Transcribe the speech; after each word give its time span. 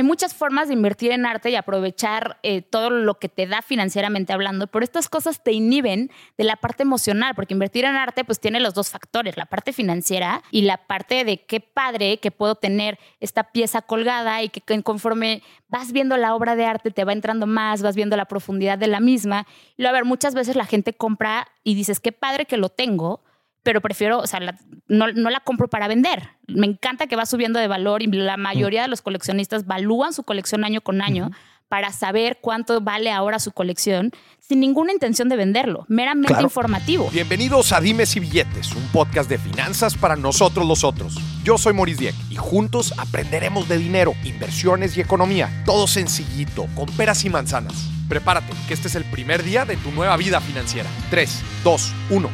hay 0.00 0.04
muchas 0.06 0.32
formas 0.32 0.68
de 0.68 0.74
invertir 0.74 1.12
en 1.12 1.26
arte 1.26 1.50
y 1.50 1.56
aprovechar 1.56 2.38
eh, 2.42 2.62
todo 2.62 2.88
lo 2.88 3.18
que 3.18 3.28
te 3.28 3.46
da 3.46 3.60
financieramente 3.60 4.32
hablando, 4.32 4.66
pero 4.66 4.82
estas 4.82 5.10
cosas 5.10 5.42
te 5.44 5.52
inhiben 5.52 6.10
de 6.38 6.44
la 6.44 6.56
parte 6.56 6.84
emocional, 6.84 7.34
porque 7.34 7.52
invertir 7.52 7.84
en 7.84 7.96
arte 7.96 8.24
pues 8.24 8.40
tiene 8.40 8.60
los 8.60 8.72
dos 8.72 8.88
factores, 8.88 9.36
la 9.36 9.44
parte 9.44 9.74
financiera 9.74 10.42
y 10.50 10.62
la 10.62 10.78
parte 10.78 11.24
de 11.24 11.44
qué 11.44 11.60
padre 11.60 12.16
que 12.16 12.30
puedo 12.30 12.54
tener 12.54 12.98
esta 13.20 13.52
pieza 13.52 13.82
colgada 13.82 14.42
y 14.42 14.48
que 14.48 14.82
conforme 14.82 15.42
vas 15.68 15.92
viendo 15.92 16.16
la 16.16 16.34
obra 16.34 16.56
de 16.56 16.64
arte 16.64 16.90
te 16.90 17.04
va 17.04 17.12
entrando 17.12 17.46
más, 17.46 17.82
vas 17.82 17.94
viendo 17.94 18.16
la 18.16 18.24
profundidad 18.24 18.78
de 18.78 18.86
la 18.86 19.00
misma. 19.00 19.46
Y 19.76 19.84
a 19.84 19.92
ver, 19.92 20.06
muchas 20.06 20.34
veces 20.34 20.56
la 20.56 20.64
gente 20.64 20.94
compra 20.94 21.46
y 21.62 21.74
dices, 21.74 22.00
qué 22.00 22.12
padre 22.12 22.46
que 22.46 22.56
lo 22.56 22.70
tengo, 22.70 23.22
pero 23.62 23.80
prefiero, 23.80 24.20
o 24.20 24.26
sea, 24.26 24.40
no, 24.88 25.06
la 25.08 25.40
compro 25.40 25.68
para 25.68 25.88
vender. 25.88 26.30
Me 26.46 26.66
encanta 26.66 27.06
que 27.06 27.16
va 27.16 27.26
subiendo 27.26 27.58
de 27.58 27.68
valor 27.68 28.02
y 28.02 28.06
la 28.06 28.36
mayoría 28.36 28.82
de 28.82 28.88
los 28.88 29.02
coleccionistas 29.02 29.66
valúan 29.66 30.12
su 30.12 30.24
colección 30.24 30.64
año 30.64 30.80
con 30.80 31.02
año 31.02 31.30
para 31.68 31.92
saber 31.92 32.38
cuánto 32.40 32.80
vale 32.80 33.12
ahora 33.12 33.38
su 33.38 33.52
colección 33.52 34.10
sin 34.40 34.58
ninguna 34.58 34.92
intención 34.92 35.28
de 35.28 35.36
venderlo, 35.36 35.84
meramente 35.86 36.42
informativo. 36.42 37.08
Bienvenidos 37.12 37.72
a 37.72 37.80
Dimes 37.80 38.16
y 38.16 38.20
Billetes, 38.20 38.72
un 38.74 38.82
podcast 38.88 39.30
de 39.30 39.38
finanzas 39.38 39.96
para 39.96 40.16
nosotros 40.16 40.66
los 40.66 40.82
otros. 40.82 41.14
Yo 41.44 41.58
soy 41.58 41.72
Maurice 41.72 42.00
Dieck 42.00 42.14
y 42.28 42.34
juntos 42.34 42.92
aprenderemos 42.98 43.68
de 43.68 43.78
dinero, 43.78 44.14
inversiones 44.24 44.96
y 44.96 45.00
economía. 45.00 45.62
Todo 45.64 45.86
sencillito, 45.86 46.66
con 46.74 46.86
peras 46.96 47.24
y 47.24 47.30
manzanas. 47.30 47.88
Prepárate, 48.08 48.52
que 48.66 48.74
este 48.74 48.88
es 48.88 48.96
el 48.96 49.04
primer 49.04 49.44
día 49.44 49.64
de 49.64 49.76
tu 49.76 49.92
nueva 49.92 50.16
vida 50.16 50.40
financiera. 50.40 50.90
3, 51.10 51.42
2, 51.62 51.94
1. 52.10 52.30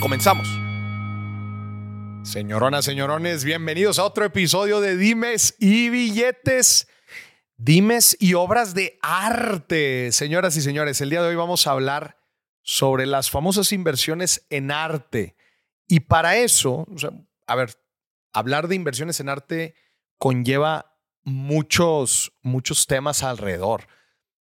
Comenzamos. 0.00 0.67
Señoronas, 2.28 2.84
señorones, 2.84 3.42
bienvenidos 3.42 3.98
a 3.98 4.04
otro 4.04 4.22
episodio 4.22 4.82
de 4.82 4.98
Dimes 4.98 5.56
y 5.58 5.88
Billetes. 5.88 6.86
Dimes 7.56 8.18
y 8.20 8.34
obras 8.34 8.74
de 8.74 8.98
arte. 9.00 10.12
Señoras 10.12 10.54
y 10.58 10.60
señores, 10.60 11.00
el 11.00 11.08
día 11.08 11.22
de 11.22 11.28
hoy 11.28 11.36
vamos 11.36 11.66
a 11.66 11.70
hablar 11.70 12.18
sobre 12.60 13.06
las 13.06 13.30
famosas 13.30 13.72
inversiones 13.72 14.46
en 14.50 14.70
arte. 14.70 15.36
Y 15.86 16.00
para 16.00 16.36
eso, 16.36 16.86
a 17.46 17.54
ver, 17.54 17.82
hablar 18.34 18.68
de 18.68 18.74
inversiones 18.74 19.20
en 19.20 19.30
arte 19.30 19.74
conlleva 20.18 20.98
muchos, 21.22 22.34
muchos 22.42 22.86
temas 22.86 23.22
alrededor. 23.22 23.86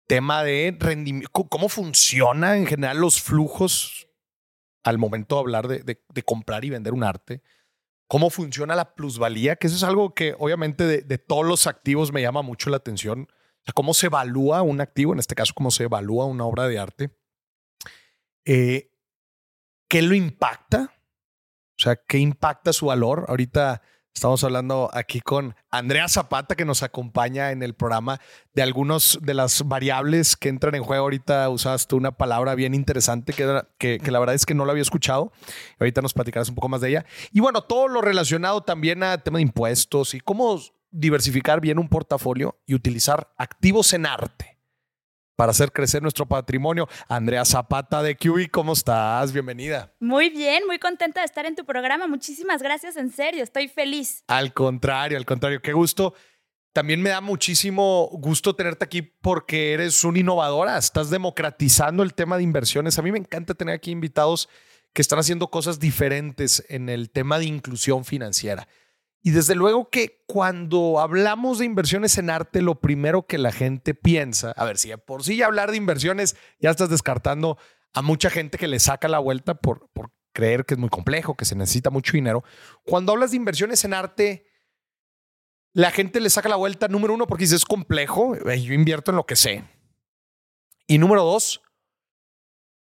Tema 0.06 0.44
de 0.44 0.76
rendimiento, 0.78 1.30
cómo 1.32 1.70
funcionan 1.70 2.58
en 2.58 2.68
general 2.68 2.98
los 2.98 3.22
flujos 3.22 4.10
al 4.84 4.98
momento 4.98 5.36
de 5.36 5.40
hablar 5.40 5.68
de 5.70 6.24
comprar 6.26 6.66
y 6.66 6.72
vender 6.72 6.92
un 6.92 7.06
arte 7.06 7.42
cómo 8.10 8.32
funciona 8.32 8.76
la 8.76 8.96
plusvalía, 8.96 9.56
que 9.56 9.68
eso 9.68 9.76
es 9.76 9.84
algo 9.84 10.16
que 10.16 10.36
obviamente 10.40 11.04
de, 11.04 11.18
todos 11.20 11.46
los 11.46 11.68
activos 11.68 12.12
me 12.12 12.24
llama 12.24 12.42
mucho 12.42 12.72
la 12.72 12.78
atención. 12.78 13.28
O 13.30 13.64
sea, 13.66 13.74
cómo 13.76 13.94
se 13.94 14.08
evalúa 14.08 14.64
un 14.64 14.82
activo, 14.82 15.14
en 15.14 15.20
este 15.20 15.36
caso, 15.36 15.54
cómo 15.54 15.70
se 15.70 15.84
evalúa 15.84 16.26
una 16.26 16.44
obra 16.44 16.68
de 16.68 16.80
arte. 16.80 17.12
Eh, 18.46 18.92
¿Qué 19.88 20.02
lo 20.02 20.16
impacta? 20.16 20.92
O 21.78 21.82
sea, 21.82 21.98
¿qué 21.98 22.18
impacta 22.18 22.74
su 22.74 22.88
valor? 22.88 23.26
Ahorita 23.28 23.84
Estamos 24.14 24.44
hablando 24.44 24.90
aquí 24.94 25.22
con 25.22 25.56
Andrea 25.72 26.08
Zapata, 26.10 26.56
que 26.56 26.66
nos 26.66 26.84
acompaña 26.84 27.52
en 27.52 27.64
el 27.64 27.74
programa, 27.74 28.20
de 28.54 28.62
algunas 28.62 29.18
de 29.22 29.34
las 29.34 29.66
variables 29.66 30.36
que 30.36 30.50
entran 30.50 30.76
en 30.76 30.84
juego. 30.84 31.04
Ahorita 31.04 31.48
usaste 31.50 31.96
una 31.96 32.12
palabra 32.12 32.56
bien 32.56 32.74
interesante 32.74 33.34
que, 33.34 34.00
que, 34.00 34.12
la 34.12 34.20
verdad 34.20 34.36
es 34.36 34.46
que 34.46 34.56
no 34.56 34.66
la 34.66 34.72
había 34.72 34.82
escuchado. 34.82 35.32
Ahorita 35.80 36.02
nos 36.02 36.14
platicarás 36.14 36.50
un 36.50 36.56
poco 36.56 36.68
más 36.68 36.82
de 36.82 36.90
ella. 36.90 37.06
Y 37.32 37.40
bueno, 37.40 37.62
todo 37.62 37.88
lo 37.88 38.02
relacionado 38.02 38.62
también 38.62 39.04
a 39.04 39.20
tema 39.20 39.38
de 39.38 39.44
impuestos 39.44 40.14
y 40.14 40.20
cómo 40.20 40.60
diversificar 40.92 41.62
bien 41.62 41.80
un 41.80 41.88
portafolio 41.88 42.60
y 42.66 42.74
utilizar 42.76 43.32
activos 43.38 43.94
en 43.94 44.06
arte 44.06 44.59
para 45.40 45.52
hacer 45.52 45.72
crecer 45.72 46.02
nuestro 46.02 46.26
patrimonio. 46.26 46.90
Andrea 47.08 47.46
Zapata 47.46 48.04
de 48.04 48.18
QI, 48.18 48.50
¿cómo 48.50 48.74
estás? 48.74 49.32
Bienvenida. 49.32 49.96
Muy 50.02 50.30
bien, 50.30 50.64
muy 50.68 50.80
contenta 50.80 51.22
de 51.22 51.26
estar 51.26 51.46
en 51.46 51.56
tu 51.56 51.64
programa. 51.64 52.08
Muchísimas 52.08 52.62
gracias, 52.62 52.98
en 52.98 53.10
serio, 53.10 53.42
estoy 53.42 53.70
feliz. 53.70 54.26
Al 54.28 54.54
contrario, 54.54 55.18
al 55.18 55.26
contrario, 55.26 55.62
qué 55.62 55.72
gusto. 55.72 56.14
También 56.74 57.02
me 57.02 57.12
da 57.12 57.22
muchísimo 57.22 58.10
gusto 58.12 58.54
tenerte 58.54 58.84
aquí 58.84 59.02
porque 59.02 59.72
eres 59.72 60.04
una 60.04 60.20
innovadora, 60.20 60.78
estás 60.78 61.10
democratizando 61.10 62.04
el 62.04 62.14
tema 62.14 62.36
de 62.36 62.44
inversiones. 62.44 63.00
A 63.00 63.02
mí 63.02 63.10
me 63.10 63.20
encanta 63.20 63.54
tener 63.54 63.76
aquí 63.76 63.92
invitados 63.92 64.50
que 64.92 65.02
están 65.02 65.20
haciendo 65.20 65.50
cosas 65.50 65.80
diferentes 65.80 66.66
en 66.68 66.90
el 66.90 67.12
tema 67.12 67.40
de 67.40 67.46
inclusión 67.46 68.04
financiera. 68.04 68.68
Y 69.22 69.32
desde 69.32 69.56
luego 69.56 69.90
que 69.90 70.24
cuando 70.28 71.00
hablamos 71.00 71.60
de 71.60 71.66
inversiones 71.66 72.18
en 72.18 72.30
arte, 72.30 72.62
lo 72.62 72.80
primero 72.80 73.28
que 73.28 73.38
la 73.38 73.52
gente 73.52 73.94
piensa, 73.94 74.52
a 74.52 74.66
ver, 74.66 74.78
si 74.78 74.92
por 75.06 75.24
sí 75.24 75.42
hablar 75.42 75.72
de 75.72 75.78
inversiones 75.78 76.38
ya 76.60 76.70
estás 76.70 76.90
descartando 76.90 77.58
a 77.94 78.02
mucha 78.02 78.30
gente 78.30 78.58
que 78.58 78.68
le 78.68 78.80
saca 78.80 79.08
la 79.08 79.20
vuelta 79.20 79.56
por, 79.56 79.90
por 79.92 80.12
creer 80.34 80.66
que 80.66 80.76
es 80.76 80.80
muy 80.80 80.90
complejo, 80.90 81.36
que 81.36 81.46
se 81.46 81.56
necesita 81.56 81.90
mucho 81.90 82.14
dinero. 82.14 82.44
Cuando 82.84 83.12
hablas 83.12 83.32
de 83.32 83.38
inversiones 83.38 83.84
en 83.84 83.94
arte, 83.94 84.46
la 85.74 85.92
gente 85.92 86.20
le 86.20 86.30
saca 86.30 86.50
la 86.50 86.56
vuelta, 86.56 86.88
número 86.88 87.14
uno, 87.14 87.28
porque 87.28 87.44
dice 87.44 87.56
es 87.56 87.66
complejo, 87.66 88.36
yo 88.36 88.74
invierto 88.74 89.12
en 89.12 89.18
lo 89.18 89.26
que 89.26 89.36
sé. 89.36 89.64
Y 90.88 90.98
número 90.98 91.24
dos, 91.24 91.62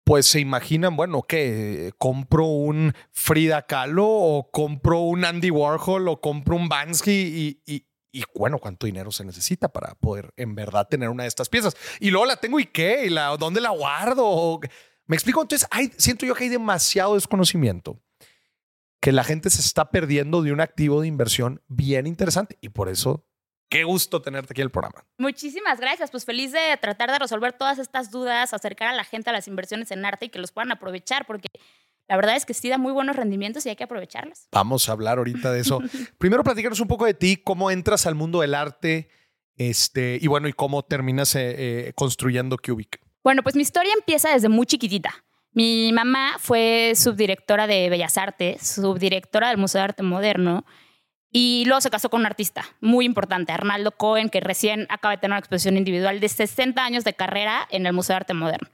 pues 0.05 0.27
se 0.27 0.41
imaginan, 0.41 0.97
bueno, 0.97 1.23
que 1.23 1.93
compro 1.99 2.47
un 2.47 2.95
Frida 3.13 3.67
Kahlo 3.67 4.07
o 4.07 4.51
compro 4.51 5.01
un 5.01 5.25
Andy 5.25 5.51
Warhol 5.51 6.09
o 6.09 6.21
compro 6.21 6.57
un 6.57 6.69
Bansky 6.69 7.61
y, 7.65 7.85
y, 8.13 8.25
bueno, 8.35 8.59
¿cuánto 8.59 8.87
dinero 8.87 9.13
se 9.13 9.25
necesita 9.25 9.69
para 9.69 9.95
poder 9.95 10.33
en 10.37 10.55
verdad 10.55 10.89
tener 10.89 11.09
una 11.11 11.25
de 11.25 11.29
estas 11.29 11.49
piezas? 11.49 11.77
Y 12.01 12.11
luego 12.11 12.27
la 12.27 12.37
tengo 12.37 12.59
y 12.59 12.67
qué, 12.67 13.07
y 13.07 13.11
la, 13.11 13.37
¿dónde 13.37 13.61
la 13.61 13.71
guardo? 13.71 14.61
Me 15.07 15.17
explico, 15.17 15.43
entonces 15.43 15.69
hay, 15.71 15.93
siento 15.97 16.27
yo 16.27 16.35
que 16.35 16.45
hay 16.45 16.51
demasiado 16.51 17.15
desconocimiento 17.15 18.01
que 19.01 19.13
la 19.13 19.25
gente 19.25 19.49
se 19.51 19.61
está 19.61 19.91
perdiendo 19.91 20.43
de 20.43 20.53
un 20.53 20.61
activo 20.61 21.01
de 21.01 21.09
inversión 21.09 21.63
bien 21.69 22.07
interesante 22.07 22.59
y 22.61 22.69
por 22.69 22.89
eso 22.89 23.27
Qué 23.71 23.85
gusto 23.85 24.21
tenerte 24.21 24.53
aquí 24.53 24.63
en 24.63 24.67
el 24.67 24.71
programa. 24.73 25.05
Muchísimas 25.17 25.79
gracias. 25.79 26.11
Pues 26.11 26.25
feliz 26.25 26.51
de 26.51 26.77
tratar 26.81 27.13
de 27.13 27.21
resolver 27.21 27.53
todas 27.53 27.79
estas 27.79 28.11
dudas, 28.11 28.53
acercar 28.53 28.89
a 28.89 28.93
la 28.93 29.05
gente 29.05 29.31
a 29.31 29.33
las 29.33 29.47
inversiones 29.47 29.93
en 29.93 30.05
arte 30.05 30.27
y 30.27 30.29
que 30.29 30.41
los 30.41 30.51
puedan 30.51 30.73
aprovechar, 30.73 31.25
porque 31.25 31.47
la 32.09 32.17
verdad 32.17 32.35
es 32.35 32.45
que 32.45 32.53
sí 32.53 32.69
da 32.69 32.79
muy 32.79 32.93
buenos 32.93 33.15
rendimientos 33.15 33.65
y 33.65 33.69
hay 33.69 33.77
que 33.77 33.85
aprovecharlos. 33.85 34.49
Vamos 34.51 34.89
a 34.89 34.93
hablar 34.93 35.19
ahorita 35.19 35.53
de 35.53 35.61
eso. 35.61 35.81
Primero, 36.19 36.43
platícanos 36.43 36.81
un 36.81 36.89
poco 36.89 37.05
de 37.05 37.15
ti, 37.15 37.37
cómo 37.37 37.71
entras 37.71 38.07
al 38.07 38.17
mundo 38.17 38.41
del 38.41 38.57
arte 38.57 39.09
este, 39.55 40.19
y 40.21 40.27
bueno, 40.27 40.49
y 40.49 40.53
cómo 40.53 40.83
terminas 40.83 41.37
eh, 41.37 41.55
eh, 41.87 41.93
construyendo 41.95 42.57
Cubic. 42.59 43.01
Bueno, 43.23 43.45
pues 43.45 43.55
mi 43.55 43.63
historia 43.63 43.93
empieza 43.97 44.33
desde 44.33 44.49
muy 44.49 44.67
chiquitita. 44.67 45.15
Mi 45.53 45.93
mamá 45.93 46.39
fue 46.41 46.95
subdirectora 46.97 47.69
de 47.69 47.89
Bellas 47.89 48.19
Artes, 48.19 48.67
subdirectora 48.67 49.49
del 49.51 49.59
Museo 49.59 49.79
de 49.79 49.85
Arte 49.85 50.03
Moderno 50.03 50.65
y 51.33 51.65
luego 51.67 51.81
se 51.81 51.91
casó 51.91 52.11
con 52.11 52.21
un 52.21 52.27
artista 52.27 52.65
muy 52.81 53.05
importante, 53.05 53.53
Arnaldo 53.53 53.93
Cohen, 53.93 54.31
que 54.31 54.41
recién 54.41 54.87
acaba 54.89 55.15
de 55.15 55.21
tener 55.21 55.33
una 55.33 55.39
exposición 55.39 55.77
individual 55.77 56.19
de 56.19 56.29
60 56.29 56.85
años 56.85 57.05
de 57.05 57.15
carrera 57.15 57.69
en 57.71 57.87
el 57.87 57.93
Museo 57.93 58.15
de 58.15 58.19
Arte 58.19 58.35
Moderno. 58.35 58.69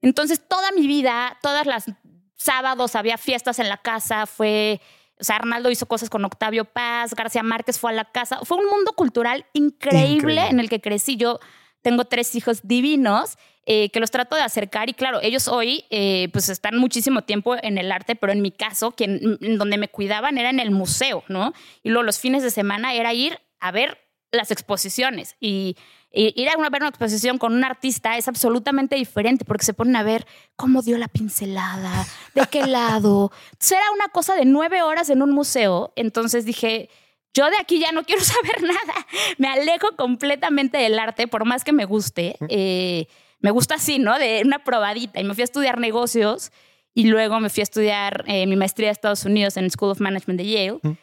Entonces, 0.00 0.46
toda 0.46 0.72
mi 0.72 0.88
vida, 0.88 1.38
todas 1.42 1.64
las 1.64 1.86
sábados 2.34 2.96
había 2.96 3.18
fiestas 3.18 3.60
en 3.60 3.68
la 3.68 3.76
casa, 3.76 4.26
fue, 4.26 4.80
o 5.20 5.24
sea, 5.24 5.36
Arnaldo 5.36 5.70
hizo 5.70 5.86
cosas 5.86 6.10
con 6.10 6.24
Octavio 6.24 6.64
Paz, 6.64 7.14
García 7.14 7.44
Márquez 7.44 7.78
fue 7.78 7.92
a 7.92 7.94
la 7.94 8.04
casa. 8.04 8.40
Fue 8.42 8.58
un 8.58 8.68
mundo 8.68 8.94
cultural 8.94 9.46
increíble. 9.52 10.48
en 10.48 10.58
el 10.58 10.68
que 10.68 10.80
crecí. 10.80 11.16
Yo 11.16 11.38
tengo 11.82 12.04
tres 12.04 12.34
hijos 12.34 12.60
divinos 12.62 13.36
eh, 13.64 13.90
que 13.90 14.00
los 14.00 14.10
trato 14.10 14.34
de 14.34 14.42
acercar 14.42 14.88
y 14.88 14.94
claro, 14.94 15.20
ellos 15.22 15.46
hoy 15.46 15.84
eh, 15.90 16.28
pues 16.32 16.48
están 16.48 16.78
muchísimo 16.78 17.22
tiempo 17.22 17.54
en 17.62 17.78
el 17.78 17.92
arte, 17.92 18.16
pero 18.16 18.32
en 18.32 18.42
mi 18.42 18.50
caso, 18.50 18.90
quien, 18.90 19.38
donde 19.40 19.78
me 19.78 19.88
cuidaban 19.88 20.36
era 20.36 20.50
en 20.50 20.58
el 20.58 20.72
museo, 20.72 21.22
¿no? 21.28 21.52
Y 21.84 21.90
luego 21.90 22.02
los 22.02 22.18
fines 22.18 22.42
de 22.42 22.50
semana 22.50 22.94
era 22.94 23.14
ir 23.14 23.38
a 23.60 23.70
ver 23.70 23.98
las 24.32 24.50
exposiciones 24.50 25.36
y, 25.38 25.76
ir 26.10 26.48
a, 26.48 26.56
ver 26.70 26.82
una 26.82 26.88
exposición 26.88 27.38
con 27.38 27.54
un 27.54 27.62
artista 27.62 28.16
es 28.16 28.26
absolutamente 28.26 28.96
diferente 28.96 29.44
porque 29.44 29.64
se 29.64 29.74
ponen 29.74 29.94
a 29.94 30.02
ver 30.02 30.26
cómo 30.56 30.82
dio 30.82 30.98
la 30.98 31.08
pincelada, 31.08 32.06
de 32.34 32.46
qué 32.50 32.66
lado. 32.66 33.30
Entonces 33.52 33.78
era 33.78 33.92
una 33.94 34.08
cosa 34.08 34.34
de 34.34 34.44
nueve 34.44 34.82
horas 34.82 35.08
en 35.08 35.22
un 35.22 35.30
museo, 35.30 35.92
entonces 35.94 36.44
dije 36.44 36.90
yo 37.34 37.48
de 37.50 37.56
aquí 37.60 37.80
ya 37.80 37.92
no 37.92 38.04
quiero 38.04 38.22
saber 38.24 38.62
nada. 38.62 39.06
Me 39.38 39.48
alejo 39.48 39.88
completamente 39.96 40.78
del 40.78 40.98
arte, 40.98 41.28
por 41.28 41.44
más 41.44 41.64
que 41.64 41.72
me 41.72 41.84
guste. 41.84 42.36
Eh, 42.48 43.06
me 43.40 43.50
gusta 43.50 43.76
así, 43.76 43.98
¿no? 43.98 44.18
De 44.18 44.42
una 44.44 44.62
probadita. 44.64 45.20
Y 45.20 45.24
me 45.24 45.34
fui 45.34 45.42
a 45.42 45.44
estudiar 45.44 45.78
negocios 45.78 46.52
y 46.94 47.04
luego 47.04 47.40
me 47.40 47.48
fui 47.48 47.62
a 47.62 47.64
estudiar 47.64 48.24
eh, 48.26 48.46
mi 48.46 48.56
maestría 48.56 48.88
de 48.88 48.92
Estados 48.92 49.24
Unidos 49.24 49.56
en 49.56 49.64
el 49.64 49.70
School 49.70 49.90
of 49.90 50.00
Management 50.00 50.40
de 50.40 50.46
Yale. 50.46 50.98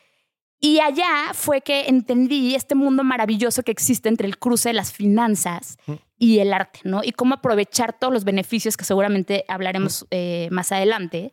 Y 0.62 0.80
allá 0.81 1.34
fue 1.34 1.62
que 1.62 1.88
entendí 1.88 2.54
este 2.54 2.76
mundo 2.76 3.04
maravilloso 3.04 3.64
que 3.64 3.72
existe 3.72 4.10
entre 4.10 4.28
el 4.28 4.38
cruce 4.38 4.70
de 4.70 4.74
las 4.74 4.92
finanzas 4.92 5.78
y 6.18 6.40
el 6.40 6.52
arte, 6.52 6.81
¿no? 6.84 7.02
Y 7.02 7.14
cómo 7.14 7.36
aprovechar 7.36 7.98
todos 7.98 8.14
los 8.14 8.26
beneficios 8.26 8.76
que 8.76 8.84
seguramente 8.84 9.46
hablaremos 9.48 10.06
eh, 10.12 10.50
más 10.52 10.74
adelante. 10.74 11.31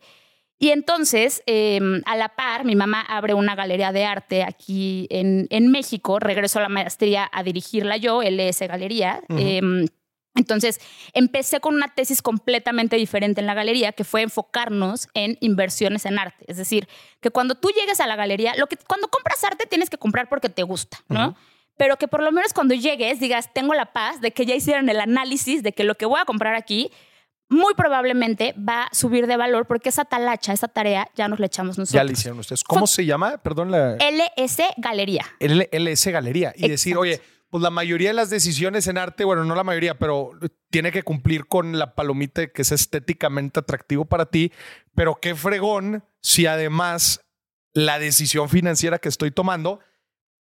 Y 0.59 0.69
entonces, 0.69 1.43
em, 1.45 2.01
a 2.05 2.15
la 2.15 2.29
par, 2.29 2.65
mi 2.65 2.75
mamá 2.75 3.01
abre 3.01 3.35
una 3.35 3.53
galería 3.53 3.91
de 3.91 4.05
arte 4.05 4.43
aquí 4.43 5.07
en, 5.11 5.47
en 5.51 5.69
México. 5.71 6.19
Regreso 6.19 6.57
a 6.59 6.63
la 6.63 6.69
maestría 6.69 7.29
a 7.31 7.43
dirigirla 7.43 7.97
yo, 7.97 8.23
LS 8.23 8.67
Galería. 8.67 9.21
Em, 9.29 9.85
entonces, 10.37 10.79
empecé 11.13 11.59
con 11.59 11.75
una 11.75 11.87
tesis 11.93 12.21
completamente 12.21 12.95
diferente 12.95 13.41
en 13.41 13.47
la 13.47 13.53
galería, 13.53 13.91
que 13.91 14.03
fue 14.03 14.21
enfocarnos 14.21 15.09
en 15.13 15.37
inversiones 15.41 16.05
en 16.05 16.19
arte. 16.19 16.45
Es 16.47 16.57
decir, 16.57 16.87
que 17.21 17.29
cuando 17.29 17.55
tú 17.55 17.69
llegues 17.69 17.99
a 17.99 18.07
la 18.07 18.15
galería, 18.15 18.55
lo 18.55 18.67
que, 18.67 18.77
cuando 18.77 19.09
compras 19.09 19.43
arte 19.43 19.65
tienes 19.65 19.89
que 19.89 19.97
comprar 19.97 20.29
porque 20.29 20.49
te 20.49 20.63
gusta, 20.63 20.99
¿no? 21.07 21.35
Pero 21.77 21.97
que 21.97 22.07
por 22.07 22.23
lo 22.23 22.31
menos 22.31 22.53
cuando 22.53 22.73
llegues 22.73 23.19
digas, 23.19 23.53
tengo 23.53 23.73
la 23.73 23.93
paz 23.93 24.21
de 24.21 24.31
que 24.31 24.45
ya 24.45 24.55
hicieron 24.55 24.89
el 24.89 24.99
análisis 24.99 25.61
de 25.61 25.73
que 25.73 25.83
lo 25.83 25.95
que 25.95 26.07
voy 26.07 26.19
a 26.19 26.25
comprar 26.25 26.55
aquí 26.55 26.91
muy 27.49 27.73
probablemente 27.75 28.53
va 28.57 28.83
a 28.83 28.93
subir 28.93 29.27
de 29.27 29.37
valor 29.37 29.67
porque 29.67 29.89
esa 29.89 30.05
talacha, 30.05 30.53
esa 30.53 30.67
tarea, 30.67 31.09
ya 31.15 31.27
nos 31.27 31.39
la 31.39 31.45
echamos 31.45 31.77
nosotros. 31.77 31.93
Ya 31.93 32.03
la 32.03 32.11
hicieron 32.11 32.39
ustedes. 32.39 32.63
¿Cómo 32.63 32.87
se 32.87 33.05
llama? 33.05 33.37
Perdón, 33.37 33.71
la... 33.71 33.95
LS 33.95 34.63
Galería. 34.77 35.25
LS 35.39 36.07
Galería. 36.07 36.53
Y 36.55 36.67
decir, 36.67 36.97
oye, 36.97 37.21
pues 37.49 37.63
la 37.63 37.69
mayoría 37.69 38.09
de 38.09 38.13
las 38.13 38.29
decisiones 38.29 38.87
en 38.87 38.97
arte, 38.97 39.23
bueno, 39.23 39.45
no 39.45 39.55
la 39.55 39.63
mayoría, 39.63 39.97
pero 39.97 40.31
tiene 40.69 40.91
que 40.91 41.03
cumplir 41.03 41.47
con 41.47 41.79
la 41.79 41.95
palomita 41.95 42.47
que 42.47 42.61
es 42.61 42.71
estéticamente 42.71 43.59
atractivo 43.59 44.05
para 44.05 44.25
ti, 44.25 44.51
pero 44.93 45.15
qué 45.15 45.33
fregón 45.33 46.03
si 46.21 46.45
además 46.45 47.21
la 47.73 47.99
decisión 47.99 48.49
financiera 48.49 48.99
que 48.99 49.07
estoy 49.07 49.31
tomando 49.31 49.79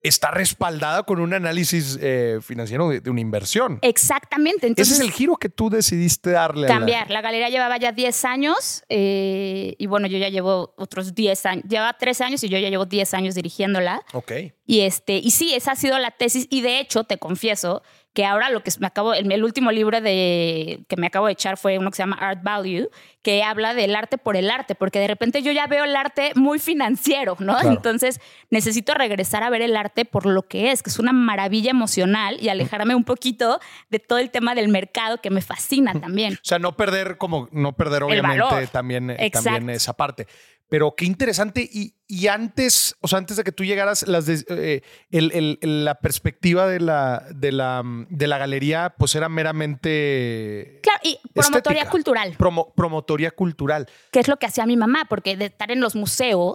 está 0.08 0.31
respaldada 0.31 1.03
con 1.05 1.20
un 1.20 1.35
análisis 1.35 1.99
eh, 2.00 2.38
financiero 2.43 2.88
de, 2.88 3.11
una 3.11 3.20
inversión. 3.20 3.79
Exactamente. 3.82 4.73
Ese 4.76 4.94
es 4.94 5.00
el 5.00 5.11
giro 5.11 5.37
que 5.37 5.49
tú 5.49 5.70
decidiste 5.70 6.31
darle. 6.31 6.67
Cambiar. 6.67 7.11
La... 7.11 7.20
galería 7.20 7.49
llevaba 7.49 7.76
ya 7.79 7.93
10 7.93 8.25
años 8.25 8.85
eh, 8.88 9.75
y 9.79 9.87
bueno, 9.87 10.06
yo 10.06 10.19
ya 10.19 10.29
llevo 10.29 10.75
otros 10.76 11.14
10 11.14 11.47
años. 11.47 11.64
Lleva 11.69 11.93
13 11.93 12.25
años 12.25 12.44
y 12.44 12.49
yo 12.49 12.58
ya 12.58 12.69
llevo 12.69 12.87
10 12.87 13.14
años 13.14 13.35
dirigiéndola. 13.35 14.03
Ok. 14.12 14.32
Y, 14.67 14.81
este, 14.81 15.19
y 15.19 15.31
sí, 15.31 15.55
esa 15.55 15.73
ha 15.73 15.76
sido 15.76 15.99
la 15.99 16.11
tesis 16.11 16.47
y 16.50 16.61
de 16.61 16.81
hecho, 16.81 17.05
te 17.05 17.19
confieso, 17.19 17.82
que 18.16 18.24
ahora 18.24 18.48
lo 18.48 18.62
que 18.62 18.72
me 18.80 18.86
acabo, 18.86 19.12
el, 19.12 19.30
el, 19.30 19.44
último 19.44 19.70
libro 19.70 20.00
de, 20.00 20.80
que 20.88 20.96
me 20.96 21.08
acabo 21.08 21.26
de 21.26 21.34
echar 21.34 21.58
fue 21.58 21.76
uno 21.76 21.90
que 21.90 21.96
se 21.96 22.02
llama 22.02 22.16
Art 22.18 22.42
Value, 22.42 22.88
que 23.20 23.42
habla 23.42 23.74
del 23.74 23.94
arte 23.94 24.16
por 24.16 24.38
el 24.38 24.50
arte, 24.50 24.74
porque 24.74 24.98
de 24.98 25.06
repente 25.06 25.42
yo 25.42 25.52
ya 25.52 25.66
veo 25.66 25.84
el 25.84 25.94
arte 25.94 26.32
muy 26.34 26.58
financiero, 26.58 27.36
¿no? 27.40 27.60
Entonces 27.60 28.18
necesito 28.48 28.94
regresar 28.94 29.42
a 29.42 29.50
ver 29.50 29.60
el 29.60 29.76
arte 29.76 30.06
por 30.06 30.24
lo 30.24 30.44
que 30.44 30.70
es, 30.70 30.82
que 30.82 30.88
es 30.88 30.98
una 30.98 31.12
maravilla 31.12 31.72
emocional 31.72 32.38
y 32.40 32.48
alejarme 32.48 32.94
un 32.94 33.04
poquito 33.04 33.60
de 33.90 33.98
todo 33.98 34.19
el 34.19 34.30
tema 34.30 34.54
del 34.54 34.69
mercado 34.69 35.20
que 35.20 35.28
me 35.28 35.42
fascina 35.42 35.92
también. 36.00 36.34
O 36.34 36.38
sea, 36.42 36.58
no 36.58 36.74
perder 36.74 37.19
como, 37.19 37.50
no 37.52 37.74
perder 37.74 38.02
obviamente 38.02 38.66
también, 38.69 39.10
eh, 39.10 39.30
también 39.30 39.69
esa 39.69 39.92
parte. 39.92 40.26
Pero 40.68 40.94
qué 40.96 41.04
interesante. 41.04 41.68
Y, 41.72 41.94
y, 42.08 42.26
antes, 42.26 42.96
o 43.00 43.08
sea, 43.08 43.18
antes 43.18 43.36
de 43.36 43.44
que 43.44 43.52
tú 43.52 43.64
llegaras, 43.64 44.06
las 44.08 44.28
eh, 44.28 44.82
el, 45.10 45.58
el, 45.60 45.84
la 45.84 45.96
perspectiva 45.96 46.66
de 46.66 46.80
la, 46.80 47.24
de, 47.34 47.52
la, 47.52 47.82
de 47.84 48.26
la 48.26 48.38
galería, 48.38 48.94
pues 48.98 49.14
era 49.14 49.28
meramente. 49.28 50.80
Claro, 50.82 51.00
y 51.04 51.18
promotoría 51.32 51.88
cultural. 51.88 52.36
promotoría 52.74 53.30
cultural. 53.30 53.88
¿Qué 54.10 54.20
es 54.20 54.28
lo 54.28 54.38
que 54.38 54.46
hacía 54.46 54.66
mi 54.66 54.76
mamá? 54.76 55.06
Porque 55.08 55.36
de 55.36 55.46
estar 55.46 55.70
en 55.70 55.80
los 55.80 55.94
museos 55.94 56.54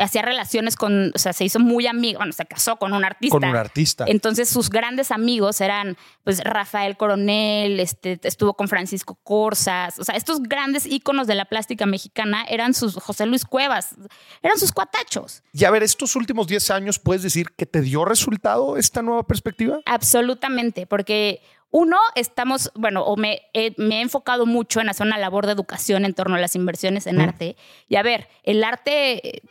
hacía 0.00 0.22
relaciones 0.22 0.76
con, 0.76 1.12
o 1.14 1.18
sea, 1.18 1.32
se 1.32 1.44
hizo 1.44 1.58
muy 1.60 1.86
amigo, 1.86 2.18
bueno, 2.18 2.32
se 2.32 2.44
casó 2.46 2.76
con 2.76 2.92
un 2.92 3.04
artista. 3.04 3.38
Con 3.38 3.48
un 3.48 3.56
artista. 3.56 4.04
Entonces 4.08 4.48
sus 4.48 4.70
grandes 4.70 5.10
amigos 5.10 5.60
eran, 5.60 5.96
pues, 6.24 6.42
Rafael 6.42 6.96
Coronel, 6.96 7.80
este, 7.80 8.18
estuvo 8.22 8.54
con 8.54 8.68
Francisco 8.68 9.18
Corsas, 9.22 9.98
o 9.98 10.04
sea, 10.04 10.16
estos 10.16 10.42
grandes 10.42 10.86
íconos 10.86 11.26
de 11.26 11.34
la 11.34 11.44
plástica 11.44 11.86
mexicana 11.86 12.44
eran 12.48 12.74
sus, 12.74 12.94
José 12.94 13.26
Luis 13.26 13.44
Cuevas, 13.44 13.94
eran 14.42 14.58
sus 14.58 14.72
cuatachos. 14.72 15.42
Y 15.52 15.64
a 15.64 15.70
ver, 15.70 15.82
estos 15.82 16.16
últimos 16.16 16.46
10 16.46 16.70
años, 16.70 16.98
¿puedes 16.98 17.22
decir 17.22 17.50
que 17.56 17.66
te 17.66 17.80
dio 17.80 18.04
resultado 18.04 18.76
esta 18.76 19.02
nueva 19.02 19.26
perspectiva? 19.26 19.80
Absolutamente, 19.86 20.86
porque 20.86 21.42
uno, 21.70 21.96
estamos, 22.16 22.72
bueno, 22.74 23.04
o 23.04 23.16
me, 23.16 23.42
me, 23.76 23.98
he 23.98 24.00
enfocado 24.00 24.44
mucho 24.44 24.80
en 24.80 24.88
hacer 24.88 25.06
una 25.06 25.18
labor 25.18 25.46
de 25.46 25.52
educación 25.52 26.04
en 26.04 26.14
torno 26.14 26.34
a 26.34 26.40
las 26.40 26.56
inversiones 26.56 27.06
en 27.06 27.20
arte. 27.20 27.56
Y 27.88 27.96
a 27.96 28.02
ver, 28.02 28.28
el 28.42 28.64
arte 28.64 29.42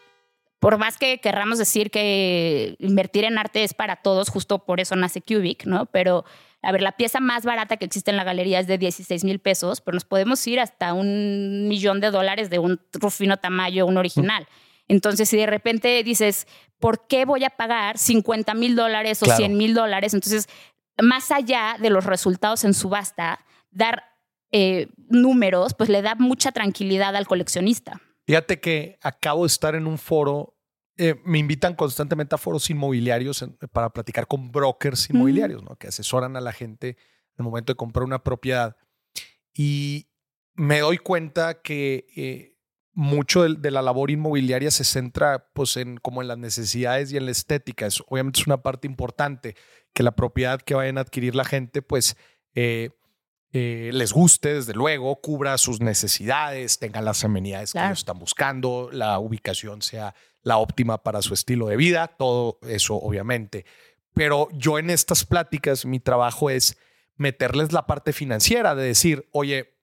por 0.59 0.77
más 0.77 0.97
que 0.97 1.19
querramos 1.19 1.57
decir 1.57 1.89
que 1.89 2.75
invertir 2.79 3.23
en 3.23 3.37
arte 3.37 3.63
es 3.63 3.73
para 3.73 3.97
todos, 3.97 4.29
justo 4.29 4.65
por 4.65 4.79
eso 4.79 4.95
nace 4.95 5.21
Cubic, 5.21 5.65
¿no? 5.65 5.85
Pero, 5.87 6.25
a 6.61 6.71
ver, 6.71 6.81
la 6.81 6.91
pieza 6.91 7.21
más 7.21 7.45
barata 7.45 7.77
que 7.77 7.85
existe 7.85 8.11
en 8.11 8.17
la 8.17 8.25
galería 8.25 8.59
es 8.59 8.67
de 8.67 8.77
16 8.77 9.23
mil 9.23 9.39
pesos, 9.39 9.79
pero 9.79 9.95
nos 9.95 10.03
podemos 10.03 10.45
ir 10.47 10.59
hasta 10.59 10.93
un 10.93 11.67
millón 11.69 12.01
de 12.01 12.11
dólares 12.11 12.49
de 12.49 12.59
un 12.59 12.81
Rufino 12.93 13.37
Tamayo, 13.37 13.85
un 13.85 13.97
original. 13.97 14.47
Entonces, 14.89 15.29
si 15.29 15.37
de 15.37 15.45
repente 15.45 16.03
dices, 16.03 16.45
¿por 16.79 17.07
qué 17.07 17.23
voy 17.23 17.45
a 17.45 17.51
pagar 17.51 17.97
50 17.97 18.53
mil 18.55 18.75
dólares 18.75 19.23
o 19.23 19.27
100 19.27 19.55
mil 19.55 19.73
dólares? 19.73 20.13
Entonces, 20.13 20.49
más 21.01 21.31
allá 21.31 21.77
de 21.79 21.89
los 21.89 22.05
resultados 22.05 22.65
en 22.65 22.73
subasta, 22.73 23.45
dar 23.71 24.03
eh, 24.51 24.87
números, 25.07 25.73
pues 25.73 25.89
le 25.89 26.01
da 26.01 26.15
mucha 26.15 26.51
tranquilidad 26.51 27.15
al 27.15 27.27
coleccionista. 27.27 28.01
Fíjate 28.29 28.59
que 28.59 28.99
acabo 29.01 29.41
de 29.41 29.47
estar 29.47 29.73
en 29.73 29.87
un 29.87 29.97
foro, 29.97 30.55
eh, 30.97 31.15
me 31.25 31.39
invitan 31.39 31.73
constantemente 31.73 32.35
a 32.35 32.37
foros 32.37 32.69
inmobiliarios 32.69 33.43
para 33.71 33.89
platicar 33.89 34.27
con 34.27 34.51
brokers 34.51 35.09
inmobiliarios, 35.09 35.63
¿no? 35.63 35.75
que 35.77 35.87
asesoran 35.87 36.35
a 36.35 36.39
la 36.39 36.51
gente 36.51 36.89
en 36.89 36.95
el 37.39 37.45
momento 37.45 37.73
de 37.73 37.77
comprar 37.77 38.03
una 38.03 38.23
propiedad. 38.23 38.77
Y 39.51 40.11
me 40.53 40.81
doy 40.81 40.99
cuenta 40.99 41.63
que 41.63 42.05
eh, 42.15 42.55
mucho 42.93 43.49
de, 43.49 43.71
la 43.71 43.81
labor 43.81 44.11
inmobiliaria 44.11 44.69
se 44.69 44.83
centra 44.83 45.49
pues, 45.53 45.75
en, 45.77 45.97
como 45.97 46.21
en 46.21 46.27
las 46.27 46.37
necesidades 46.37 47.11
y 47.11 47.17
en 47.17 47.25
la 47.25 47.31
estética. 47.31 47.87
Es, 47.87 48.03
obviamente 48.09 48.41
es 48.41 48.45
una 48.45 48.61
parte 48.61 48.85
importante 48.85 49.55
que 49.91 50.03
la 50.03 50.15
propiedad 50.15 50.61
que 50.61 50.75
vayan 50.75 50.99
a 50.99 51.01
adquirir 51.01 51.33
la 51.33 51.45
gente, 51.45 51.81
pues 51.81 52.15
eh, 52.53 52.91
eh, 53.51 53.89
les 53.93 54.13
guste, 54.13 54.53
desde 54.55 54.73
luego, 54.73 55.19
cubra 55.21 55.57
sus 55.57 55.81
necesidades, 55.81 56.77
tenga 56.77 57.01
las 57.01 57.23
amenidades 57.23 57.73
que 57.73 57.79
están 57.91 58.19
buscando, 58.19 58.89
la 58.91 59.17
ubicación 59.19 59.81
sea 59.81 60.13
la 60.43 60.57
óptima 60.57 61.01
para 61.01 61.21
su 61.21 61.33
estilo 61.33 61.67
de 61.67 61.75
vida, 61.75 62.07
todo 62.07 62.59
eso 62.67 62.95
obviamente. 62.95 63.65
Pero 64.13 64.49
yo 64.53 64.77
en 64.77 64.89
estas 64.89 65.25
pláticas, 65.25 65.85
mi 65.85 65.99
trabajo 65.99 66.49
es 66.49 66.77
meterles 67.15 67.71
la 67.71 67.87
parte 67.87 68.13
financiera, 68.13 68.75
de 68.75 68.83
decir, 68.83 69.27
oye, 69.31 69.75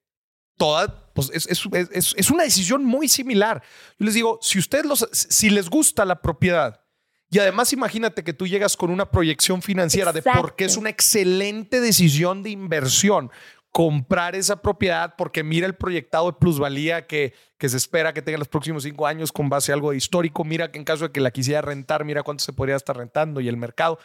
toda, 0.57 1.13
pues 1.13 1.31
es, 1.35 1.47
es, 1.47 2.15
es, 2.17 2.31
una 2.31 2.45
decisión 2.45 2.85
muy 2.85 3.09
similar. 3.09 3.63
Yo 3.99 4.07
les 4.07 4.15
digo, 4.15 4.39
si 4.43 4.59
ustedes 4.59 4.87
los, 4.87 5.09
si 5.13 5.51
les 5.51 5.69
gusta 5.69 6.05
la 6.05 6.23
propiedad, 6.23 6.81
y 7.29 7.39
además 7.39 7.73
imagínate 7.73 8.23
que 8.23 8.33
tú 8.33 8.47
llegas 8.47 8.77
con 8.77 8.91
una 8.91 9.11
proyección 9.11 9.61
financiera 9.61 10.13
de 10.13 10.23
por 10.23 10.55
qué 10.55 10.65
es 10.65 10.77
una 10.77 10.91
excelente 10.91 11.81
decisión 11.81 12.43
de 12.43 12.51
inversión 12.51 13.31
comprar 13.77 14.35
esa 14.35 14.63
propiedad 14.63 15.17
porque 15.19 15.45
mira 15.45 15.67
el 15.67 15.75
proyectado 15.75 16.33
de 16.33 16.39
plusvalía 16.39 17.07
que, 17.07 17.35
que 17.59 17.69
se 17.69 17.77
espera 17.77 18.15
que 18.15 18.23
tenga 18.23 18.39
los 18.39 18.49
próximos 18.49 18.85
cinco 18.85 19.07
años 19.07 19.33
con 19.33 19.51
base 19.51 19.71
a 19.71 19.75
algo 19.75 19.93
histórico. 19.93 20.45
Mira 20.45 20.73
que 20.73 20.79
en 20.79 20.85
caso 20.87 21.05
de 21.05 21.13
que 21.13 21.21
la 21.21 21.31
quisiera 21.31 21.61
rentar, 21.61 22.07
mira 22.07 22.23
cuánto 22.23 22.43
se 22.43 22.55
podría 22.55 22.75
estar 22.75 22.97
rentando 22.97 23.39
y 23.43 23.49
el 23.49 23.59
mercado. 23.59 23.99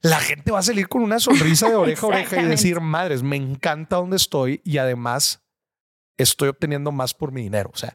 La 0.00 0.18
gente 0.20 0.52
va 0.52 0.60
a 0.60 0.62
salir 0.62 0.88
con 0.88 1.02
una 1.02 1.20
sonrisa 1.20 1.68
de 1.68 1.74
oreja 1.76 2.06
a 2.06 2.08
oreja 2.08 2.40
y 2.40 2.46
decir, 2.46 2.80
madres, 2.80 3.22
me 3.22 3.36
encanta 3.36 3.96
donde 3.96 4.16
estoy 4.16 4.62
y 4.64 4.78
además 4.78 5.44
estoy 6.16 6.48
obteniendo 6.48 6.90
más 6.90 7.12
por 7.12 7.30
mi 7.30 7.42
dinero. 7.42 7.70
O 7.74 7.76
sea, 7.76 7.94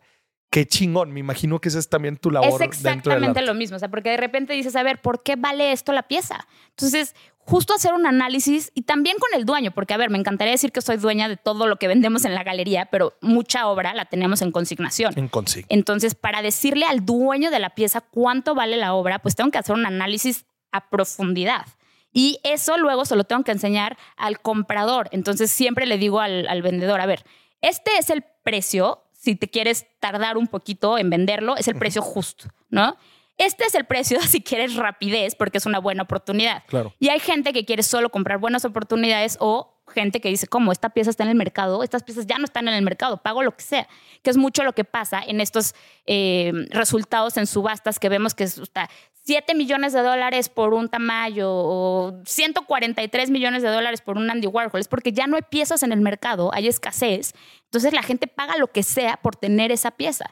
qué 0.53 0.67
chingón. 0.67 1.11
Me 1.11 1.19
imagino 1.19 1.59
que 1.59 1.69
esa 1.69 1.79
es 1.79 1.89
también 1.89 2.15
tu 2.15 2.29
labor. 2.29 2.61
Es 2.61 2.61
exactamente 2.61 3.41
lo 3.41 3.55
mismo. 3.55 3.75
O 3.75 3.79
sea, 3.79 3.89
porque 3.89 4.11
de 4.11 4.17
repente 4.17 4.53
dices, 4.53 4.75
a 4.75 4.83
ver, 4.83 5.01
¿por 5.01 5.23
qué 5.23 5.35
vale 5.35 5.71
esto 5.71 5.93
la 5.93 6.03
pieza? 6.03 6.47
Entonces, 6.69 7.15
justo 7.39 7.73
hacer 7.73 7.91
un 7.95 8.05
análisis 8.05 8.71
y 8.75 8.83
también 8.83 9.17
con 9.17 9.37
el 9.37 9.45
dueño, 9.45 9.71
porque 9.71 9.95
a 9.95 9.97
ver, 9.97 10.11
me 10.11 10.19
encantaría 10.19 10.51
decir 10.51 10.71
que 10.71 10.81
soy 10.81 10.97
dueña 10.97 11.27
de 11.27 11.37
todo 11.37 11.65
lo 11.65 11.77
que 11.77 11.87
vendemos 11.87 12.23
en 12.23 12.35
la 12.35 12.43
galería, 12.43 12.85
pero 12.85 13.17
mucha 13.19 13.67
obra 13.67 13.95
la 13.95 14.05
tenemos 14.05 14.43
en 14.43 14.51
consignación. 14.51 15.17
En 15.17 15.27
consignación. 15.27 15.75
Entonces, 15.75 16.13
para 16.13 16.43
decirle 16.43 16.85
al 16.85 17.03
dueño 17.03 17.49
de 17.49 17.57
la 17.57 17.71
pieza 17.71 18.01
cuánto 18.01 18.53
vale 18.53 18.77
la 18.77 18.93
obra, 18.93 19.17
pues 19.17 19.35
tengo 19.35 19.49
que 19.49 19.57
hacer 19.57 19.75
un 19.75 19.87
análisis 19.87 20.45
a 20.71 20.87
profundidad. 20.91 21.65
Y 22.11 22.39
eso 22.43 22.77
luego 22.77 23.05
se 23.05 23.15
lo 23.15 23.23
tengo 23.23 23.43
que 23.43 23.53
enseñar 23.53 23.97
al 24.17 24.39
comprador. 24.39 25.09
Entonces, 25.11 25.49
siempre 25.49 25.87
le 25.87 25.97
digo 25.97 26.19
al, 26.19 26.47
al 26.47 26.61
vendedor, 26.61 27.01
a 27.01 27.07
ver, 27.07 27.25
este 27.61 27.97
es 27.97 28.11
el 28.11 28.23
precio 28.43 29.02
si 29.23 29.37
te 29.37 29.49
quieres 29.49 29.85
tardar 30.01 30.35
un 30.35 30.47
poquito 30.47 30.97
en 30.97 31.09
venderlo, 31.09 31.55
es 31.55 31.69
el 31.69 31.75
precio 31.75 32.01
justo, 32.01 32.49
¿no? 32.69 32.97
Este 33.37 33.63
es 33.63 33.73
el 33.73 33.85
precio 33.85 34.19
si 34.27 34.41
quieres 34.41 34.75
rapidez, 34.75 35.35
porque 35.35 35.59
es 35.59 35.65
una 35.65 35.79
buena 35.79 36.03
oportunidad. 36.03 36.63
Claro. 36.67 36.93
Y 36.99 37.07
hay 37.07 37.21
gente 37.21 37.53
que 37.53 37.63
quiere 37.63 37.83
solo 37.83 38.09
comprar 38.09 38.37
buenas 38.39 38.65
oportunidades 38.65 39.37
o 39.39 39.81
gente 39.87 40.19
que 40.19 40.27
dice, 40.27 40.47
¿cómo? 40.47 40.73
Esta 40.73 40.89
pieza 40.89 41.09
está 41.09 41.23
en 41.23 41.29
el 41.29 41.35
mercado, 41.35 41.83
estas 41.83 42.03
piezas 42.03 42.27
ya 42.27 42.37
no 42.37 42.43
están 42.43 42.67
en 42.67 42.73
el 42.73 42.83
mercado, 42.83 43.21
pago 43.23 43.43
lo 43.43 43.55
que 43.55 43.63
sea. 43.63 43.87
Que 44.23 44.29
es 44.29 44.35
mucho 44.35 44.63
lo 44.63 44.73
que 44.73 44.83
pasa 44.83 45.21
en 45.25 45.39
estos 45.39 45.73
eh, 46.05 46.51
resultados 46.71 47.37
en 47.37 47.47
subastas 47.47 47.99
que 47.99 48.09
vemos 48.09 48.33
que 48.33 48.43
está 48.43 48.89
7 49.25 49.55
millones 49.55 49.93
de 49.93 50.01
dólares 50.01 50.49
por 50.49 50.73
un 50.73 50.89
Tamayo 50.89 51.49
o 51.49 52.21
143 52.25 53.29
millones 53.29 53.63
de 53.63 53.69
dólares 53.69 54.01
por 54.01 54.17
un 54.17 54.29
Andy 54.29 54.47
Warhol. 54.47 54.81
Es 54.81 54.87
porque 54.87 55.13
ya 55.13 55.27
no 55.27 55.37
hay 55.37 55.43
piezas 55.43 55.81
en 55.83 55.93
el 55.93 56.01
mercado, 56.01 56.51
hay 56.53 56.67
escasez. 56.67 57.33
Entonces 57.65 57.93
la 57.93 58.03
gente 58.03 58.27
paga 58.27 58.57
lo 58.57 58.67
que 58.67 58.83
sea 58.83 59.17
por 59.17 59.35
tener 59.35 59.71
esa 59.71 59.91
pieza. 59.91 60.25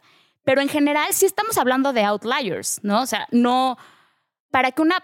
Pero 0.44 0.62
en 0.62 0.68
general 0.68 1.14
sí 1.14 1.26
estamos 1.26 1.58
hablando 1.58 1.94
de 1.94 2.04
outliers, 2.04 2.80
¿no? 2.84 3.02
O 3.02 3.06
sea, 3.06 3.28
no, 3.32 3.78
para 4.50 4.72
que 4.72 4.82
una 4.82 5.04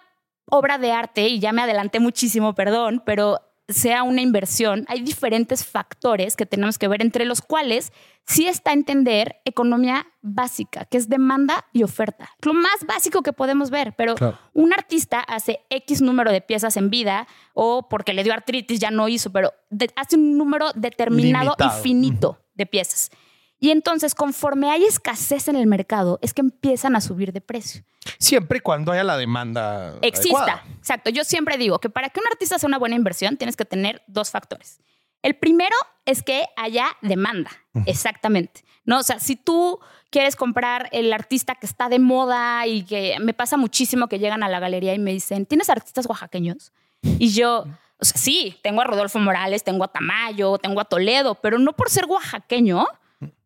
obra 0.50 0.78
de 0.78 0.92
arte, 0.92 1.28
y 1.28 1.40
ya 1.40 1.52
me 1.54 1.62
adelanté 1.62 2.00
muchísimo, 2.00 2.56
perdón, 2.56 3.04
pero 3.06 3.40
sea 3.68 4.04
una 4.04 4.22
inversión, 4.22 4.86
hay 4.88 5.02
diferentes 5.02 5.66
factores 5.66 6.36
que 6.36 6.46
tenemos 6.46 6.78
que 6.78 6.88
ver, 6.88 7.02
entre 7.02 7.26
los 7.26 7.42
cuales 7.42 7.92
sí 8.26 8.48
está 8.48 8.72
entender 8.72 9.38
economía 9.46 10.08
básica, 10.22 10.86
que 10.86 10.98
es 10.98 11.10
demanda 11.10 11.66
y 11.74 11.84
oferta. 11.84 12.30
Lo 12.42 12.54
más 12.54 12.86
básico 12.86 13.24
que 13.24 13.34
podemos 13.34 13.70
ver, 13.70 13.94
pero 13.98 14.16
un 14.54 14.74
artista 14.74 15.20
hace 15.20 15.60
X 15.70 16.02
número 16.02 16.32
de 16.32 16.42
piezas 16.42 16.78
en 16.78 16.90
vida 16.90 17.28
o 17.54 17.88
porque 17.90 18.14
le 18.14 18.24
dio 18.24 18.34
artritis 18.34 18.80
ya 18.80 18.92
no 18.92 19.08
hizo, 19.10 19.32
pero 19.32 19.54
hace 19.96 20.16
un 20.16 20.38
número 20.38 20.72
determinado 20.76 21.56
y 21.60 21.82
finito 21.82 22.40
de 22.56 22.66
piezas. 22.66 23.12
Y 23.60 23.72
entonces, 23.72 24.14
conforme 24.14 24.70
hay 24.70 24.86
escasez 24.86 25.48
en 25.48 25.56
el 25.56 25.66
mercado, 25.66 26.20
es 26.22 26.34
que 26.34 26.42
empiezan 26.42 26.96
a 26.96 27.02
subir 27.02 27.34
de 27.34 27.42
precio. 27.42 27.84
Siempre 28.20 28.60
y 28.60 28.62
cuando 28.62 28.92
haya 28.92 29.04
la 29.04 29.18
demanda. 29.18 29.98
Exista. 30.02 30.64
Exacto. 30.78 31.10
Yo 31.10 31.24
siempre 31.24 31.58
digo 31.58 31.80
que 31.80 31.90
para 31.90 32.10
que 32.10 32.20
un 32.20 32.28
artista 32.28 32.60
sea 32.60 32.68
una 32.68 32.78
buena 32.78 32.96
inversión, 32.96 33.36
tienes 33.38 33.56
que 33.56 33.66
tener 33.66 34.04
dos 34.08 34.30
factores. 34.30 34.80
El 35.24 35.36
primero 35.36 35.76
es 36.06 36.22
que 36.22 36.46
haya 36.56 36.86
demanda. 37.02 37.52
Exactamente. 37.86 38.64
¿No? 38.86 39.00
O 39.00 39.04
sea, 39.04 39.20
si 39.20 39.36
tú 39.36 39.80
quieres 40.10 40.36
comprar 40.36 40.88
el 40.94 41.12
artista 41.12 41.56
que 41.56 41.66
está 41.66 41.90
de 41.90 42.00
moda 42.00 42.66
y 42.68 42.84
que 42.84 43.18
me 43.20 43.34
pasa 43.34 43.58
muchísimo 43.58 44.08
que 44.08 44.20
llegan 44.20 44.44
a 44.44 44.50
la 44.50 44.60
galería 44.60 44.94
y 44.94 45.00
me 45.00 45.12
dicen, 45.12 45.46
¿tienes 45.46 45.70
artistas 45.70 46.06
oaxaqueños? 46.06 46.72
Y 47.02 47.30
yo, 47.34 47.66
o 48.00 48.06
sea, 48.06 48.18
sí, 48.18 48.58
tengo 48.64 48.82
a 48.82 48.86
Rodolfo 48.86 49.20
Morales, 49.20 49.64
tengo 49.64 49.84
a 49.84 49.90
Tamayo, 49.90 50.58
tengo 50.60 50.80
a 50.80 50.86
Toledo, 50.86 51.36
pero 51.36 51.60
no 51.60 51.74
por 51.74 51.90
ser 51.90 52.06
oaxaqueño 52.06 52.88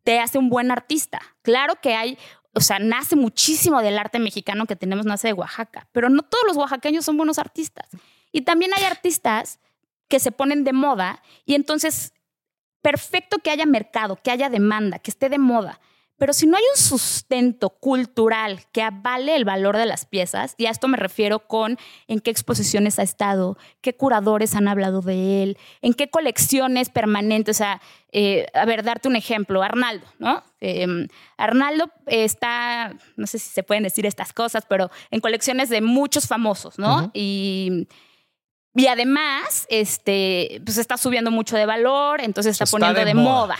te 0.04 0.20
hace 0.20 0.38
un 0.38 0.48
buen 0.48 0.70
artista. 0.70 1.20
Claro 1.42 1.74
que 1.80 1.94
hay, 1.94 2.18
o 2.54 2.60
sea, 2.60 2.78
nace 2.78 3.16
muchísimo 3.16 3.80
del 3.82 3.98
arte 3.98 4.18
mexicano 4.18 4.66
que 4.66 4.76
tenemos, 4.76 5.06
nace 5.06 5.28
de 5.28 5.34
Oaxaca, 5.34 5.88
pero 5.92 6.08
no 6.08 6.22
todos 6.22 6.44
los 6.46 6.56
oaxaqueños 6.56 7.04
son 7.04 7.16
buenos 7.16 7.38
artistas. 7.38 7.88
Y 8.32 8.42
también 8.42 8.72
hay 8.76 8.84
artistas 8.84 9.60
que 10.08 10.20
se 10.20 10.32
ponen 10.32 10.64
de 10.64 10.72
moda 10.72 11.22
y 11.46 11.54
entonces, 11.54 12.12
perfecto 12.82 13.38
que 13.38 13.50
haya 13.50 13.66
mercado, 13.66 14.16
que 14.16 14.30
haya 14.30 14.50
demanda, 14.50 14.98
que 14.98 15.10
esté 15.10 15.28
de 15.28 15.38
moda, 15.38 15.80
pero 16.22 16.34
si 16.34 16.46
no 16.46 16.56
hay 16.56 16.62
un 16.72 16.80
sustento 16.80 17.70
cultural 17.70 18.60
que 18.70 18.80
avale 18.80 19.34
el 19.34 19.44
valor 19.44 19.76
de 19.76 19.86
las 19.86 20.04
piezas, 20.06 20.54
y 20.56 20.66
a 20.66 20.70
esto 20.70 20.86
me 20.86 20.96
refiero 20.96 21.48
con 21.48 21.76
en 22.06 22.20
qué 22.20 22.30
exposiciones 22.30 23.00
ha 23.00 23.02
estado, 23.02 23.58
qué 23.80 23.96
curadores 23.96 24.54
han 24.54 24.68
hablado 24.68 25.00
de 25.00 25.42
él, 25.42 25.58
en 25.80 25.94
qué 25.94 26.10
colecciones 26.10 26.90
permanentes, 26.90 27.56
o 27.56 27.58
sea, 27.58 27.82
eh, 28.12 28.46
a 28.54 28.64
ver, 28.66 28.84
darte 28.84 29.08
un 29.08 29.16
ejemplo, 29.16 29.64
Arnaldo, 29.64 30.06
¿no? 30.20 30.44
Em, 30.60 31.08
Arnaldo 31.38 31.90
está, 32.06 32.94
no 33.16 33.26
sé 33.26 33.40
si 33.40 33.50
se 33.50 33.64
pueden 33.64 33.82
decir 33.82 34.06
estas 34.06 34.32
cosas, 34.32 34.64
pero 34.68 34.92
en 35.10 35.18
colecciones 35.18 35.70
de 35.70 35.80
muchos 35.80 36.28
famosos, 36.28 36.78
¿no? 36.78 37.10
Y 37.14 37.88
y 38.76 38.86
además, 38.86 39.66
este, 39.68 40.62
pues 40.64 40.78
está 40.78 40.96
subiendo 40.98 41.32
mucho 41.32 41.56
de 41.56 41.66
valor, 41.66 42.20
entonces 42.20 42.52
está, 42.52 42.70
poniendo 42.70 43.04
de, 43.04 43.12
moda. 43.12 43.56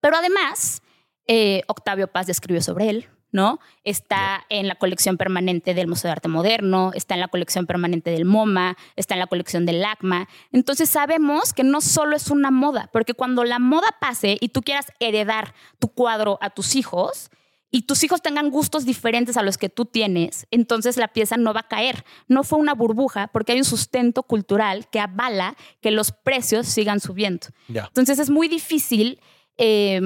Pero 0.00 0.16
además, 0.16 0.80
eh, 1.26 1.62
Octavio 1.68 2.08
Paz 2.08 2.26
describió 2.26 2.62
sobre 2.62 2.90
él, 2.90 3.08
¿no? 3.32 3.58
Está 3.82 4.44
en 4.48 4.68
la 4.68 4.76
colección 4.76 5.16
permanente 5.16 5.74
del 5.74 5.88
Museo 5.88 6.08
de 6.08 6.12
Arte 6.12 6.28
Moderno, 6.28 6.92
está 6.94 7.14
en 7.14 7.20
la 7.20 7.28
colección 7.28 7.66
permanente 7.66 8.10
del 8.10 8.24
MoMA, 8.24 8.76
está 8.94 9.14
en 9.14 9.20
la 9.20 9.26
colección 9.26 9.66
del 9.66 9.80
LACMA. 9.80 10.28
Entonces 10.52 10.88
sabemos 10.88 11.52
que 11.52 11.64
no 11.64 11.80
solo 11.80 12.14
es 12.14 12.30
una 12.30 12.50
moda, 12.50 12.88
porque 12.92 13.14
cuando 13.14 13.42
la 13.44 13.58
moda 13.58 13.88
pase 14.00 14.36
y 14.40 14.50
tú 14.50 14.62
quieras 14.62 14.92
heredar 15.00 15.52
tu 15.78 15.88
cuadro 15.88 16.38
a 16.40 16.50
tus 16.50 16.76
hijos, 16.76 17.30
y 17.74 17.82
tus 17.82 18.04
hijos 18.04 18.22
tengan 18.22 18.50
gustos 18.50 18.84
diferentes 18.84 19.36
a 19.36 19.42
los 19.42 19.58
que 19.58 19.68
tú 19.68 19.84
tienes, 19.84 20.46
entonces 20.52 20.96
la 20.96 21.08
pieza 21.08 21.36
no 21.36 21.52
va 21.52 21.62
a 21.62 21.68
caer. 21.68 22.04
No 22.28 22.44
fue 22.44 22.60
una 22.60 22.72
burbuja 22.72 23.26
porque 23.32 23.50
hay 23.50 23.58
un 23.58 23.64
sustento 23.64 24.22
cultural 24.22 24.86
que 24.90 25.00
avala 25.00 25.56
que 25.80 25.90
los 25.90 26.12
precios 26.12 26.68
sigan 26.68 27.00
subiendo. 27.00 27.48
Entonces 27.68 28.20
es 28.20 28.30
muy 28.30 28.46
difícil 28.46 29.18
eh, 29.58 30.00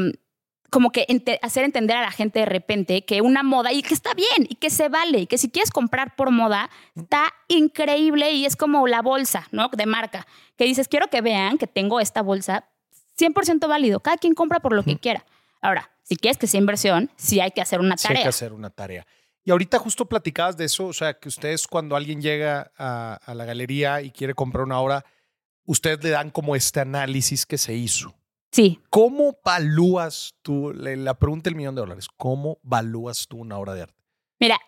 como 0.71 0.91
que 0.91 1.07
hacer 1.43 1.65
entender 1.65 1.97
a 1.97 2.03
la 2.03 2.11
gente 2.11 2.41
de 2.41 2.47
repente 2.47 3.05
que 3.05 3.23
una 3.23 3.43
moda 3.43 3.73
y 3.73 3.83
que 3.83 3.95
está 3.95 4.13
bien 4.15 4.47
y 4.49 4.57
que 4.57 4.71
se 4.71 4.89
vale 4.89 5.21
y 5.21 5.27
que 5.27 5.39
si 5.39 5.51
quieres 5.51 5.71
comprar 5.71 6.15
por 6.15 6.31
moda 6.31 6.71
está 6.95 7.33
increíble 7.49 8.33
y 8.33 8.45
es 8.45 8.57
como 8.57 8.87
la 8.87 9.03
bolsa, 9.03 9.49
¿no? 9.51 9.69
De 9.69 9.87
marca, 9.87 10.27
que 10.57 10.65
dices, 10.65 10.89
quiero 10.89 11.09
que 11.09 11.21
vean 11.21 11.59
que 11.59 11.67
tengo 11.67 12.01
esta 12.01 12.23
bolsa 12.23 12.69
100% 13.19 13.67
válido, 13.69 14.01
cada 14.01 14.17
quien 14.17 14.35
compra 14.35 14.61
por 14.61 14.75
lo 14.75 14.83
que 14.83 14.99
quiera. 14.99 15.25
Ahora, 15.61 15.91
si 16.03 16.17
quieres 16.17 16.39
que 16.39 16.47
sea 16.47 16.61
inversión, 16.61 17.11
sí 17.17 17.41
hay 17.41 17.51
que 17.51 17.61
hacer 17.61 17.81
una 17.81 17.97
tarea. 17.97 18.09
Sí 18.09 18.19
hay 18.19 18.23
que 18.25 18.29
hacer 18.29 18.53
una 18.53 18.71
tarea. 18.71 19.07
Y 19.45 19.51
ahorita 19.51 19.79
justo 19.79 20.07
platicabas 20.07 20.57
de 20.57 20.67
eso, 20.67 20.87
o 20.87 20.93
sea, 20.93 21.15
que 21.15 21.29
ustedes 21.29 21.67
cuando 21.67 21.97
alguien 21.97 22.21
llega 22.21 22.71
a, 22.77 23.15
a 23.15 23.35
la 23.35 23.45
galería 23.45 24.03
y 24.03 24.11
quiere 24.11 24.35
comprar 24.35 24.65
una 24.65 24.79
obra, 24.79 25.05
ustedes 25.65 26.03
le 26.05 26.11
dan 26.11 26.31
como 26.31 26.55
este 26.55 26.81
análisis 26.81 27.47
que 27.47 27.57
se 27.57 27.75
hizo. 27.75 28.18
Sí. 28.51 28.81
¿Cómo 28.91 29.39
valúas 29.45 30.35
tú, 30.43 30.73
la 30.73 31.19
pregunta 31.19 31.51
del 31.51 31.57
millón 31.57 31.75
de 31.75 31.83
dólares, 31.83 32.09
cómo 32.17 32.59
valúas 32.63 33.27
tú 33.29 33.39
una 33.39 33.59
obra 33.59 33.75
de 33.75 33.83
arte? 33.83 34.03
Mira, 34.41 34.59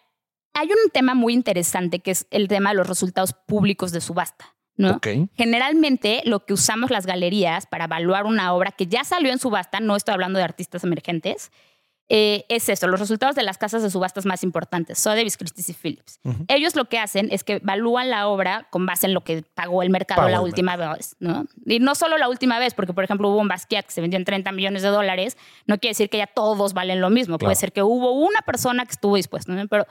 hay 0.53 0.69
un 0.69 0.91
tema 0.93 1.15
muy 1.15 1.33
interesante 1.33 2.01
que 2.01 2.11
es 2.11 2.27
el 2.31 2.49
tema 2.49 2.71
de 2.71 2.77
los 2.77 2.87
resultados 2.87 3.33
públicos 3.33 3.93
de 3.93 4.01
subasta. 4.01 4.57
¿no? 4.77 4.99
Generalmente 5.35 6.23
lo 6.25 6.47
que 6.47 6.55
usamos 6.55 6.91
las 6.91 7.05
galerías 7.05 7.67
para 7.67 7.85
evaluar 7.85 8.25
una 8.25 8.55
obra 8.55 8.73
que 8.73 8.87
ya 8.87 9.05
salió 9.05 9.31
en 9.31 9.39
subasta, 9.39 9.79
no 9.81 9.95
estoy 9.95 10.15
hablando 10.15 10.39
de 10.39 10.45
artistas 10.45 10.85
emergentes, 10.85 11.53
eh, 12.13 12.45
es 12.49 12.69
esto, 12.69 12.89
los 12.89 12.99
resultados 12.99 13.37
de 13.37 13.45
las 13.45 13.57
casas 13.57 13.85
de 13.85 13.89
subastas 13.89 14.27
más 14.27 14.43
importantes, 14.43 14.99
Sotheby's, 14.99 15.37
Christie's 15.37 15.69
y 15.69 15.75
Phillips. 15.75 16.19
Ellos 16.49 16.75
lo 16.75 16.87
que 16.87 16.99
hacen 16.99 17.29
es 17.31 17.45
que 17.45 17.55
evalúan 17.55 18.11
la 18.11 18.27
obra 18.27 18.67
con 18.71 18.85
base 18.85 19.07
en 19.07 19.15
lo 19.15 19.21
que 19.21 19.45
pagó 19.55 19.85
el 19.85 19.91
mercado 19.91 20.29
la 20.29 20.41
última 20.41 20.75
vez, 20.75 21.15
¿no? 21.21 21.47
Y 21.65 21.79
no 21.79 21.95
solo 21.95 22.19
la 22.19 22.29
última 22.29 22.59
vez, 22.59 22.75
porque 22.75 22.93
por 22.93 23.05
ejemplo 23.05 23.29
hubo 23.29 23.39
un 23.39 23.47
Basquiat 23.47 23.87
que 23.87 23.93
se 23.93 24.01
vendió 24.01 24.19
en 24.19 24.25
30 24.25 24.51
millones 24.51 24.83
de 24.83 24.89
dólares, 24.89 25.39
no 25.67 25.79
quiere 25.79 25.93
decir 25.93 26.11
que 26.11 26.19
ya 26.19 26.27
todos 26.27 26.75
valen 26.75 27.01
lo 27.01 27.11
mismo, 27.11 27.39
puede 27.39 27.55
ser 27.55 27.73
que 27.73 27.85
hubo 27.85 28.11
una 28.11 28.41
persona 28.41 28.85
que 28.85 28.91
estuvo 28.91 29.15
dispuesta, 29.15 29.53
¿no? 29.53 29.69
Pero 29.69 29.87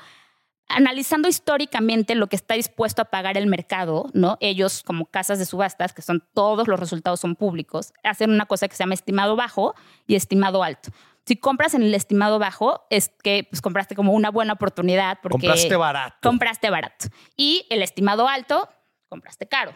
analizando 0.68 1.30
históricamente 1.30 2.16
lo 2.16 2.28
que 2.28 2.36
está 2.36 2.56
dispuesto 2.56 3.02
a 3.02 3.06
pagar 3.06 3.38
el 3.38 3.48
mercado, 3.48 4.10
¿no? 4.14 4.38
Ellos 4.42 4.84
como 4.84 5.06
casas 5.06 5.40
de 5.40 5.46
subastas, 5.46 5.94
que 5.94 6.02
son 6.02 6.22
todos 6.34 6.68
los 6.68 6.78
resultados 6.80 7.22
son 7.22 7.38
públicos, 7.38 7.94
hacen 8.04 8.32
una 8.32 8.46
cosa 8.46 8.68
que 8.68 8.76
se 8.76 8.84
llama 8.84 8.94
estimado 8.94 9.38
bajo 9.38 9.74
y 10.06 10.16
estimado 10.16 10.64
alto. 10.64 10.92
Si 11.30 11.38
compras 11.38 11.76
en 11.76 11.84
el 11.84 11.94
estimado 11.94 12.40
bajo, 12.40 12.88
es 12.90 13.12
que 13.22 13.48
pues, 13.48 13.62
compraste 13.62 13.94
como 13.94 14.14
una 14.14 14.32
buena 14.32 14.54
oportunidad. 14.54 15.20
Porque 15.22 15.34
compraste 15.34 15.76
barato. 15.76 16.18
Compraste 16.24 16.72
barato. 16.72 17.06
Y 17.38 17.68
el 17.70 17.84
estimado 17.84 18.28
alto, 18.28 18.68
compraste 19.10 19.48
caro. 19.48 19.76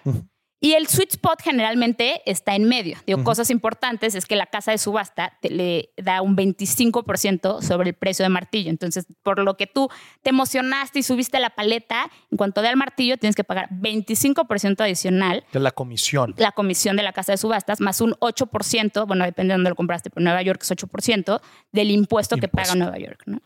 Y 0.63 0.75
el 0.75 0.87
sweet 0.87 1.09
spot 1.09 1.41
generalmente 1.41 2.21
está 2.25 2.55
en 2.55 2.63
medio. 2.63 2.97
Digo, 3.05 3.21
cosas 3.25 3.49
importantes 3.49 4.15
es 4.15 4.25
que 4.25 4.37
la 4.37 4.45
casa 4.45 4.71
de 4.71 4.77
subasta 4.77 5.37
le 5.41 5.89
da 5.97 6.21
un 6.21 6.37
25% 6.37 7.61
sobre 7.61 7.89
el 7.89 7.95
precio 7.95 8.23
de 8.23 8.29
martillo. 8.29 8.69
Entonces, 8.69 9.05
por 9.23 9.39
lo 9.39 9.57
que 9.57 9.67
tú 9.67 9.89
te 10.21 10.29
emocionaste 10.29 10.99
y 10.99 11.03
subiste 11.03 11.37
la 11.41 11.49
paleta, 11.49 12.09
en 12.31 12.37
cuanto 12.37 12.61
dé 12.61 12.69
el 12.69 12.77
martillo, 12.77 13.17
tienes 13.17 13.35
que 13.35 13.43
pagar 13.43 13.67
25% 13.71 14.79
adicional. 14.79 15.43
De 15.51 15.59
la 15.59 15.71
comisión. 15.71 16.33
La 16.37 16.53
comisión 16.53 16.95
de 16.95 17.03
la 17.03 17.11
casa 17.11 17.33
de 17.33 17.37
subastas, 17.39 17.81
más 17.81 17.99
un 17.99 18.13
8%, 18.13 19.05
bueno, 19.05 19.25
depende 19.25 19.51
de 19.51 19.55
dónde 19.55 19.69
lo 19.69 19.75
compraste, 19.75 20.11
pero 20.11 20.23
Nueva 20.23 20.43
York 20.43 20.61
es 20.63 20.71
8%, 20.71 21.41
del 21.73 21.91
impuesto, 21.91 22.37
que 22.37 22.47
paga 22.47 22.73
Nueva 22.75 22.97
York. 22.97 23.23
¿no? 23.25 23.41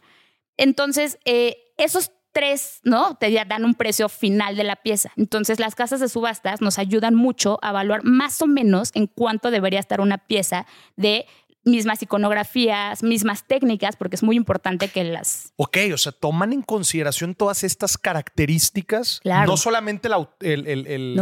Entonces, 0.56 1.18
eh, 1.26 1.58
esos 1.78 2.12
tres, 2.38 2.82
¿no? 2.84 3.16
Te 3.16 3.32
dan 3.48 3.66
un 3.66 3.74
precio 3.74 4.10
final 4.10 4.56
de 4.56 4.64
la 4.64 4.76
pieza. 4.76 5.12
Entonces, 5.16 5.60
las 5.60 5.74
casas 5.74 6.00
de 6.00 6.08
subastas 6.08 6.62
nos 6.62 6.78
ayudan 6.78 7.16
mucho 7.16 7.58
a 7.64 7.72
evaluar 7.72 8.04
más 8.04 8.44
o 8.44 8.46
menos 8.46 8.92
en 8.94 9.08
cuánto 9.08 9.50
debería 9.50 9.80
estar 9.80 10.02
una 10.02 10.20
pieza 10.20 10.68
de 10.96 11.26
mismas 11.64 12.04
iconografías, 12.04 13.02
mismas 13.02 13.48
técnicas, 13.48 13.96
porque 13.96 14.18
es 14.18 14.22
muy 14.22 14.36
importante 14.36 14.88
que 14.88 15.04
las... 15.04 15.52
Ok, 15.56 15.78
o 15.92 15.98
sea, 15.98 16.12
toman 16.12 16.54
en 16.54 16.62
consideración 16.62 17.34
todas 17.34 17.64
estas 17.64 17.98
características, 17.98 19.20
no 19.24 19.58
solamente 19.58 20.08
el, 20.42 20.68
el, 20.68 21.20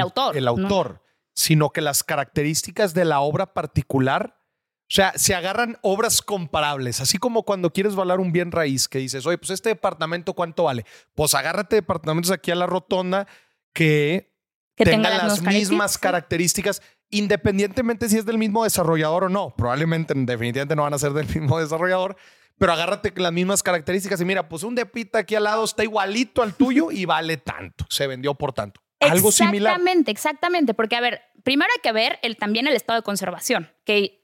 autor, 0.00 0.36
el 0.36 0.46
autor 0.46 1.00
sino 1.34 1.70
que 1.70 1.80
las 1.80 2.04
características 2.04 2.94
de 2.94 3.04
la 3.04 3.20
obra 3.20 3.54
particular 3.54 4.40
o 4.84 4.94
sea, 4.94 5.14
se 5.16 5.34
agarran 5.34 5.78
obras 5.80 6.20
comparables, 6.20 7.00
así 7.00 7.16
como 7.16 7.44
cuando 7.44 7.72
quieres 7.72 7.94
valer 7.94 8.20
un 8.20 8.32
bien 8.32 8.52
raíz, 8.52 8.86
que 8.86 8.98
dices, 8.98 9.24
oye, 9.24 9.38
pues 9.38 9.50
este 9.50 9.70
departamento, 9.70 10.34
¿cuánto 10.34 10.64
vale? 10.64 10.84
Pues 11.14 11.34
agárrate 11.34 11.76
departamentos 11.76 12.30
aquí 12.30 12.50
a 12.50 12.54
la 12.54 12.66
rotonda 12.66 13.26
que, 13.72 14.30
tengan 14.76 15.16
las, 15.16 15.40
mismas 15.40 15.96
características, 15.96 16.82
independientemente 17.08 18.10
si 18.10 18.18
es 18.18 18.26
del 18.26 18.36
mismo 18.36 18.64
desarrollador 18.64 19.24
o 19.24 19.28
no. 19.30 19.54
Probablemente, 19.56 20.12
definitivamente 20.14 20.76
no 20.76 20.82
van 20.82 20.94
a 20.94 20.98
ser 20.98 21.12
del 21.12 21.26
mismo 21.26 21.58
desarrollador, 21.60 22.16
pero 22.58 22.72
agárrate 22.72 23.12
las 23.16 23.32
mismas 23.32 23.62
características 23.62 24.20
y 24.20 24.26
mira, 24.26 24.50
pues 24.50 24.64
un 24.64 24.74
depita 24.74 25.20
aquí 25.20 25.34
al 25.34 25.44
lado 25.44 25.64
está 25.64 25.82
igualito 25.82 26.42
al 26.42 26.54
tuyo 26.54 26.90
y 26.90 27.06
vale 27.06 27.38
tanto, 27.38 27.86
se 27.88 28.06
vendió 28.06 28.34
por 28.34 28.52
tanto. 28.52 28.83
Algo 29.10 29.32
similar. 29.32 29.72
Exactamente, 29.72 30.10
exactamente, 30.10 30.74
porque 30.74 30.96
a 30.96 31.00
ver, 31.00 31.22
primero 31.42 31.70
hay 31.74 31.80
que 31.82 31.92
ver 31.92 32.18
el, 32.22 32.36
también 32.36 32.66
el 32.66 32.74
estado 32.74 32.98
de 32.98 33.02
conservación, 33.02 33.70
que 33.84 34.20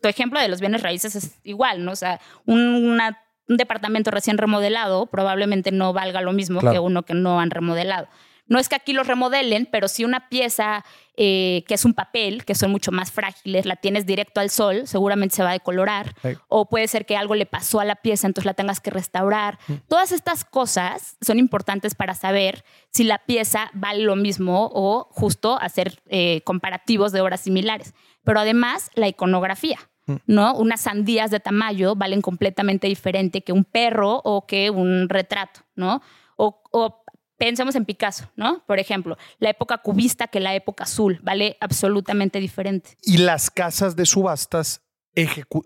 tu 0.00 0.08
ejemplo 0.08 0.40
de 0.40 0.48
los 0.48 0.60
bienes 0.60 0.82
raíces 0.82 1.16
es 1.16 1.38
igual, 1.44 1.84
¿no? 1.84 1.92
O 1.92 1.96
sea, 1.96 2.20
un, 2.46 3.00
departamento 3.46 4.10
recién 4.10 4.38
remodelado 4.38 5.04
probablemente 5.06 5.70
no 5.70 5.92
valga 5.92 6.22
lo 6.22 6.32
mismo 6.32 6.60
que 6.60 6.78
uno 6.78 7.04
que 7.04 7.12
no 7.12 7.40
han 7.40 7.50
remodelado. 7.50 8.08
No 8.46 8.58
es 8.58 8.68
que 8.68 8.76
aquí 8.76 8.92
los 8.92 9.06
remodelen, 9.06 9.66
pero 9.70 9.88
si 9.88 10.04
una 10.04 10.28
pieza 10.28 10.84
eh, 11.16 11.64
que 11.68 11.74
es 11.74 11.84
un 11.84 11.94
papel, 11.94 12.44
que 12.44 12.54
son 12.54 12.72
mucho 12.72 12.90
más 12.90 13.12
frágiles, 13.12 13.66
la 13.66 13.76
tienes 13.76 14.04
directo 14.04 14.40
al 14.40 14.50
sol, 14.50 14.86
seguramente 14.86 15.36
se 15.36 15.42
va 15.42 15.50
a 15.50 15.52
decolorar. 15.54 16.14
O 16.48 16.68
puede 16.68 16.88
ser 16.88 17.06
que 17.06 17.16
algo 17.16 17.34
le 17.34 17.46
pasó 17.46 17.80
a 17.80 17.84
la 17.84 17.96
pieza, 17.96 18.26
entonces 18.26 18.46
la 18.46 18.54
tengas 18.54 18.80
que 18.80 18.90
restaurar. 18.90 19.58
Mm. 19.68 19.74
Todas 19.88 20.12
estas 20.12 20.44
cosas 20.44 21.16
son 21.20 21.38
importantes 21.38 21.94
para 21.94 22.14
saber 22.14 22.64
si 22.90 23.04
la 23.04 23.18
pieza 23.18 23.70
vale 23.74 24.02
lo 24.02 24.16
mismo 24.16 24.68
o 24.72 25.08
justo 25.12 25.58
hacer 25.60 26.02
eh, 26.08 26.40
comparativos 26.44 27.12
de 27.12 27.20
obras 27.20 27.42
similares. 27.42 27.94
Pero 28.24 28.40
además, 28.40 28.90
la 28.94 29.08
iconografía. 29.08 29.78
Mm. 30.06 30.16
¿no? 30.26 30.54
Unas 30.56 30.82
sandías 30.82 31.30
de 31.30 31.40
tamaño 31.40 31.94
valen 31.94 32.20
completamente 32.22 32.88
diferente 32.88 33.42
que 33.42 33.52
un 33.52 33.64
perro 33.64 34.20
o 34.24 34.46
que 34.46 34.70
un 34.70 35.08
retrato, 35.08 35.60
¿no? 35.76 36.02
O, 36.36 36.60
o 36.72 37.03
pensemos 37.36 37.74
en 37.74 37.84
Picasso, 37.84 38.30
¿no? 38.36 38.64
Por 38.66 38.78
ejemplo, 38.78 39.16
la 39.38 39.50
época 39.50 39.78
cubista 39.78 40.28
que 40.28 40.40
la 40.40 40.54
época 40.54 40.84
azul, 40.84 41.20
vale 41.22 41.56
absolutamente 41.60 42.40
diferente. 42.40 42.96
Y 43.02 43.18
las 43.18 43.50
casas 43.50 43.96
de 43.96 44.06
subastas 44.06 44.84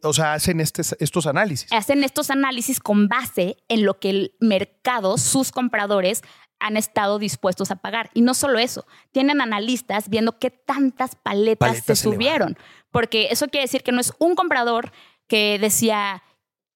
o 0.02 0.12
sea, 0.12 0.34
hacen 0.34 0.60
este, 0.60 0.82
estos 1.00 1.26
análisis. 1.26 1.72
Hacen 1.72 2.04
estos 2.04 2.30
análisis 2.30 2.80
con 2.80 3.08
base 3.08 3.56
en 3.68 3.84
lo 3.84 3.98
que 3.98 4.10
el 4.10 4.34
mercado, 4.40 5.16
sus 5.16 5.52
compradores, 5.52 6.22
han 6.60 6.76
estado 6.76 7.18
dispuestos 7.18 7.70
a 7.70 7.76
pagar. 7.76 8.10
Y 8.14 8.20
no 8.20 8.34
solo 8.34 8.58
eso, 8.58 8.87
tienen 9.12 9.40
analistas 9.40 10.08
viendo 10.08 10.38
qué 10.38 10.50
tantas 10.50 11.14
paletas, 11.14 11.84
se, 11.84 11.96
subieron. 11.96 12.58
Porque 12.90 13.28
eso 13.30 13.48
quiere 13.48 13.64
decir 13.64 13.82
que 13.82 13.92
no 13.92 14.00
es 14.00 14.12
un 14.18 14.34
comprador 14.34 14.92
que 15.28 15.58
decía, 15.58 16.22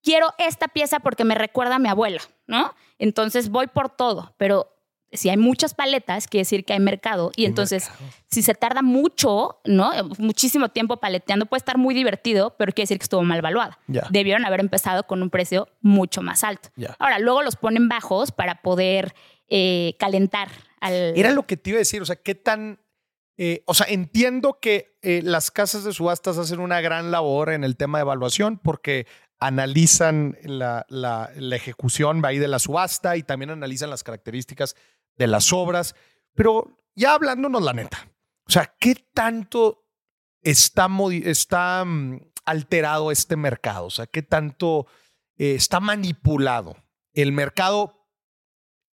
quiero 0.02 0.32
esta 0.38 0.68
pieza 0.68 1.00
porque 1.00 1.24
me 1.24 1.34
recuerda 1.34 1.76
a 1.76 1.78
mi 1.78 1.88
abuela, 1.88 2.20
¿no? 2.46 2.74
Entonces 2.98 3.50
voy 3.50 3.66
por 3.66 3.90
todo, 3.90 4.34
pero 4.38 4.72
si 5.12 5.28
hay 5.28 5.36
muchas 5.36 5.74
paletas, 5.74 6.26
quiere 6.26 6.42
decir 6.42 6.64
que 6.64 6.72
hay 6.72 6.80
mercado. 6.80 7.32
Y 7.36 7.44
entonces, 7.44 7.90
si 8.30 8.42
se 8.42 8.54
tarda 8.54 8.82
mucho, 8.82 9.60
¿no? 9.64 9.92
Muchísimo 10.18 10.70
tiempo 10.70 10.98
paleteando, 10.98 11.46
puede 11.46 11.58
estar 11.58 11.78
muy 11.78 11.94
divertido, 11.94 12.56
pero 12.58 12.72
quiere 12.72 12.84
decir 12.84 12.98
que 12.98 13.04
estuvo 13.04 13.22
mal 13.22 13.38
evaluada. 13.38 13.78
Debieron 14.10 14.44
haber 14.44 14.60
empezado 14.60 15.06
con 15.06 15.22
un 15.22 15.30
precio 15.30 15.68
mucho 15.80 16.22
más 16.22 16.44
alto. 16.44 16.70
Ahora, 16.98 17.18
luego 17.18 17.42
los 17.42 17.56
ponen 17.56 17.88
bajos 17.88 18.32
para 18.32 18.62
poder 18.62 19.14
eh, 19.48 19.96
calentar 19.98 20.48
al. 20.80 20.94
Era 21.16 21.30
lo 21.30 21.46
que 21.46 21.56
te 21.56 21.70
iba 21.70 21.76
a 21.76 21.80
decir. 21.80 22.00
O 22.00 22.06
sea, 22.06 22.16
qué 22.16 22.34
tan. 22.34 22.80
Eh, 23.36 23.62
o 23.66 23.74
sea, 23.74 23.86
entiendo 23.88 24.58
que 24.60 24.98
eh, 25.02 25.20
las 25.22 25.50
casas 25.50 25.84
de 25.84 25.92
subastas 25.92 26.38
hacen 26.38 26.60
una 26.60 26.80
gran 26.80 27.10
labor 27.10 27.50
en 27.50 27.64
el 27.64 27.76
tema 27.76 27.98
de 27.98 28.02
evaluación 28.02 28.58
porque 28.58 29.06
analizan 29.42 30.38
la, 30.44 30.86
la, 30.88 31.30
la 31.34 31.56
ejecución 31.56 32.24
ahí 32.24 32.38
de 32.38 32.46
la 32.46 32.58
subasta 32.60 33.16
y 33.16 33.24
también 33.24 33.50
analizan 33.50 33.90
las 33.90 34.04
características 34.04 34.76
de 35.16 35.26
las 35.26 35.52
obras, 35.52 35.94
pero 36.34 36.78
ya 36.94 37.14
hablándonos 37.14 37.62
la 37.62 37.72
neta, 37.72 38.08
o 38.46 38.50
sea, 38.50 38.74
¿qué 38.78 38.94
tanto 39.14 39.86
está, 40.42 40.88
está 41.24 41.84
mm, 41.84 42.20
alterado 42.44 43.10
este 43.10 43.36
mercado? 43.36 43.86
O 43.86 43.90
sea, 43.90 44.06
¿qué 44.06 44.22
tanto 44.22 44.86
eh, 45.36 45.54
está 45.54 45.80
manipulado 45.80 46.76
el 47.12 47.32
mercado? 47.32 48.08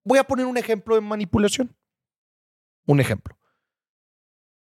Voy 0.04 0.20
a 0.20 0.26
poner 0.26 0.46
un 0.46 0.58
ejemplo 0.58 0.96
de 0.96 1.02
manipulación. 1.02 1.76
Un 2.86 3.00
ejemplo. 3.00 3.38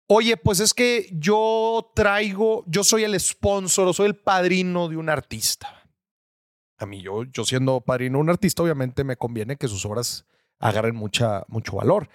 Oye, 0.07 0.38
pues 0.38 0.60
es 0.60 0.74
que 0.74 1.10
yo 1.13 1.91
traigo, 1.95 2.63
yo 2.67 2.83
soy 2.83 3.03
el 3.03 3.19
sponsor 3.19 3.88
o 3.88 3.93
soy 3.93 4.07
el 4.07 4.15
padrino 4.15 4.88
de 4.88 4.98
un 4.98 5.10
artista. 5.10 5.89
A 6.77 6.86
mí, 6.86 7.01
yo, 7.01 7.24
yo 7.24 7.45
siendo 7.45 7.81
padrino 7.81 8.17
de 8.17 8.22
un 8.22 8.29
artista, 8.29 8.63
obviamente 8.63 9.03
me 9.03 9.17
conviene 9.17 9.57
que 9.57 9.67
sus 9.67 9.86
obras 9.86 10.25
agarren 10.63 10.96
mucha, 10.96 11.43
mucho 11.48 11.75
valor. 11.75 12.10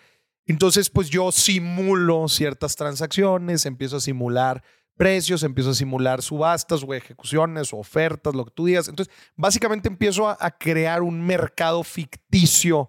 Entonces, 0.47 0.89
pues 0.89 1.11
yo 1.11 1.31
simulo 1.31 2.27
ciertas 2.29 2.75
transacciones, 2.75 3.67
empiezo 3.67 3.99
a 3.99 4.01
simular 4.01 4.63
precios, 4.97 5.43
empiezo 5.43 5.71
a 5.71 5.75
simular 5.75 6.23
subastas 6.23 6.83
o 6.83 6.95
ejecuciones 6.95 7.73
o 7.73 7.77
ofertas, 7.77 8.35
lo 8.35 8.47
que 8.47 8.51
tú 8.53 8.65
digas. 8.65 8.89
Entonces, 8.89 9.15
básicamente 9.37 9.89
empiezo 9.89 10.27
a, 10.29 10.51
crear 10.51 11.03
un 11.03 11.25
mercado 11.25 11.85
ficticio 11.85 12.89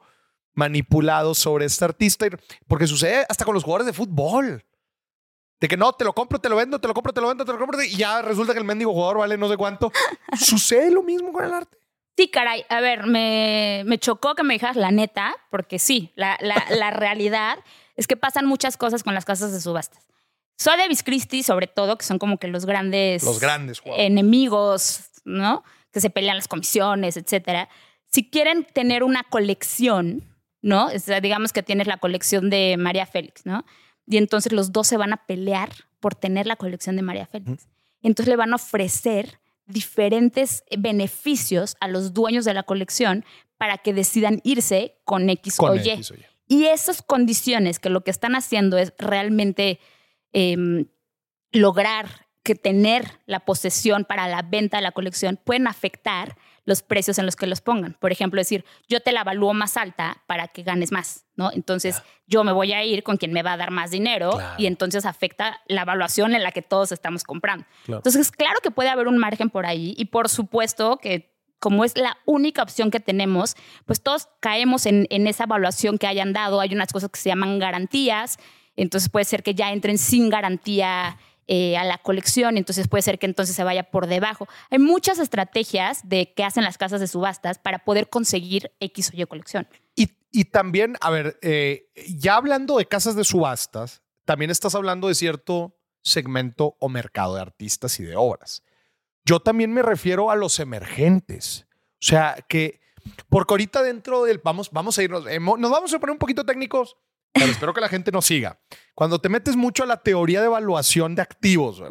manipulado 0.53 1.35
sobre 1.35 1.65
este 1.65 1.85
artista, 1.85 2.25
porque 2.67 2.87
sucede 2.87 3.25
hasta 3.27 3.43
con 3.43 3.53
los 3.53 3.63
jugadores 3.63 3.87
de 3.87 3.93
fútbol. 3.93 4.65
De 5.59 5.67
que 5.67 5.75
no, 5.75 5.91
te 5.91 6.05
lo 6.05 6.13
compro, 6.13 6.39
te 6.39 6.47
lo 6.47 6.55
vendo, 6.55 6.79
te 6.79 6.87
lo 6.87 6.93
compro, 6.93 7.11
te 7.11 7.19
lo 7.19 7.27
vendo, 7.27 7.43
te 7.43 7.51
lo 7.51 7.59
compro, 7.59 7.83
y 7.83 7.97
ya 7.97 8.21
resulta 8.21 8.53
que 8.53 8.59
el 8.59 8.65
mendigo 8.65 8.93
jugador 8.93 9.17
vale 9.17 9.37
no 9.37 9.49
sé 9.49 9.57
cuánto. 9.57 9.91
Sucede 10.39 10.89
lo 10.89 11.03
mismo 11.03 11.33
con 11.33 11.43
el 11.43 11.53
arte. 11.53 11.77
Sí, 12.19 12.27
caray. 12.27 12.65
A 12.67 12.81
ver, 12.81 13.05
me, 13.05 13.83
me 13.85 13.97
chocó 13.97 14.35
que 14.35 14.43
me 14.43 14.53
dijeras 14.53 14.75
la 14.75 14.91
neta, 14.91 15.37
porque 15.49 15.79
sí, 15.79 16.11
la, 16.15 16.37
la, 16.41 16.91
realidad 16.91 17.59
es 17.95 18.07
que 18.07 18.17
pasan 18.17 18.45
muchas 18.45 18.75
cosas 18.75 19.03
con 19.03 19.13
las 19.13 19.23
casas 19.23 19.53
de 19.53 19.61
subastas. 19.61 20.05
Sotheby's 20.57 21.01
Christie, 21.01 21.43
sobre 21.43 21.67
todo, 21.67 21.97
que 21.97 22.03
son 22.03 22.19
como 22.19 22.37
que 22.37 22.49
los 22.49 22.65
grandes, 22.65 23.23
los 23.23 23.39
grandes 23.39 23.81
enemigos, 23.85 25.11
¿no? 25.23 25.63
Que 25.93 26.01
se 26.01 26.09
pelean 26.09 26.35
las 26.35 26.49
comisiones, 26.49 27.15
etcétera. 27.15 27.69
Si 28.11 28.29
quieren 28.29 28.65
tener 28.65 29.03
una 29.05 29.23
colección, 29.23 30.25
¿no? 30.61 30.89
digamos 31.21 31.53
que 31.53 31.63
tienes 31.63 31.87
la 31.87 31.99
colección 31.99 32.49
de 32.49 32.75
María 32.77 33.05
Félix, 33.05 33.45
¿no? 33.45 33.63
Y 34.05 34.17
entonces 34.17 34.51
los 34.51 34.73
dos 34.73 34.87
se 34.87 34.97
van 34.97 35.13
a 35.13 35.25
pelear 35.25 35.69
por 36.01 36.15
tener 36.15 36.47
la 36.47 36.57
colección 36.57 36.97
de 36.97 37.01
María 37.01 37.27
Félix. 37.27 37.69
Entonces 38.01 38.27
le 38.27 38.35
van 38.35 38.51
a 38.51 38.57
ofrecer 38.57 39.39
diferentes 39.69 40.63
beneficios 40.77 41.77
a 41.79 41.87
los 41.87 42.13
dueños 42.13 42.43
de 42.43 42.53
la 42.53 42.63
colección 42.63 43.23
para 43.57 43.77
que 43.77 43.93
decidan 43.93 44.41
irse 44.43 44.97
con 45.05 45.29
X, 45.29 45.57
o, 45.59 45.75
y. 45.75 46.01
y. 46.47 46.65
esas 46.65 47.01
condiciones 47.01 47.79
que 47.79 47.89
lo 47.89 48.01
que 48.01 48.11
están 48.11 48.35
haciendo 48.35 48.77
es 48.77 48.93
realmente 48.97 49.79
em, 50.33 50.87
lograr 51.51 52.27
que 52.43 52.55
tener 52.55 53.05
la 53.25 53.41
posesión 53.41 54.05
para 54.05 54.27
la 54.27 54.41
venta 54.41 54.77
de 54.77 54.83
la 54.83 54.91
colección 54.91 55.39
pueden 55.43 55.67
afectar 55.67 56.35
los 56.69 56.83
precios 56.83 57.19
en 57.19 57.25
los 57.25 57.35
que 57.35 57.47
los 57.47 57.59
pongan. 57.59 57.97
Por 57.99 58.13
ejemplo, 58.13 58.39
decir, 58.39 58.63
yo 58.87 59.01
te 59.01 59.11
la 59.11 59.21
evalúo 59.21 59.53
más 59.53 59.75
alta 59.75 60.23
para 60.27 60.47
que 60.47 60.63
ganes 60.63 60.93
más, 60.93 61.25
¿no? 61.35 61.51
Entonces, 61.51 62.01
yo 62.27 62.45
me 62.45 62.53
voy 62.53 62.71
a 62.71 62.85
ir 62.85 63.03
con 63.03 63.17
quien 63.17 63.33
me 63.33 63.43
va 63.43 63.53
a 63.53 63.57
dar 63.57 63.71
más 63.71 63.91
dinero 63.91 64.39
y 64.57 64.67
entonces 64.67 65.05
afecta 65.05 65.61
la 65.67 65.81
evaluación 65.81 66.33
en 66.33 66.43
la 66.43 66.51
que 66.51 66.61
todos 66.61 66.93
estamos 66.93 67.23
comprando. 67.23 67.65
Entonces, 67.87 68.31
claro 68.31 68.59
que 68.63 68.71
puede 68.71 68.89
haber 68.89 69.07
un 69.07 69.17
margen 69.17 69.49
por 69.49 69.65
ahí 69.65 69.93
y 69.97 70.05
por 70.05 70.29
supuesto 70.29 70.97
que 70.97 71.35
como 71.59 71.83
es 71.83 71.97
la 71.97 72.17
única 72.25 72.63
opción 72.63 72.89
que 72.89 73.01
tenemos, 73.01 73.57
pues 73.85 74.01
todos 74.01 74.29
caemos 74.39 74.85
en, 74.85 75.07
en 75.09 75.27
esa 75.27 75.43
evaluación 75.43 75.97
que 75.97 76.07
hayan 76.07 76.31
dado. 76.31 76.61
Hay 76.61 76.73
unas 76.73 76.93
cosas 76.93 77.09
que 77.09 77.19
se 77.19 77.29
llaman 77.29 77.59
garantías, 77.59 78.37
entonces 78.77 79.09
puede 79.09 79.25
ser 79.25 79.43
que 79.43 79.55
ya 79.55 79.73
entren 79.73 79.97
sin 79.97 80.29
garantía 80.29 81.17
eh, 81.51 81.77
a 81.77 81.83
la 81.83 81.97
colección, 81.97 82.57
entonces 82.57 82.87
puede 82.87 83.01
ser 83.01 83.17
que 83.17 83.25
entonces 83.25 83.55
se 83.55 83.63
vaya 83.63 83.89
por 83.89 84.05
debajo. 84.05 84.47
Hay 84.69 84.77
muchas 84.77 85.17
estrategias 85.17 86.07
de 86.07 86.31
que 86.35 86.43
hacen 86.43 86.63
las 86.63 86.77
casas 86.77 87.01
de 87.01 87.07
subastas 87.07 87.57
para 87.57 87.79
poder 87.79 88.07
conseguir 88.07 88.71
X 88.79 89.09
o 89.11 89.17
Y 89.17 89.25
colección. 89.25 89.67
Y, 89.95 90.11
y 90.31 90.45
también, 90.45 90.95
a 91.01 91.09
ver, 91.09 91.39
eh, 91.41 91.89
ya 92.07 92.35
hablando 92.35 92.77
de 92.77 92.85
casas 92.85 93.15
de 93.15 93.23
subastas, 93.23 94.03
también 94.25 94.51
estás 94.51 94.75
hablando 94.75 95.07
de 95.07 95.15
cierto 95.15 95.75
segmento 96.03 96.75
o 96.79 96.87
mercado 96.87 97.33
de 97.33 97.41
artistas 97.41 97.99
y 97.99 98.03
de 98.03 98.15
obras. 98.15 98.61
Yo 99.25 99.39
también 99.39 99.73
me 99.73 99.81
refiero 99.81 100.29
a 100.29 100.35
los 100.35 100.59
emergentes. 100.59 101.65
O 101.93 102.05
sea, 102.05 102.45
que 102.47 102.79
porque 103.27 103.53
ahorita 103.53 103.81
dentro 103.81 104.25
del, 104.25 104.39
vamos, 104.43 104.69
vamos 104.71 104.99
a 104.99 105.01
irnos, 105.03 105.25
nos 105.25 105.71
vamos 105.71 105.91
a 105.91 105.99
poner 105.99 106.11
un 106.11 106.19
poquito 106.19 106.45
técnicos, 106.45 106.95
pero 107.33 107.51
espero 107.51 107.73
que 107.73 107.81
la 107.81 107.89
gente 107.89 108.11
nos 108.11 108.25
siga. 108.25 108.59
Cuando 108.95 109.19
te 109.19 109.29
metes 109.29 109.55
mucho 109.55 109.83
a 109.83 109.85
la 109.85 109.97
teoría 109.97 110.39
de 110.41 110.47
evaluación 110.47 111.15
de 111.15 111.21
activos, 111.21 111.83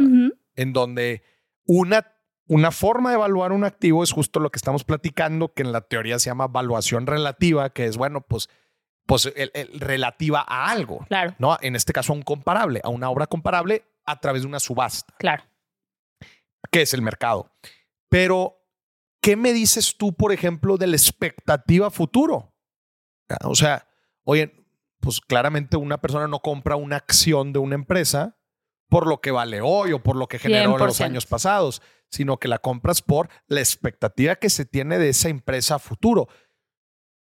en 0.56 0.72
donde 0.72 1.22
una, 1.64 2.06
una 2.46 2.70
forma 2.70 3.10
de 3.10 3.16
evaluar 3.16 3.52
un 3.52 3.64
activo 3.64 4.02
es 4.02 4.12
justo 4.12 4.40
lo 4.40 4.50
que 4.50 4.58
estamos 4.58 4.84
platicando, 4.84 5.52
que 5.54 5.62
en 5.62 5.72
la 5.72 5.82
teoría 5.82 6.18
se 6.18 6.30
llama 6.30 6.46
evaluación 6.46 7.06
relativa, 7.06 7.70
que 7.70 7.86
es, 7.86 7.96
bueno, 7.96 8.22
pues, 8.22 8.48
pues 9.06 9.32
relativa 9.74 10.44
a 10.46 10.70
algo. 10.70 11.06
Claro. 11.08 11.34
¿no? 11.38 11.56
En 11.60 11.76
este 11.76 11.92
caso, 11.92 12.12
a 12.12 12.16
un 12.16 12.22
comparable, 12.22 12.80
a 12.82 12.88
una 12.88 13.08
obra 13.08 13.26
comparable 13.26 13.84
a 14.04 14.20
través 14.20 14.42
de 14.42 14.48
una 14.48 14.60
subasta. 14.60 15.14
Claro. 15.18 15.44
Que 16.70 16.82
es 16.82 16.92
el 16.94 17.02
mercado. 17.02 17.50
Pero, 18.08 18.66
¿qué 19.22 19.36
me 19.36 19.52
dices 19.52 19.96
tú, 19.96 20.14
por 20.14 20.32
ejemplo, 20.32 20.76
de 20.76 20.88
la 20.88 20.96
expectativa 20.96 21.90
futuro? 21.90 22.54
O 23.44 23.54
sea, 23.54 23.86
oye, 24.24 24.54
pues 25.00 25.20
claramente 25.20 25.76
una 25.76 26.00
persona 26.00 26.28
no 26.28 26.40
compra 26.40 26.76
una 26.76 26.96
acción 26.96 27.52
de 27.52 27.58
una 27.58 27.74
empresa 27.74 28.36
por 28.88 29.06
lo 29.06 29.20
que 29.20 29.30
vale 29.30 29.60
hoy 29.60 29.92
o 29.92 30.02
por 30.02 30.16
lo 30.16 30.28
que 30.28 30.38
generó 30.38 30.78
en 30.78 30.86
los 30.86 31.00
años 31.00 31.26
pasados, 31.26 31.82
sino 32.10 32.38
que 32.38 32.48
la 32.48 32.58
compras 32.58 33.02
por 33.02 33.28
la 33.46 33.60
expectativa 33.60 34.36
que 34.36 34.50
se 34.50 34.64
tiene 34.64 34.98
de 34.98 35.10
esa 35.10 35.28
empresa 35.28 35.76
a 35.76 35.78
futuro. 35.78 36.28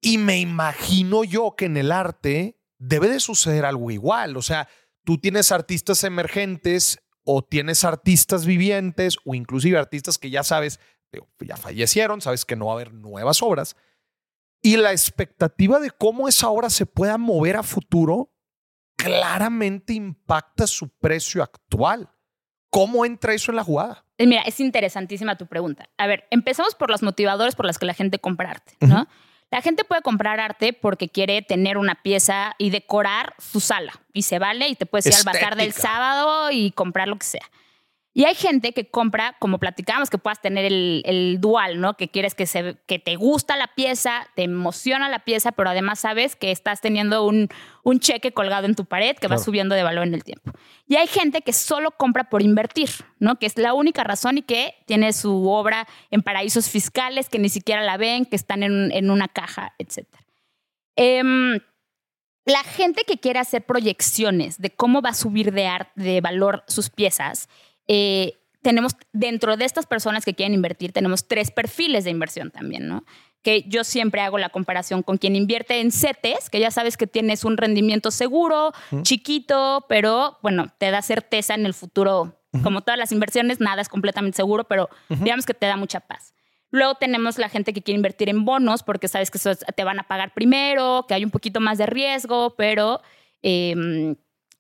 Y 0.02 0.18
me 0.18 0.40
imagino 0.40 1.24
yo 1.24 1.56
que 1.58 1.66
en 1.66 1.78
el 1.78 1.92
arte 1.92 2.60
debe 2.78 3.10
de 3.10 3.20
suceder 3.20 3.66
algo 3.66 3.92
igual. 3.92 4.38
O 4.38 4.42
sea, 4.42 4.68
tú 5.04 5.18
tienes 5.18 5.52
artistas 5.52 6.04
emergentes 6.04 7.00
o 7.24 7.44
tienes 7.44 7.84
artistas 7.84 8.46
vivientes 8.46 9.18
o 9.26 9.36
inclusive 9.36 9.78
artistas 9.78 10.18
que 10.18 10.30
ya 10.30 10.44
sabes, 10.44 10.80
ya 11.40 11.58
fallecieron, 11.58 12.22
sabes 12.22 12.46
que 12.46 12.56
no 12.56 12.68
va 12.68 12.74
a 12.74 12.76
haber 12.76 12.94
nuevas 12.94 13.42
obras. 13.42 13.76
Y 14.62 14.78
la 14.78 14.92
expectativa 14.92 15.80
de 15.80 15.92
cómo 15.92 16.28
esa 16.28 16.50
obra 16.50 16.70
se 16.70 16.86
pueda 16.86 17.18
mover 17.18 17.56
a 17.56 17.64
futuro 17.64 18.34
claramente 18.98 19.94
impacta 19.94 20.68
su 20.68 20.90
precio 20.90 21.42
actual. 21.42 22.10
¿Cómo 22.70 23.06
entra 23.06 23.34
eso 23.34 23.52
en 23.52 23.56
la 23.56 23.64
jugada? 23.64 24.06
Eh, 24.18 24.28
mira, 24.28 24.42
es 24.42 24.60
interesantísima 24.60 25.38
tu 25.38 25.48
pregunta. 25.48 25.90
A 25.98 26.06
ver, 26.06 26.28
empezamos 26.30 26.76
por 26.76 26.90
los 26.92 27.02
motivadores 27.02 27.56
por 27.56 27.66
los 27.66 27.80
que 27.80 27.86
la 27.86 27.94
gente 27.94 28.20
compra 28.20 28.52
arte, 28.52 28.74
¿no? 28.82 29.08
La 29.52 29.62
gente 29.62 29.84
puede 29.84 30.04
comprar 30.04 30.40
arte 30.40 30.74
porque 30.74 31.10
quiere 31.10 31.42
tener 31.42 31.78
una 31.78 31.96
pieza 32.04 32.54
y 32.60 32.70
decorar 32.70 33.34
su 33.40 33.60
sala 33.60 33.94
y 34.14 34.24
se 34.24 34.38
vale 34.38 34.68
y 34.68 34.76
te 34.76 34.86
puedes 34.86 35.08
ir 35.08 35.16
al 35.16 35.24
bazar 35.24 35.56
del 35.56 35.74
sábado 35.74 36.52
y 36.52 36.72
comprar 36.72 37.08
lo 37.08 37.18
que 37.18 37.26
sea. 37.26 37.50
Y 38.12 38.26
hay 38.26 38.34
gente 38.34 38.74
que 38.74 38.90
compra, 38.90 39.36
como 39.40 39.60
platicábamos, 39.60 40.10
que 40.10 40.18
puedas 40.18 40.42
tener 40.42 40.66
el, 40.66 41.38
dual, 41.40 41.80
¿no? 41.80 41.96
Que 41.96 42.10
quieres 42.10 42.34
que, 42.34 42.48
se, 42.48 42.76
que 42.88 42.98
te 42.98 43.16
gusta 43.16 43.56
la 43.56 43.68
pieza, 43.76 44.28
te 44.36 44.44
emociona 44.44 45.10
la 45.10 45.20
pieza, 45.20 45.52
pero 45.52 45.70
además 45.70 46.00
sabes 46.00 46.36
que 46.36 46.52
estás 46.52 46.82
teniendo 46.82 47.24
un, 47.24 47.50
un 47.84 48.00
cheque 48.00 48.32
colgado 48.32 48.66
en 48.66 48.74
tu 48.74 48.86
pared 48.86 49.16
que 49.16 49.28
va 49.28 49.38
subiendo 49.38 49.76
de 49.76 49.84
valor 49.84 50.08
en 50.08 50.16
el 50.16 50.24
tiempo. 50.24 50.52
Y 50.88 50.96
hay 50.96 51.08
gente 51.08 51.44
que 51.44 51.54
solo 51.54 51.92
compra 51.92 52.30
por 52.30 52.42
invertir, 52.42 52.90
¿no? 53.20 53.38
Que 53.38 53.46
es 53.46 53.58
la 53.58 53.76
única 53.76 54.04
razón 54.04 54.40
y 54.40 54.42
que 54.42 54.74
tiene 54.88 55.14
su 55.14 55.48
obra 55.48 55.88
en 56.10 56.24
paraísos 56.24 56.68
fiscales, 56.68 57.30
que 57.30 57.38
ni 57.38 57.50
siquiera 57.50 57.84
la 57.84 57.98
ven, 57.98 58.26
que 58.26 58.36
están 58.36 58.64
en, 58.64 58.92
en 58.92 59.12
una 59.12 59.28
caja, 59.28 59.76
etc. 59.78 60.08
Em, 60.96 61.60
la 62.46 62.64
gente 62.64 63.04
que 63.06 63.20
quiere 63.20 63.40
hacer 63.40 63.64
proyecciones 63.64 64.58
de 64.58 64.72
cómo 64.72 65.02
va 65.02 65.10
a 65.10 65.14
subir 65.14 65.54
de, 65.54 65.70
de 65.96 66.20
valor 66.20 66.64
sus 66.68 66.90
piezas, 66.90 67.48
eh, 67.90 68.40
tenemos 68.62 68.94
dentro 69.14 69.58
de 69.58 69.66
estas 69.66 69.88
personas 69.88 70.24
que 70.24 70.36
quieren 70.36 70.54
invertir, 70.54 70.94
tenemos 70.94 71.28
tres 71.28 71.50
perfiles 71.50 72.04
de 72.04 72.12
inversión 72.12 72.52
también, 72.52 72.88
¿no? 72.88 73.04
Que 73.42 73.64
yo 73.68 73.84
siempre 73.84 74.22
hago 74.22 74.38
la 74.38 74.50
comparación 74.50 75.02
con 75.02 75.18
quien 75.18 75.36
invierte 75.36 75.80
en 75.80 75.92
CETES, 75.92 76.50
que 76.50 76.60
ya 76.60 76.70
sabes 76.72 76.98
que 76.98 77.08
tienes 77.08 77.46
un 77.46 77.58
rendimiento 77.58 78.12
seguro, 78.12 78.74
chiquito, 79.02 79.86
pero 79.90 80.38
bueno, 80.44 80.68
te 80.78 80.92
da 80.92 81.02
certeza 81.02 81.56
en 81.56 81.66
el 81.66 81.74
futuro. 81.74 82.36
Como 82.64 82.82
todas 82.82 82.98
las 82.98 83.12
inversiones, 83.12 83.60
nada 83.60 83.82
es 83.82 83.90
completamente 83.90 84.36
seguro, 84.36 84.66
pero 84.66 84.90
digamos 85.08 85.46
que 85.46 85.54
te 85.54 85.68
da 85.68 85.78
mucha 85.78 86.02
paz. 86.02 86.34
Luego 86.72 86.96
tenemos 86.96 87.38
la 87.38 87.50
gente 87.50 87.74
que 87.74 87.82
quiere 87.82 87.96
invertir 87.96 88.30
en 88.30 88.46
bonos 88.46 88.84
porque 88.84 89.08
sabes 89.08 89.32
que 89.32 89.40
te 89.40 89.84
van 89.84 90.00
a 90.00 90.04
pagar 90.04 90.34
primero, 90.34 91.06
que 91.08 91.14
hay 91.14 91.24
un 91.24 91.32
poquito 91.32 91.60
más 91.60 91.78
de 91.78 91.86
riesgo, 91.86 92.56
pero 92.56 93.02
em, 93.42 94.16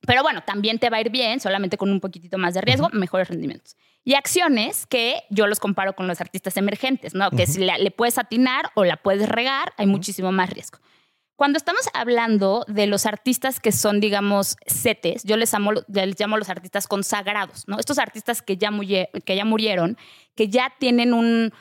pero 0.10 0.24
bueno, 0.24 0.41
también 0.41 0.80
te 0.80 0.89
va 0.89 0.98
a 0.98 1.02
ir 1.02 1.12
bien, 1.12 1.39
solamente 1.39 1.78
con 1.78 1.91
un 1.91 2.00
poquitito 2.00 2.39
más 2.39 2.56
de 2.56 2.62
riesgo, 2.62 2.89
mejores 2.93 3.28
rendimientos. 3.28 3.78
Y 4.04 4.15
acciones 4.15 4.88
que 4.88 5.22
yo 5.30 5.45
los 5.45 5.60
comparo 5.60 5.93
con 5.93 6.08
los 6.08 6.19
artistas 6.19 6.58
emergentes, 6.58 7.13
¿no? 7.13 7.30
Que 7.30 7.45
si 7.45 7.60
le 7.60 7.91
puedes 7.91 8.17
atinar 8.17 8.72
o 8.74 8.86
la 8.86 8.98
puedes 8.98 9.30
regar, 9.30 9.72
hay 9.78 9.86
muchísimo 9.86 10.32
más 10.32 10.50
riesgo. 10.50 10.80
Cuando 11.36 11.58
estamos 11.58 11.88
hablando 11.93 12.65
de 12.67 12.88
los 12.88 13.06
artistas 13.06 13.60
que 13.60 13.72
son, 13.72 14.00
digamos, 14.00 14.58
setes, 14.65 15.22
yo 15.26 15.38
les, 15.38 15.54
amo, 15.54 15.74
les 15.88 16.19
llamo 16.19 16.39
los 16.39 16.50
artistas 16.50 16.88
consagrados, 16.88 17.67
¿no? 17.67 17.78
Estos 17.78 18.00
artistas 18.00 18.41
que 18.41 18.58
ya, 18.58 18.72
que 19.24 19.36
ya 19.36 19.45
murieron, 19.45 19.95
que 20.34 20.48
ya 20.48 20.74
tienen 20.80 21.13
un 21.13 21.54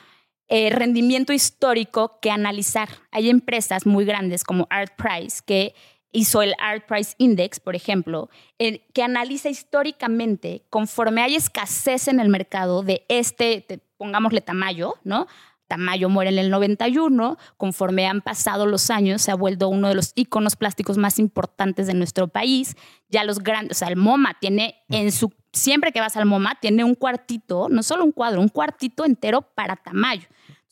eh, 0.47 0.71
rendimiento 0.71 1.33
histórico 1.33 2.17
que 2.19 2.31
analizar. 2.31 2.89
Hay 3.11 3.29
empresas 3.29 3.85
muy 3.85 4.05
grandes 4.05 4.43
como 4.43 4.65
Art 4.71 4.93
Price 4.97 5.43
que 5.45 5.75
hizo 6.11 6.41
el 6.41 6.53
Art 6.59 6.85
Price 6.87 7.15
Index, 7.17 7.59
por 7.59 7.75
ejemplo, 7.75 8.29
que 8.57 9.03
analiza 9.03 9.49
históricamente, 9.49 10.63
conforme 10.69 11.21
hay 11.21 11.35
escasez 11.35 12.07
en 12.07 12.19
el 12.19 12.29
mercado 12.29 12.83
de 12.83 13.05
este, 13.09 13.65
pongámosle 13.97 14.41
Tamayo, 14.41 14.95
¿no? 15.03 15.27
Tamayo 15.67 16.09
muere 16.09 16.31
en 16.31 16.39
el 16.39 16.49
91, 16.49 17.37
conforme 17.57 18.07
han 18.07 18.21
pasado 18.21 18.65
los 18.65 18.89
años, 18.89 19.21
se 19.21 19.29
ha 19.29 19.35
vuelto 19.35 19.69
uno 19.69 19.89
de 19.89 19.95
los 19.95 20.13
iconos 20.15 20.55
plásticos 20.55 20.97
más 20.97 21.19
importantes 21.19 21.85
de 21.85 21.93
nuestro 21.93 22.27
país. 22.27 22.75
Ya 23.09 23.23
los 23.23 23.39
grandes, 23.39 23.77
o 23.77 23.79
sea, 23.79 23.89
el 23.89 23.95
MoMA 23.95 24.35
tiene 24.39 24.83
en 24.89 25.11
su, 25.11 25.31
siempre 25.53 25.91
que 25.91 25.99
vas 25.99 26.17
al 26.17 26.25
MoMA, 26.25 26.55
tiene 26.59 26.83
un 26.83 26.95
cuartito, 26.95 27.69
no 27.69 27.83
solo 27.83 28.03
un 28.03 28.11
cuadro, 28.11 28.41
un 28.41 28.49
cuartito 28.49 29.05
entero 29.05 29.43
para 29.43 29.75
Tamayo 29.75 30.27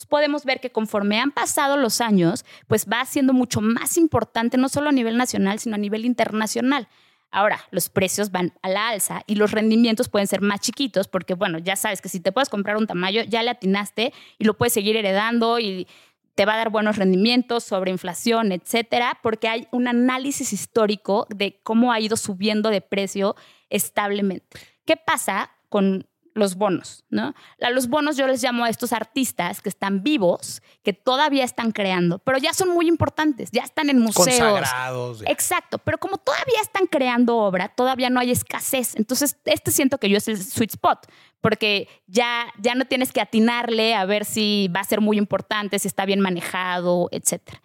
podemos 0.06 0.46
ver 0.46 0.60
que 0.60 0.72
conforme 0.72 1.20
han 1.20 1.32
pasado 1.32 1.78
los 1.78 2.02
años, 2.02 2.46
pues 2.68 2.88
va 2.88 3.04
siendo 3.06 3.34
mucho 3.34 3.62
más 3.62 3.98
importante, 3.98 4.58
no 4.58 4.70
solo 4.70 4.90
a 4.90 4.94
nivel 4.94 5.18
nacional, 5.18 5.60
sino 5.60 5.76
a 5.76 5.80
nivel 5.80 6.06
internacional. 6.06 6.88
Ahora, 7.30 7.60
los 7.72 7.90
precios 7.90 8.32
van 8.32 8.54
a 8.62 8.70
la 8.70 8.90
alza 8.90 9.24
y 9.28 9.36
los 9.36 9.52
rendimientos 9.52 10.08
pueden 10.08 10.28
ser 10.28 10.42
más 10.42 10.62
chiquitos 10.62 11.08
porque, 11.08 11.34
bueno, 11.34 11.58
ya 11.58 11.76
sabes 11.76 12.02
que 12.02 12.10
si 12.10 12.20
te 12.20 12.32
puedes 12.32 12.50
comprar 12.50 12.78
un 12.78 12.88
tamaño, 12.88 13.24
ya 13.24 13.44
le 13.44 13.50
atinaste 13.50 14.14
y 14.38 14.46
lo 14.46 14.56
puedes 14.56 14.74
seguir 14.74 14.96
heredando 14.96 15.60
y 15.60 15.88
te 16.36 16.46
va 16.46 16.54
a 16.54 16.58
dar 16.58 16.70
buenos 16.70 16.98
rendimientos 16.98 17.64
sobre 17.64 17.92
inflación, 17.92 18.52
etcétera, 18.52 19.20
porque 19.24 19.48
hay 19.48 19.68
un 19.72 19.88
análisis 19.88 20.54
histórico 20.54 21.26
de 21.30 21.60
cómo 21.64 21.92
ha 21.92 22.00
ido 22.00 22.16
subiendo 22.16 22.70
de 22.70 22.80
precio 22.82 23.36
establemente. 23.70 24.60
¿Qué 24.86 24.96
pasa 24.96 25.52
con 25.68 26.08
los 26.38 26.56
bonos, 26.56 27.04
¿no? 27.10 27.34
A 27.62 27.70
los 27.70 27.88
bonos 27.88 28.16
yo 28.18 28.28
les 28.28 28.42
llamo 28.42 28.66
a 28.66 28.70
estos 28.70 28.94
artistas 28.94 29.62
que 29.62 29.70
están 29.70 30.04
vivos, 30.04 30.62
que 30.84 30.94
todavía 30.94 31.44
están 31.44 31.72
creando, 31.72 32.20
pero 32.20 32.38
ya 32.38 32.54
son 32.54 32.70
muy 32.70 32.88
importantes, 32.88 33.50
ya 33.52 33.64
están 33.64 33.90
en 33.90 34.00
museos. 34.00 34.40
Consagrados. 34.40 35.24
Exacto, 35.26 35.80
pero 35.80 35.98
como 35.98 36.18
todavía 36.18 36.62
están 36.62 36.86
creando 36.88 37.38
obra, 37.38 37.70
todavía 37.70 38.10
no 38.10 38.20
hay 38.20 38.32
escasez. 38.32 38.96
Entonces, 38.96 39.38
este 39.46 39.72
siento 39.72 39.98
que 39.98 40.10
yo 40.10 40.18
es 40.18 40.28
el 40.28 40.42
sweet 40.42 40.72
spot, 40.72 41.08
porque 41.42 41.88
ya, 42.08 42.48
ya 42.60 42.76
no 42.76 42.86
tienes 42.86 43.12
que 43.12 43.22
atinarle 43.22 43.96
a 43.96 44.06
ver 44.06 44.26
si 44.26 44.70
va 44.76 44.82
a 44.82 44.86
ser 44.86 45.02
muy 45.02 45.18
importante, 45.18 45.80
si 45.80 45.88
está 45.88 46.06
bien 46.06 46.20
manejado, 46.20 47.10
etcétera. 47.12 47.62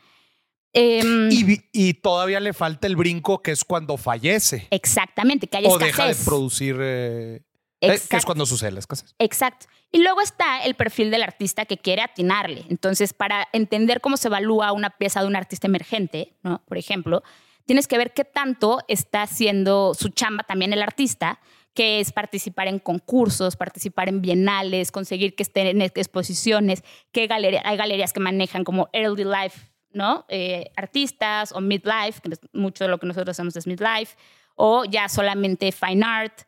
Em, 0.75 1.29
y, 1.73 1.95
todavía 1.95 2.41
le 2.41 2.55
falta 2.55 2.87
el 2.87 2.97
brinco 2.97 3.43
que 3.43 3.51
es 3.51 3.63
cuando 3.63 3.99
fallece. 3.99 4.69
Exactamente, 4.71 5.47
que 5.47 5.59
hay 5.59 5.67
o 5.67 5.77
deja 5.77 6.07
de 6.07 6.15
producir 6.15 6.77
eh, 6.81 7.43
eh, 7.83 8.01
que 8.09 8.17
es 8.17 8.25
cuando 8.25 8.47
sucede 8.47 8.73
la 8.73 8.79
escasez. 8.79 9.15
Exacto. 9.19 9.67
Y 9.91 10.03
luego 10.03 10.21
está 10.21 10.65
el 10.65 10.75
perfil 10.75 11.11
del 11.11 11.23
artista 11.23 11.67
que 11.67 11.77
quiere 11.77 12.03
atinarle. 12.03 12.65
Entonces, 12.71 13.13
para 13.13 13.49
entender 13.53 14.01
cómo 14.01 14.17
se 14.17 14.29
evalúa 14.29 14.73
una 14.73 14.91
pieza 14.91 15.21
de 15.21 15.27
un 15.27 15.37
artista 15.37 15.67
emergente, 15.67 16.35
¿no? 16.43 16.63
por 16.67 16.79
ejemplo, 16.79 17.23
tienes 17.67 17.87
que 17.87 17.99
ver 17.99 18.13
qué 18.15 18.25
tanto 18.25 18.81
está 18.89 19.23
haciendo 19.23 19.95
su 19.95 20.09
chamba 20.09 20.45
también 20.45 20.73
el 20.73 20.83
artista, 20.83 21.41
que 21.75 22.01
es 22.01 22.13
participar 22.13 22.69
en 22.69 22.79
concursos, 22.79 23.57
participar 23.57 24.09
en 24.09 24.21
bienales, 24.21 24.93
conseguir 24.93 25.35
que 25.35 25.43
estén 25.43 25.67
en 25.67 25.83
exposiciones, 25.83 26.85
que 27.13 27.29
hay 27.31 27.77
galerías 27.77 28.13
que 28.13 28.21
manejan 28.21 28.65
como 28.65 28.89
Early 28.93 29.25
Life, 29.25 29.73
¿no? 29.93 30.25
Eh, 30.29 30.71
artistas 30.77 31.53
o 31.53 31.61
Midlife, 31.61 32.21
que 32.23 32.31
mucho 32.53 32.85
de 32.85 32.91
lo 32.91 32.99
que 32.99 33.07
nosotros 33.07 33.31
hacemos 33.31 33.57
es 33.57 33.67
Midlife, 33.67 34.17
o 34.55 34.85
ya 34.85 35.09
solamente 35.09 35.73
Fine 35.73 36.05
Art. 36.05 36.43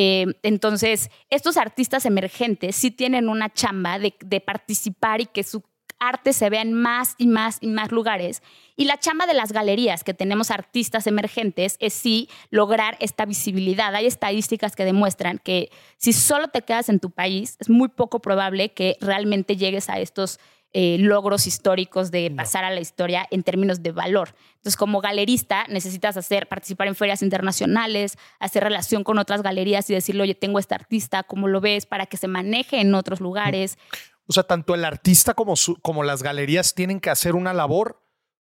Eh, 0.00 0.26
entonces, 0.44 1.10
estos 1.28 1.56
artistas 1.56 2.06
emergentes 2.06 2.76
sí 2.76 2.92
tienen 2.92 3.28
una 3.28 3.52
chamba 3.52 3.98
de, 3.98 4.40
participar 4.40 5.20
y 5.20 5.26
que 5.26 5.42
su 5.42 5.64
arte 5.98 6.32
se 6.32 6.48
vea 6.50 6.62
en 6.62 6.72
más 6.72 7.16
y 7.18 7.26
más 7.26 7.58
y 7.60 7.66
más 7.66 7.90
lugares. 7.90 8.44
Y 8.76 8.84
la 8.84 9.00
chamba 9.00 9.26
de 9.26 9.34
las 9.34 9.50
galerías, 9.50 10.04
que 10.04 10.14
tenemos 10.14 10.52
artistas 10.52 11.08
emergentes, 11.08 11.76
es 11.80 11.94
sí 11.94 12.28
lograr 12.50 12.96
esta 13.00 13.24
visibilidad. 13.24 13.92
Hay 13.92 14.06
estadísticas 14.06 14.76
que 14.76 14.84
demuestran 14.84 15.38
que 15.38 15.68
si 15.96 16.12
solo 16.12 16.46
te 16.46 16.62
quedas 16.62 16.88
en 16.90 17.00
tu 17.00 17.10
país, 17.10 17.56
es 17.58 17.68
muy 17.68 17.88
poco 17.88 18.20
probable 18.20 18.68
que 18.68 18.98
realmente 19.00 19.56
llegues 19.56 19.90
a 19.90 19.98
estos 19.98 20.38
eh, 20.74 20.98
logros 20.98 21.46
históricos 21.46 22.10
de 22.10 22.30
pasar 22.30 22.64
a 22.64 22.70
la 22.70 22.80
historia 22.80 23.26
en 23.30 23.42
términos 23.42 23.82
de 23.82 23.90
valor. 23.90 24.34
Entonces, 24.56 24.76
como 24.76 25.00
galerista, 25.00 25.64
necesitas 25.68 26.16
hacer, 26.16 26.46
participar 26.46 26.88
en 26.88 26.94
ferias 26.94 27.22
internacionales, 27.22 28.18
hacer 28.38 28.64
relación 28.64 29.02
con 29.02 29.18
otras 29.18 29.42
galerías 29.42 29.88
y 29.88 29.94
decirle, 29.94 30.24
oye, 30.24 30.34
tengo 30.34 30.58
este 30.58 30.74
artista, 30.74 31.22
¿cómo 31.22 31.48
lo 31.48 31.60
ves? 31.60 31.86
Para 31.86 32.06
que 32.06 32.18
se 32.18 32.28
maneje 32.28 32.80
en 32.80 32.94
otros 32.94 33.20
lugares. 33.20 33.78
O 34.26 34.32
sea, 34.34 34.42
tanto 34.42 34.74
el 34.74 34.84
artista 34.84 35.32
como, 35.32 35.54
como 35.80 36.04
las 36.04 36.22
galerías 36.22 36.74
tienen 36.74 37.00
que 37.00 37.08
hacer 37.08 37.34
una 37.34 37.54
labor 37.54 38.02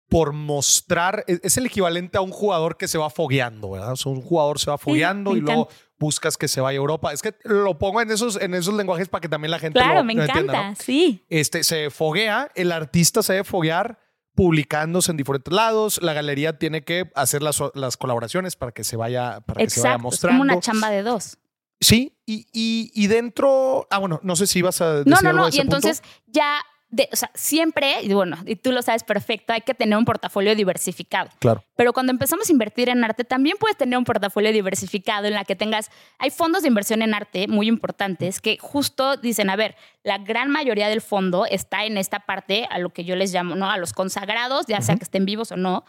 por 0.09 0.33
mostrar, 0.33 1.23
e, 1.27 1.39
es 1.43 1.57
el 1.57 1.67
equivalente 1.67 2.17
a 2.17 2.21
un 2.21 2.31
jugador 2.31 2.77
que 2.77 2.87
se 2.87 2.97
va 2.97 3.09
fogueando, 3.09 3.71
¿verdad? 3.71 3.93
O 3.93 3.95
sea, 3.95 4.11
un 4.11 4.21
jugador 4.21 4.59
se 4.59 4.69
va 4.69 4.77
fogueando 4.77 5.35
y 5.35 5.41
luego 5.41 5.67
buscas 5.97 6.37
que 6.37 6.47
se 6.47 6.61
vaya 6.61 6.77
a 6.77 6.81
Europa. 6.81 7.13
Es 7.13 7.21
que 7.21 7.35
lo 7.43 7.77
pongo 7.77 8.01
en 8.01 8.11
esos, 8.11 8.39
en 8.41 8.53
esos 8.53 8.73
lenguajes 8.73 9.09
para 9.09 9.21
que 9.21 9.29
también 9.29 9.51
la 9.51 9.59
gente 9.59 9.79
claro, 9.79 9.95
lo, 9.95 10.03
me 10.03 10.13
encanta, 10.13 10.75
sí. 10.75 11.23
Este, 11.29 11.63
se 11.63 11.89
foguea, 11.89 12.51
el 12.55 12.71
artista 12.71 13.23
se 13.23 13.33
debe 13.33 13.43
foguear 13.43 13.99
publicándose 14.35 15.11
en 15.11 15.17
diferentes 15.17 15.53
lados. 15.53 16.01
La 16.01 16.13
galería 16.13 16.59
tiene 16.59 16.83
que 16.83 17.11
hacer 17.15 17.41
las, 17.41 17.61
las 17.73 17.97
colaboraciones 17.97 18.55
para 18.55 18.71
que 18.71 18.83
se 18.83 18.97
vaya, 18.97 19.41
para 19.41 19.61
que 19.63 19.69
se 19.69 19.81
vaya 19.81 19.97
mostrando. 19.97 20.35
Es 20.35 20.39
como 20.39 20.53
una 20.53 20.61
chamba 20.61 20.89
de 20.89 21.03
dos. 21.03 21.37
Sí, 21.79 22.17
y, 22.25 22.47
y, 22.53 22.91
y, 22.93 23.07
dentro. 23.07 23.87
Ah, 23.91 23.97
bueno, 23.97 24.19
no 24.23 24.35
sé 24.35 24.47
si 24.47 24.59
ibas 24.59 24.79
a 24.81 24.95
decir 24.95 25.11
No, 25.11 25.19
no, 25.21 25.33
no. 25.33 25.49
y 25.49 25.59
entonces 25.59 26.03
ya 26.25 26.61
de, 26.95 27.09
o 27.11 27.15
sea, 27.15 27.29
siempre, 27.33 28.01
y 28.01 28.13
bueno, 28.13 28.37
y 28.45 28.55
tú 28.55 28.71
lo 28.71 28.81
sabes 28.81 29.03
perfecto, 29.03 29.51
hay 29.51 29.61
que 29.61 29.73
tener 29.73 29.97
un 29.97 30.05
portafolio 30.05 30.55
diversificado. 30.55 31.29
Claro. 31.39 31.63
Pero 31.75 31.91
cuando 31.91 32.11
empezamos 32.11 32.49
a 32.49 32.51
invertir 32.51 32.87
en 32.89 33.03
arte, 33.03 33.25
también 33.25 33.57
puedes 33.59 33.77
tener 33.77 33.97
un 33.97 34.05
portafolio 34.05 34.53
diversificado 34.53 35.27
en 35.27 35.33
la 35.33 35.43
que 35.43 35.55
tengas, 35.55 35.91
hay 36.19 36.29
fondos 36.29 36.61
de 36.61 36.69
inversión 36.69 37.01
en 37.01 37.13
arte 37.13 37.47
muy 37.47 37.67
importantes 37.67 38.39
que 38.39 38.57
justo 38.59 39.17
dicen, 39.17 39.49
a 39.49 39.57
ver, 39.57 39.75
la 40.03 40.19
gran 40.19 40.49
mayoría 40.49 40.87
del 40.87 41.01
fondo 41.01 41.45
está 41.45 41.83
en 41.83 41.97
esta 41.97 42.19
parte, 42.19 42.67
a 42.69 42.79
lo 42.79 42.91
que 42.91 43.03
yo 43.03 43.15
les 43.15 43.33
llamo, 43.33 43.55
¿no? 43.55 43.69
A 43.69 43.77
los 43.77 43.91
consagrados, 43.91 44.65
ya 44.67 44.81
sea 44.81 44.95
que 44.95 45.03
estén 45.03 45.25
vivos 45.25 45.51
o 45.51 45.57
no, 45.57 45.83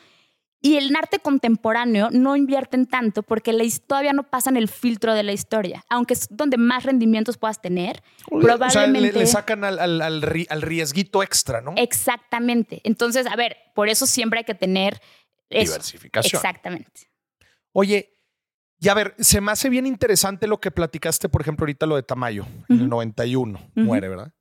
y 0.60 0.76
el 0.76 0.94
arte 0.96 1.18
contemporáneo 1.18 2.08
no 2.10 2.34
invierten 2.34 2.86
tanto 2.86 3.22
porque 3.22 3.52
la, 3.52 3.64
todavía 3.86 4.12
no 4.12 4.24
pasan 4.24 4.56
el 4.56 4.68
filtro 4.68 5.14
de 5.14 5.22
la 5.22 5.32
historia. 5.32 5.84
Aunque 5.88 6.14
es 6.14 6.26
donde 6.30 6.56
más 6.56 6.84
rendimientos 6.84 7.36
puedas 7.36 7.60
tener, 7.60 8.02
probablemente. 8.28 9.10
O 9.10 9.12
sea, 9.12 9.20
le, 9.20 9.26
sacan 9.26 9.64
al, 9.64 9.78
al, 9.78 10.00
al, 10.02 10.62
riesguito 10.62 11.22
extra, 11.22 11.60
¿no? 11.60 11.74
Exactamente. 11.76 12.80
Entonces, 12.84 13.26
a 13.26 13.36
ver, 13.36 13.56
por 13.74 13.88
eso 13.88 14.06
siempre 14.06 14.40
hay 14.40 14.44
que 14.44 14.54
tener. 14.54 15.00
Diversificación. 15.50 16.38
Exactamente. 16.38 17.08
Oye, 17.72 18.16
y 18.78 18.88
a 18.88 18.94
ver, 18.94 19.14
se 19.18 19.40
me 19.40 19.52
hace 19.52 19.68
bien 19.68 19.86
interesante 19.86 20.46
lo 20.46 20.60
que 20.60 20.70
platicaste, 20.70 21.28
por 21.28 21.40
ejemplo, 21.40 21.64
ahorita 21.64 21.86
lo 21.86 21.96
de 21.96 22.02
Tamayo, 22.02 22.46
en 22.68 22.80
el 22.80 22.88
91, 22.88 23.70
muere, 23.74 24.08
¿verdad? 24.08 24.32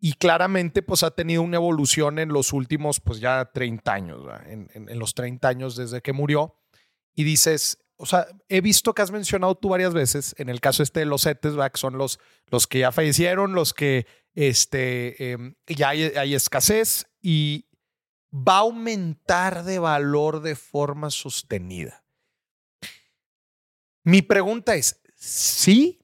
Y 0.00 0.12
claramente 0.14 0.82
pues 0.82 1.02
ha 1.02 1.10
tenido 1.10 1.42
una 1.42 1.56
evolución 1.56 2.18
en 2.18 2.28
los 2.28 2.52
últimos 2.52 3.00
pues 3.00 3.20
ya 3.20 3.50
30 3.52 3.92
años, 3.92 4.26
en, 4.46 4.70
en, 4.72 4.98
los 4.98 5.14
30 5.14 5.48
años 5.48 5.76
desde 5.76 6.00
que 6.00 6.12
murió. 6.12 6.54
Y 7.14 7.24
dices, 7.24 7.78
o 7.96 8.06
sea, 8.06 8.28
he 8.48 8.60
visto 8.60 8.94
que 8.94 9.02
has 9.02 9.10
mencionado 9.10 9.56
tú 9.56 9.70
varias 9.70 9.92
veces, 9.92 10.34
en 10.38 10.48
el 10.48 10.60
caso 10.60 10.84
este 10.84 11.00
de 11.00 11.06
los 11.06 11.22
CETES, 11.22 11.54
que 11.54 11.78
son 11.78 11.98
los, 11.98 12.20
los 12.46 12.68
que 12.68 12.80
ya 12.80 12.92
fallecieron, 12.92 13.54
los 13.54 13.74
que 13.74 14.06
este, 14.34 15.32
em, 15.32 15.56
ya 15.66 15.88
hay, 15.88 16.04
hay 16.04 16.34
escasez 16.34 17.08
y 17.20 17.66
va 18.32 18.56
a 18.56 18.60
aumentar 18.60 19.64
de 19.64 19.80
valor 19.80 20.42
de 20.42 20.54
forma 20.54 21.10
sostenida. 21.10 22.04
Mi 24.04 24.22
pregunta 24.22 24.76
es, 24.76 25.00
¿sí 25.16 25.97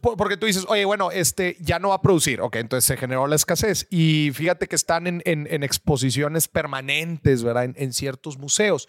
porque 0.00 0.36
tú 0.36 0.46
dices, 0.46 0.66
oye, 0.68 0.84
bueno, 0.84 1.10
este 1.10 1.56
ya 1.60 1.78
no 1.78 1.90
va 1.90 1.96
a 1.96 2.02
producir. 2.02 2.40
Ok, 2.40 2.56
entonces 2.56 2.84
se 2.84 2.96
generó 2.96 3.26
la 3.26 3.36
escasez. 3.36 3.86
Y 3.90 4.30
fíjate 4.34 4.68
que 4.68 4.76
están 4.76 5.06
en, 5.06 5.22
en, 5.24 5.62
exposiciones 5.62 6.48
permanentes, 6.48 7.42
¿verdad? 7.42 7.64
En, 7.74 7.92
ciertos 7.92 8.38
museos. 8.38 8.88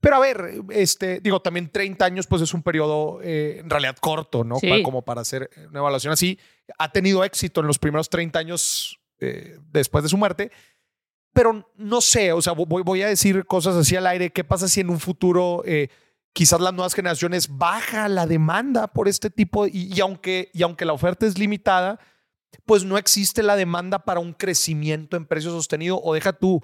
Pero 0.00 0.16
a 0.16 0.20
ver, 0.20 0.60
este, 0.70 1.20
digo, 1.20 1.40
también 1.40 1.70
30 1.70 2.04
años, 2.04 2.26
pues 2.26 2.42
es 2.42 2.52
un 2.52 2.62
periodo 2.62 3.20
eh, 3.22 3.60
en 3.60 3.70
realidad 3.70 3.96
corto, 3.98 4.44
¿no? 4.44 4.56
como 4.82 5.02
para 5.02 5.22
hacer 5.22 5.48
una 5.70 5.78
evaluación 5.78 6.12
así. 6.12 6.38
Ha 6.78 6.92
tenido 6.92 7.24
éxito 7.24 7.62
en 7.62 7.66
los 7.66 7.78
primeros 7.78 8.10
30 8.10 8.38
años 8.38 9.00
eh, 9.20 9.58
después 9.72 10.04
de 10.04 10.10
su 10.10 10.18
muerte. 10.18 10.50
Pero 11.32 11.68
no 11.76 12.00
sé, 12.00 12.32
o 12.32 12.42
sea, 12.42 12.52
voy, 12.52 12.82
voy, 12.82 13.02
a 13.02 13.08
decir 13.08 13.44
cosas 13.46 13.74
así 13.74 13.96
al 13.96 14.06
aire. 14.06 14.30
¿Qué 14.30 14.44
pasa 14.44 14.68
si 14.68 14.80
en 14.80 14.90
un 14.90 15.00
futuro 15.00 15.62
eh, 15.66 15.88
quizás 16.34 16.60
las 16.60 16.74
nuevas 16.74 16.94
generaciones 16.94 17.56
baja 17.56 18.08
la 18.08 18.26
demanda 18.26 18.88
por 18.88 19.08
este 19.08 19.30
tipo 19.30 19.66
y, 19.66 19.98
aunque, 20.00 20.50
y 20.52 20.62
aunque 20.64 20.84
la 20.84 20.92
oferta 20.92 21.26
es 21.26 21.38
limitada, 21.38 22.00
pues 22.66 22.84
no 22.84 22.98
existe 22.98 23.42
la 23.42 23.56
demanda 23.56 24.00
para 24.00 24.20
un 24.20 24.34
crecimiento 24.34 25.16
en 25.16 25.26
precio 25.26 25.50
sostenido 25.50 26.00
o 26.02 26.12
deja 26.12 26.32
tú, 26.32 26.60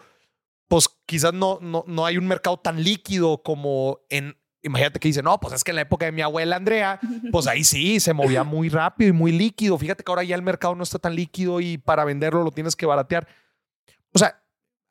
pues 0.68 0.88
quizás 1.06 1.32
no, 1.32 1.58
no, 1.62 1.84
no 1.86 2.04
hay 2.04 2.18
un 2.18 2.26
mercado 2.26 2.58
tan 2.58 2.82
líquido 2.82 3.42
como 3.44 4.00
en, 4.08 4.36
imagínate 4.62 4.98
que 4.98 5.08
dice, 5.08 5.22
no, 5.22 5.38
pues 5.38 5.54
es 5.54 5.62
que 5.62 5.70
en 5.70 5.76
la 5.76 5.82
época 5.82 6.04
de 6.04 6.12
mi 6.12 6.22
abuela 6.22 6.56
Andrea, 6.56 6.98
pues 7.30 7.46
ahí 7.46 7.62
sí, 7.62 8.00
se 8.00 8.12
movía 8.12 8.42
muy 8.42 8.68
rápido 8.68 9.10
y 9.10 9.12
muy 9.12 9.30
líquido. 9.30 9.78
Fíjate 9.78 10.02
que 10.02 10.10
ahora 10.10 10.24
ya 10.24 10.34
el 10.34 10.42
mercado 10.42 10.74
no 10.74 10.82
está 10.82 10.98
tan 10.98 11.14
líquido 11.14 11.60
y 11.60 11.78
para 11.78 12.04
venderlo 12.04 12.42
lo 12.42 12.50
tienes 12.50 12.74
que 12.74 12.86
baratear. 12.86 13.28
O 14.12 14.18
sea, 14.18 14.42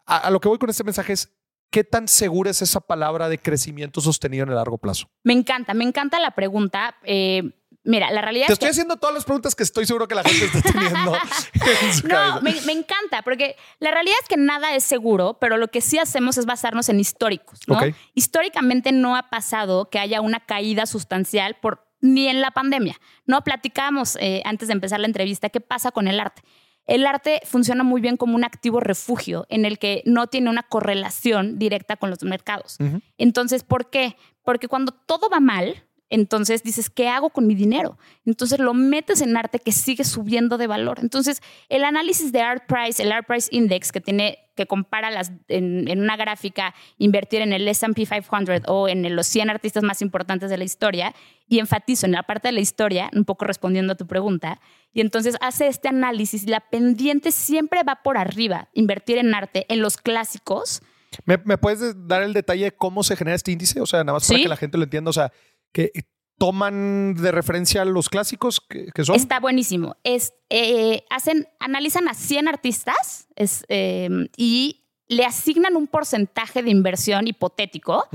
a 0.05 0.31
lo 0.31 0.39
que 0.39 0.47
voy 0.47 0.57
con 0.57 0.69
este 0.69 0.85
mensaje 0.85 1.13
es, 1.13 1.38
¿Qué 1.69 1.83
tan 1.83 2.07
segura 2.07 2.49
es 2.49 2.61
esa 2.61 2.79
palabra 2.79 3.29
de 3.29 3.37
crecimiento 3.37 4.01
sostenido 4.01 4.43
en 4.43 4.49
el 4.49 4.55
largo 4.55 4.77
plazo? 4.77 5.09
Me 5.23 5.33
encanta, 5.33 5.73
me 5.73 5.83
encanta 5.83 6.19
la 6.19 6.31
pregunta. 6.31 6.95
Eh, 7.03 7.43
mira, 7.83 8.09
la 8.11 8.21
realidad 8.21 8.47
Te 8.47 8.53
es 8.53 8.55
estoy 8.55 8.69
haciendo 8.69 8.97
todas 8.97 9.13
las 9.13 9.23
preguntas 9.23 9.53
que 9.53 9.61
estoy 9.61 9.85
seguro 9.85 10.07
que 10.07 10.15
la 10.15 10.23
gente 10.23 10.45
está 10.45 10.71
teniendo. 10.71 11.11
no, 12.09 12.41
me, 12.41 12.71
encanta, 12.71 13.21
porque 13.23 13.55
la 13.79 13.91
realidad 13.91 14.15
es 14.21 14.27
que 14.27 14.37
nada 14.37 14.73
es 14.75 14.83
seguro, 14.83 15.37
pero 15.39 15.57
lo 15.57 15.67
que 15.67 15.81
sí 15.81 15.99
hacemos 15.99 16.39
es 16.39 16.47
basarnos 16.47 16.89
en 16.89 16.99
históricos. 16.99 17.59
¿no? 17.67 17.79
Históricamente 18.15 18.91
no 18.91 19.15
ha 19.15 19.29
pasado 19.29 19.91
que 19.91 19.99
haya 19.99 20.21
una 20.21 20.39
caída 20.39 20.87
sustancial 20.87 21.57
por 21.61 21.87
ni 22.01 22.27
en 22.27 22.41
la 22.41 22.49
pandemia. 22.49 22.99
No 23.25 23.43
platicamos 23.43 24.17
eh, 24.19 24.41
antes 24.45 24.69
de 24.69 24.73
empezar 24.73 24.99
la 24.99 25.07
entrevista 25.07 25.49
qué 25.49 25.61
pasa 25.61 25.91
con 25.91 26.07
el 26.07 26.19
arte. 26.19 26.41
El 26.89 27.05
arte 27.05 27.39
funciona 27.45 27.83
muy 27.83 28.01
bien 28.01 28.17
como 28.17 28.35
un 28.35 28.43
activo 28.43 28.79
refugio 28.79 29.45
en 29.49 29.63
el 29.63 29.77
que 29.77 30.01
no 30.05 30.25
tiene 30.25 30.49
una 30.49 30.63
correlación 30.63 31.59
directa 31.59 31.97
con 31.97 32.09
los 32.09 32.23
mercados. 32.23 32.79
Entonces, 33.19 33.63
¿por 33.63 33.91
qué? 33.91 34.15
Porque 34.43 34.67
cuando 34.67 34.91
todo 34.91 35.29
va 35.29 35.39
mal, 35.39 35.83
entonces 36.09 36.63
dices, 36.63 36.89
¿qué 36.89 37.07
hago 37.07 37.29
con 37.29 37.45
mi 37.45 37.53
dinero? 37.53 37.99
Entonces 38.25 38.57
lo 38.57 38.73
metes 38.73 39.21
en 39.21 39.37
arte 39.37 39.59
que 39.59 39.71
sigue 39.71 40.03
subiendo 40.03 40.57
de 40.57 40.65
valor. 40.65 40.97
Entonces, 40.99 41.43
el 41.69 41.83
análisis 41.83 42.31
de 42.31 42.41
Art 42.41 42.63
Price, 42.67 43.03
el 43.03 43.11
Art 43.11 43.27
Price 43.27 43.49
Index, 43.51 43.91
que 43.91 44.01
tiene 44.01 44.39
que 44.55 44.65
compara 44.65 45.11
las, 45.11 45.31
en, 45.47 45.87
una 46.01 46.17
gráfica 46.17 46.73
invertir 46.97 47.41
en 47.41 47.53
el 47.53 47.67
S&P 47.67 48.05
500 48.05 48.63
o 48.67 48.89
en 48.89 49.15
los 49.15 49.27
100 49.27 49.51
artistas 49.51 49.83
más 49.83 50.01
importantes 50.01 50.49
de 50.49 50.57
la 50.57 50.63
historia, 50.63 51.13
y 51.47 51.59
enfatizo 51.59 52.05
en 52.05 52.11
la 52.11 52.23
parte 52.23 52.49
de 52.49 52.51
la 52.51 52.59
historia, 52.59 53.09
un 53.13 53.25
poco 53.25 53.45
respondiendo 53.45 53.93
a 53.93 53.95
tu 53.95 54.05
pregunta, 54.05 54.59
y 54.93 55.01
entonces 55.01 55.35
hace 55.41 55.67
este 55.67 55.87
análisis, 55.87 56.47
la 56.47 56.61
pendiente 56.61 57.31
siempre 57.31 57.83
va 57.83 58.01
por 58.03 58.17
arriba, 58.17 58.69
invertir 58.73 59.17
en 59.17 59.33
arte, 59.33 59.65
en 59.69 59.81
los 59.81 59.97
clásicos. 59.97 60.81
¿Me, 61.25 61.37
puedes 61.57 62.07
dar 62.07 62.23
el 62.23 62.33
detalle 62.33 62.65
de 62.65 62.71
cómo 62.71 63.03
se 63.03 63.15
genera 63.15 63.35
este 63.35 63.51
índice? 63.51 63.81
O 63.81 63.85
sea, 63.85 64.03
nada 64.03 64.13
más 64.13 64.27
para 64.27 64.39
que 64.39 64.47
la 64.47 64.57
gente 64.57 64.77
lo 64.77 64.83
entienda, 64.83 65.09
o 65.09 65.13
sea, 65.13 65.31
que 65.71 65.91
toman 66.39 67.15
de 67.15 67.31
referencia 67.31 67.85
los 67.85 68.09
clásicos 68.09 68.61
que, 68.61 69.03
son. 69.03 69.15
Está 69.15 69.39
buenísimo. 69.39 69.97
Es, 70.03 70.33
eh, 70.49 71.03
hacen, 71.11 71.47
analizan 71.59 72.07
a 72.07 72.13
100 72.15 72.47
artistas 72.47 73.27
em, 73.35 74.27
y 74.37 74.85
le 75.07 75.25
asignan 75.25 75.75
un 75.75 75.87
porcentaje 75.87 76.63
de 76.63 76.71
inversión 76.71 77.27
hipotético 77.27 78.07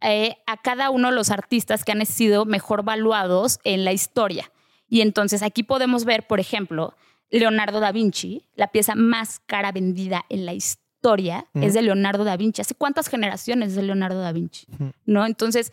eh, 0.00 0.36
a 0.46 0.56
cada 0.58 0.90
uno 0.90 1.10
de 1.10 1.16
los 1.16 1.30
artistas 1.30 1.84
que 1.84 1.92
han 1.92 2.06
sido 2.06 2.44
mejor 2.44 2.84
valuados 2.84 3.58
en 3.64 3.84
la 3.84 3.92
historia. 3.92 4.51
Y 4.92 5.00
entonces 5.00 5.42
aquí 5.42 5.62
podemos 5.62 6.04
ver, 6.04 6.26
por 6.26 6.38
ejemplo, 6.38 6.94
Leonardo 7.30 7.80
da 7.80 7.92
Vinci, 7.92 8.44
la 8.56 8.66
pieza 8.66 8.94
más 8.94 9.40
cara 9.46 9.72
vendida 9.72 10.26
en 10.28 10.44
la 10.44 10.52
historia 10.52 11.46
es 11.54 11.72
de 11.72 11.80
Leonardo 11.80 12.24
da 12.24 12.36
Vinci. 12.36 12.60
¿Hace 12.60 12.74
cuántas 12.74 13.08
generaciones 13.08 13.74
de 13.74 13.84
Leonardo 13.84 14.20
da 14.20 14.32
Vinci? 14.32 14.66
¿No? 15.06 15.24
Entonces, 15.24 15.72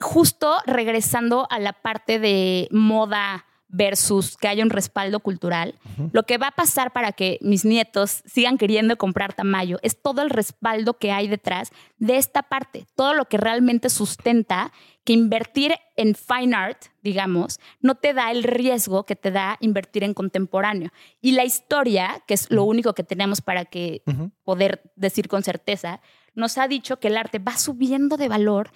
justo 0.00 0.56
regresando 0.64 1.46
a 1.50 1.58
la 1.58 1.74
parte 1.74 2.18
de 2.18 2.68
moda 2.70 3.44
versus 3.68 4.36
que 4.36 4.48
haya 4.48 4.64
un 4.64 4.70
respaldo 4.70 5.20
cultural, 5.20 5.74
lo 6.12 6.22
que 6.22 6.38
va 6.38 6.48
a 6.48 6.52
pasar 6.52 6.92
para 6.92 7.12
que 7.12 7.38
mis 7.42 7.64
nietos 7.64 8.22
sigan 8.24 8.56
queriendo 8.56 8.96
comprar 8.96 9.34
Tamayo 9.34 9.78
es 9.82 10.00
todo 10.00 10.22
el 10.22 10.30
respaldo 10.30 10.94
que 10.94 11.12
hay 11.12 11.28
detrás 11.28 11.70
de 11.98 12.16
esta 12.16 12.42
parte, 12.42 12.86
todo 12.96 13.12
lo 13.14 13.26
que 13.26 13.36
realmente 13.36 13.90
sustenta 13.90 14.72
que 15.04 15.12
invertir 15.12 15.74
en 15.96 16.14
fine 16.14 16.56
art, 16.56 16.84
digamos, 17.02 17.60
no 17.80 17.94
te 17.94 18.14
da 18.14 18.30
el 18.30 18.42
riesgo 18.42 19.04
que 19.04 19.16
te 19.16 19.30
da 19.30 19.56
invertir 19.60 20.02
en 20.04 20.14
contemporáneo. 20.14 20.90
Y 21.20 21.32
la 21.32 21.44
historia, 21.44 22.22
que 22.26 22.34
es 22.34 22.50
lo 22.50 22.64
único 22.64 22.94
que 22.94 23.04
tenemos 23.04 23.40
para 23.40 23.64
que 23.64 24.02
poder 24.44 24.92
decir 24.96 25.28
con 25.28 25.42
certeza, 25.42 26.00
nos 26.34 26.56
ha 26.56 26.68
dicho 26.68 27.00
que 27.00 27.08
el 27.08 27.16
arte 27.16 27.38
va 27.38 27.56
subiendo 27.56 28.16
de 28.16 28.28
valor 28.28 28.70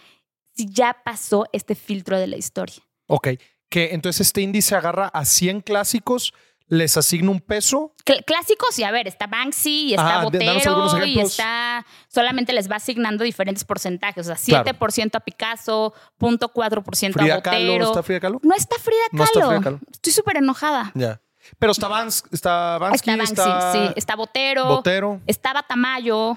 si 0.55 0.67
ya 0.71 0.99
pasó 1.05 1.47
este 1.53 1.75
filtro 1.75 2.19
de 2.19 2.27
la 2.27 2.37
historia. 2.37 2.83
Ok, 3.07 3.29
que 3.73 3.95
entonces 3.95 4.29
este 4.29 4.43
índice 4.43 4.77
agarra 4.77 5.09
a 5.09 5.25
100 5.25 5.63
clásicos, 5.63 6.35
les 6.69 6.95
asigna 6.99 7.31
un 7.31 7.41
peso. 7.41 7.95
clásicos, 8.05 8.79
y 8.79 8.85
a 8.85 8.91
ver, 8.91 9.09
está 9.09 9.27
Banksy 9.27 9.87
y 9.87 9.95
está 9.95 10.23
Botero 10.23 11.05
y 11.07 11.19
está. 11.19 11.85
Solamente 12.07 12.53
les 12.53 12.71
va 12.71 12.77
asignando 12.77 13.25
diferentes 13.25 13.65
porcentajes. 13.65 14.29
O 14.29 14.37
sea, 14.37 14.63
7% 14.65 15.11
a 15.15 15.21
Picasso, 15.21 15.95
0.4% 16.21 17.19
a 17.19 17.37
Botero. 17.37 17.85
¿Está 17.87 18.03
Frida 18.03 18.21
Kahlo? 18.21 18.41
No 18.43 18.55
está 18.55 18.77
Frida 18.79 19.01
Kahlo. 19.11 19.19
No 19.19 19.25
está 19.25 19.41
Frida 19.41 19.61
Kahlo. 19.61 19.81
Estoy 19.91 20.13
súper 20.13 20.37
enojada. 20.37 20.93
Ya. 20.95 21.21
Pero 21.59 21.73
está, 21.73 21.89
Banksy, 21.89 22.23
está 22.31 22.79
Banksy, 22.79 23.11
está, 23.11 23.73
sí. 23.73 23.79
Está 23.97 24.17
Botero. 24.17 24.67
Botero. 24.67 25.21
Estaba 25.27 25.63
Tamayo. 25.63 26.37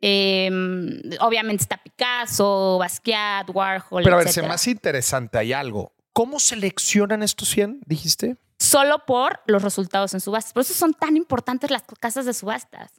Em, 0.00 1.00
obviamente 1.20 1.62
está 1.62 1.76
Picasso, 1.76 2.76
Basquiat, 2.78 3.48
Warhol. 3.50 4.02
Pero 4.02 4.16
a 4.16 4.18
ver, 4.18 4.28
se 4.28 4.42
más 4.42 4.66
interesante, 4.66 5.38
hay 5.38 5.52
algo. 5.52 5.92
¿Cómo 6.12 6.38
seleccionan 6.40 7.22
estos 7.22 7.48
100, 7.48 7.80
dijiste? 7.86 8.36
Solo 8.58 9.04
por 9.06 9.40
los 9.46 9.62
resultados 9.62 10.14
en 10.14 10.20
subastas. 10.20 10.52
Por 10.52 10.62
eso 10.62 10.74
son 10.74 10.94
tan 10.94 11.16
importantes 11.16 11.70
las 11.70 11.82
casas 11.98 12.26
de 12.26 12.34
subastas. 12.34 12.92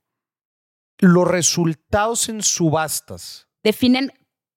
Los 0.99 1.27
resultados 1.27 2.27
en 2.29 2.41
subastas. 2.41 3.47
Definen 3.63 4.11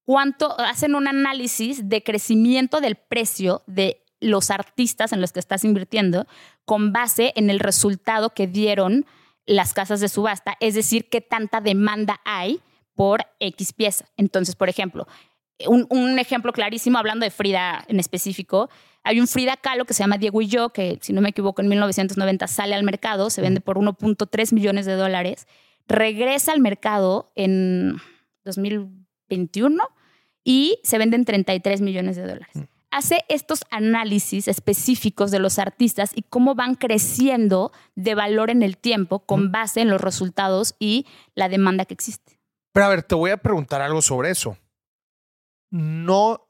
cuánto, 0.04 0.58
hacen 0.58 0.94
un 0.94 1.06
análisis 1.06 1.88
de 1.88 2.02
crecimiento 2.02 2.80
del 2.80 2.96
precio 2.96 3.62
de 3.66 4.04
los 4.20 4.50
artistas 4.50 5.12
en 5.12 5.20
los 5.20 5.32
que 5.32 5.40
estás 5.40 5.64
invirtiendo 5.64 6.26
con 6.64 6.92
base 6.92 7.32
en 7.36 7.50
el 7.50 7.60
resultado 7.60 8.30
que 8.30 8.46
dieron 8.46 9.06
las 9.44 9.74
casas 9.74 10.00
de 10.00 10.08
subasta, 10.08 10.56
es 10.60 10.74
decir, 10.74 11.08
qué 11.08 11.20
tanta 11.20 11.60
demanda 11.60 12.20
hay 12.24 12.60
por 12.94 13.26
X 13.38 13.72
pieza. 13.72 14.06
Entonces, 14.16 14.56
por 14.56 14.68
ejemplo, 14.68 15.06
un, 15.66 16.18
ejemplo 16.18 16.52
clarísimo, 16.52 16.98
hablando 16.98 17.24
de 17.24 17.30
Frida 17.30 17.84
en 17.88 17.98
específico, 17.98 18.68
hay 19.02 19.20
un 19.20 19.26
Frida 19.26 19.56
Kahlo 19.56 19.84
que 19.84 19.94
se 19.94 20.02
llama 20.02 20.18
Diego 20.18 20.42
y 20.42 20.48
yo, 20.48 20.70
que 20.70 20.98
si 21.00 21.12
no 21.12 21.20
me 21.20 21.30
equivoco 21.30 21.62
en 21.62 21.68
1990 21.68 22.46
sale 22.46 22.74
al 22.74 22.82
mercado, 22.82 23.30
se 23.30 23.40
vende 23.40 23.60
por 23.60 23.78
1.3 23.78 24.52
millones 24.52 24.86
de 24.86 24.94
dólares, 24.94 25.46
regresa 25.86 26.52
al 26.52 26.60
mercado 26.60 27.32
en 27.36 27.96
2021 28.44 29.82
y 30.44 30.78
se 30.82 30.98
vende 30.98 31.16
en 31.16 31.24
33 31.24 31.80
millones 31.80 32.16
de 32.16 32.22
dólares. 32.22 32.54
Mm. 32.54 32.62
Hace 32.90 33.24
estos 33.28 33.64
análisis 33.70 34.48
específicos 34.48 35.30
de 35.30 35.38
los 35.38 35.58
artistas 35.58 36.12
y 36.14 36.22
cómo 36.22 36.54
van 36.54 36.76
creciendo 36.76 37.72
de 37.94 38.14
valor 38.14 38.50
en 38.50 38.62
el 38.62 38.78
tiempo 38.78 39.20
con 39.20 39.52
base 39.52 39.80
en 39.80 39.90
los 39.90 40.00
resultados 40.00 40.76
y 40.78 41.06
la 41.34 41.48
demanda 41.48 41.84
que 41.84 41.94
existe. 41.94 42.38
Pero 42.72 42.86
a 42.86 42.88
ver, 42.88 43.02
te 43.02 43.14
voy 43.14 43.32
a 43.32 43.36
preguntar 43.36 43.82
algo 43.82 44.00
sobre 44.02 44.30
eso 44.30 44.56
no, 45.70 46.48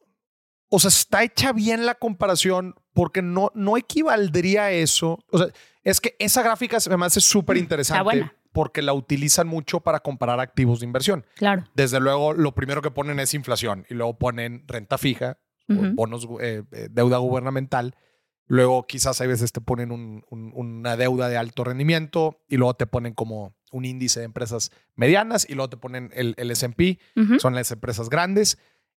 o 0.69 0.79
sea, 0.79 0.89
está 0.89 1.23
hecha 1.23 1.53
bien 1.53 1.87
la 1.87 1.95
comparación 1.95 2.75
porque 2.93 3.23
no, 3.23 3.53
no 3.55 3.77
equivaldría 3.77 4.65
a 4.65 4.71
eso. 4.73 5.19
O 5.31 5.39
sea, 5.39 5.49
es 5.85 6.01
que 6.01 6.17
esa 6.19 6.43
gráfica 6.43 6.81
se 6.81 6.95
me 6.97 7.07
hace 7.07 7.21
súper 7.21 7.57
interesante 7.57 8.31
porque 8.53 8.81
la 8.81 8.95
utilizan 8.95 9.47
mucho 9.47 9.81
para 9.81 10.01
comparar 10.01 10.41
activos 10.41 10.81
de 10.81 10.87
inversión. 10.87 11.27
Claro. 11.35 11.65
Desde 11.75 12.01
luego, 12.01 12.33
lo 12.33 12.55
primero 12.55 12.81
que 12.81 12.91
ponen 12.91 13.21
es 13.21 13.35
inflación 13.35 13.85
y 13.91 13.95
luego 13.95 14.19
ponen 14.19 14.65
renta 14.67 14.97
fija, 14.97 15.39
bonos, 15.69 16.27
eh, 16.41 16.63
eh, 16.73 16.89
deuda 16.91 17.19
gubernamental. 17.19 17.95
Luego 18.47 18.87
quizás 18.87 19.21
a 19.21 19.27
veces 19.27 19.53
te 19.53 19.61
ponen 19.61 20.23
una 20.31 20.97
deuda 20.97 21.29
de 21.29 21.37
alto 21.37 21.65
rendimiento 21.65 22.45
y 22.49 22.57
luego 22.57 22.75
te 22.75 22.87
ponen 22.87 23.13
como 23.13 23.55
un 23.73 23.85
índice 23.85 24.21
de 24.21 24.27
empresas 24.27 24.71
medianas 24.95 25.47
y 25.49 25.55
luego 25.55 25.69
te 25.69 25.77
ponen 25.77 26.11
el, 26.15 26.35
el 26.39 26.51
S&P, 26.51 26.99
son 27.39 27.55
las 27.55 27.71
empresas 27.73 28.09
grandes. 28.09 28.57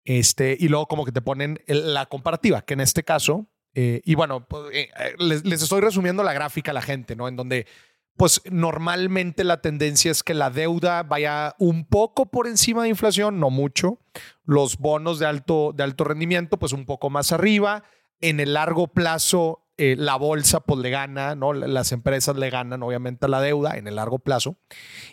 Este, 0.07 0.55
y 0.57 0.69
luego 0.69 0.87
como 0.87 1.03
que 1.03 1.11
te 1.11 1.21
ponen 1.21 1.59
la 1.67 2.05
comparativa, 2.05 2.61
que 2.61 2.75
en 2.75 2.79
este 2.79 3.03
caso, 3.03 3.45
eh, 3.73 3.99
y 4.05 4.15
bueno, 4.15 4.47
pues, 4.47 4.73
eh, 4.73 4.89
eh, 4.97 5.15
les, 5.19 5.43
estoy 5.61 5.81
resumiendo 5.81 6.23
la 6.23 6.31
gráfica 6.31 6.71
a 6.71 6.73
la 6.73 6.81
gente, 6.81 7.17
¿no? 7.17 7.27
En 7.27 7.35
donde, 7.35 7.67
pues 8.15 8.41
normalmente 8.49 9.43
la 9.43 9.59
tendencia 9.59 10.09
es 10.09 10.23
que 10.23 10.33
la 10.33 10.49
deuda 10.49 11.03
vaya 11.03 11.55
un 11.59 11.85
poco 11.85 12.27
por 12.27 12.47
encima 12.47 12.83
de 12.83 12.89
inflación, 12.89 13.41
no 13.41 13.49
mucho. 13.49 13.99
Los 14.45 14.77
bonos 14.77 15.19
de 15.19 15.25
alto, 15.25 15.73
de 15.75 15.83
alto 15.83 16.05
rendimiento, 16.05 16.57
pues 16.57 16.71
un 16.71 16.85
poco 16.85 17.09
más 17.09 17.33
arriba. 17.33 17.83
En 18.21 18.39
el 18.39 18.53
largo 18.53 18.87
plazo, 18.87 19.66
eh, 19.79 19.95
la 19.95 20.15
bolsa 20.15 20.61
pues 20.61 20.79
le 20.79 20.89
gana, 20.89 21.35
¿no? 21.35 21.53
Las 21.53 21.91
empresas 21.91 22.35
le 22.35 22.49
ganan 22.49 22.81
obviamente 22.81 23.27
a 23.27 23.29
la 23.29 23.41
deuda 23.41 23.77
en 23.77 23.87
el 23.87 23.95
largo 23.95 24.17
plazo. 24.17 24.57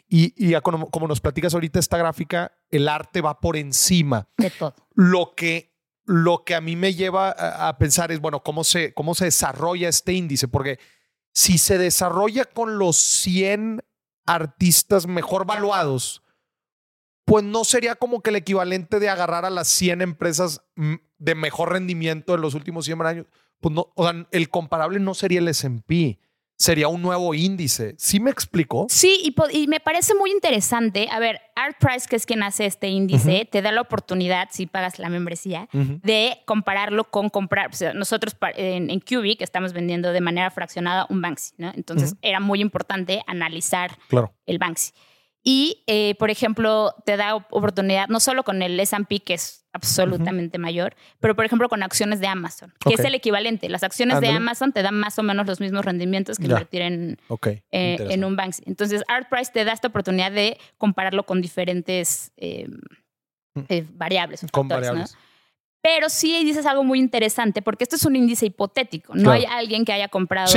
Y, 0.08 0.32
y 0.36 0.58
como, 0.62 0.88
nos 1.06 1.20
platicas 1.20 1.52
ahorita 1.52 1.78
esta 1.78 1.98
gráfica, 1.98 2.56
el 2.70 2.88
arte 2.88 3.20
va 3.20 3.40
por 3.40 3.58
encima. 3.58 4.26
De 4.38 4.48
todo. 4.48 4.74
Lo 4.94 5.34
que, 5.36 5.76
lo 6.06 6.44
que 6.44 6.54
a 6.54 6.62
mí 6.62 6.76
me 6.76 6.94
lleva 6.94 7.30
a, 7.30 7.76
pensar 7.76 8.10
es, 8.10 8.20
bueno, 8.20 8.42
¿cómo 8.42 8.64
se, 8.64 8.94
cómo 8.94 9.14
se 9.14 9.26
desarrolla 9.26 9.90
este 9.90 10.14
índice? 10.14 10.48
Porque 10.48 10.78
si 11.34 11.58
se 11.58 11.76
desarrolla 11.76 12.46
con 12.46 12.78
los 12.78 12.96
100 12.96 13.84
artistas 14.24 15.06
mejor 15.06 15.44
valuados, 15.44 16.22
pues 17.26 17.44
no 17.44 17.64
sería 17.64 17.96
como 17.96 18.22
que 18.22 18.30
el 18.30 18.36
equivalente 18.36 18.98
de 18.98 19.10
agarrar 19.10 19.44
a 19.44 19.50
las 19.50 19.68
100 19.68 20.00
empresas 20.00 20.62
mm, 20.76 20.94
de 21.18 21.34
mejor 21.34 21.72
rendimiento 21.72 22.34
en 22.34 22.40
los 22.40 22.54
últimos 22.54 22.86
100 22.86 23.02
años 23.02 23.26
pues 23.64 23.74
no, 23.74 23.88
o 23.94 24.04
sea, 24.04 24.26
el 24.30 24.50
comparable 24.50 25.00
no 25.00 25.14
sería 25.14 25.38
el 25.38 25.48
S&P, 25.48 26.18
sería 26.54 26.88
un 26.88 27.00
nuevo 27.00 27.32
índice. 27.32 27.94
¿Sí 27.96 28.20
me 28.20 28.30
explico? 28.30 28.84
Sí, 28.90 29.34
y, 29.52 29.66
me 29.68 29.80
parece 29.80 30.14
muy 30.14 30.32
interesante. 30.32 31.08
A 31.10 31.18
ver, 31.18 31.40
ArtPrice, 31.56 32.06
que 32.06 32.16
es 32.16 32.26
quien 32.26 32.42
hace 32.42 32.66
este 32.66 32.88
índice, 32.88 33.48
te 33.50 33.62
da 33.62 33.72
la 33.72 33.80
oportunidad, 33.80 34.48
si 34.52 34.66
pagas 34.66 34.98
la 34.98 35.08
membresía, 35.08 35.66
de 35.72 36.42
compararlo 36.44 37.04
con 37.04 37.30
comprar. 37.30 37.70
O 37.70 37.72
sea, 37.72 37.94
nosotros 37.94 38.36
en, 38.54 38.90
en 38.90 39.00
Cubic 39.00 39.40
estamos 39.40 39.72
vendiendo 39.72 40.12
de 40.12 40.20
manera 40.20 40.50
fraccionada 40.50 41.06
un 41.08 41.22
Banksy, 41.22 41.54
¿no? 41.56 41.72
Entonces 41.74 42.16
era 42.20 42.40
muy 42.40 42.60
importante 42.60 43.22
analizar 43.26 43.96
el 44.44 44.58
Banksy. 44.58 44.92
Y, 45.46 45.84
eh, 45.86 46.14
por 46.18 46.30
ejemplo, 46.30 46.94
te 47.04 47.18
da 47.18 47.34
oportunidad 47.36 48.08
no 48.08 48.18
solo 48.18 48.44
con 48.44 48.62
el 48.62 48.80
S&P, 48.80 49.20
que 49.20 49.34
es 49.34 49.66
absolutamente 49.74 50.56
mayor, 50.56 50.96
pero, 51.20 51.36
por 51.36 51.44
ejemplo, 51.44 51.68
con 51.68 51.82
acciones 51.82 52.20
de 52.20 52.28
Amazon, 52.28 52.72
que 52.80 52.94
es 52.94 53.00
el 53.00 53.14
equivalente. 53.14 53.68
Las 53.68 53.82
acciones 53.82 54.20
de 54.20 54.28
Amazon 54.28 54.72
te 54.72 54.82
dan 54.82 54.98
más 54.98 55.18
o 55.18 55.22
menos 55.22 55.46
los 55.46 55.60
mismos 55.60 55.84
rendimientos 55.84 56.38
que 56.38 56.44
invertir 56.44 56.80
en, 56.80 57.18
eh, 57.72 57.96
en 58.10 58.24
un 58.24 58.36
Banksy. 58.36 58.62
Entonces, 58.66 59.02
ArtPrice 59.06 59.52
te 59.52 59.64
da 59.64 59.72
esta 59.72 59.88
oportunidad 59.88 60.32
de 60.32 60.58
compararlo 60.78 61.24
con 61.24 61.42
diferentes 61.42 62.32
eh, 62.36 62.68
mm. 63.54 63.98
variables. 63.98 64.46
Con 64.50 64.68
variables. 64.68 65.14
Pero 65.84 66.08
sí 66.08 66.42
dices 66.44 66.64
algo 66.64 66.82
muy 66.82 66.98
interesante, 66.98 67.60
porque 67.60 67.84
esto 67.84 67.96
es 67.96 68.06
un 68.06 68.16
índice 68.16 68.46
hipotético. 68.46 69.14
No 69.14 69.30
hay 69.30 69.44
alguien 69.44 69.84
que 69.84 69.92
haya 69.92 70.08
comprado 70.08 70.50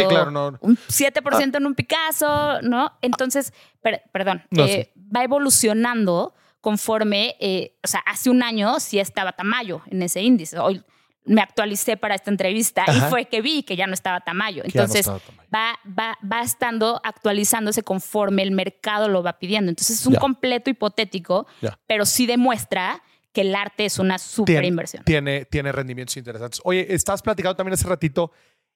un 0.61 0.77
7% 0.77 1.57
en 1.57 1.65
un 1.65 1.75
Picasso, 1.75 2.61
¿no? 2.61 2.93
Entonces, 3.01 3.51
perdón, 4.13 4.41
eh, 4.51 4.93
va 5.13 5.25
evolucionando 5.25 6.33
conforme, 6.61 7.35
eh, 7.41 7.75
o 7.83 7.87
sea, 7.89 7.99
hace 8.05 8.29
un 8.29 8.41
año 8.41 8.79
sí 8.79 8.99
estaba 8.99 9.33
Tamayo 9.33 9.81
en 9.87 10.01
ese 10.01 10.21
índice. 10.21 10.59
Hoy 10.59 10.81
me 11.25 11.41
actualicé 11.41 11.97
para 11.97 12.15
esta 12.15 12.31
entrevista 12.31 12.85
y 12.87 13.01
fue 13.09 13.25
que 13.25 13.41
vi 13.41 13.63
que 13.63 13.75
ya 13.75 13.85
no 13.85 13.95
estaba 13.95 14.21
Tamayo. 14.21 14.63
Entonces, 14.63 15.09
Va, 15.53 15.79
va, 15.87 16.17
va 16.29 16.41
estando 16.41 16.99
actualizándose 17.03 17.81
conforme 17.81 18.43
el 18.43 18.51
mercado 18.51 19.07
lo 19.07 19.23
va 19.23 19.39
pidiendo. 19.39 19.69
Entonces, 19.69 19.99
es 19.99 20.05
un 20.05 20.15
completo 20.15 20.69
hipotético, 20.69 21.47
pero 21.85 22.05
sí 22.05 22.25
demuestra 22.25 23.01
que 23.37 23.41
el 23.41 23.53
arte 23.53 23.85
es 23.85 23.99
una 23.99 24.17
super 24.17 24.65
inversión. 24.65 25.03
Tiene, 25.03 25.45
tiene 25.45 25.71
rendimientos 25.71 26.17
interesantes. 26.17 26.59
Oye, 26.63 26.91
estás 26.95 27.21
platicando 27.21 27.55
también 27.55 27.75
hace 27.75 27.87
ratito 27.87 28.31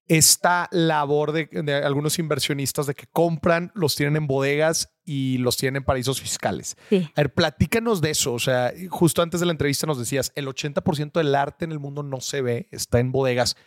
esta 0.06 0.70
labor 0.72 1.32
de, 1.32 1.82
algunos 1.84 2.20
inversionistas 2.20 2.86
de 2.86 2.94
que 2.94 3.08
compran, 3.08 3.72
los 3.74 3.96
tienen 3.96 4.18
en 4.18 4.28
bodegas 4.28 4.94
y 5.04 5.40
los 5.40 5.58
tienen 5.58 5.78
en 5.78 5.84
paraísos 5.84 6.22
fiscales. 6.22 6.78
A 6.92 7.22
ver, 7.22 7.34
platícanos 7.34 8.02
de 8.02 8.12
eso. 8.12 8.34
O 8.34 8.40
sea, 8.40 8.72
justo 8.92 9.24
antes 9.24 9.40
de 9.40 9.48
la 9.48 9.52
entrevista 9.52 9.88
nos 9.88 9.98
decías, 9.98 10.32
el 10.36 10.46
80% 10.46 11.14
del 11.14 11.34
arte 11.34 11.66
en 11.66 11.72
el 11.72 11.80
mundo 11.80 12.04
no 12.04 12.22
se 12.22 12.44
ve, 12.44 12.68
está 12.70 13.00
en 13.00 13.12
bodegas. 13.12 13.58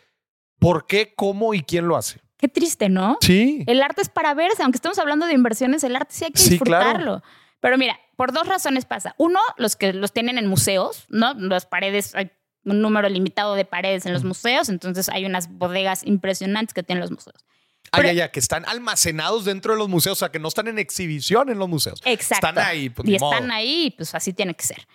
¿Por 0.59 0.87
qué, 0.87 1.13
cómo 1.13 1.53
y 1.53 1.61
quién 1.61 1.89
lo 1.89 1.97
hace? 1.97 2.21
Qué 2.37 2.47
triste, 2.47 2.87
¿no? 2.87 3.17
Sí. 3.19 3.65
El 3.67 3.83
arte 3.83 4.01
es 4.01 4.07
para 4.07 4.33
verse, 4.33 4.63
aunque 4.63 4.77
estemos 4.77 4.97
hablando 4.97 5.25
de 5.25 5.33
inversiones, 5.33 5.83
el 5.83 5.93
arte 5.97 6.13
sí 6.13 6.23
hay 6.23 6.31
que 6.31 6.41
disfrutarlo. 6.41 7.21
Pero 7.59 7.77
mira, 7.77 7.99
por 8.15 8.31
dos 8.31 8.47
razones 8.47 8.85
pasa. 8.85 9.15
Uno, 9.17 9.39
los 9.57 9.75
que 9.75 9.93
los 9.93 10.11
tienen 10.11 10.37
en 10.37 10.47
museos, 10.47 11.05
¿no? 11.09 11.33
Las 11.33 11.65
paredes, 11.65 12.15
hay 12.15 12.31
un 12.63 12.81
número 12.81 13.09
limitado 13.09 13.55
de 13.55 13.65
paredes 13.65 14.05
en 14.05 14.13
los 14.13 14.23
museos, 14.23 14.69
entonces 14.69 15.09
hay 15.09 15.25
unas 15.25 15.49
bodegas 15.49 16.03
impresionantes 16.05 16.73
que 16.73 16.83
tienen 16.83 17.01
los 17.01 17.11
museos. 17.11 17.45
Ah, 17.91 18.01
ya, 18.01 18.13
ya, 18.13 18.31
que 18.31 18.39
están 18.39 18.65
almacenados 18.65 19.45
dentro 19.45 19.73
de 19.73 19.79
los 19.79 19.87
museos, 19.87 20.17
o 20.17 20.19
sea, 20.19 20.29
que 20.29 20.39
no 20.39 20.47
están 20.47 20.67
en 20.67 20.79
exhibición 20.79 21.49
en 21.49 21.59
los 21.59 21.69
museos. 21.69 22.01
Exacto. 22.03 22.47
Están 22.47 22.65
ahí. 22.65 22.89
Pues, 22.89 23.07
y 23.07 23.15
están 23.15 23.51
ahí, 23.51 23.93
pues 23.95 24.13
así 24.15 24.33
tiene 24.33 24.53
que 24.55 24.65
ser. 24.65 24.87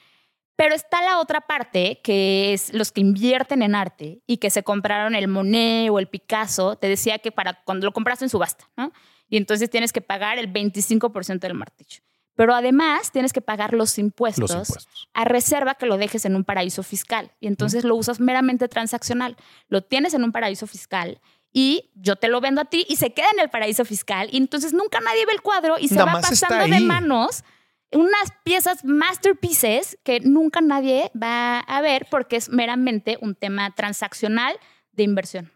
Pero 0.56 0.74
está 0.74 1.00
la 1.00 1.20
otra 1.20 1.40
parte, 1.40 2.00
que 2.02 2.52
es 2.52 2.74
los 2.74 2.92
que 2.92 3.00
invierten 3.00 3.62
en 3.62 3.74
arte 3.74 4.20
y 4.26 4.36
que 4.36 4.50
se 4.50 4.62
compraron 4.62 5.14
el 5.14 5.26
Monet 5.28 5.88
o 5.90 5.98
el 5.98 6.08
Picasso. 6.08 6.76
Te 6.76 6.88
decía 6.88 7.18
que 7.18 7.32
para 7.32 7.62
cuando 7.64 7.86
lo 7.86 7.92
compraste 7.92 8.26
en 8.26 8.28
subasta, 8.28 8.68
¿no? 8.76 8.92
Y 9.30 9.38
entonces 9.38 9.70
tienes 9.70 9.92
que 9.92 10.02
pagar 10.02 10.38
el 10.38 10.52
25% 10.52 11.38
del 11.38 11.54
martillo. 11.54 12.02
Pero 12.34 12.54
además 12.54 13.12
tienes 13.12 13.32
que 13.32 13.40
pagar 13.40 13.74
los 13.74 13.98
impuestos, 13.98 14.88
a 15.12 15.24
reserva 15.24 15.74
que 15.74 15.86
lo 15.86 15.98
dejes 15.98 16.24
en 16.24 16.36
un 16.36 16.44
paraíso 16.44 16.82
fiscal. 16.82 17.32
Y 17.40 17.48
entonces 17.48 17.84
lo 17.84 17.96
usas 17.96 18.20
meramente 18.20 18.68
transaccional. 18.68 19.36
Lo 19.68 19.82
tienes 19.82 20.14
en 20.14 20.24
un 20.24 20.32
paraíso 20.32 20.66
fiscal 20.66 21.20
y 21.52 21.90
yo 21.94 22.16
te 22.16 22.28
lo 22.28 22.40
vendo 22.40 22.60
a 22.60 22.64
ti 22.64 22.86
y 22.88 22.96
se 22.96 23.12
queda 23.12 23.26
en 23.34 23.40
el 23.40 23.50
paraíso 23.50 23.84
fiscal. 23.84 24.28
Y 24.32 24.36
entonces 24.36 24.72
nunca 24.72 25.00
nadie 25.00 25.26
ve 25.26 25.32
el 25.32 25.42
cuadro 25.42 25.76
y 25.78 25.88
se 25.88 25.96
va 25.96 26.20
pasando 26.20 26.66
de 26.66 26.80
manos 26.80 27.44
unas 27.92 28.32
piezas 28.44 28.84
masterpieces 28.84 29.98
que 30.04 30.20
nunca 30.20 30.60
nadie 30.60 31.10
va 31.20 31.58
a 31.58 31.80
ver 31.80 32.06
porque 32.10 32.36
es 32.36 32.48
meramente 32.48 33.18
un 33.20 33.34
tema 33.34 33.74
transaccional 33.74 34.56
de 34.92 35.02
inversión. 35.02 35.52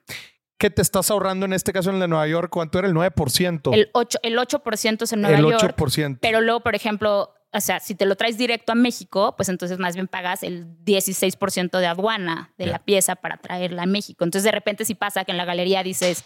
¿Qué 0.65 0.71
te 0.71 0.81
estás 0.81 1.11
ahorrando 1.11 1.45
en 1.45 1.53
este 1.53 1.75
caso 1.75 1.91
en 1.91 2.01
de 2.01 2.09
Nueva 2.09 2.27
York? 2.27 2.49
¿Cuánto 2.51 2.79
era 2.79 2.89
el 2.89 2.95
9%? 2.95 3.75
El 3.75 3.93
8%, 3.93 4.19
el 4.23 4.39
8 4.39 4.63
es 5.03 5.13
en 5.13 5.21
Nueva 5.21 5.39
York. 5.39 5.63
El 5.63 5.75
8%. 5.75 6.19
Pero 6.23 6.41
luego, 6.41 6.61
por 6.61 6.75
ejemplo, 6.75 7.35
o 7.53 7.61
sea, 7.61 7.81
si 7.81 7.95
te 7.95 8.07
lo 8.07 8.17
traes 8.17 8.39
directo 8.39 8.73
a 8.73 8.75
México, 8.75 9.35
pues 9.37 9.51
entonces 9.51 9.79
más 9.79 9.95
bien 9.95 10.09
pagas 10.09 10.43
el 10.43 10.67
16% 10.87 11.79
de 11.79 11.87
aduana 11.87 12.55
de 12.57 12.65
la 12.65 12.79
pieza 12.79 13.15
para 13.15 13.37
traerla 13.37 13.83
a 13.83 13.87
México. 13.87 14.25
Entonces, 14.25 14.45
de 14.45 14.53
repente, 14.53 14.87
si 14.87 14.95
pasa 14.95 15.27
que 15.27 15.33
en 15.33 15.37
la 15.37 15.45
galería 15.45 15.83
dices, 15.83 16.25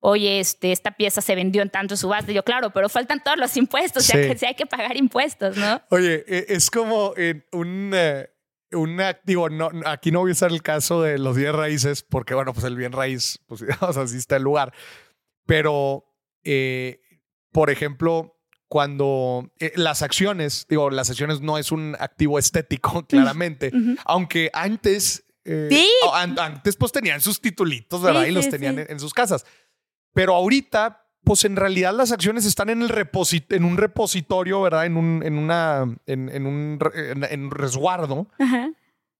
oye, 0.00 0.38
este, 0.38 0.70
esta 0.72 0.90
pieza 0.90 1.22
se 1.22 1.34
vendió 1.34 1.62
en 1.62 1.70
tanto 1.70 1.96
subasta. 1.96 2.30
Yo, 2.30 2.42
claro, 2.42 2.68
pero 2.74 2.90
faltan 2.90 3.22
todos 3.24 3.38
los 3.38 3.56
impuestos, 3.56 4.04
o 4.04 4.06
sea, 4.06 4.20
que 4.20 4.36
sí 4.36 4.44
hay 4.44 4.54
que 4.54 4.66
pagar 4.66 4.98
impuestos, 4.98 5.56
¿no? 5.56 5.80
Oye, 5.88 6.26
e, 6.28 6.44
es 6.50 6.70
como 6.70 7.14
en 7.16 7.42
un. 7.52 7.92
Eh, 7.94 8.28
una, 8.72 9.18
digo, 9.24 9.48
no, 9.48 9.70
aquí 9.86 10.10
no 10.10 10.20
voy 10.20 10.30
a 10.30 10.32
usar 10.32 10.50
el 10.50 10.62
caso 10.62 11.02
de 11.02 11.18
los 11.18 11.36
bien 11.36 11.52
raíces, 11.54 12.02
porque 12.02 12.34
bueno, 12.34 12.52
pues 12.52 12.64
el 12.64 12.76
bien 12.76 12.92
raíz, 12.92 13.40
pues 13.46 13.62
o 13.80 13.92
sea, 13.92 14.06
sí 14.06 14.16
está 14.16 14.36
el 14.36 14.42
lugar. 14.42 14.72
Pero, 15.46 16.04
eh, 16.44 17.00
por 17.52 17.70
ejemplo, 17.70 18.38
cuando 18.68 19.50
eh, 19.58 19.72
las 19.76 20.02
acciones, 20.02 20.66
digo, 20.68 20.90
las 20.90 21.08
acciones 21.08 21.40
no 21.40 21.58
es 21.58 21.72
un 21.72 21.96
activo 21.98 22.38
estético, 22.38 23.06
claramente, 23.08 23.72
aunque 24.04 24.50
antes, 24.52 25.24
eh, 25.44 25.70
antes 26.12 26.76
pues 26.76 26.92
tenían 26.92 27.20
sus 27.20 27.40
titulitos, 27.40 28.02
¿verdad? 28.02 28.26
y 28.26 28.30
los 28.32 28.48
tenían 28.48 28.78
en, 28.78 29.00
sus 29.00 29.14
casas. 29.14 29.46
Pero 30.12 30.34
ahorita, 30.34 31.07
pues 31.24 31.44
en 31.44 31.56
realidad 31.56 31.92
las 31.94 32.12
acciones 32.12 32.44
están 32.46 32.70
en, 32.70 32.82
el 32.82 32.92
en 33.50 33.64
un 33.64 33.76
repositorio, 33.76 34.62
¿verdad? 34.62 34.86
En 34.86 34.96
un, 34.96 35.22
en 35.22 35.38
una, 35.38 35.84
en, 36.06 36.46
un, 36.46 36.78
en, 36.94 37.50
resguardo. 37.50 38.28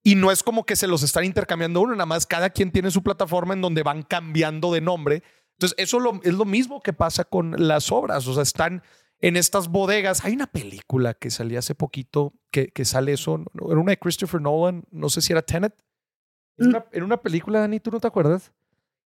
Y 0.03 0.15
no 0.15 0.31
es 0.31 0.43
como 0.43 0.65
que 0.65 0.77
se 0.77 0.87
los 0.87 1.03
están 1.03 1.25
intercambiando 1.25 1.81
uno, 1.81 1.93
nada 1.93 2.07
más 2.07 2.27
cada 2.27 2.51
quien 2.51 2.71
tiene 2.71 2.91
su 2.91 3.03
plataforma 3.03 3.55
en 3.55 3.61
donde 3.61 3.83
van 3.83 4.03
cambiando 4.03 4.73
de 4.73 4.81
nombre. 4.81 5.23
Entonces, 5.59 5.77
eso 5.79 5.99
es 6.23 6.35
lo 6.35 6.45
mismo 6.45 6.81
que 6.81 6.93
pasa 6.93 7.25
con 7.25 7.55
las 7.59 7.91
obras. 7.91 8.27
O 8.27 8.35
sea, 8.35 8.43
están 8.43 8.83
en 9.21 9.37
estas 9.37 9.69
bodegas. 9.69 10.25
Hay 10.25 10.35
una 10.35 10.47
película 10.47 11.15
que 11.15 11.31
salía 11.31 11.59
hace 11.59 11.75
poquito 11.75 12.33
que, 12.51 12.69
que 12.69 12.85
sale 12.85 13.13
eso. 13.13 13.43
Era 13.55 13.81
una 13.81 13.91
de 13.91 13.99
Christopher 13.99 14.41
Nolan. 14.41 14.85
No 14.91 15.09
sé 15.09 15.21
si 15.21 15.33
era 15.33 15.43
Tenet. 15.43 15.75
En 16.59 16.71
mm. 16.71 17.05
una, 17.05 17.21
película, 17.21 17.61
Dani, 17.61 17.81
¿tú 17.81 17.91
no 17.91 18.01
te 18.01 18.09
acuerdas? 18.09 18.53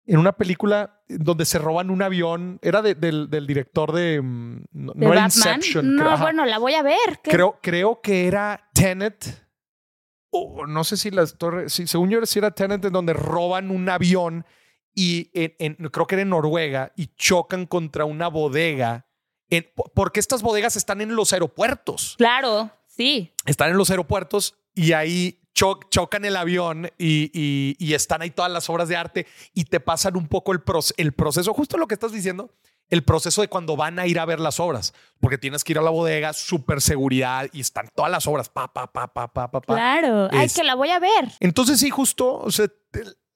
En 0.09 0.17
una 0.17 0.31
película 0.31 1.03
donde 1.07 1.45
se 1.45 1.59
roban 1.59 1.91
un 1.91 2.01
avión. 2.01 2.59
Era 2.63 2.81
del, 2.81 3.29
director 3.29 3.91
de. 3.91 4.19
Mm, 4.21 4.63
no, 4.71 5.13
era 5.13 5.25
Inception. 5.25 5.95
No, 5.95 6.17
bueno, 6.17 6.45
la 6.45 6.57
voy 6.57 6.73
a 6.73 6.81
ver. 6.81 7.19
Creo, 7.23 7.59
creo 7.61 8.01
que 8.01 8.27
era 8.27 8.69
Tenet. 8.73 9.47
O 10.31 10.65
no 10.65 10.83
sé 10.83 10.97
si 10.97 11.11
las 11.11 11.37
torres. 11.37 11.71
Si, 11.71 11.85
según 11.85 12.09
yo, 12.09 12.25
si 12.25 12.39
era 12.39 12.49
Tenet, 12.49 12.83
en 12.85 12.93
donde 12.93 13.13
roban 13.13 13.69
un 13.69 13.87
avión 13.87 14.45
y 14.95 15.29
en, 15.33 15.75
creo 15.89 16.07
que 16.07 16.15
era 16.15 16.23
en 16.23 16.29
Noruega 16.29 16.91
y 16.95 17.13
chocan 17.15 17.67
contra 17.67 18.05
una 18.05 18.27
bodega 18.29 19.05
porque 19.93 20.19
estas 20.19 20.41
bodegas 20.41 20.75
están 20.75 21.01
en 21.01 21.15
los 21.15 21.33
aeropuertos. 21.33 22.15
Claro, 22.17 22.71
sí. 22.87 23.33
Están 23.45 23.71
en 23.71 23.77
los 23.77 23.89
aeropuertos 23.89 24.55
y 24.75 24.93
ahí 24.93 25.39
chocan 25.89 26.25
el 26.25 26.35
avión 26.35 26.89
y, 26.97 27.93
están 27.93 28.21
ahí 28.21 28.31
todas 28.31 28.51
las 28.51 28.69
obras 28.69 28.87
de 28.87 28.95
arte 28.95 29.27
y 29.53 29.65
te 29.65 29.79
pasan 29.79 30.15
un 30.15 30.27
poco 30.27 30.53
el, 30.53 30.61
el 30.97 31.13
proceso, 31.13 31.53
justo 31.53 31.77
lo 31.77 31.87
que 31.87 31.95
estás 31.95 32.11
diciendo, 32.11 32.51
el 32.89 33.03
proceso 33.03 33.41
de 33.41 33.47
cuando 33.47 33.75
van 33.75 33.99
a 33.99 34.07
ir 34.07 34.19
a 34.19 34.25
ver 34.25 34.39
las 34.39 34.59
obras, 34.59 34.93
porque 35.19 35.37
tienes 35.37 35.63
que 35.63 35.73
ir 35.73 35.79
a 35.79 35.81
la 35.81 35.89
bodega, 35.89 36.33
súper 36.33 36.81
seguridad 36.81 37.47
y 37.51 37.59
están 37.59 37.89
todas 37.93 38.11
las 38.11 38.25
obras, 38.27 38.49
pa, 38.49 38.71
pa, 38.71 38.91
pa, 38.91 39.07
pa, 39.07 39.27
pa, 39.27 39.49
pa. 39.49 39.61
Claro, 39.61 40.29
ay, 40.31 40.49
que 40.49 40.63
la 40.63 40.75
voy 40.75 40.89
a 40.89 40.99
ver. 40.99 41.31
Entonces 41.39 41.79
sí, 41.79 41.89
justo, 41.89 42.37
o 42.37 42.51
sea, 42.51 42.67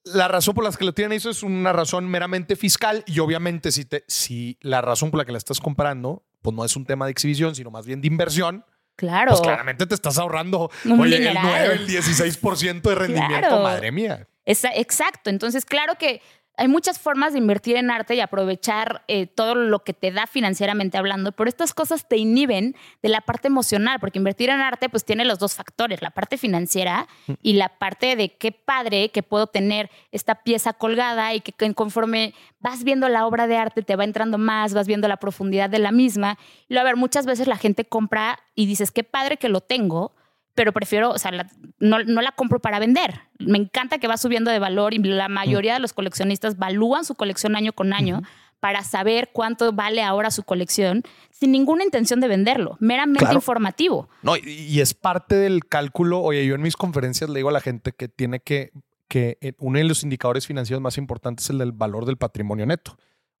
la 0.04 0.28
razón 0.28 0.54
por 0.54 0.64
la 0.64 0.72
que 0.72 0.84
lo 0.84 0.92
tienen 0.92 1.16
eso 1.16 1.30
es 1.30 1.42
una 1.42 1.72
razón 1.72 2.06
meramente 2.06 2.56
fiscal 2.56 3.04
y 3.06 3.20
obviamente 3.20 3.72
si, 3.72 3.84
te, 3.84 4.04
si 4.08 4.58
la 4.60 4.80
razón 4.80 5.10
por 5.10 5.18
la 5.18 5.24
que 5.24 5.32
la 5.32 5.38
estás 5.38 5.60
comprando, 5.60 6.24
pues 6.42 6.54
no 6.54 6.64
es 6.64 6.76
un 6.76 6.84
tema 6.84 7.06
de 7.06 7.12
exhibición, 7.12 7.54
sino 7.54 7.70
más 7.70 7.86
bien 7.86 8.00
de 8.00 8.08
inversión. 8.08 8.64
Claro. 8.96 9.30
Pues 9.30 9.40
claramente 9.40 9.86
te 9.86 9.94
estás 9.94 10.18
ahorrando 10.18 10.70
oye, 10.98 11.28
el 11.28 11.38
9, 11.40 11.74
el 11.74 11.88
16% 11.88 12.82
de 12.82 12.94
rendimiento, 12.94 13.62
madre 13.62 13.90
mía. 13.90 14.28
exacto. 14.44 15.30
Entonces, 15.30 15.64
claro 15.64 15.94
que 15.98 16.22
hay 16.56 16.68
muchas 16.68 16.98
formas 16.98 17.32
de 17.32 17.38
invertir 17.38 17.76
en 17.76 17.90
arte 17.90 18.14
y 18.14 18.20
aprovechar 18.20 19.02
eh, 19.08 19.26
todo 19.26 19.54
lo 19.54 19.80
que 19.80 19.92
te 19.92 20.12
da 20.12 20.26
financieramente 20.26 20.96
hablando, 20.96 21.32
pero 21.32 21.48
estas 21.48 21.74
cosas 21.74 22.06
te 22.08 22.16
inhiben 22.16 22.76
de 23.02 23.08
la 23.08 23.20
parte 23.20 23.48
emocional, 23.48 23.98
porque 23.98 24.18
invertir 24.18 24.50
en 24.50 24.60
arte 24.60 24.88
pues 24.88 25.04
tiene 25.04 25.24
los 25.24 25.38
dos 25.38 25.54
factores, 25.54 26.00
la 26.00 26.10
parte 26.10 26.38
financiera 26.38 27.08
y 27.42 27.54
la 27.54 27.70
parte 27.70 28.14
de 28.14 28.36
qué 28.36 28.52
padre 28.52 29.10
que 29.10 29.22
puedo 29.22 29.48
tener 29.48 29.90
esta 30.12 30.36
pieza 30.36 30.72
colgada 30.72 31.34
y 31.34 31.40
que 31.40 31.74
conforme 31.74 32.34
vas 32.60 32.84
viendo 32.84 33.08
la 33.08 33.26
obra 33.26 33.46
de 33.46 33.56
arte 33.56 33.82
te 33.82 33.96
va 33.96 34.04
entrando 34.04 34.38
más, 34.38 34.74
vas 34.74 34.86
viendo 34.86 35.08
la 35.08 35.16
profundidad 35.16 35.68
de 35.68 35.78
la 35.80 35.92
misma. 35.92 36.38
Y 36.68 36.76
a 36.76 36.84
ver, 36.84 36.96
muchas 36.96 37.26
veces 37.26 37.48
la 37.48 37.56
gente 37.56 37.84
compra 37.84 38.38
y 38.54 38.66
dices, 38.66 38.90
qué 38.90 39.02
padre 39.02 39.38
que 39.38 39.48
lo 39.48 39.60
tengo, 39.60 40.14
pero 40.54 40.72
prefiero, 40.72 41.10
o 41.10 41.18
sea, 41.18 41.32
no, 41.78 41.98
la 41.98 42.32
compro 42.32 42.60
para 42.60 42.78
vender. 42.78 43.20
Me 43.38 43.58
encanta 43.58 43.98
que 43.98 44.08
va 44.08 44.16
subiendo 44.16 44.50
de 44.50 44.58
valor 44.58 44.94
y 44.94 44.98
la 44.98 45.28
mayoría 45.28 45.74
de 45.74 45.80
los 45.80 45.92
coleccionistas 45.92 46.56
valúan 46.56 47.04
su 47.04 47.14
colección 47.14 47.56
año 47.56 47.72
con 47.72 47.92
año 47.92 48.22
para 48.60 48.82
saber 48.82 49.30
cuánto 49.32 49.72
vale 49.72 50.02
ahora 50.02 50.30
su 50.30 50.42
colección 50.42 51.02
sin 51.30 51.52
ninguna 51.52 51.84
intención 51.84 52.20
de 52.20 52.28
venderlo, 52.28 52.76
meramente 52.80 53.34
informativo. 53.34 54.08
No, 54.22 54.36
y, 54.36 54.80
es 54.80 54.94
parte 54.94 55.34
del 55.34 55.66
cálculo. 55.66 56.20
Oye, 56.20 56.46
yo 56.46 56.54
en 56.54 56.62
mis 56.62 56.76
conferencias 56.76 57.28
le 57.28 57.40
digo 57.40 57.50
a 57.50 57.52
la 57.52 57.60
gente 57.60 57.92
que 57.92 58.08
tiene 58.08 58.40
que, 58.40 58.70
que 59.08 59.36
eh, 59.40 59.52
uno 59.58 59.78
de 59.78 59.84
los 59.84 60.02
indicadores 60.02 60.46
financieros 60.46 60.80
más 60.80 60.96
importantes 60.96 61.46
es 61.46 61.50
el 61.50 61.58
del 61.58 61.72
valor 61.72 62.06
del 62.06 62.16
patrimonio 62.16 62.64
neto 62.64 62.96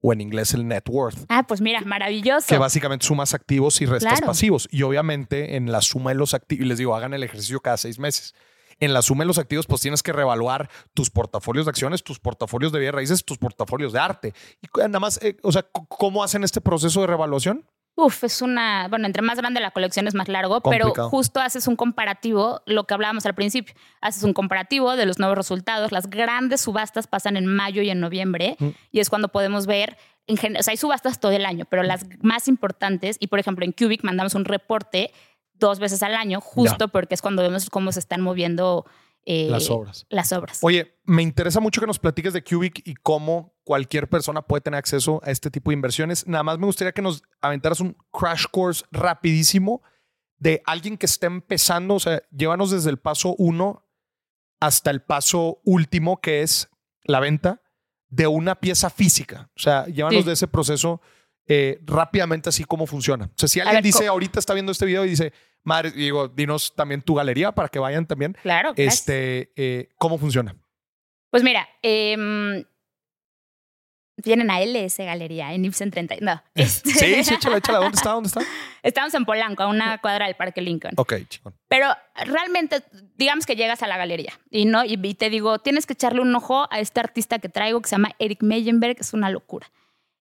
o 0.06 0.12
en 0.12 0.20
inglés 0.20 0.52
el 0.52 0.68
net 0.68 0.86
worth. 0.86 1.24
Ah, 1.30 1.46
pues 1.46 1.62
mira, 1.62 1.80
maravilloso. 1.80 2.46
Que 2.46 2.58
básicamente 2.58 3.06
sumas 3.06 3.32
activos 3.32 3.80
y 3.80 3.86
restas 3.86 4.20
pasivos. 4.20 4.68
Y 4.70 4.82
obviamente 4.82 5.56
en 5.56 5.72
la 5.72 5.80
suma 5.80 6.10
de 6.10 6.16
los 6.16 6.34
activos, 6.34 6.62
y 6.62 6.68
les 6.68 6.76
digo, 6.76 6.94
hagan 6.94 7.14
el 7.14 7.22
ejercicio 7.22 7.60
cada 7.60 7.78
seis 7.78 7.98
meses. 7.98 8.34
En 8.80 8.92
la 8.92 9.00
suma 9.00 9.24
de 9.24 9.28
los 9.28 9.38
activos, 9.38 9.66
pues 9.66 9.80
tienes 9.80 10.02
que 10.02 10.12
reevaluar 10.12 10.68
tus 10.92 11.08
portafolios 11.08 11.64
de 11.64 11.70
acciones, 11.70 12.04
tus 12.04 12.18
portafolios 12.18 12.70
de 12.70 12.80
bienes 12.80 12.94
raíces, 12.94 13.24
tus 13.24 13.38
portafolios 13.38 13.94
de 13.94 13.98
arte. 13.98 14.34
Y 14.60 14.68
nada 14.76 15.00
más, 15.00 15.18
eh, 15.22 15.38
o 15.42 15.50
sea, 15.50 15.62
¿cómo 15.72 16.22
hacen 16.22 16.44
este 16.44 16.60
proceso 16.60 17.00
de 17.00 17.06
reevaluación? 17.06 17.64
Uf, 17.96 18.24
es 18.24 18.42
una, 18.42 18.88
bueno, 18.88 19.06
entre 19.06 19.22
más 19.22 19.38
grande 19.38 19.60
la 19.60 19.70
colección 19.70 20.08
es 20.08 20.14
más 20.14 20.28
largo, 20.28 20.60
pero 20.62 20.92
justo 21.10 21.40
haces 21.40 21.68
un 21.68 21.76
comparativo, 21.76 22.60
lo 22.66 22.84
que 22.84 22.94
hablábamos 22.94 23.24
al 23.24 23.36
principio, 23.36 23.74
haces 24.00 24.24
un 24.24 24.32
comparativo 24.32 24.96
de 24.96 25.06
los 25.06 25.20
nuevos 25.20 25.38
resultados, 25.38 25.92
las 25.92 26.10
grandes 26.10 26.60
subastas 26.62 27.06
pasan 27.06 27.36
en 27.36 27.46
mayo 27.46 27.82
y 27.82 27.90
en 27.90 28.00
noviembre 28.00 28.56
mm. 28.58 28.68
y 28.90 28.98
es 28.98 29.10
cuando 29.10 29.28
podemos 29.28 29.66
ver, 29.66 29.96
en 30.26 30.56
o 30.56 30.62
sea, 30.62 30.72
hay 30.72 30.76
subastas 30.76 31.20
todo 31.20 31.30
el 31.30 31.46
año, 31.46 31.66
pero 31.70 31.84
las 31.84 32.04
más 32.20 32.48
importantes, 32.48 33.16
y 33.20 33.28
por 33.28 33.38
ejemplo 33.38 33.64
en 33.64 33.70
Cubic 33.70 34.02
mandamos 34.02 34.34
un 34.34 34.44
reporte 34.44 35.12
dos 35.54 35.78
veces 35.78 36.02
al 36.02 36.16
año, 36.16 36.40
justo 36.40 36.88
porque 36.88 37.14
es 37.14 37.22
cuando 37.22 37.42
vemos 37.42 37.70
cómo 37.70 37.92
se 37.92 38.00
están 38.00 38.22
moviendo 38.22 38.86
eh, 39.24 39.48
las 39.48 39.70
obras. 39.70 40.06
Las 40.10 40.32
obras. 40.32 40.58
Oye, 40.62 40.98
me 41.04 41.22
interesa 41.22 41.60
mucho 41.60 41.80
que 41.80 41.86
nos 41.86 41.98
platiques 41.98 42.32
de 42.32 42.42
Cubic 42.42 42.82
y 42.84 42.94
cómo 42.94 43.53
cualquier 43.64 44.08
persona 44.08 44.42
puede 44.42 44.60
tener 44.60 44.78
acceso 44.78 45.20
a 45.24 45.30
este 45.30 45.50
tipo 45.50 45.70
de 45.70 45.74
inversiones. 45.74 46.26
Nada 46.26 46.44
más 46.44 46.58
me 46.58 46.66
gustaría 46.66 46.92
que 46.92 47.02
nos 47.02 47.22
aventaras 47.40 47.80
un 47.80 47.96
crash 48.12 48.44
course 48.50 48.84
rapidísimo 48.92 49.82
de 50.38 50.62
alguien 50.66 50.96
que 50.96 51.06
esté 51.06 51.26
empezando. 51.26 51.94
O 51.94 52.00
sea, 52.00 52.22
llévanos 52.30 52.70
desde 52.70 52.90
el 52.90 52.98
paso 52.98 53.34
uno 53.38 53.86
hasta 54.60 54.90
el 54.90 55.02
paso 55.02 55.60
último, 55.64 56.20
que 56.20 56.42
es 56.42 56.68
la 57.02 57.20
venta 57.20 57.62
de 58.08 58.26
una 58.26 58.54
pieza 58.54 58.90
física. 58.90 59.50
O 59.56 59.60
sea, 59.60 59.86
llévanos 59.86 60.24
de 60.24 60.32
ese 60.32 60.46
proceso 60.46 61.00
eh, 61.46 61.80
rápidamente 61.82 62.50
así 62.50 62.64
como 62.64 62.86
funciona. 62.86 63.26
O 63.26 63.34
sea, 63.36 63.48
si 63.48 63.60
alguien 63.60 63.82
dice, 63.82 64.06
ahorita 64.06 64.38
está 64.38 64.54
viendo 64.54 64.72
este 64.72 64.86
video 64.86 65.04
y 65.04 65.10
dice, 65.10 65.32
madre, 65.62 65.90
digo, 65.90 66.28
dinos 66.28 66.74
también 66.74 67.02
tu 67.02 67.14
galería 67.14 67.52
para 67.52 67.68
que 67.68 67.78
vayan 67.78 68.06
también. 68.06 68.36
Claro. 68.42 68.72
Este, 68.76 69.52
eh, 69.56 69.88
¿Cómo 69.98 70.18
funciona? 70.18 70.54
Pues 71.30 71.42
mira, 71.42 71.68
eh, 71.82 72.64
vienen 74.16 74.50
a 74.50 74.60
LS 74.60 74.98
Galería 74.98 75.52
en 75.52 75.64
Ibsen 75.64 75.90
30. 75.90 76.16
No. 76.20 76.42
Este 76.54 76.90
sí, 76.92 77.24
sí, 77.24 77.34
échala, 77.34 77.58
échala. 77.58 77.78
¿Dónde 77.78 77.96
está? 77.96 78.10
¿Dónde 78.10 78.28
está? 78.28 78.40
Estamos 78.82 79.14
en 79.14 79.24
Polanco, 79.24 79.62
a 79.62 79.68
una 79.68 79.98
cuadra 79.98 80.26
del 80.26 80.36
Parque 80.36 80.60
Lincoln. 80.60 80.92
Ok, 80.96 81.14
chico. 81.28 81.52
Pero 81.68 81.88
realmente, 82.14 82.82
digamos 83.16 83.46
que 83.46 83.56
llegas 83.56 83.82
a 83.82 83.86
la 83.86 83.96
galería 83.96 84.32
y, 84.50 84.66
¿no? 84.66 84.84
y, 84.84 84.96
te 85.14 85.30
digo, 85.30 85.58
tienes 85.58 85.86
que 85.86 85.94
echarle 85.94 86.20
un 86.20 86.34
ojo 86.34 86.66
a 86.70 86.80
este 86.80 87.00
artista 87.00 87.38
que 87.38 87.48
traigo 87.48 87.80
que 87.80 87.88
se 87.88 87.96
llama 87.96 88.10
Eric 88.18 88.42
Meyenberg, 88.42 88.96
es 89.00 89.12
una 89.12 89.30
locura. 89.30 89.70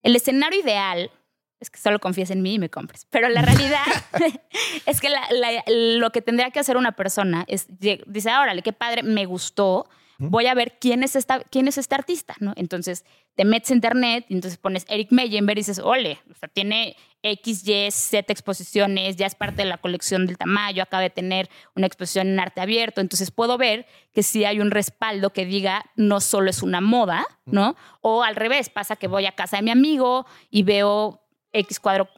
El 0.02 0.16
escenario 0.16 0.60
ideal 0.60 1.12
es 1.64 1.70
que 1.70 1.80
solo 1.80 2.00
confíes 2.00 2.30
en 2.30 2.42
mí 2.42 2.56
y 2.56 2.60
me 2.60 2.70
compres. 2.70 3.08
Pero 3.10 3.30
la 3.30 3.42
realidad 3.42 3.86
es 4.86 5.02
que 5.02 5.10
lo 5.68 6.12
que 6.12 6.22
tendría 6.22 6.52
que 6.52 6.60
hacer 6.60 6.78
una 6.78 6.92
persona 6.92 7.46
es, 7.48 7.68
dice, 7.80 8.32
órale, 8.32 8.62
qué 8.62 8.74
padre, 8.74 9.02
me 9.04 9.26
gustó, 9.26 9.88
voy 10.30 10.48
a 10.48 10.54
ver 10.54 10.78
quién 10.80 11.04
es, 11.04 11.16
esta, 11.16 11.40
quién 11.40 11.68
es 11.68 11.78
este 11.78 11.96
artista, 11.96 12.36
¿no? 12.40 12.54
Entonces 12.56 13.06
te 13.36 13.46
metes 13.46 13.72
a 13.72 13.74
internet 13.74 14.26
y 14.30 14.36
entonces 14.36 14.58
pones 14.58 14.86
Eric 14.90 15.12
Meyenberg 15.12 15.58
y 15.58 15.62
dices, 15.62 15.80
ole, 15.80 16.20
o 16.32 16.36
sea, 16.36 16.50
tiene 16.50 16.96
X, 17.22 17.68
Y, 17.68 17.92
Z 17.92 18.32
exposiciones, 18.32 19.16
ya 19.16 19.26
es 19.26 19.36
parte 19.36 19.64
de 19.64 19.66
la 19.66 19.78
colección 19.78 20.26
del 20.26 20.38
Tamayo, 20.38 20.84
acaba 20.84 21.02
de 21.02 21.10
tener 21.10 21.50
una 21.76 21.88
exposición 21.88 22.28
en 22.28 22.40
arte 22.40 22.62
abierto, 22.62 23.02
entonces 23.02 23.32
puedo 23.32 23.58
ver 23.58 23.86
que 24.14 24.24
sí 24.24 24.46
hay 24.46 24.60
un 24.60 24.72
respaldo 24.72 25.32
que 25.32 25.46
diga 25.46 25.86
no 25.96 26.22
solo 26.22 26.50
es 26.50 26.62
una 26.62 26.82
moda, 26.82 27.26
¿no? 27.46 27.76
O 28.02 28.24
al 28.24 28.36
revés, 28.36 28.70
pasa 28.70 28.96
que 28.96 29.08
voy 29.08 29.26
a 29.26 29.32
casa 29.32 29.58
de 29.58 29.64
mi 29.64 29.72
amigo 29.72 30.26
y 30.50 30.64
veo 30.64 31.22
X 31.54 31.80
cuadro 31.80 32.10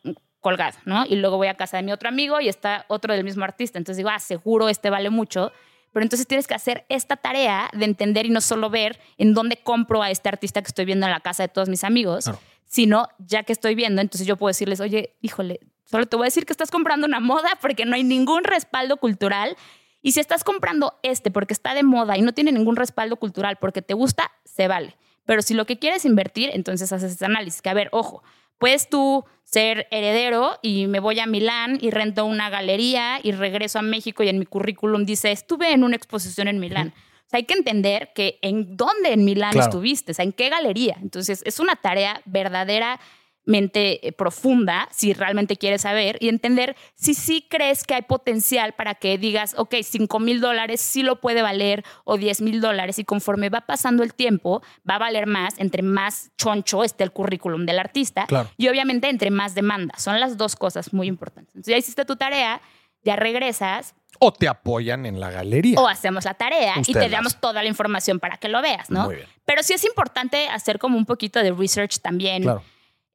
colgado, 0.46 0.78
¿no? 0.86 1.06
Y 1.08 1.16
luego 1.16 1.38
voy 1.38 1.48
a 1.48 1.56
casa 1.56 1.78
de 1.78 1.84
mi 1.84 1.92
otro 1.92 2.08
amigo 2.08 2.40
y 2.40 2.48
está 2.50 2.86
otro 2.88 3.16
del 3.16 3.24
mismo 3.24 3.44
artista. 3.44 3.80
Entonces 3.80 3.98
digo, 3.98 4.10
ah, 4.10 4.20
seguro 4.20 4.70
este 4.70 4.92
vale 4.92 5.10
mucho. 5.10 5.52
Pero 5.96 6.04
entonces 6.04 6.28
tienes 6.28 6.46
que 6.46 6.54
hacer 6.54 6.86
esta 6.90 7.16
tarea 7.16 7.70
de 7.72 7.86
entender 7.86 8.26
y 8.26 8.30
no 8.30 8.42
solo 8.42 8.70
ver 8.70 9.00
en 9.18 9.34
dónde 9.34 9.56
compro 9.56 10.04
a 10.04 10.12
este 10.12 10.28
artista 10.28 10.62
que 10.62 10.68
estoy 10.68 10.84
viendo 10.84 11.06
en 11.06 11.12
la 11.14 11.22
casa 11.22 11.44
de 11.44 11.48
todos 11.48 11.70
mis 11.70 11.86
amigos, 11.86 12.30
sino 12.66 13.08
ya 13.18 13.44
que 13.44 13.54
estoy 13.54 13.76
viendo, 13.76 14.02
entonces 14.02 14.28
yo 14.28 14.36
puedo 14.36 14.50
decirles, 14.50 14.82
oye, 14.82 15.16
híjole, 15.22 15.62
solo 15.86 16.06
te 16.06 16.18
voy 16.18 16.26
a 16.26 16.28
decir 16.28 16.46
que 16.46 16.52
estás 16.52 16.70
comprando 16.70 17.08
una 17.08 17.22
moda 17.22 17.58
porque 17.62 17.86
no 17.86 17.96
hay 17.96 18.04
ningún 18.04 18.44
respaldo 18.44 18.98
cultural 18.98 19.56
Y 20.02 20.12
si 20.12 20.20
estás 20.20 20.44
comprando 20.44 21.00
este 21.02 21.32
porque 21.32 21.54
está 21.54 21.74
de 21.74 21.84
moda 21.84 22.18
y 22.18 22.24
no 22.24 22.34
tiene 22.34 22.52
ningún 22.52 22.76
respaldo 22.76 23.16
cultural 23.16 23.56
porque 23.56 23.82
te 23.82 23.94
gusta, 23.94 24.30
se 24.44 24.68
vale. 24.68 24.98
Pero 25.26 25.42
si 25.44 25.54
lo 25.54 25.66
que 25.66 25.80
quieres 25.80 26.04
invertir, 26.04 26.50
entonces 26.52 26.92
haces 26.92 27.14
ese 27.14 27.24
análisis. 27.24 27.62
Que 27.62 27.70
a 27.70 27.74
ver, 27.74 27.88
ojo, 27.94 28.22
puedes 28.58 28.90
tú 28.90 29.26
ser 29.44 29.88
heredero 29.92 30.58
y 30.62 30.88
me 30.88 31.00
voy 31.00 31.20
a 31.20 31.26
Milán 31.28 31.78
y 31.82 31.92
rento 31.92 32.26
una 32.26 32.50
galería 32.50 33.20
y 33.22 33.32
regreso 33.32 33.80
a 33.80 33.82
México 33.84 34.24
y 34.24 34.30
en 34.30 34.40
mi 34.40 34.46
currículum 34.46 35.06
dice, 35.06 35.32
estuve 35.32 35.72
en 35.72 35.84
una 35.84 35.96
exposición 35.96 36.48
en 36.48 36.60
Milán. 36.60 36.94
O 37.26 37.30
sea, 37.30 37.38
hay 37.38 37.46
que 37.46 37.54
entender 37.54 38.12
que 38.14 38.38
en 38.42 38.76
dónde 38.76 39.14
en 39.14 39.24
Milán 39.24 39.52
Claro. 39.52 39.68
estuviste, 39.68 40.12
o 40.12 40.16
sea, 40.16 40.26
en 40.26 40.34
qué 40.34 40.50
galería. 40.50 40.98
Entonces, 41.02 41.42
es 41.46 41.60
una 41.60 41.76
tarea 41.76 42.22
verdadera 42.26 43.00
mente 43.46 44.08
eh, 44.08 44.12
profunda 44.12 44.88
si 44.92 45.14
realmente 45.14 45.56
quieres 45.56 45.82
saber 45.84 46.18
y 46.20 46.30
entender 46.30 46.76
si 46.96 47.14
sí 47.14 47.46
crees 47.50 47.84
que 47.84 47.94
hay 47.94 48.02
potencial 48.02 48.74
para 48.74 48.96
que 48.96 49.18
digas, 49.18 49.54
ok, 49.58 49.76
5 49.84 50.20
mil 50.20 50.42
dólares 50.42 50.82
sí 50.82 51.04
lo 51.04 51.22
puede 51.22 51.42
valer 51.42 51.84
o 52.04 52.18
10 52.18 52.42
mil 52.42 52.60
dólares 52.62 52.98
y 53.00 53.06
conforme 53.06 53.50
va 53.50 53.62
pasando 53.62 54.04
el 54.04 54.14
tiempo 54.14 54.62
va 54.90 54.96
a 54.96 55.00
valer 55.00 55.28
más 55.28 55.54
entre 55.60 55.82
más 55.84 56.32
choncho 56.38 56.84
esté 56.84 57.04
el 57.04 57.12
currículum 57.12 57.66
del 57.66 57.80
artista 57.80 58.26
Claro. 58.28 58.50
y 58.58 58.68
obviamente 58.68 59.10
entre 59.10 59.30
más 59.32 59.56
demanda. 59.56 59.94
Son 59.98 60.20
las 60.20 60.38
dos 60.38 60.56
cosas 60.56 60.94
muy 60.94 61.08
importantes. 61.08 61.54
Entonces 61.56 61.72
ya 61.72 61.78
hiciste 61.78 62.06
tu 62.06 62.16
tarea, 62.16 62.62
ya 63.04 63.16
regresas 63.16 63.94
O 64.20 64.32
te 64.34 64.48
apoyan 64.48 65.06
en 65.06 65.20
la 65.20 65.30
galería. 65.30 65.80
o 65.80 65.88
hacemos 65.88 66.26
la 66.26 66.34
tarea 66.34 66.76
y 66.88 66.94
te 66.94 67.10
damos 67.10 67.40
toda 67.40 67.62
la 67.62 67.70
información 67.70 68.20
para 68.20 68.38
que 68.38 68.48
lo 68.50 68.62
veas, 68.62 68.90
¿no? 68.90 69.06
Muy 69.06 69.16
bien. 69.16 69.28
Pero 69.46 69.62
sí 69.62 69.74
es 69.74 69.84
importante 69.86 70.48
hacer 70.48 70.80
como 70.80 70.98
un 70.98 71.06
poquito 71.06 71.40
de 71.44 71.52
research 71.52 72.00
también. 72.00 72.42
Claro. 72.44 72.64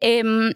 Em, 0.01 0.53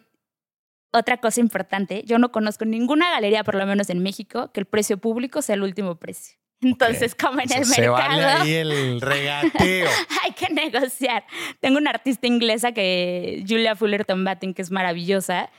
otra 0.92 1.16
cosa 1.18 1.40
importante, 1.40 2.03
yo 2.07 2.18
no 2.18 2.30
conozco 2.30 2.64
ninguna 2.64 3.11
galería, 3.11 3.42
por 3.45 3.57
lo 3.57 3.66
menos 3.66 3.90
en 3.90 4.03
México, 4.03 4.53
que 4.53 4.61
el 4.61 4.66
precio 4.66 4.99
público 4.99 5.42
sea 5.42 5.57
el 5.57 5.62
último 5.62 5.97
precio. 5.97 6.36
Entonces, 6.61 7.14
como 7.14 7.40
en 7.40 7.53
el 7.53 7.64
Se 7.64 7.80
mercado, 7.82 8.09
vale 8.09 8.24
ahí 8.24 8.55
el 8.55 9.01
regateo. 9.01 9.88
hay 10.22 10.32
que 10.32 10.49
negociar. 10.55 11.24
Tengo 11.61 11.78
una 11.78 11.90
artista 11.90 12.26
inglesa 12.26 12.72
que, 12.72 13.45
Julia 13.47 13.74
Fullerton 13.76 14.24
Batten, 14.24 14.55
que 14.55 14.62
es 14.62 14.70
maravillosa, 14.70 15.51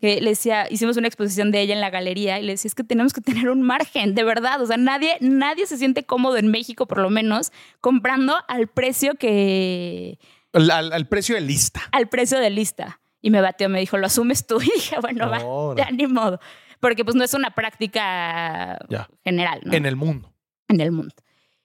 que 0.00 0.20
le 0.20 0.30
decía, 0.30 0.66
hicimos 0.70 0.96
una 0.96 1.06
exposición 1.08 1.50
de 1.50 1.60
ella 1.60 1.74
en 1.74 1.80
la 1.80 1.90
galería 1.90 2.38
y 2.38 2.42
le 2.42 2.52
decía, 2.52 2.68
es 2.68 2.74
que 2.74 2.84
tenemos 2.84 3.12
que 3.12 3.20
tener 3.20 3.48
un 3.50 3.62
margen, 3.62 4.14
de 4.14 4.22
verdad. 4.24 4.60
O 4.62 4.66
sea, 4.66 4.76
nadie, 4.76 5.16
nadie 5.20 5.66
se 5.66 5.76
siente 5.76 6.04
cómodo 6.04 6.36
en 6.36 6.48
México, 6.48 6.86
por 6.86 6.98
lo 6.98 7.10
menos, 7.10 7.52
comprando 7.80 8.36
al 8.48 8.68
precio 8.68 9.14
que, 9.16 10.18
al- 10.52 10.70
al 10.92 11.08
precio 11.08 11.34
de 11.34 11.40
lista. 11.42 11.82
al 11.92 12.08
precio 12.08 12.38
de 12.38 12.50
lista. 12.50 13.00
Y 13.26 13.30
me 13.30 13.40
bateó, 13.40 13.70
me 13.70 13.80
dijo, 13.80 13.96
¿lo 13.96 14.06
asumes 14.06 14.46
tú? 14.46 14.60
Y 14.60 14.70
dije, 14.74 14.96
bueno, 15.00 15.30
va, 15.30 15.42
Órale. 15.42 15.82
ya 15.82 15.90
ni 15.96 16.06
modo. 16.06 16.38
Porque 16.78 17.04
pues 17.06 17.14
no 17.16 17.24
es 17.24 17.32
una 17.32 17.50
práctica 17.52 18.78
Ya. 18.90 19.08
general, 19.24 19.60
¿no? 19.64 19.72
En 19.72 19.86
el 19.86 19.96
mundo. 19.96 20.30
en 20.68 20.80
el 20.82 20.92
mundo. 20.92 21.14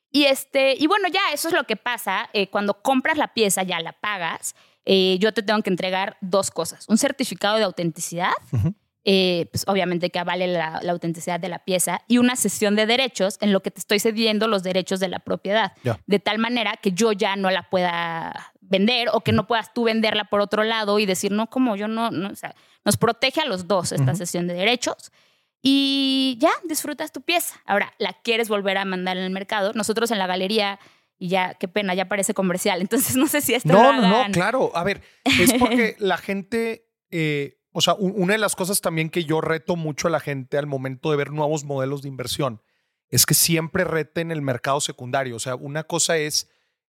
Y, 0.10 0.24
este, 0.24 0.76
y 0.78 0.88
bueno, 0.88 1.07
ya 1.10 1.20
eso 1.34 1.49
es 1.49 1.53
lo 1.53 1.66
que 1.66 1.76
pasa. 1.76 2.30
eh, 2.34 2.47
cuando 2.47 2.82
compras 2.82 3.18
la 3.18 3.34
pieza, 3.34 3.64
ya 3.64 3.80
la 3.82 3.91
pagas, 3.91 4.55
eh, 4.86 5.18
yo 5.20 5.34
te 5.34 5.43
tengo 5.43 5.62
que 5.62 5.70
entregar 5.70 6.16
dos 6.22 6.49
cosas. 6.49 6.86
Un 6.88 6.97
certificado 6.97 7.57
de 7.57 7.64
autenticidad, 7.64 8.32
eh, 9.03 9.47
pues 9.51 9.66
obviamente 9.68 10.10
que 10.10 10.20
avale 10.20 10.47
la, 10.47 10.80
la 10.82 10.91
autenticidad 10.93 11.39
de 11.39 11.49
la 11.49 11.60
pieza, 11.60 12.01
y 12.07 12.18
una 12.20 12.36
sesión 12.38 12.76
de 12.76 12.86
derechos 12.86 13.38
en 13.41 13.51
lo 13.53 13.62
que 13.62 13.72
te 13.72 13.80
estoy 13.80 13.99
cediendo 13.99 14.47
los 14.47 14.64
derechos 14.64 14.99
de 14.99 15.10
la 15.10 15.20
propiedad. 15.20 15.74
Ya. 15.84 15.99
De 16.07 16.20
tal 16.20 16.39
manera 16.39 16.76
que 16.82 16.91
yo 16.93 17.12
ya 17.12 17.36
no 17.36 17.51
la 17.51 17.64
pueda 17.70 18.53
vender 18.70 19.09
o 19.11 19.22
que 19.22 19.32
no 19.32 19.47
puedas 19.47 19.74
tú 19.74 19.84
venderla 19.84 20.26
por 20.26 20.41
otro 20.41 20.63
lado 20.63 20.99
y 20.99 21.05
decir, 21.05 21.32
no, 21.32 21.49
como 21.49 21.76
yo 21.76 21.88
no, 21.88 22.11
no 22.11 22.30
o 22.30 22.36
sea, 22.36 22.55
nos 22.86 22.97
protege 22.97 23.41
a 23.41 23.45
los 23.45 23.67
dos 23.67 23.91
esta 23.91 24.11
Ujú. 24.11 24.15
sesión 24.15 24.47
de 24.47 24.53
derechos 24.53 25.11
y 25.61 26.38
ya 26.39 26.51
disfrutas 26.63 27.11
tu 27.11 27.22
pieza. 27.22 27.59
Ahora, 27.65 27.93
la 27.97 28.13
quieres 28.13 28.47
volver 28.47 28.78
a 28.78 28.86
mandar 28.86 29.17
en 29.17 29.24
el 29.24 29.32
mercado. 29.32 29.74
Nosotros 29.74 30.09
en 30.11 30.20
la 30.20 30.28
galería, 30.28 30.80
y 31.17 31.28
ya, 31.28 31.55
qué 31.55 31.67
pena, 31.67 31.93
ya 31.93 32.07
parece 32.07 32.34
comercial. 32.34 32.80
Entonces, 32.82 33.15
no 33.15 33.28
sé 33.28 33.41
si 33.41 33.53
esto 33.53 33.70
No, 33.70 33.91
lo 33.91 34.01
no, 34.01 34.28
no, 34.28 34.32
claro. 34.32 34.72
A 34.74 34.84
ver, 34.84 35.01
es 35.26 35.53
porque 35.53 35.95
la 35.99 36.17
gente, 36.17 36.88
eh, 37.11 37.59
o 37.72 37.82
sea, 37.82 37.95
una 37.95 38.34
de 38.34 38.39
las 38.39 38.55
cosas 38.55 38.80
también 38.82 39.09
que 39.09 39.26
yo 39.26 39.41
reto 39.41 39.76
mucho 39.76 40.07
a 40.07 40.11
la 40.11 40.20
gente 40.20 40.57
al 40.57 40.67
momento 40.67 41.11
de 41.11 41.17
ver 41.17 41.32
nuevos 41.32 41.65
modelos 41.65 42.01
de 42.01 42.07
inversión 42.07 42.61
es 43.09 43.26
que 43.26 43.34
siempre 43.34 43.84
reten 43.84 44.32
el 44.32 44.41
mercado 44.41 44.80
secundario. 44.82 45.36
O 45.36 45.39
sea, 45.39 45.55
una 45.55 45.84
cosa 45.84 46.17
es 46.17 46.49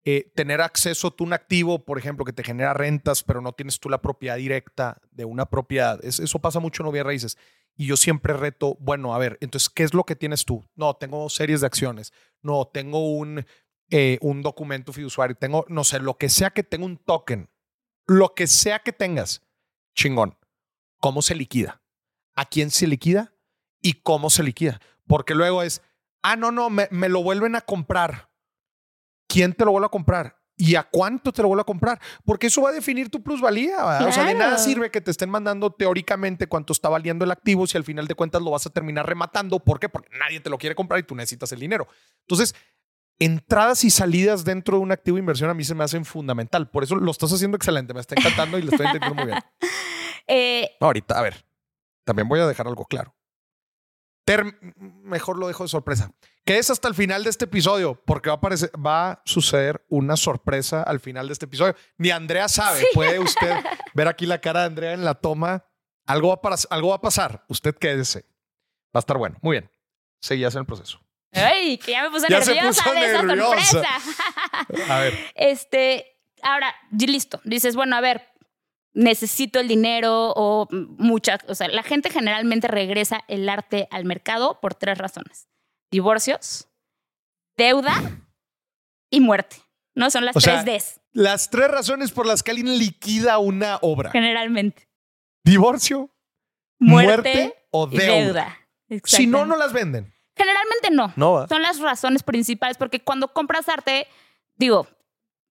eh, 0.05 0.31
tener 0.35 0.61
acceso 0.61 1.11
tú 1.11 1.23
un 1.23 1.33
activo, 1.33 1.85
por 1.85 1.97
ejemplo, 1.97 2.25
que 2.25 2.33
te 2.33 2.43
genera 2.43 2.73
rentas, 2.73 3.23
pero 3.23 3.41
no 3.41 3.53
tienes 3.53 3.79
tú 3.79 3.89
la 3.89 4.01
propiedad 4.01 4.35
directa 4.37 5.01
de 5.11 5.25
una 5.25 5.45
propiedad. 5.45 6.03
Es- 6.03 6.19
eso 6.19 6.39
pasa 6.39 6.59
mucho 6.59 6.83
en 6.83 6.91
bienes 6.91 7.05
raíces. 7.05 7.37
Y 7.75 7.87
yo 7.87 7.97
siempre 7.97 8.33
reto, 8.33 8.75
bueno, 8.79 9.15
a 9.15 9.17
ver, 9.17 9.37
entonces, 9.41 9.69
¿qué 9.69 9.83
es 9.83 9.93
lo 9.93 10.03
que 10.03 10.15
tienes 10.15 10.45
tú? 10.45 10.63
No, 10.75 10.93
tengo 10.95 11.29
series 11.29 11.61
de 11.61 11.67
acciones. 11.67 12.11
No, 12.41 12.69
tengo 12.71 13.09
un, 13.15 13.45
eh, 13.89 14.17
un 14.21 14.41
documento 14.43 14.91
fiduciario. 14.93 15.35
Tengo, 15.35 15.65
no 15.69 15.83
sé, 15.83 15.99
lo 15.99 16.17
que 16.17 16.29
sea 16.29 16.51
que 16.51 16.63
tenga 16.63 16.85
un 16.85 16.97
token. 16.97 17.49
Lo 18.05 18.33
que 18.35 18.47
sea 18.47 18.79
que 18.79 18.91
tengas. 18.93 19.41
Chingón. 19.95 20.37
¿Cómo 20.99 21.21
se 21.21 21.33
liquida? 21.35 21.81
¿A 22.35 22.45
quién 22.45 22.69
se 22.71 22.87
liquida? 22.87 23.33
¿Y 23.81 23.93
cómo 24.01 24.29
se 24.29 24.43
liquida? 24.43 24.79
Porque 25.07 25.33
luego 25.35 25.63
es, 25.63 25.81
ah, 26.21 26.35
no, 26.35 26.51
no, 26.51 26.69
me, 26.69 26.87
me 26.91 27.09
lo 27.09 27.23
vuelven 27.23 27.55
a 27.55 27.61
comprar. 27.61 28.29
¿Quién 29.33 29.53
te 29.53 29.65
lo 29.65 29.71
vuelve 29.71 29.87
a 29.87 29.89
comprar? 29.89 30.37
¿Y 30.55 30.75
a 30.75 30.83
cuánto 30.83 31.31
te 31.31 31.41
lo 31.41 31.47
vuelve 31.47 31.61
a 31.61 31.65
comprar? 31.65 31.99
Porque 32.23 32.45
eso 32.45 32.61
va 32.61 32.69
a 32.69 32.71
definir 32.71 33.09
tu 33.09 33.23
plusvalía. 33.23 34.05
O 34.05 34.11
sea, 34.11 34.25
de 34.25 34.35
nada 34.35 34.59
sirve 34.59 34.91
que 34.91 35.01
te 35.01 35.09
estén 35.09 35.31
mandando 35.31 35.71
teóricamente 35.71 36.45
cuánto 36.45 36.71
está 36.71 36.87
valiendo 36.87 37.25
el 37.25 37.31
activo 37.31 37.65
si 37.65 37.75
al 37.75 37.83
final 37.83 38.05
de 38.05 38.13
cuentas 38.13 38.43
lo 38.43 38.51
vas 38.51 38.67
a 38.67 38.69
terminar 38.69 39.07
rematando. 39.07 39.59
¿Por 39.59 39.79
qué? 39.79 39.89
Porque 39.89 40.15
nadie 40.19 40.39
te 40.39 40.51
lo 40.51 40.59
quiere 40.59 40.75
comprar 40.75 40.99
y 40.99 41.03
tú 41.03 41.15
necesitas 41.15 41.51
el 41.51 41.59
dinero. 41.61 41.87
Entonces, 42.19 42.53
entradas 43.17 43.83
y 43.83 43.89
salidas 43.89 44.45
dentro 44.45 44.77
de 44.77 44.83
un 44.83 44.91
activo 44.91 45.15
de 45.15 45.21
inversión 45.21 45.49
a 45.49 45.55
mí 45.55 45.63
se 45.63 45.73
me 45.73 45.83
hacen 45.83 46.05
fundamental. 46.05 46.69
Por 46.69 46.83
eso 46.83 46.95
lo 46.95 47.09
estás 47.09 47.33
haciendo 47.33 47.57
excelente. 47.57 47.95
Me 47.95 48.01
está 48.01 48.13
encantando 48.15 48.59
y 48.59 48.61
lo 48.61 48.69
estoy 48.69 48.85
entendiendo 48.85 49.15
muy 49.15 49.31
bien. 49.31 49.39
Eh, 50.25 50.77
ahorita, 50.79 51.19
a 51.19 51.21
ver, 51.21 51.45
también 52.05 52.29
voy 52.29 52.39
a 52.39 52.47
dejar 52.47 52.65
algo 52.65 52.85
claro. 52.85 53.13
Term- 54.25 54.55
mejor 55.03 55.37
lo 55.37 55.47
dejo 55.47 55.63
de 55.63 55.69
sorpresa. 55.69 56.11
Que 56.45 56.57
es 56.57 56.69
hasta 56.69 56.87
el 56.87 56.93
final 56.95 57.23
de 57.23 57.29
este 57.29 57.45
episodio, 57.45 58.01
porque 58.05 58.29
va 58.29 58.35
a, 58.35 58.37
aparecer, 58.37 58.71
va 58.85 59.11
a 59.11 59.21
suceder 59.25 59.85
una 59.89 60.15
sorpresa 60.17 60.83
al 60.83 60.99
final 60.99 61.27
de 61.27 61.33
este 61.33 61.45
episodio. 61.45 61.75
Ni 61.97 62.09
Andrea 62.11 62.47
sabe. 62.47 62.85
Puede 62.93 63.19
usted 63.19 63.55
ver 63.93 64.07
aquí 64.07 64.25
la 64.25 64.39
cara 64.39 64.61
de 64.61 64.65
Andrea 64.67 64.93
en 64.93 65.03
la 65.05 65.15
toma. 65.15 65.65
Algo 66.05 66.29
va 66.29 66.33
a, 66.35 66.41
pas- 66.41 66.67
algo 66.69 66.89
va 66.89 66.95
a 66.95 67.01
pasar. 67.01 67.45
Usted 67.47 67.75
quédese. 67.75 68.25
Va 68.95 68.97
a 68.97 68.99
estar 68.99 69.17
bueno. 69.17 69.37
Muy 69.41 69.55
bien. 69.59 69.71
Seguías 70.21 70.53
en 70.55 70.59
el 70.61 70.65
proceso. 70.65 70.99
ay, 71.33 71.77
que 71.77 71.91
ya 71.91 72.03
me 72.03 72.11
puse 72.11 72.27
Ya 72.29 72.41
se 72.41 72.53
nerviosa 72.53 72.83
puso 72.83 72.95
de 72.95 73.05
esa 73.05 73.23
nerviosa. 73.23 73.65
sorpresa. 73.65 74.93
A 74.95 74.99
ver. 74.99 75.17
Este, 75.35 76.05
ahora, 76.41 76.73
listo. 76.91 77.41
Dices, 77.45 77.75
bueno, 77.75 77.95
a 77.95 78.01
ver, 78.01 78.29
necesito 78.93 79.59
el 79.59 79.67
dinero 79.67 80.33
o 80.35 80.67
muchas, 80.71 81.39
o 81.47 81.55
sea, 81.55 81.67
la 81.67 81.83
gente 81.83 82.09
generalmente 82.09 82.67
regresa 82.67 83.21
el 83.27 83.49
arte 83.49 83.87
al 83.91 84.05
mercado 84.05 84.59
por 84.61 84.75
tres 84.75 84.97
razones. 84.97 85.47
Divorcios, 85.91 86.67
deuda 87.57 87.93
y 89.09 89.19
muerte. 89.19 89.57
¿No? 89.95 90.09
Son 90.09 90.25
las 90.25 90.35
O 90.35 90.39
tres 90.39 90.63
sea, 90.63 90.63
Ds, 90.63 91.01
Las 91.11 91.49
tres 91.51 91.67
razones 91.69 92.11
por 92.11 92.25
las 92.25 92.41
que 92.41 92.49
alguien 92.49 92.79
liquida 92.79 93.37
una 93.37 93.77
obra. 93.81 94.09
generalmente. 94.11 94.87
Divorcio, 95.45 96.09
Muerte, 96.79 97.11
muerte, 97.33 97.55
o 97.69 97.85
deuda. 97.87 98.57
deuda. 98.89 99.01
Si 99.05 99.27
no, 99.27 99.45
no 99.45 99.55
las 99.55 99.71
venden. 99.71 100.13
Generalmente 100.35 100.89
no. 100.91 101.13
No. 101.15 101.47
Son 101.47 101.61
las 101.61 101.79
razones 101.79 102.23
principales 102.23 102.77
porque 102.77 102.99
cuando 103.01 103.27
compras 103.33 103.69
arte, 103.69 104.07
digo, 104.55 104.87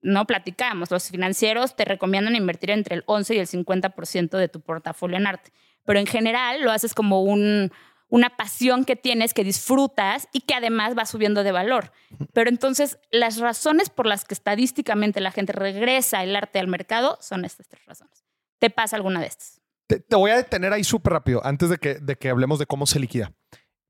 no 0.02 0.26
platicamos, 0.26 0.90
los 0.90 1.08
financieros 1.08 1.76
te 1.76 1.84
recomiendan 1.84 2.36
invertir 2.36 2.70
entre 2.70 2.96
el 2.96 3.04
11 3.06 3.34
y 3.34 3.38
el 3.38 3.46
50% 3.46 4.36
de 4.36 4.48
tu 4.48 4.60
portafolio 4.60 5.16
en 5.16 5.26
arte, 5.26 5.52
pero 5.84 5.98
en 5.98 6.06
general 6.06 6.62
lo 6.62 6.72
haces 6.72 6.92
como 6.92 7.22
un, 7.22 7.70
una 8.08 8.36
pasión 8.36 8.84
que 8.84 8.94
tienes, 8.94 9.32
que 9.32 9.44
disfrutas 9.44 10.28
y 10.32 10.40
que 10.40 10.54
además 10.54 10.94
va 10.98 11.06
subiendo 11.06 11.44
de 11.44 11.52
valor. 11.52 11.92
Pero 12.34 12.50
entonces 12.50 12.98
las 13.10 13.38
razones 13.38 13.88
por 13.88 14.06
las 14.06 14.24
que 14.24 14.34
estadísticamente 14.34 15.20
la 15.20 15.30
gente 15.30 15.52
regresa 15.52 16.22
el 16.22 16.36
arte 16.36 16.58
al 16.58 16.68
mercado 16.68 17.16
son 17.22 17.46
estas 17.46 17.68
tres 17.68 17.84
razones. 17.86 18.24
¿Te 18.58 18.68
pasa 18.68 18.96
alguna 18.96 19.20
de 19.20 19.28
estas? 19.28 19.62
Te, 19.86 19.98
te 19.98 20.16
voy 20.16 20.30
a 20.30 20.36
detener 20.36 20.72
ahí 20.72 20.84
súper 20.84 21.14
rápido 21.14 21.44
antes 21.44 21.70
de 21.70 21.78
que, 21.78 21.94
de 21.94 22.16
que 22.16 22.28
hablemos 22.28 22.58
de 22.58 22.66
cómo 22.66 22.86
se 22.86 23.00
liquida. 23.00 23.32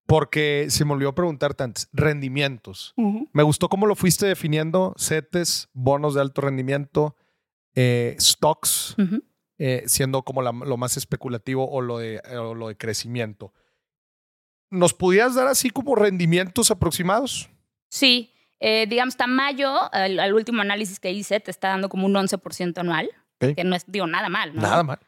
Porque 0.07 0.67
se 0.69 0.85
me 0.85 0.93
olvidó 0.93 1.15
preguntarte 1.15 1.63
antes, 1.63 1.89
rendimientos. 1.93 2.93
Me 3.33 3.43
gustó 3.43 3.69
cómo 3.69 3.87
lo 3.87 3.95
fuiste 3.95 4.27
definiendo, 4.27 4.95
CETES, 4.99 5.69
bonos 5.73 6.15
de 6.15 6.21
alto 6.21 6.41
rendimiento, 6.43 7.17
eh, 7.75 8.17
stocks, 8.21 8.97
eh, 9.59 9.85
siendo 9.87 10.23
como 10.23 10.43
la- 10.43 10.53
lo 10.53 10.77
más 10.77 10.97
especulativo 10.97 11.71
o 11.71 11.81
lo, 11.81 11.99
de, 11.99 12.21
o 12.37 12.55
lo 12.55 12.69
de 12.69 12.77
crecimiento. 12.77 13.53
¿Nos 14.71 14.95
pudieras 14.95 15.35
dar 15.35 15.47
así 15.49 15.71
como 15.71 15.95
rendimientos 15.95 16.71
aproximados? 16.71 17.51
Sí, 17.89 18.33
eh, 18.59 18.87
digamos, 18.89 19.17
Tamayo, 19.17 19.93
al, 19.95 20.19
al 20.19 20.35
último 20.35 20.63
análisis 20.63 20.99
que 20.99 21.13
hice, 21.13 21.41
te 21.41 21.51
está 21.51 21.69
dando 21.69 21.89
como 21.89 22.07
un 22.07 22.15
11% 22.15 22.79
anual, 22.79 23.11
que 23.39 23.65
no 23.65 23.75
es, 23.77 23.85
digo, 23.87 24.07
nada 24.07 24.29
mal, 24.29 24.55
¿no? 24.55 24.63
Nada 24.63 24.83
mal. 24.83 24.99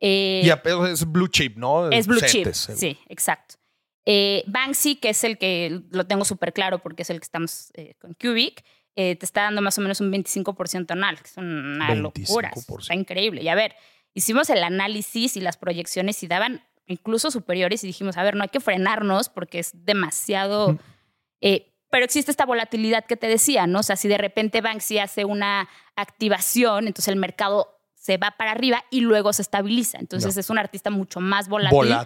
Eh, 0.00 0.42
Y 0.44 0.50
apenas 0.50 0.90
es 0.90 1.10
blue 1.10 1.28
chip, 1.28 1.56
¿no? 1.56 1.88
es 1.90 2.06
blue 2.06 2.18
chip, 2.20 2.44
sí, 2.76 2.98
exacto. 3.08 3.54
Eh, 4.04 4.42
Banksy, 4.46 4.96
que 4.96 5.10
es 5.10 5.22
el 5.24 5.38
que 5.38 5.82
lo 5.90 6.06
tengo 6.06 6.24
súper 6.24 6.52
claro 6.52 6.80
porque 6.80 7.02
es 7.02 7.10
el 7.10 7.18
que 7.20 7.24
estamos 7.24 7.70
eh, 7.74 7.94
con 8.00 8.14
Cubic, 8.14 8.64
eh, 8.96 9.16
te 9.16 9.24
está 9.24 9.42
dando 9.42 9.62
más 9.62 9.78
o 9.78 9.80
menos 9.80 10.00
un 10.00 10.12
25% 10.12 10.90
anual, 10.90 11.18
que 11.18 11.28
es 11.28 11.36
una 11.36 11.94
locura. 11.94 12.52
Está 12.78 12.94
increíble. 12.94 13.42
Y 13.42 13.48
a 13.48 13.54
ver, 13.54 13.74
hicimos 14.14 14.50
el 14.50 14.62
análisis 14.64 15.36
y 15.36 15.40
las 15.40 15.56
proyecciones 15.56 16.22
y 16.22 16.26
daban 16.26 16.64
incluso 16.86 17.30
superiores 17.30 17.84
y 17.84 17.86
dijimos, 17.86 18.16
a 18.16 18.22
ver, 18.22 18.34
no 18.34 18.42
hay 18.42 18.48
que 18.48 18.60
frenarnos 18.60 19.28
porque 19.28 19.60
es 19.60 19.70
demasiado... 19.84 20.78
pero 21.40 22.04
existe 22.04 22.30
esta 22.30 22.44
volatilidad 22.44 23.04
que 23.04 23.16
te 23.16 23.28
decía, 23.28 23.66
¿no? 23.66 23.80
O 23.80 23.82
sea, 23.82 23.96
si 23.96 24.08
de 24.08 24.18
repente 24.18 24.60
Banksy 24.60 24.98
hace 24.98 25.24
una 25.24 25.68
activación, 25.94 26.86
entonces 26.86 27.08
el 27.08 27.16
mercado 27.16 27.78
se 28.02 28.16
va 28.16 28.32
para 28.32 28.50
arriba 28.50 28.84
y 28.90 29.00
luego 29.00 29.32
se 29.32 29.42
estabiliza. 29.42 29.98
Entonces 29.98 30.36
es 30.36 30.50
un 30.50 30.58
artista 30.58 30.90
mucho 30.90 31.20
más 31.20 31.48
volátil, 31.48 31.96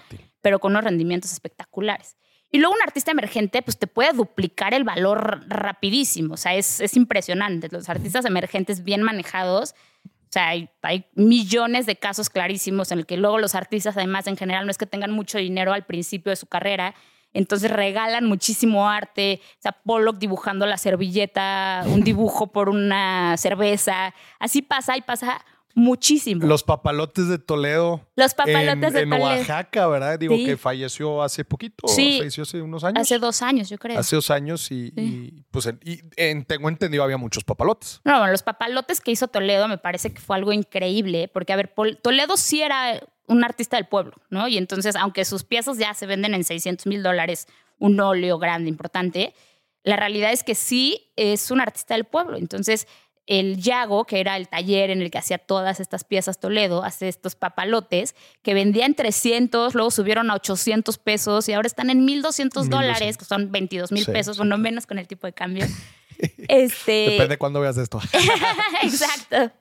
pero 0.46 0.60
con 0.60 0.70
unos 0.70 0.84
rendimientos 0.84 1.32
espectaculares. 1.32 2.16
Y 2.52 2.58
luego 2.58 2.76
un 2.76 2.80
artista 2.80 3.10
emergente, 3.10 3.62
pues 3.62 3.76
te 3.80 3.88
puede 3.88 4.12
duplicar 4.12 4.74
el 4.74 4.84
valor 4.84 5.44
rapidísimo. 5.48 6.34
O 6.34 6.36
sea, 6.36 6.54
es, 6.54 6.80
es 6.80 6.96
impresionante. 6.96 7.68
Los 7.68 7.88
artistas 7.88 8.24
emergentes 8.26 8.84
bien 8.84 9.02
manejados, 9.02 9.74
o 10.04 10.30
sea, 10.30 10.50
hay, 10.50 10.70
hay, 10.82 11.06
millones 11.16 11.84
de 11.86 11.96
casos 11.96 12.30
clarísimos 12.30 12.92
en 12.92 13.00
el 13.00 13.06
que 13.06 13.16
luego 13.16 13.38
los 13.38 13.56
artistas, 13.56 13.96
además, 13.96 14.28
en 14.28 14.36
general, 14.36 14.66
no 14.66 14.70
es 14.70 14.78
que 14.78 14.86
tengan 14.86 15.10
mucho 15.10 15.38
dinero 15.38 15.72
al 15.72 15.84
principio 15.84 16.30
de 16.30 16.36
su 16.36 16.46
carrera, 16.46 16.94
entonces 17.32 17.68
regalan 17.68 18.24
muchísimo 18.26 18.88
arte. 18.88 19.40
O 19.58 19.62
sea, 19.62 19.72
Pollock 19.72 20.18
dibujando 20.18 20.64
la 20.64 20.76
servilleta, 20.76 21.82
un 21.86 22.04
dibujo 22.04 22.52
por 22.52 22.68
una 22.68 23.36
cerveza. 23.36 24.14
Así 24.38 24.62
pasa 24.62 24.96
y 24.96 25.00
pasa 25.00 25.44
muchísimo. 25.76 26.44
Los 26.46 26.64
papalotes 26.64 27.28
de 27.28 27.38
Toledo. 27.38 28.00
Los 28.16 28.34
papalotes 28.34 28.94
de 28.94 29.04
Toledo. 29.06 29.14
En 29.14 29.22
Oaxaca, 29.38 29.86
¿verdad? 29.86 30.18
Digo 30.18 30.34
que 30.34 30.56
falleció 30.56 31.22
hace 31.22 31.44
poquito. 31.44 31.86
Sí. 31.86 32.16
Falleció 32.18 32.42
hace 32.42 32.62
unos 32.62 32.82
años. 32.82 33.02
Hace 33.02 33.18
dos 33.18 33.42
años, 33.42 33.68
yo 33.68 33.78
creo. 33.78 33.98
Hace 33.98 34.16
dos 34.16 34.30
años 34.30 34.72
y, 34.72 35.44
pues 35.50 35.68
y, 35.84 36.02
tengo 36.44 36.68
entendido 36.68 37.04
había 37.04 37.18
muchos 37.18 37.44
papalotes. 37.44 38.00
No, 38.04 38.18
bueno, 38.18 38.32
los 38.32 38.42
papalotes 38.42 39.00
que 39.00 39.10
hizo 39.12 39.28
Toledo 39.28 39.68
me 39.68 39.78
parece 39.78 40.12
que 40.12 40.20
fue 40.20 40.36
algo 40.36 40.52
increíble, 40.52 41.28
porque 41.28 41.52
a 41.52 41.56
ver, 41.56 41.72
Toledo 42.02 42.36
sí 42.36 42.62
era 42.62 43.00
un 43.28 43.44
artista 43.44 43.76
del 43.76 43.86
pueblo, 43.86 44.14
¿no? 44.30 44.48
Y 44.48 44.56
entonces, 44.56 44.96
aunque 44.96 45.24
sus 45.24 45.44
piezas 45.44 45.78
ya 45.78 45.92
se 45.92 46.06
venden 46.06 46.34
en 46.34 46.44
600 46.44 46.86
mil 46.86 47.02
dólares, 47.02 47.48
un 47.78 48.00
óleo 48.00 48.38
grande, 48.38 48.70
importante, 48.70 49.34
la 49.82 49.96
realidad 49.96 50.32
es 50.32 50.42
que 50.42 50.54
sí 50.54 51.12
es 51.16 51.50
un 51.50 51.60
artista 51.60 51.94
del 51.94 52.04
pueblo. 52.04 52.38
Entonces, 52.38 52.88
el 53.26 53.60
Yago, 53.60 54.04
que 54.04 54.20
era 54.20 54.36
el 54.36 54.48
taller 54.48 54.90
en 54.90 55.02
el 55.02 55.10
que 55.10 55.18
hacía 55.18 55.38
todas 55.38 55.80
estas 55.80 56.04
piezas 56.04 56.38
Toledo, 56.38 56.84
hace 56.84 57.08
estos 57.08 57.34
papalotes 57.34 58.14
que 58.42 58.54
vendía 58.54 58.86
en 58.86 58.94
300, 58.94 59.74
luego 59.74 59.90
subieron 59.90 60.30
a 60.30 60.34
800 60.34 60.96
pesos 60.98 61.48
y 61.48 61.52
ahora 61.52 61.66
están 61.66 61.90
en 61.90 62.04
1200 62.04 62.70
dólares, 62.70 63.16
que 63.16 63.24
son 63.24 63.50
22 63.50 63.92
mil 63.92 64.06
pesos, 64.06 64.38
o 64.38 64.44
no 64.44 64.58
menos 64.58 64.86
con 64.86 64.98
el 64.98 65.08
tipo 65.08 65.26
de 65.26 65.32
cambio. 65.32 65.66
este... 66.48 66.92
Depende 66.92 67.28
de 67.28 67.38
cuándo 67.38 67.60
veas 67.60 67.76
esto. 67.76 68.00
Exacto. 68.82 69.52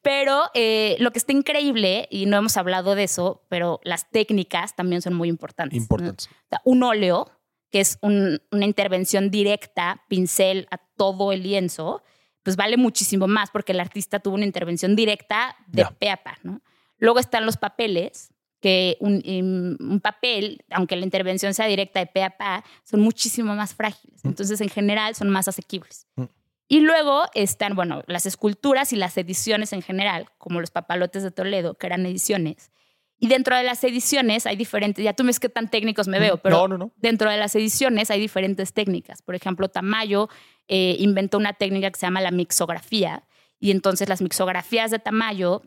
Pero 0.00 0.44
eh, 0.54 0.96
lo 1.00 1.10
que 1.12 1.18
está 1.18 1.32
increíble, 1.32 2.06
y 2.10 2.26
no 2.26 2.36
hemos 2.36 2.56
hablado 2.56 2.94
de 2.94 3.04
eso, 3.04 3.42
pero 3.48 3.80
las 3.82 4.08
técnicas 4.10 4.76
también 4.76 5.02
son 5.02 5.14
muy 5.14 5.28
importantes. 5.28 5.76
Importantes. 5.76 6.28
un 6.64 6.82
óleo, 6.82 7.30
que 7.70 7.80
es 7.80 7.98
una 8.02 8.64
intervención 8.64 9.30
directa, 9.30 10.04
pincel 10.08 10.68
a 10.70 10.78
todo 10.96 11.32
el 11.32 11.42
lienzo, 11.42 12.02
pues 12.44 12.56
vale 12.56 12.76
muchísimo 12.76 13.26
más 13.26 13.50
porque 13.50 13.72
el 13.72 13.80
artista 13.80 14.20
tuvo 14.20 14.36
una 14.36 14.44
intervención 14.44 14.94
directa 14.94 15.56
de 15.66 15.84
peapa, 15.98 16.38
¿no? 16.42 16.60
Luego 16.98 17.18
están 17.18 17.44
los 17.44 17.56
papeles, 17.56 18.32
que 18.60 18.96
un, 19.00 20.00
papel, 20.02 20.64
aunque 20.70 20.96
la 20.96 21.04
intervención 21.04 21.52
sea 21.52 21.66
directa 21.66 22.00
de 22.00 22.06
peapa, 22.06 22.64
son 22.82 23.00
muchísimo 23.00 23.54
más 23.54 23.74
frágiles. 23.74 24.24
Mm. 24.24 24.28
Entonces, 24.28 24.60
en 24.62 24.70
general, 24.70 25.14
son 25.14 25.28
más 25.28 25.48
asequibles. 25.48 26.06
Mm. 26.16 26.24
Y 26.68 26.80
luego 26.80 27.24
están, 27.34 27.74
bueno, 27.74 28.02
las 28.06 28.24
esculturas 28.24 28.94
y 28.94 28.96
las 28.96 29.18
ediciones 29.18 29.74
en 29.74 29.82
general, 29.82 30.30
como 30.38 30.60
los 30.60 30.70
papalotes 30.70 31.22
de 31.22 31.30
Toledo, 31.30 31.74
que 31.74 31.86
eran 31.86 32.06
ediciones. 32.06 32.72
Y 33.18 33.28
dentro 33.28 33.54
de 33.54 33.64
las 33.64 33.84
ediciones 33.84 34.46
hay 34.46 34.56
diferentes, 34.56 35.04
ya 35.04 35.12
tú 35.12 35.24
me 35.24 35.30
es 35.30 35.40
que 35.40 35.50
tan 35.50 35.68
técnicos 35.68 36.08
me 36.08 36.18
mm. 36.18 36.22
veo, 36.22 36.36
pero 36.38 36.66
dentro 36.96 37.30
de 37.30 37.36
las 37.36 37.54
ediciones 37.54 38.10
hay 38.10 38.18
diferentes 38.18 38.72
técnicas. 38.72 39.20
Por 39.20 39.34
ejemplo, 39.34 39.68
Tamayo 39.68 40.30
eh, 40.68 40.96
inventó 40.98 41.38
una 41.38 41.52
técnica 41.52 41.90
que 41.90 41.98
se 41.98 42.06
llama 42.06 42.20
la 42.20 42.30
mixografía. 42.30 43.24
Y 43.58 43.70
entonces 43.70 44.08
las 44.08 44.22
mixografías 44.22 44.90
de 44.90 44.98
Tamayo, 44.98 45.62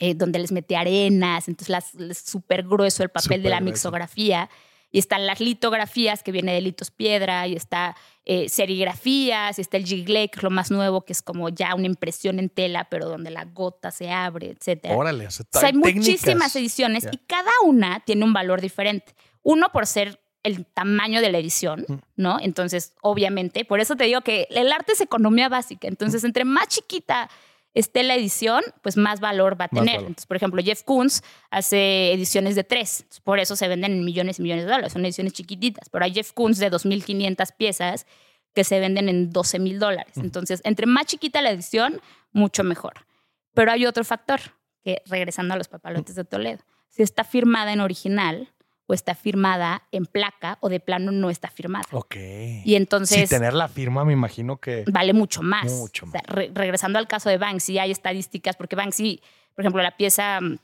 eh, 0.00 0.14
donde 0.14 0.38
les 0.38 0.52
mete 0.52 0.76
arenas, 0.76 1.48
entonces 1.48 1.68
las, 1.68 2.18
súper 2.18 2.62
grueso 2.62 3.02
el 3.02 3.08
papel 3.08 3.42
de 3.42 3.50
la 3.50 3.60
mixografía. 3.60 4.48
Y 4.90 4.98
están 4.98 5.26
las 5.26 5.40
litografías, 5.40 6.22
que 6.22 6.32
viene 6.32 6.54
de 6.54 6.62
litos 6.62 6.90
piedra, 6.90 7.46
y 7.46 7.54
está 7.54 7.94
eh, 8.24 8.48
serigrafías, 8.48 9.58
y 9.58 9.60
está 9.60 9.76
el 9.76 9.84
giglé, 9.84 10.30
que 10.30 10.38
es 10.38 10.42
lo 10.42 10.48
más 10.48 10.70
nuevo, 10.70 11.02
que 11.02 11.12
es 11.12 11.20
como 11.20 11.50
ya 11.50 11.74
una 11.74 11.84
impresión 11.84 12.38
en 12.38 12.48
tela, 12.48 12.88
pero 12.88 13.06
donde 13.06 13.30
la 13.30 13.44
gota 13.44 13.90
se 13.90 14.10
abre, 14.10 14.56
etc. 14.58 14.86
Órale, 14.96 15.26
o 15.26 15.30
sea, 15.30 15.44
hay 15.62 15.74
muchísimas 15.74 16.56
ediciones 16.56 17.06
y 17.12 17.18
cada 17.18 17.50
una 17.66 18.00
tiene 18.00 18.24
un 18.24 18.32
valor 18.32 18.62
diferente. 18.62 19.14
Uno 19.42 19.68
por 19.70 19.86
ser 19.86 20.20
el 20.42 20.66
tamaño 20.66 21.20
de 21.20 21.30
la 21.30 21.38
edición. 21.38 21.84
¿no? 22.16 22.38
Entonces, 22.40 22.94
obviamente, 23.02 23.64
por 23.64 23.80
eso 23.80 23.96
te 23.96 24.04
digo 24.04 24.20
que 24.22 24.46
el 24.50 24.72
arte 24.72 24.92
es 24.92 25.00
economía 25.00 25.48
básica. 25.48 25.88
Entonces, 25.88 26.24
entre 26.24 26.44
más 26.44 26.68
chiquita 26.68 27.28
esté 27.74 28.02
la 28.02 28.16
edición, 28.16 28.62
pues 28.82 28.96
más 28.96 29.20
valor 29.20 29.60
va 29.60 29.66
a 29.66 29.68
tener. 29.68 30.00
Entonces, 30.00 30.26
por 30.26 30.36
ejemplo, 30.36 30.62
Jeff 30.62 30.82
Koons 30.82 31.22
hace 31.50 32.12
ediciones 32.12 32.56
de 32.56 32.64
tres, 32.64 33.06
por 33.22 33.38
eso 33.38 33.56
se 33.56 33.68
venden 33.68 33.92
en 33.92 34.04
millones 34.04 34.38
y 34.38 34.42
millones 34.42 34.64
de 34.64 34.70
dólares. 34.70 34.92
Son 34.92 35.04
ediciones 35.04 35.32
chiquititas, 35.32 35.88
pero 35.88 36.04
hay 36.04 36.12
Jeff 36.12 36.32
Koons 36.32 36.58
de 36.58 36.70
2.500 36.70 37.54
piezas 37.56 38.06
que 38.54 38.64
se 38.64 38.80
venden 38.80 39.08
en 39.08 39.30
12 39.30 39.58
mil 39.60 39.78
dólares. 39.78 40.14
Entonces, 40.16 40.60
entre 40.64 40.86
más 40.86 41.06
chiquita 41.06 41.40
la 41.42 41.50
edición, 41.50 42.00
mucho 42.32 42.64
mejor. 42.64 43.06
Pero 43.54 43.70
hay 43.70 43.86
otro 43.86 44.04
factor, 44.04 44.40
que 44.82 45.02
regresando 45.06 45.54
a 45.54 45.56
los 45.56 45.68
papalotes 45.68 46.14
de 46.14 46.24
Toledo, 46.24 46.64
si 46.88 47.02
está 47.02 47.22
firmada 47.22 47.72
en 47.72 47.80
original, 47.80 48.52
o 48.88 48.94
está 48.94 49.14
firmada 49.14 49.82
en 49.92 50.06
placa 50.06 50.56
o 50.60 50.70
de 50.70 50.80
plano 50.80 51.12
no 51.12 51.28
está 51.28 51.48
firmada. 51.48 51.84
Ok. 51.92 52.16
Y 52.64 52.74
entonces... 52.74 53.20
Si 53.20 53.26
tener 53.28 53.52
la 53.52 53.68
firma 53.68 54.04
me 54.04 54.14
imagino 54.14 54.56
que... 54.56 54.84
Vale 54.90 55.12
mucho 55.12 55.42
más. 55.42 55.70
Mucho 55.70 56.06
más. 56.06 56.22
regresando 56.26 56.98
al 56.98 57.06
caso 57.06 57.28
de 57.28 57.36
Banksy, 57.36 57.78
hay 57.78 57.90
estadísticas, 57.90 58.56
porque 58.56 58.76
Banksy, 58.76 59.20
por 59.54 59.62
ejemplo, 59.62 59.82
la 59.82 59.96
pieza 59.96 60.40
mm, 60.40 60.58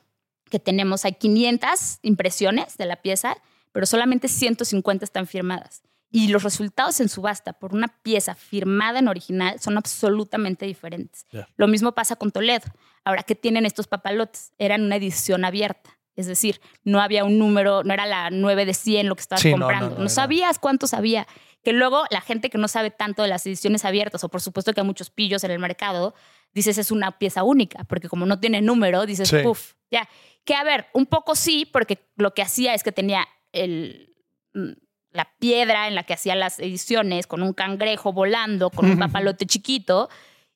que 0.50 0.58
tenemos, 0.58 1.04
hay 1.04 1.12
500 1.12 1.98
impresiones 2.00 2.78
de 2.78 2.86
la 2.86 2.96
pieza, 2.96 3.36
pero 3.72 3.84
solamente 3.84 4.28
150 4.28 5.04
están 5.04 5.26
firmadas. 5.26 5.82
Y 6.10 6.28
los 6.28 6.44
resultados 6.44 7.00
en 7.00 7.10
subasta 7.10 7.52
por 7.52 7.74
una 7.74 7.88
pieza 7.88 8.34
firmada 8.34 9.00
en 9.00 9.08
original 9.08 9.60
son 9.60 9.76
absolutamente 9.76 10.64
diferentes. 10.64 11.26
Lo 11.56 11.66
mismo 11.68 11.92
pasa 11.92 12.16
con 12.16 12.30
Toledo. 12.30 12.64
Ahora, 13.04 13.22
¿qué 13.24 13.34
tienen 13.34 13.66
estos 13.66 13.86
papalotes? 13.86 14.52
Eran 14.56 14.82
una 14.82 14.96
edición 14.96 15.44
abierta. 15.44 15.98
Es 16.16 16.26
decir, 16.26 16.60
no 16.84 17.00
había 17.00 17.24
un 17.24 17.38
número, 17.38 17.82
no 17.82 17.92
era 17.92 18.06
la 18.06 18.30
9 18.30 18.66
de 18.66 18.74
100 18.74 19.08
lo 19.08 19.16
que 19.16 19.22
estabas 19.22 19.44
comprando. 19.44 19.98
No, 19.98 20.08
sabías 20.08 20.58
cuántos 20.58 20.94
había. 20.94 21.26
Que 21.62 21.72
luego 21.72 22.04
la 22.10 22.20
gente 22.20 22.50
que 22.50 22.58
no 22.58 22.68
sabe 22.68 22.90
tanto 22.90 23.22
de 23.22 23.28
las 23.28 23.46
ediciones 23.46 23.84
abiertas, 23.84 24.22
o 24.22 24.28
por 24.28 24.40
supuesto 24.40 24.72
que 24.72 24.80
hay 24.80 24.86
muchos 24.86 25.10
pillos 25.10 25.44
en 25.44 25.50
el 25.50 25.58
mercado, 25.58 26.14
dices 26.52 26.78
es 26.78 26.90
una 26.90 27.18
pieza 27.18 27.42
única, 27.42 27.84
porque 27.84 28.08
como 28.08 28.26
no 28.26 28.38
tiene 28.38 28.60
número, 28.60 29.06
dices, 29.06 29.32
puff, 29.42 29.72
ya. 29.90 30.08
Que 30.44 30.54
a 30.54 30.62
ver, 30.62 30.86
un 30.92 31.06
poco 31.06 31.34
sí, 31.34 31.64
porque 31.64 32.06
lo 32.16 32.34
que 32.34 32.42
hacía 32.42 32.74
es 32.74 32.82
que 32.82 32.92
tenía 32.92 33.26
el, 33.52 34.14
mm, 34.52 34.72
la 35.10 35.32
piedra 35.38 35.88
en 35.88 35.94
la 35.94 36.02
que 36.02 36.12
hacía 36.12 36.34
las 36.34 36.58
ediciones, 36.58 37.26
con 37.26 37.42
un 37.42 37.54
cangrejo 37.54 38.12
volando, 38.12 38.70
con 38.70 38.84
un 38.90 38.98
papalote 38.98 39.46
chiquito 39.46 40.10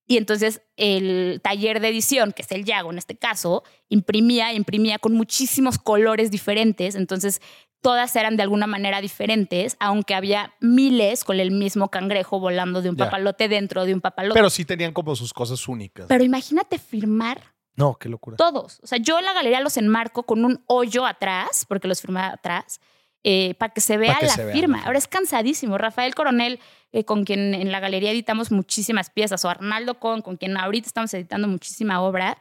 y 0.08 0.16
entonces 0.16 0.62
el 0.76 1.40
taller 1.44 1.80
de 1.80 1.88
edición, 1.88 2.32
que 2.32 2.40
es 2.40 2.50
el 2.50 2.64
Yago 2.64 2.90
en 2.90 2.96
este 2.96 3.16
caso, 3.16 3.62
imprimía, 3.90 4.54
imprimía 4.54 4.98
con 4.98 5.12
muchísimos 5.12 5.78
colores 5.78 6.30
diferentes. 6.30 6.94
Entonces 6.94 7.42
todas 7.82 8.16
eran 8.16 8.38
de 8.38 8.42
alguna 8.42 8.66
manera 8.66 9.02
diferentes, 9.02 9.76
aunque 9.80 10.14
había 10.14 10.54
miles 10.60 11.24
con 11.24 11.38
el 11.38 11.50
mismo 11.50 11.90
cangrejo 11.90 12.40
volando 12.40 12.80
de 12.80 12.88
un 12.88 12.96
papalote 12.96 13.48
dentro 13.48 13.84
de 13.84 13.92
un 13.92 14.00
papalote. 14.00 14.34
Pero 14.34 14.48
sí 14.48 14.64
tenían 14.64 14.94
como 14.94 15.14
sus 15.14 15.34
cosas 15.34 15.68
únicas. 15.68 16.06
Pero 16.08 16.24
imagínate 16.24 16.78
firmar. 16.78 17.54
No, 17.76 17.96
qué 17.96 18.08
locura. 18.08 18.38
Todos. 18.38 18.80
O 18.82 18.86
sea, 18.86 18.98
yo 18.98 19.18
en 19.18 19.26
la 19.26 19.34
galería 19.34 19.60
los 19.60 19.76
enmarco 19.76 20.22
con 20.22 20.46
un 20.46 20.64
hoyo 20.66 21.04
atrás, 21.04 21.66
porque 21.68 21.86
los 21.86 22.00
firmaba 22.00 22.28
atrás, 22.28 22.80
eh, 23.24 23.54
para 23.54 23.72
que 23.72 23.80
se 23.80 23.96
vea 23.96 24.18
la 24.22 24.52
firma. 24.52 24.82
Ahora 24.84 24.98
es 24.98 25.08
cansadísimo. 25.08 25.76
Rafael 25.76 26.14
Coronel 26.14 26.60
eh, 26.92 27.04
con 27.04 27.24
quien 27.24 27.54
en 27.54 27.70
la 27.70 27.80
galería 27.80 28.10
editamos 28.10 28.50
muchísimas 28.50 29.10
piezas, 29.10 29.44
o 29.44 29.50
Arnaldo 29.50 29.98
Con, 29.98 30.22
con 30.22 30.36
quien 30.36 30.56
ahorita 30.56 30.86
estamos 30.86 31.12
editando 31.12 31.46
muchísima 31.46 32.00
obra, 32.00 32.38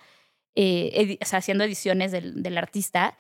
eh, 0.56 1.18
haciendo 1.32 1.66
ediciones 1.66 2.12
del, 2.12 2.58
artista, 2.58 3.18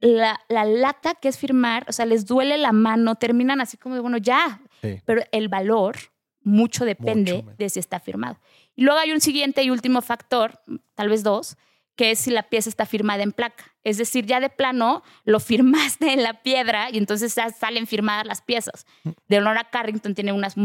la, 0.00 0.36
lata 0.48 1.14
que 1.14 1.28
es 1.28 1.38
firmar, 1.38 1.86
o 1.88 1.92
sea, 1.92 2.06
les 2.06 2.26
duele 2.26 2.58
la 2.58 2.72
mano, 2.72 3.14
terminan 3.14 3.60
así 3.60 3.76
como 3.76 3.94
de, 3.94 4.00
bueno, 4.00 4.16
ya, 4.16 4.60
pero 5.04 5.22
el 5.30 5.48
valor 5.48 5.96
mucho 6.42 6.84
depende 6.84 7.44
de 7.56 7.68
si 7.70 7.78
está 7.78 8.00
firmado. 8.00 8.38
Y 8.74 8.82
luego 8.82 8.98
hay 8.98 9.12
un 9.12 9.20
siguiente 9.20 9.62
y 9.62 9.70
último 9.70 10.02
factor, 10.02 10.60
tal 10.94 11.08
vez 11.08 11.22
dos, 11.22 11.56
que 11.96 12.10
es 12.10 12.18
si 12.18 12.30
la 12.30 12.42
pieza 12.44 12.68
está 12.68 12.86
firmada 12.86 13.22
en 13.22 13.32
placa. 13.32 13.64
Es 13.84 13.98
decir, 13.98 14.26
ya 14.26 14.40
de 14.40 14.50
plano 14.50 15.02
lo 15.24 15.40
firmaste 15.40 16.12
en 16.12 16.22
la 16.22 16.42
piedra 16.42 16.88
y 16.90 16.98
entonces 16.98 17.34
ya 17.34 17.50
salen 17.50 17.86
firmadas 17.86 18.26
las 18.26 18.42
piezas. 18.42 18.86
De 19.28 19.38
Honora 19.38 19.68
Carrington 19.70 20.14
tiene 20.14 20.32
unas, 20.32 20.56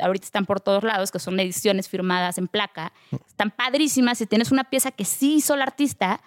ahorita 0.00 0.24
están 0.24 0.46
por 0.46 0.60
todos 0.60 0.82
lados, 0.82 1.12
que 1.12 1.18
son 1.18 1.38
ediciones 1.38 1.88
firmadas 1.88 2.38
en 2.38 2.48
placa. 2.48 2.92
Están 3.26 3.50
padrísimas. 3.50 4.18
Si 4.18 4.26
tienes 4.26 4.50
una 4.50 4.64
pieza 4.64 4.90
que 4.90 5.04
sí 5.04 5.36
hizo 5.36 5.54
el 5.54 5.62
artista, 5.62 6.20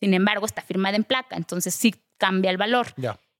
sin 0.00 0.14
embargo, 0.14 0.46
está 0.46 0.62
firmada 0.62 0.96
en 0.96 1.04
placa, 1.04 1.36
entonces 1.36 1.74
sí 1.74 1.94
cambia 2.16 2.50
el 2.50 2.56
valor. 2.56 2.94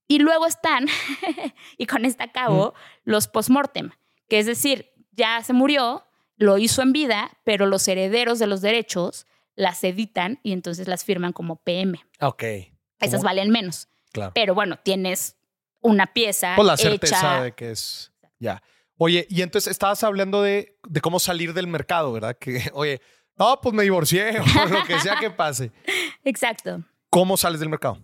Y 0.09 0.19
luego 0.19 0.47
están, 0.47 0.87
y 1.79 1.87
con 1.87 2.05
esta 2.05 2.25
acabo, 2.25 2.75
los 3.05 3.29
postmortem, 3.29 3.91
que 4.29 4.39
es 4.39 4.47
decir, 4.47 4.91
ya 5.13 5.43
se 5.43 5.53
murió, 5.53 6.05
lo 6.37 6.59
hizo 6.59 6.83
en 6.83 6.93
vida, 6.93 7.31
pero 7.45 7.67
los 7.67 7.87
herederos 7.89 8.39
de 8.39 8.47
los 8.47 8.61
derechos 8.61 9.27
las 9.55 9.83
editan 9.85 10.41
y 10.43 10.53
entonces 10.53 10.89
las 10.89 11.05
firman 11.05 11.33
como 11.33 11.57
PM. 11.57 11.99
Ok. 12.21 12.45
Esas 13.01 13.23
valen 13.23 13.51
menos. 13.51 13.89
Claro. 14.13 14.33
Pero 14.35 14.55
bueno, 14.55 14.79
tienes 14.83 15.37
una 15.81 16.13
pieza. 16.13 16.55
Con 16.57 16.67
la 16.67 16.77
certeza 16.77 17.43
de 17.43 17.53
que 17.53 17.73
es. 17.73 18.13
Ya. 18.39 18.63
Oye, 18.97 19.27
y 19.29 19.43
entonces 19.43 19.71
estabas 19.71 20.05
hablando 20.05 20.43
de, 20.43 20.79
de, 20.89 21.01
cómo 21.01 21.19
salir 21.19 21.55
del 21.55 21.67
mercado, 21.67 22.13
¿verdad? 22.13 22.37
Que, 22.39 22.71
oye, 22.75 23.01
no, 23.37 23.61
pues 23.61 23.75
me 23.75 23.83
divorcié 23.83 24.39
o 24.41 24.69
lo 24.69 24.85
que 24.85 25.01
sea 25.01 25.17
que 25.17 25.31
pase. 25.31 25.73
Exacto. 26.25 26.83
¿Cómo 27.11 27.37
sales 27.37 27.61
del 27.61 27.69
mercado? 27.69 27.99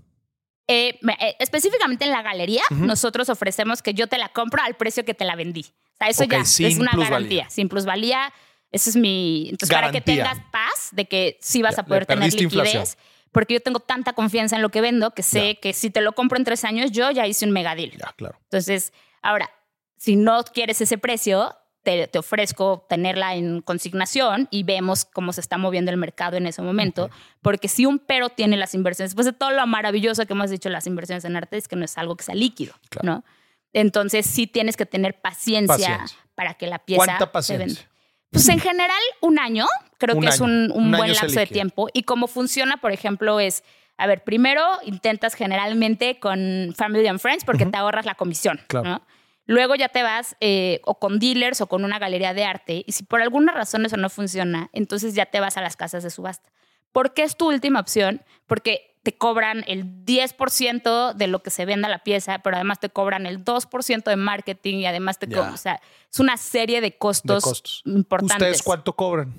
Eh, 0.66 0.99
eh, 1.20 1.36
específicamente 1.38 2.05
en 2.05 2.11
la 2.11 2.20
galería, 2.20 2.62
nosotros 2.70 3.30
ofrecemos 3.30 3.80
que 3.80 3.94
yo 3.94 4.07
te 4.07 4.18
la 4.18 4.28
compro 4.28 4.62
al 4.62 4.74
precio 4.74 5.03
que 5.05 5.14
te 5.14 5.24
la 5.24 5.34
vendí. 5.34 5.62
O 5.62 5.96
sea, 5.96 6.09
eso 6.09 6.24
ya 6.24 6.40
es 6.40 6.78
una 6.78 6.92
garantía. 6.94 7.49
Sin 7.49 7.70
plusvalía, 7.70 8.32
eso 8.71 8.91
es 8.91 8.97
mi. 8.97 9.49
Entonces, 9.51 9.75
para 9.75 9.91
que 9.91 10.01
tengas 10.01 10.39
paz 10.51 10.89
de 10.93 11.07
que 11.07 11.39
sí 11.41 11.62
vas 11.62 11.79
a 11.79 11.85
poder 11.85 12.07
tener 12.07 12.33
liquidez. 12.33 12.99
Porque 13.33 13.55
yo 13.55 13.61
tengo 13.61 13.81
tanta 13.81 14.14
confianza 14.14 14.57
en 14.57 14.62
lo 14.62 14.71
que 14.71 14.81
vendo 14.81 15.11
que 15.11 15.23
sé 15.23 15.59
que 15.61 15.75
si 15.75 15.91
te 15.91 16.01
lo 16.01 16.12
compro 16.12 16.39
en 16.39 16.45
tres 16.45 16.64
años, 16.64 16.91
yo 16.93 17.11
ya 17.11 17.27
hice 17.27 17.45
un 17.45 17.53
megadil. 17.53 17.97
Ya, 17.99 18.14
claro. 18.16 18.39
Entonces, 18.45 18.93
ahora, 19.21 19.51
si 19.97 20.16
no 20.16 20.43
quieres 20.45 20.81
ese 20.81 20.97
precio, 20.97 21.55
te, 21.83 22.19
ofrezco 22.19 22.87
tenerla 22.89 23.35
en 23.35 23.61
consignación 23.61 24.49
y 24.51 24.62
vemos 24.62 25.05
cómo 25.05 25.33
se 25.33 25.41
está 25.41 25.59
moviendo 25.59 25.91
el 25.91 25.97
mercado 25.97 26.37
en 26.37 26.47
ese 26.47 26.62
momento. 26.62 27.11
Porque 27.43 27.69
si 27.69 27.87
un 27.87 27.99
pero 27.99 28.29
tiene 28.31 28.57
las 28.57 28.75
inversiones, 28.75 29.11
después 29.11 29.27
de 29.27 29.33
todo 29.33 29.51
lo 29.51 29.66
maravilloso 29.66 30.27
que 30.27 30.33
hemos 30.33 30.51
dicho 30.51 30.69
las 30.69 30.87
inversiones 30.87 31.25
en 31.25 31.37
arte, 31.37 31.57
es 31.57 31.69
que 31.69 31.77
no 31.77 31.85
es 31.85 31.97
algo 31.99 32.16
que 32.16 32.25
sea 32.25 32.35
líquido, 32.35 32.75
¿no? 33.03 33.25
Entonces 33.73 34.27
sí 34.27 34.47
tienes 34.47 34.77
que 34.77 34.87
tener 34.87 35.21
paciencia, 35.21 36.05
para 36.35 36.55
que 36.55 36.66
la 36.69 36.79
pieza 36.79 37.05
¿Cuánta 37.05 37.33
paciencia? 37.33 37.88
Pues 38.31 38.49
en 38.49 38.61
general, 38.61 39.01
un 39.20 39.39
año, 39.39 39.66
creo 39.99 40.18
que 40.20 40.29
es 40.29 40.41
un, 40.41 40.72
buen 40.97 41.12
lapso 41.12 41.39
de 41.39 41.47
tiempo. 41.47 41.89
Y 41.93 42.03
cómo 42.03 42.26
funciona, 42.26 42.76
por 42.79 42.93
ejemplo, 42.93 43.41
es, 43.41 43.64
a 43.97 44.07
ver, 44.07 44.24
primero 44.24 44.62
intentas 44.85 45.35
generalmente 45.35 46.18
con 46.18 46.74
Family 46.76 47.07
and 47.07 47.20
Friends 47.20 47.45
porque 47.45 47.66
te 47.66 47.76
ahorras 47.76 48.07
la 48.07 48.14
comisión, 48.14 48.61
¿no? 48.72 49.03
Luego 49.47 49.74
ya 49.74 49.89
te 49.89 50.03
vas 50.03 50.37
eh, 50.41 50.83
o 50.85 50.99
con 50.99 51.18
dealers 51.18 51.62
o 51.62 51.68
con 51.68 51.83
una 51.83 51.99
galería 51.99 52.35
de 52.35 52.45
arte 52.45 52.85
y 52.87 52.93
si 52.93 53.03
por 53.05 53.22
alguna 53.22 53.51
razón 53.51 53.87
eso 53.87 53.97
no 53.97 54.11
funciona, 54.11 54.68
entonces 54.74 55.14
ya 55.14 55.24
te 55.24 55.41
vas 55.41 55.57
a 55.57 55.62
las 55.62 55.74
casas 55.74 56.03
de 56.03 56.11
subasta. 56.11 56.51
¿Por 56.93 57.14
qué 57.14 57.22
es 57.22 57.35
tu 57.35 57.49
última 57.49 57.81
opción? 57.81 58.22
Porque 58.47 58.88
te 59.09 59.17
cobran 59.17 59.65
el 59.67 60.05
10% 60.05 61.15
de 61.15 61.27
lo 61.29 61.43
que 61.43 61.49
se 61.49 61.65
venda 61.65 61.89
la 61.89 62.01
pieza, 62.01 62.41
pero 62.41 62.57
además 62.57 62.79
te 62.79 62.91
cobran 62.91 63.25
el 63.25 63.43
2% 63.43 64.05
de 64.05 64.17
marketing 64.17 64.81
y 64.81 64.87
además 64.87 65.19
te 65.19 65.27
cobran, 65.27 65.55
o 65.55 65.57
sea, 65.57 65.81
es 66.13 66.21
una 66.21 66.37
serie 66.37 66.83
de 66.83 66.99
costos, 66.99 67.81
importantes. 67.87 68.37
¿Ustedes 68.37 68.63
cuánto 68.63 68.95
cobran? 68.95 69.33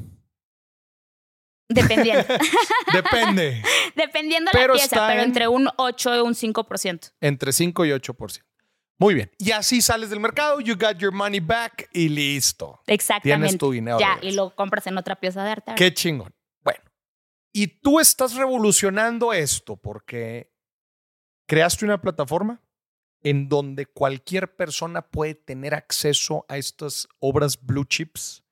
Dependiendo. 1.68 2.26
Depende. 2.94 3.62
Dependiendo 3.96 4.50
de 4.52 4.60
la 4.60 4.74
pieza, 4.74 5.08
pero 5.08 5.22
entre 5.22 5.48
un 5.48 5.70
8 5.78 6.16
y 6.16 6.20
un 6.22 6.34
5%. 6.34 7.12
Entre 7.22 7.52
5 7.52 7.86
y 7.86 7.90
8%. 7.90 8.42
Muy 8.98 9.14
bien. 9.14 9.30
Y 9.38 9.52
así 9.52 9.84
sales 9.84 10.10
del 10.10 10.20
mercado, 10.20 10.62
you 10.62 10.76
got 10.76 10.98
your 10.98 11.14
money 11.14 11.42
back 11.42 11.88
y 11.94 12.10
listo. 12.10 12.82
Exactamente. 12.88 13.50
Tienes 13.50 13.58
tu 13.60 13.72
dinero. 13.72 14.00
Ya, 14.00 14.18
y 14.24 14.32
lo 14.32 14.56
compras 14.56 14.88
en 14.88 14.98
otra 14.98 15.16
pieza 15.16 15.44
de 15.44 15.52
arte. 15.52 15.74
Qué 15.76 15.94
chingón. 15.94 16.34
Y 17.52 17.68
tú 17.68 18.00
estás 18.00 18.36
revolucionando 18.36 19.34
esto 19.34 19.76
porque 19.76 20.54
creaste 21.48 21.86
una 21.86 22.00
plataforma 22.00 22.62
en 23.22 23.50
donde 23.50 23.86
cualquier 23.86 24.56
persona 24.56 25.02
puede 25.02 25.36
tener 25.36 25.74
acceso 25.74 26.46
a 26.48 26.58
estas 26.58 27.08
obras 27.20 27.60
blue 27.62 27.86
chips. 27.86 28.44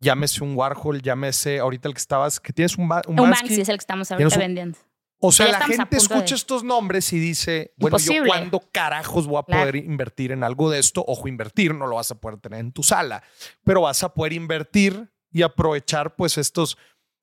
Llámese 0.00 0.44
un 0.44 0.54
Warhol, 0.54 1.00
llámese 1.00 1.58
ahorita 1.58 1.88
el 1.88 1.94
que 1.94 2.00
estabas, 2.00 2.38
que 2.38 2.52
tienes 2.52 2.76
un, 2.76 2.84
un, 2.84 3.20
un 3.20 3.32
es 3.32 3.42
el 3.42 3.64
que 3.64 3.74
estamos 3.74 4.12
ahorita 4.12 4.36
vendiendo. 4.36 4.78
O 5.18 5.32
sea, 5.32 5.50
la 5.50 5.60
gente 5.62 5.96
escucha 5.96 6.34
estos 6.34 6.62
nombres 6.62 7.10
y 7.12 7.18
dice, 7.18 7.72
bueno, 7.78 7.96
yo 7.96 8.24
cuándo 8.26 8.60
carajos 8.70 9.26
voy 9.26 9.38
a 9.38 9.42
poder 9.42 9.76
invertir 9.76 10.30
en 10.30 10.44
algo 10.44 10.70
de 10.70 10.78
esto? 10.78 11.02
Ojo, 11.06 11.26
invertir 11.26 11.74
no 11.74 11.86
lo 11.86 11.96
vas 11.96 12.10
a 12.10 12.20
poder 12.20 12.38
tener 12.38 12.60
en 12.60 12.72
tu 12.72 12.82
sala, 12.82 13.22
pero 13.64 13.82
vas 13.82 14.02
a 14.02 14.12
poder 14.12 14.34
invertir 14.34 15.10
y 15.32 15.42
aprovechar 15.42 16.16
pues 16.16 16.36
estos 16.36 16.76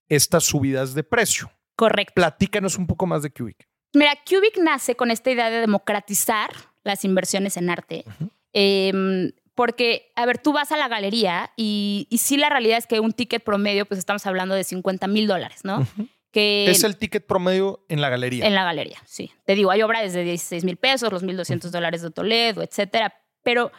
estas 0.09 0.43
subidas 0.43 0.93
de 0.93 1.03
precio. 1.03 1.51
Correcto. 1.75 2.13
Platícanos 2.15 2.77
un 2.77 2.87
poco 2.87 3.05
más 3.05 3.23
de 3.23 3.31
Cubic. 3.31 3.67
Mira, 3.93 4.17
Cubic 4.27 4.57
nace 4.57 4.95
con 4.95 5.11
esta 5.11 5.31
idea 5.31 5.49
de 5.49 5.59
democratizar 5.59 6.51
las 6.83 7.05
inversiones 7.05 7.57
en 7.57 7.69
arte. 7.69 8.05
Em, 8.53 9.31
porque, 9.55 10.11
a 10.15 10.25
ver, 10.25 10.39
tú 10.39 10.51
vas 10.51 10.71
a 10.71 10.77
la 10.77 10.87
galería 10.87 11.51
y, 11.55 12.07
y, 12.09 12.17
sí 12.17 12.37
la 12.37 12.49
realidad 12.49 12.77
es 12.77 12.87
que 12.87 12.99
un 12.99 13.13
ticket 13.13 13.43
promedio, 13.43 13.85
pues 13.85 13.99
estamos 13.99 14.25
hablando 14.25 14.55
de 14.55 14.63
50 14.63 15.07
mil 15.07 15.27
dólares, 15.27 15.61
¿no? 15.63 15.87
que 16.33 16.65
es 16.69 16.83
el 16.83 16.97
ticket 16.97 17.25
promedio 17.25 17.85
en 17.89 18.01
la 18.01 18.09
galería. 18.09 18.47
En 18.47 18.55
la 18.55 18.63
galería, 18.63 18.97
sí. 19.05 19.31
Te 19.45 19.53
digo, 19.53 19.69
hay 19.69 19.83
obra 19.83 20.01
desde 20.01 20.23
16 20.23 20.65
mil 20.65 20.77
pesos, 20.77 21.13
los 21.13 21.23
1.200 21.23 21.69
dólares 21.69 22.01
de 22.01 22.09
Toledo, 22.09 22.63
etcétera. 22.63 23.13
Pero 23.43 23.71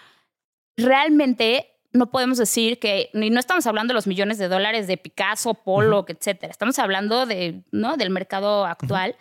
realmente 0.76 1.73
no 1.94 2.10
podemos 2.10 2.38
decir 2.38 2.80
que, 2.80 3.10
y 3.14 3.30
no 3.30 3.38
estamos 3.38 3.66
hablando 3.66 3.92
de 3.92 3.94
los 3.94 4.08
millones 4.08 4.36
de 4.36 4.48
dólares 4.48 4.88
de 4.88 4.96
Picasso, 4.96 5.54
Polo, 5.54 6.04
etcétera. 6.08 6.50
Estamos 6.50 6.78
hablando 6.80 7.24
de, 7.24 7.62
¿no? 7.70 7.96
del 7.96 8.10
mercado 8.10 8.66
actual. 8.66 9.16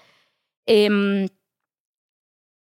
Em, 0.65 1.27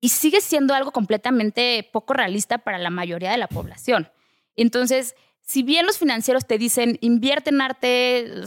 y 0.03 0.11
sigue 0.11 0.43
siendo 0.43 0.75
algo 0.75 0.93
completamente 0.93 1.89
poco 1.93 2.13
realista 2.13 2.59
para 2.59 2.79
la 2.79 2.91
mayoría 2.91 3.31
de 3.31 3.39
la 3.39 3.49
población. 3.49 4.11
Entonces, 4.55 5.17
si 5.41 5.63
bien 5.63 5.87
los 5.87 5.97
financieros 5.97 6.47
te 6.47 6.59
dicen 6.59 6.99
invierte 7.01 7.49
en 7.49 7.63
arte, 7.63 8.43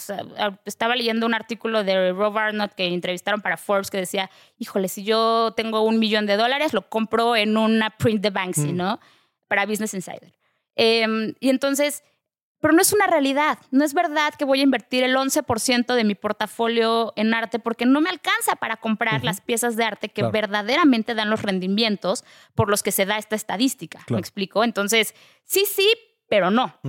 estaba 0.65 0.95
leyendo 0.95 1.25
un 1.25 1.33
artículo 1.33 1.83
de 1.83 2.11
Rob 2.11 2.37
Arnott 2.37 2.73
que 2.73 2.85
entrevistaron 2.85 3.41
para 3.41 3.57
Forbes 3.57 3.89
que 3.89 3.97
decía, 3.97 4.29
híjole, 4.59 4.87
si 4.87 5.03
yo 5.03 5.53
tengo 5.57 5.81
un 5.81 5.97
millón 5.97 6.27
de 6.27 6.37
dólares, 6.37 6.73
lo 6.73 6.87
compro 6.87 7.35
en 7.35 7.57
una 7.57 7.89
print 7.89 8.21
de 8.21 8.29
Banksy, 8.29 8.71
¿no? 8.71 8.99
Para 9.47 9.65
Business 9.65 9.95
Insider. 9.95 10.38
Em, 10.75 11.33
y 11.39 11.49
entonces, 11.49 12.03
pero 12.59 12.73
no 12.73 12.81
es 12.81 12.93
una 12.93 13.07
realidad. 13.07 13.59
No 13.71 13.85
es 13.85 13.93
verdad 13.93 14.33
que 14.37 14.45
voy 14.45 14.59
a 14.59 14.63
invertir 14.63 15.03
el 15.03 15.15
11% 15.15 15.93
de 15.93 16.03
mi 16.03 16.15
portafolio 16.15 17.13
en 17.15 17.33
arte 17.33 17.59
porque 17.59 17.85
no 17.85 18.01
me 18.01 18.09
alcanza 18.09 18.55
para 18.55 18.77
comprar 18.77 19.23
las 19.23 19.41
piezas 19.41 19.75
de 19.75 19.85
arte 19.85 20.09
que 20.09 20.23
verdaderamente 20.23 21.15
dan 21.15 21.29
los 21.29 21.41
rendimientos 21.41 22.25
por 22.55 22.69
los 22.69 22.83
que 22.83 22.91
se 22.91 23.05
da 23.05 23.17
esta 23.17 23.35
estadística. 23.35 23.99
¿Me 24.09 24.19
explico? 24.19 24.63
Entonces, 24.63 25.15
sí, 25.45 25.63
sí, 25.65 25.89
pero 26.27 26.51
no. 26.51 26.79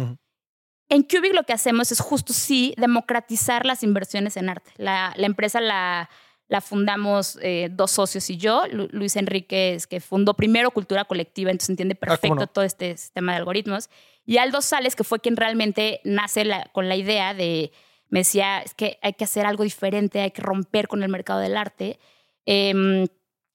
En 0.88 1.02
Cubic 1.04 1.34
lo 1.34 1.44
que 1.44 1.52
hacemos 1.52 1.92
es 1.92 2.00
justo 2.00 2.32
sí 2.32 2.74
democratizar 2.76 3.64
las 3.64 3.84
inversiones 3.84 4.36
en 4.36 4.48
arte. 4.48 4.72
La, 4.76 5.12
la 5.16 5.26
empresa 5.26 5.60
la 5.60 6.10
la 6.50 6.60
fundamos 6.60 7.38
eh, 7.42 7.68
dos 7.70 7.92
socios 7.92 8.28
y 8.28 8.36
yo. 8.36 8.64
Luis 8.66 9.14
Enrique 9.14 9.74
es 9.74 9.86
que 9.86 10.00
fundó 10.00 10.34
primero 10.34 10.72
Cultura 10.72 11.04
Colectiva, 11.04 11.52
entonces 11.52 11.70
entiende 11.70 11.96
ah, 12.02 12.06
perfecto 12.06 12.48
todo 12.48 12.64
este 12.64 12.96
sistema 12.96 13.32
de 13.32 13.38
algoritmos. 13.38 13.88
Y 14.26 14.38
Aldo 14.38 14.60
Sales, 14.60 14.96
que 14.96 15.04
fue 15.04 15.20
quien 15.20 15.36
realmente 15.36 16.00
nace 16.02 16.44
con 16.72 16.88
la 16.88 16.96
idea 16.96 17.34
de, 17.34 17.70
me 18.08 18.20
decía, 18.20 18.62
es 18.62 18.74
que 18.74 18.98
hay 19.00 19.12
que 19.12 19.22
hacer 19.22 19.46
algo 19.46 19.62
diferente, 19.62 20.22
hay 20.22 20.32
que 20.32 20.42
romper 20.42 20.88
con 20.88 21.04
el 21.04 21.08
mercado 21.08 21.38
del 21.38 21.56
arte. 21.56 22.00
Em, 22.46 23.06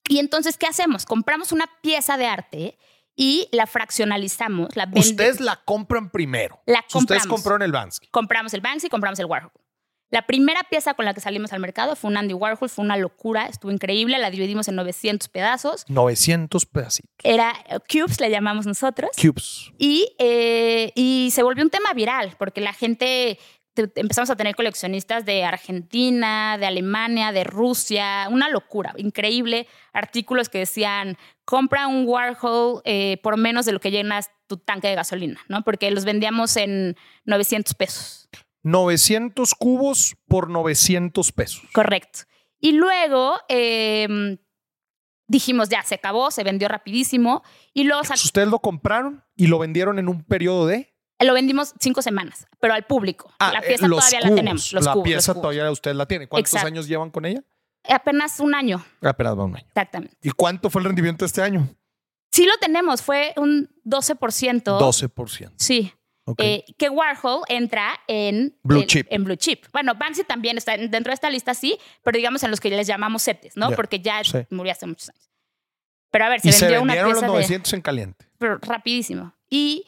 y 0.08 0.20
entonces, 0.20 0.58
¿qué 0.58 0.68
hacemos? 0.68 1.06
Compramos 1.06 1.52
una 1.52 1.70
pieza 1.82 2.16
de 2.16 2.28
arte 2.28 2.78
y 3.14 3.50
la 3.52 3.68
fraccionalizamos. 3.68 4.74
La 4.78 4.90
Ustedes 4.96 5.42
la 5.42 5.58
compran 5.66 6.12
primero. 6.12 6.62
La 6.66 6.82
compramos. 6.84 7.02
Ustedes 7.04 7.28
compraron 7.28 7.62
el 7.62 7.74
Banksy. 7.74 8.08
Compramos 8.08 8.54
el 8.54 8.62
Banksy, 8.62 8.88
compramos 8.88 9.20
el 9.20 9.26
Warhol. 9.26 9.52
La 10.12 10.26
primera 10.28 10.62
pieza 10.70 10.94
con 10.94 11.06
la 11.06 11.14
que 11.14 11.22
salimos 11.22 11.52
al 11.52 11.60
mercado 11.60 11.96
fue 11.96 12.10
un 12.10 12.18
Andy 12.18 12.34
Warhol, 12.34 12.70
fue 12.70 12.86
una 12.86 12.96
locura, 12.96 13.48
estuvo 13.48 13.72
increíble, 13.72 14.18
la 14.20 14.30
dividimos 14.30 14.68
en 14.68 14.76
900 14.76 15.28
pedazos. 15.30 15.84
900 15.90 16.66
pedacitos. 16.68 17.12
Era 17.24 17.54
eh, 17.68 17.80
Cubes, 17.90 18.20
le 18.22 18.30
llamamos 18.30 18.66
nosotros. 18.66 19.10
Cubes. 19.20 19.72
Y, 19.78 20.16
eh, 20.20 20.92
y 20.96 21.30
se 21.32 21.44
volvió 21.44 21.64
un 21.64 21.70
tema 21.70 21.92
viral, 21.94 22.36
porque 22.38 22.62
la 22.62 22.74
gente 22.74 23.40
empezamos 23.76 24.30
a 24.30 24.36
tener 24.36 24.56
coleccionistas 24.56 25.26
de 25.26 25.44
Argentina, 25.44 26.58
de 26.58 26.66
Alemania, 26.66 27.32
de 27.32 27.44
Rusia, 27.44 28.28
una 28.32 28.50
locura, 28.50 28.94
increíble. 28.98 29.68
Artículos 29.94 30.50
que 30.50 30.60
decían, 30.60 31.18
compra 31.44 31.88
un 31.88 32.08
Warhol 32.08 32.82
eh, 32.86 33.20
por 33.22 33.38
menos 33.38 33.66
de 33.66 33.74
lo 33.74 33.80
que 33.80 33.92
llenas 33.92 34.32
tu 34.48 34.58
tanque 34.58 34.88
de 34.88 34.96
gasolina, 34.96 35.42
¿no? 35.50 35.64
Porque 35.64 35.92
los 35.92 36.06
vendíamos 36.06 36.56
en 36.58 36.96
900 37.26 37.74
pesos. 37.74 38.30
900 38.66 39.54
cubos 39.54 40.16
por 40.28 40.50
900 40.50 41.32
pesos. 41.32 41.64
Correcto. 41.74 42.22
Y 42.60 42.72
luego 42.72 43.36
eh, 43.48 44.38
dijimos, 45.28 45.70
ya, 45.70 45.84
se 45.84 45.96
acabó, 45.96 46.32
se 46.32 46.44
vendió 46.44 46.68
rapidísimo. 46.68 47.44
Y 47.74 47.84
luego 47.84 48.02
Pues 48.08 48.26
ustedes 48.26 48.48
lo 48.48 48.60
compraron 48.60 49.24
y 49.36 49.48
lo 49.48 49.60
vendieron 49.60 50.00
en 50.00 50.10
un 50.10 50.24
periodo 50.24 50.66
de 50.66 50.92
lo 51.20 51.34
vendimos 51.34 51.74
cinco 51.80 52.02
semanas, 52.02 52.46
pero 52.60 52.74
al 52.74 52.86
público. 52.86 53.32
la 53.40 53.60
eh, 53.60 53.68
pieza 53.68 53.88
los 53.88 54.00
todavía 54.00 54.20
la 54.20 54.28
cubos. 54.28 54.36
tenemos. 54.36 54.74
Los 54.74 54.86
la 54.86 54.92
cubos, 54.94 55.06
los 55.08 55.14
pieza 55.14 55.34
todavía 55.34 55.72
ustedes 55.72 55.96
la 55.96 56.06
tienen. 56.08 56.28
¿Cuántos 56.28 56.52
Exacto. 56.54 56.68
años 56.68 56.88
llevan 56.88 57.10
con 57.10 57.26
ella? 57.26 57.44
Apenas 57.88 58.40
un 58.40 58.56
año, 58.56 58.84
Apenas 59.02 59.38
va 59.38 59.44
un 59.46 59.56
año. 59.56 59.66
exactamente. 59.68 60.18
¿Y 60.22 60.32
cuánto 60.32 60.70
fue 60.70 60.82
el 60.82 60.88
rendimiento 60.88 61.24
este 61.24 61.42
año? 61.42 61.70
Sí 62.32 62.46
lo 62.46 62.58
tenemos, 62.60 63.02
fue 63.02 63.34
un 63.38 63.70
12%. 63.86 64.64
12%. 64.64 65.54
Sí. 65.58 65.94
Ok. 66.28 66.40
Eh, 66.42 66.66
que 66.78 66.90
Warhol 66.90 67.44
entra 67.48 68.00
en 68.08 68.58
Blue 68.64 68.82
en, 68.82 68.88
chip. 68.88 69.08
en 69.12 69.24
Blue 69.24 69.36
Chip. 69.36 69.66
Bueno, 69.72 69.94
Banksy 69.96 70.24
también 70.24 70.58
está 70.58 70.74
en- 70.76 70.90
dentro 70.90 71.12
de 71.12 71.16
esta 71.16 71.30
lista, 71.30 71.54
sí, 71.54 71.78
pero 72.04 72.18
digamos 72.18 72.42
en 72.44 72.50
los 72.52 72.60
que 72.60 72.70
les 72.70 72.88
llamamos 72.88 73.22
setes, 73.22 73.56
¿no? 73.56 73.70
Ya, 73.70 73.76
Porque 73.76 74.00
ya 74.00 74.24
sí. 74.24 74.40
murió 74.50 74.72
hace 74.72 74.88
muchos 74.88 75.10
años. 75.10 75.30
Pero 76.12 76.26
a 76.26 76.30
ver, 76.30 76.40
se 76.42 76.50
y 76.50 76.52
se 76.52 76.66
vendió 76.66 76.82
una 76.82 76.94
vendieron 76.94 77.12
los 77.12 77.20
pieza 77.22 77.28
de- 77.28 77.34
900 77.34 77.74
en 77.74 77.82
caliente. 77.82 78.26
pero 78.40 78.58
rapidísimo. 78.58 79.34
Y 79.50 79.86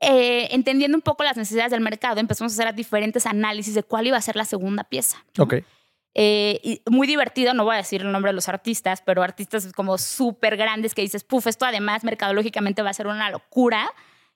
eh, 0.00 0.48
entendiendo 0.50 0.96
un 0.96 1.02
poco 1.02 1.22
las 1.22 1.36
necesidades 1.36 1.70
del 1.70 1.80
mercado, 1.80 2.18
empezamos 2.18 2.52
a 2.58 2.62
hacer 2.62 2.74
diferentes 2.74 3.24
análisis 3.26 3.74
de 3.74 3.84
cuál 3.84 4.06
iba 4.08 4.16
a 4.16 4.20
ser 4.20 4.34
la 4.34 4.44
segunda 4.44 4.82
pieza. 4.84 5.24
¿no? 5.38 5.44
Ok. 5.44 5.54
Eh, 6.14 6.60
y 6.64 6.82
muy 6.90 7.06
divertido, 7.06 7.54
no 7.54 7.64
voy 7.64 7.74
a 7.74 7.78
decir 7.78 8.02
el 8.02 8.10
nombre 8.10 8.30
de 8.30 8.34
los 8.34 8.48
artistas, 8.48 9.00
pero 9.06 9.22
artistas 9.22 9.72
como 9.72 9.96
súper 9.98 10.56
grandes 10.56 10.94
que 10.94 11.02
dices, 11.02 11.22
puf, 11.22 11.46
esto 11.46 11.64
además 11.64 12.02
mercadológicamente 12.02 12.82
va 12.82 12.90
a 12.90 12.94
ser 12.94 13.06
una 13.06 13.30
locura. 13.30 13.88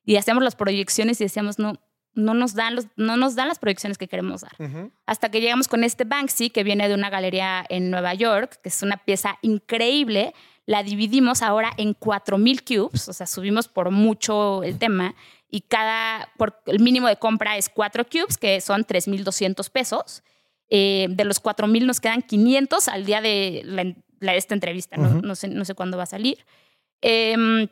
Y 0.07 0.17
hacemos 0.17 0.43
las 0.43 0.57
proyecciones 0.57 1.21
y 1.21 1.25
decíamos, 1.25 1.59
no, 1.59 1.75
no 2.15 2.33
nos 2.33 2.55
dan, 2.55 2.77
los, 2.77 2.87
no 2.97 3.19
nos 3.19 3.35
dan 3.35 3.49
las 3.49 3.59
proyecciones 3.59 3.99
que 3.99 4.09
queremos 4.09 4.41
dar. 4.41 4.53
Ujú. 4.59 4.91
Hasta 5.05 5.31
que 5.31 5.43
llegamos 5.43 5.69
con 5.69 5.85
este 5.85 6.05
Banksy, 6.05 6.49
que 6.49 6.65
viene 6.65 6.89
de 6.89 6.95
una 6.95 7.11
galería 7.11 7.67
en 7.69 7.91
Nueva 7.91 8.15
York, 8.15 8.59
que 8.63 8.71
es 8.71 8.83
una 8.83 8.97
pieza 8.97 9.37
increíble. 9.43 10.33
La 10.65 10.83
dividimos 10.83 11.43
ahora 11.43 11.73
en 11.77 11.93
4000 11.93 12.65
cubes, 12.65 13.09
o 13.09 13.13
sea, 13.13 13.27
subimos 13.27 13.69
por 13.69 13.91
mucho 13.91 14.63
el 14.63 14.79
tema. 14.79 15.15
Y 15.51 15.61
cada, 15.61 16.29
por, 16.39 16.61
el 16.67 16.81
mínimo 16.81 17.07
de 17.07 17.17
compra 17.17 17.57
es 17.57 17.69
4 17.69 18.05
cubes, 18.07 18.39
que 18.39 18.61
son 18.61 18.85
3200 18.85 19.69
pesos. 19.71 20.23
Eh, 20.71 21.07
de 21.11 21.25
los 21.25 21.39
4000 21.39 21.87
nos 21.87 22.01
quedan 22.01 22.23
500 22.23 22.89
al 22.89 23.05
día 23.05 23.21
de 23.21 23.63
la, 23.65 23.85
la- 24.19 24.35
esta 24.35 24.55
entrevista, 24.55 24.97
¿no? 24.97 25.09
Ujú. 25.19 25.21
no, 25.23 25.35
sé, 25.37 25.47
no 25.49 25.65
sé 25.65 25.75
cuándo 25.75 25.97
va 25.97 26.03
a 26.05 26.07
salir. 26.07 26.45
Em, 27.01 27.69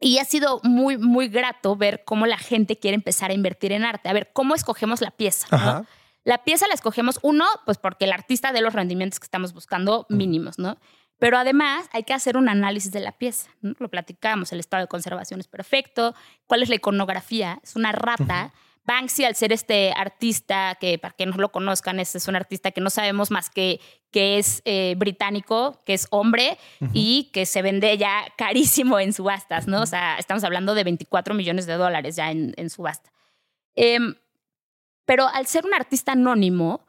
y 0.00 0.18
ha 0.18 0.24
sido 0.24 0.60
muy, 0.64 0.96
muy 0.96 1.28
grato 1.28 1.76
ver 1.76 2.02
cómo 2.04 2.26
la 2.26 2.38
gente 2.38 2.78
quiere 2.78 2.94
empezar 2.94 3.30
a 3.30 3.34
invertir 3.34 3.72
en 3.72 3.84
arte. 3.84 4.08
A 4.08 4.12
ver, 4.14 4.30
¿cómo 4.32 4.54
escogemos 4.54 5.02
la 5.02 5.10
pieza? 5.10 5.46
no? 5.50 5.86
La 6.24 6.44
pieza 6.44 6.66
la 6.68 6.74
escogemos, 6.74 7.18
uno, 7.22 7.44
pues 7.66 7.78
porque 7.78 8.06
el 8.06 8.12
artista 8.12 8.52
dé 8.52 8.60
los 8.60 8.72
rendimientos 8.74 9.20
que 9.20 9.24
estamos 9.24 9.52
buscando 9.52 10.06
mínimos, 10.08 10.58
¿no? 10.58 10.78
Pero 11.18 11.36
además 11.36 11.88
hay 11.92 12.04
que 12.04 12.14
hacer 12.14 12.36
un 12.36 12.48
análisis 12.48 12.92
de 12.92 13.00
la 13.00 13.12
pieza. 13.12 13.50
¿no? 13.60 13.74
Lo 13.78 13.90
platicamos, 13.90 14.52
el 14.52 14.60
estado 14.60 14.82
de 14.82 14.88
conservación 14.88 15.38
es 15.38 15.48
perfecto, 15.48 16.14
cuál 16.46 16.62
es 16.62 16.70
la 16.70 16.76
iconografía, 16.76 17.60
es 17.62 17.76
una 17.76 17.92
rata. 17.92 18.52
Banksy, 18.84 19.24
al 19.24 19.36
ser 19.36 19.52
este 19.52 19.92
artista, 19.92 20.76
que 20.80 20.98
para 20.98 21.14
que 21.14 21.26
no 21.26 21.36
lo 21.36 21.52
conozcan, 21.52 22.00
es, 22.00 22.14
es 22.14 22.28
un 22.28 22.36
artista 22.36 22.70
que 22.70 22.80
no 22.80 22.90
sabemos 22.90 23.30
más 23.30 23.50
que, 23.50 23.80
que 24.10 24.38
es 24.38 24.62
eh, 24.64 24.94
británico, 24.96 25.78
que 25.84 25.94
es 25.94 26.06
hombre 26.10 26.58
y 26.92 27.30
que 27.32 27.46
se 27.46 27.62
vende 27.62 27.96
ya 27.98 28.24
carísimo 28.36 28.98
en 28.98 29.12
subastas, 29.12 29.66
¿no? 29.66 29.82
O 29.82 29.86
sea, 29.86 30.16
estamos 30.16 30.44
hablando 30.44 30.74
de 30.74 30.84
24 30.84 31.34
millones 31.34 31.66
de 31.66 31.74
dólares 31.74 32.16
ya 32.16 32.30
en, 32.30 32.54
en 32.56 32.70
subasta. 32.70 33.12
Em, 33.74 34.14
pero 35.04 35.28
al 35.28 35.46
ser 35.46 35.66
un 35.66 35.74
artista 35.74 36.12
anónimo, 36.12 36.84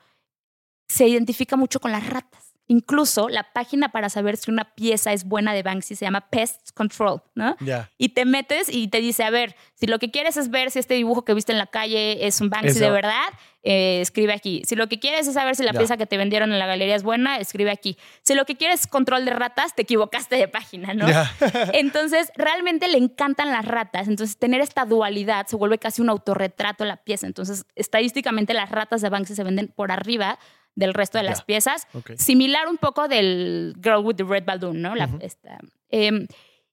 se 0.87 1.07
identifica 1.07 1.55
mucho 1.55 1.79
con 1.79 1.91
las 1.91 2.07
ratas. 2.07 2.51
Incluso 2.72 3.28
la 3.28 3.43
página 3.43 3.89
para 3.89 4.07
saber 4.07 4.38
si 4.38 4.49
una 4.49 4.63
pieza 4.63 5.11
es 5.11 5.26
buena 5.26 5.53
de 5.53 5.61
Banksy 5.61 5.93
se 5.93 6.05
llama 6.05 6.30
Pest 6.30 6.72
Control, 6.74 7.22
¿no? 7.36 7.57
Y 7.97 8.09
te 8.09 8.24
metes 8.24 8.74
y 8.74 8.88
te 8.88 9.01
dice, 9.01 9.26
a 9.26 9.30
ver, 9.30 9.57
si 9.74 9.88
lo 9.88 9.99
que 9.99 10.09
quieres 10.09 10.38
es 10.38 10.49
ver 10.49 10.72
si 10.72 10.80
este 10.80 10.93
dibujo 10.93 11.26
que 11.26 11.34
viste 11.34 11.51
en 11.51 11.57
la 11.57 11.65
calle 11.65 12.26
es 12.26 12.39
un 12.39 12.49
Banksy 12.49 12.80
de 12.80 12.89
verdad, 12.89 13.28
eh, 13.61 13.99
escribe 13.99 14.32
aquí. 14.32 14.61
Si 14.65 14.78
lo 14.78 14.88
que 14.88 14.99
quieres 15.01 15.28
es 15.28 15.34
saber 15.34 15.57
si 15.57 15.63
la 15.63 15.74
pieza 15.74 15.97
que 15.97 16.05
te 16.05 16.15
vendieron 16.15 16.53
en 16.53 16.59
la 16.59 16.65
galería 16.65 16.95
es 16.95 17.03
buena, 17.03 17.39
escribe 17.39 17.72
aquí. 17.72 17.97
Si 18.22 18.36
lo 18.36 18.45
que 18.45 18.55
quieres 18.55 18.80
es 18.80 18.88
control 18.88 19.26
de 19.26 19.32
ratas, 19.32 19.76
te 19.76 19.82
equivocaste 19.82 20.38
de 20.38 20.47
página, 20.47 20.93
¿no? 20.93 21.07
Entonces, 21.74 22.32
realmente 22.38 22.88
le 22.88 22.99
encantan 22.99 23.51
las 23.51 23.65
ratas. 23.65 24.07
Entonces, 24.07 24.38
tener 24.38 24.61
esta 24.61 24.86
dualidad 24.86 25.45
se 25.47 25.57
vuelve 25.57 25.78
casi 25.78 26.01
un 26.01 26.09
autorretrato 26.09 26.86
de 26.86 26.88
la 26.88 27.03
pieza. 27.03 27.28
Entonces, 27.28 27.65
estadísticamente, 27.76 28.53
las 28.53 28.72
ratas 28.72 29.01
de 29.01 29.09
Banksy 29.09 29.36
se 29.36 29.43
venden 29.43 29.67
por 29.67 29.91
arriba 29.91 30.39
del 30.76 30.93
resto 30.93 31.17
de 31.17 31.24
las 31.24 31.43
piezas. 31.43 31.88
Similar 32.17 32.67
un 32.67 32.78
poco 32.78 33.07
del 33.07 33.76
Girl 33.82 34.05
with 34.05 34.15
the 34.15 34.24
Red 34.24 34.45
Balloon, 34.45 34.82
¿no? 34.82 34.95
La- 34.95 35.09
esta, 35.19 35.59
em, 35.89 36.28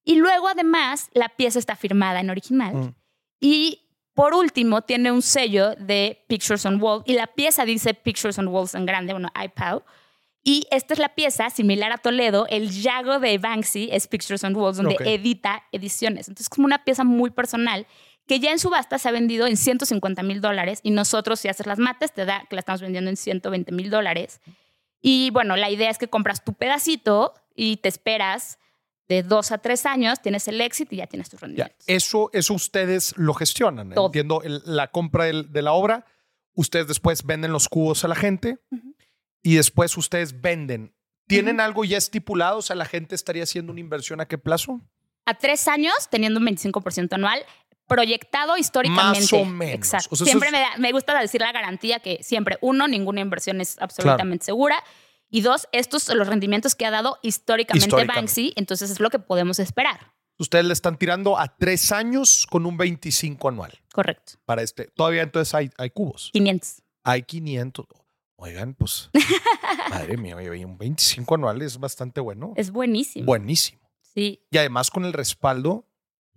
y 0.04 0.16
luego, 0.16 0.48
además, 0.48 1.10
la 1.12 1.28
pieza 1.28 1.58
está 1.58 1.76
firmada 1.76 2.20
en 2.20 2.30
original. 2.30 2.74
Mm. 2.74 2.94
Y 3.40 3.84
por 4.14 4.34
último, 4.34 4.82
tiene 4.82 5.12
un 5.12 5.22
sello 5.22 5.74
de 5.76 6.24
Pictures 6.28 6.64
on 6.66 6.82
Wall. 6.82 7.02
Y 7.06 7.12
la 7.12 7.26
pieza 7.28 7.64
dice 7.64 7.94
Pictures 7.94 8.38
on 8.38 8.48
Walls 8.48 8.74
en 8.74 8.86
grande, 8.86 9.12
bueno, 9.12 9.28
iPow. 9.40 9.82
Y 10.42 10.66
esta 10.70 10.94
es 10.94 10.98
la 10.98 11.10
pieza, 11.14 11.50
similar 11.50 11.92
a 11.92 11.98
Toledo, 11.98 12.46
el 12.48 12.70
Yago 12.70 13.18
de 13.18 13.36
Banksy 13.38 13.90
es 13.92 14.08
Pictures 14.08 14.42
on 14.44 14.56
Walls, 14.56 14.78
donde 14.78 14.96
edita 15.04 15.64
ediciones. 15.72 16.26
Entonces, 16.28 16.46
es 16.46 16.48
como 16.48 16.64
una 16.64 16.84
pieza 16.84 17.04
muy 17.04 17.30
personal 17.30 17.86
que 18.28 18.38
ya 18.40 18.52
en 18.52 18.58
subasta 18.58 18.98
se 18.98 19.08
ha 19.08 19.12
vendido 19.12 19.46
en 19.46 19.56
150 19.56 20.22
mil 20.22 20.40
dólares 20.40 20.80
y 20.82 20.90
nosotros, 20.92 21.40
si 21.40 21.48
haces 21.48 21.66
las 21.66 21.78
mates, 21.78 22.12
te 22.12 22.24
da 22.24 22.44
que 22.48 22.54
la 22.56 22.60
estamos 22.60 22.80
vendiendo 22.82 23.10
en 23.10 23.16
120 23.16 23.72
mil 23.72 23.90
dólares. 23.90 24.40
Y 25.00 25.30
bueno, 25.30 25.56
la 25.56 25.70
idea 25.70 25.90
es 25.90 25.98
que 25.98 26.08
compras 26.08 26.44
tu 26.44 26.52
pedacito 26.54 27.34
y 27.54 27.78
te 27.78 27.88
esperas 27.88 28.58
de 29.08 29.22
dos 29.22 29.50
a 29.52 29.58
tres 29.58 29.86
años, 29.86 30.20
tienes 30.20 30.46
el 30.48 30.60
éxito 30.60 30.94
y 30.94 30.98
ya 30.98 31.06
tienes 31.06 31.30
tus 31.30 31.40
Ya. 31.40 31.46
rendimientos. 31.46 31.84
Eso, 31.86 32.28
eso 32.34 32.52
ustedes 32.54 33.14
lo 33.16 33.32
gestionan. 33.32 33.90
Todo. 33.90 34.06
Entiendo 34.06 34.42
el- 34.42 34.60
la 34.66 34.88
compra 34.90 35.24
del- 35.24 35.50
de 35.50 35.62
la 35.62 35.72
obra. 35.72 36.04
Ustedes 36.54 36.86
después 36.88 37.24
venden 37.24 37.52
los 37.52 37.68
cubos 37.68 38.04
a 38.04 38.08
la 38.08 38.14
gente 38.16 38.58
y 39.42 39.54
después 39.56 39.96
ustedes 39.96 40.40
venden. 40.42 40.92
¿Tienen 41.26 41.60
algo 41.60 41.84
ya 41.84 41.96
estipulado? 41.96 42.58
O 42.58 42.62
sea, 42.62 42.76
la 42.76 42.84
gente 42.84 43.14
estaría 43.14 43.44
haciendo 43.44 43.72
una 43.72 43.80
inversión 43.80 44.20
a 44.20 44.26
qué 44.26 44.36
plazo? 44.36 44.80
A 45.24 45.34
tres 45.34 45.68
años, 45.68 45.94
teniendo 46.10 46.38
un 46.40 46.44
25% 46.46 47.14
anual, 47.14 47.40
proyectado 47.88 48.56
históricamente. 48.56 49.20
Más 49.20 49.32
o 49.32 49.44
menos. 49.44 49.74
Exacto. 49.74 50.08
O 50.12 50.16
sea, 50.16 50.24
eso 50.24 50.24
siempre 50.26 50.48
es- 50.48 50.52
me, 50.52 50.60
da- 50.60 50.76
me 50.78 50.92
gusta 50.92 51.18
decir 51.20 51.40
la 51.40 51.50
garantía 51.52 51.98
que 52.00 52.22
siempre, 52.22 52.58
uno, 52.60 52.86
ninguna 52.86 53.20
inversión 53.20 53.60
es 53.60 53.76
absolutamente 53.80 54.44
segura. 54.44 54.82
Y 55.30 55.40
dos, 55.42 55.68
estos 55.72 56.04
son 56.04 56.18
los 56.18 56.28
rendimientos 56.28 56.74
que 56.74 56.86
ha 56.86 56.90
dado 56.90 57.18
históricamente, 57.22 57.86
Históricamente. 57.86 58.20
Banksy, 58.20 58.52
entonces 58.56 58.90
es 58.90 59.00
lo 59.00 59.10
que 59.10 59.18
podemos 59.18 59.58
esperar. 59.58 60.12
Ustedes 60.38 60.64
le 60.64 60.72
están 60.72 60.96
tirando 60.96 61.38
a 61.38 61.48
tres 61.56 61.90
años 61.92 62.46
con 62.48 62.64
un 62.64 62.76
25 62.76 63.48
anual 63.48 63.72
Correcto. 63.92 64.34
para 64.46 64.62
este. 64.62 64.84
Todavía 64.86 65.22
entonces 65.22 65.52
hay, 65.54 65.70
hay 65.76 65.90
cubos. 65.90 66.30
500. 66.32 66.82
Hay 67.02 67.22
500. 67.24 67.86
Oigan, 68.36 68.74
pues, 68.74 69.10
madre 69.90 70.16
mía, 70.16 70.36
oye, 70.36 70.64
un 70.64 70.78
25 70.78 71.34
anual 71.34 71.60
es 71.62 71.78
bastante 71.78 72.20
bueno. 72.20 72.52
Es 72.56 72.70
buenísimo. 72.70 73.26
Buenísimo. 73.26 73.80
Sí. 74.14 74.40
Y 74.50 74.58
además 74.58 74.90
con 74.90 75.04
el 75.04 75.12
respaldo, 75.12 75.84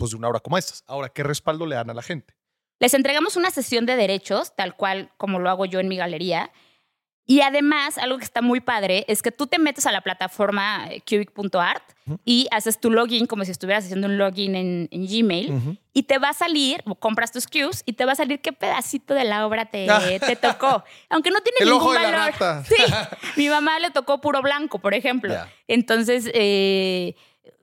pues 0.01 0.11
de 0.11 0.17
una 0.17 0.29
obra 0.29 0.39
como 0.39 0.57
estas. 0.57 0.83
Ahora, 0.87 1.09
¿qué 1.09 1.21
respaldo 1.21 1.67
le 1.67 1.75
dan 1.75 1.91
a 1.91 1.93
la 1.93 2.01
gente? 2.01 2.33
Les 2.79 2.95
entregamos 2.95 3.35
una 3.35 3.51
sesión 3.51 3.85
de 3.85 3.95
derechos, 3.95 4.55
tal 4.55 4.75
cual 4.75 5.11
como 5.17 5.37
lo 5.37 5.49
hago 5.51 5.65
yo 5.65 5.79
en 5.79 5.87
mi 5.87 5.97
galería. 5.97 6.51
Y 7.27 7.41
además, 7.41 7.99
algo 7.99 8.17
que 8.17 8.23
está 8.23 8.41
muy 8.41 8.59
padre 8.61 9.05
es 9.07 9.21
que 9.21 9.31
tú 9.31 9.45
te 9.45 9.59
metes 9.59 9.85
a 9.85 9.91
la 9.91 10.01
plataforma 10.01 10.87
eh, 10.89 11.01
cubic.art 11.07 11.83
y 12.25 12.47
haces 12.49 12.79
tu 12.79 12.89
login 12.89 13.27
como 13.27 13.45
si 13.45 13.51
estuvieras 13.51 13.83
haciendo 13.85 14.07
un 14.07 14.17
login 14.17 14.55
en, 14.55 14.89
en 14.91 15.05
Gmail. 15.05 15.77
Y 15.93 16.03
te 16.03 16.17
va 16.17 16.29
a 16.29 16.33
salir, 16.33 16.81
o 16.87 16.95
compras 16.95 17.31
tus 17.31 17.45
cubes 17.45 17.83
y 17.85 17.93
te 17.93 18.05
va 18.05 18.13
a 18.13 18.15
salir 18.15 18.41
qué 18.41 18.51
pedacito 18.51 19.13
de 19.13 19.23
la 19.25 19.45
obra 19.45 19.65
te, 19.67 19.87
Ah. 19.87 20.01
te 20.19 20.35
tocó. 20.35 20.83
Aunque 21.09 21.29
no 21.29 21.39
tiene 21.41 21.57
El 21.59 21.65
ningún 21.69 21.81
ojo 21.83 21.93
de 21.93 21.99
la 21.99 22.09
valor. 22.11 22.33
rata. 22.33 22.63
Sí, 22.65 22.75
mi 23.37 23.47
mamá 23.49 23.79
le 23.79 23.91
tocó 23.91 24.19
puro 24.19 24.41
blanco, 24.41 24.79
por 24.79 24.95
ejemplo. 24.95 25.33
Entonces, 25.67 26.29
eh, 26.33 27.15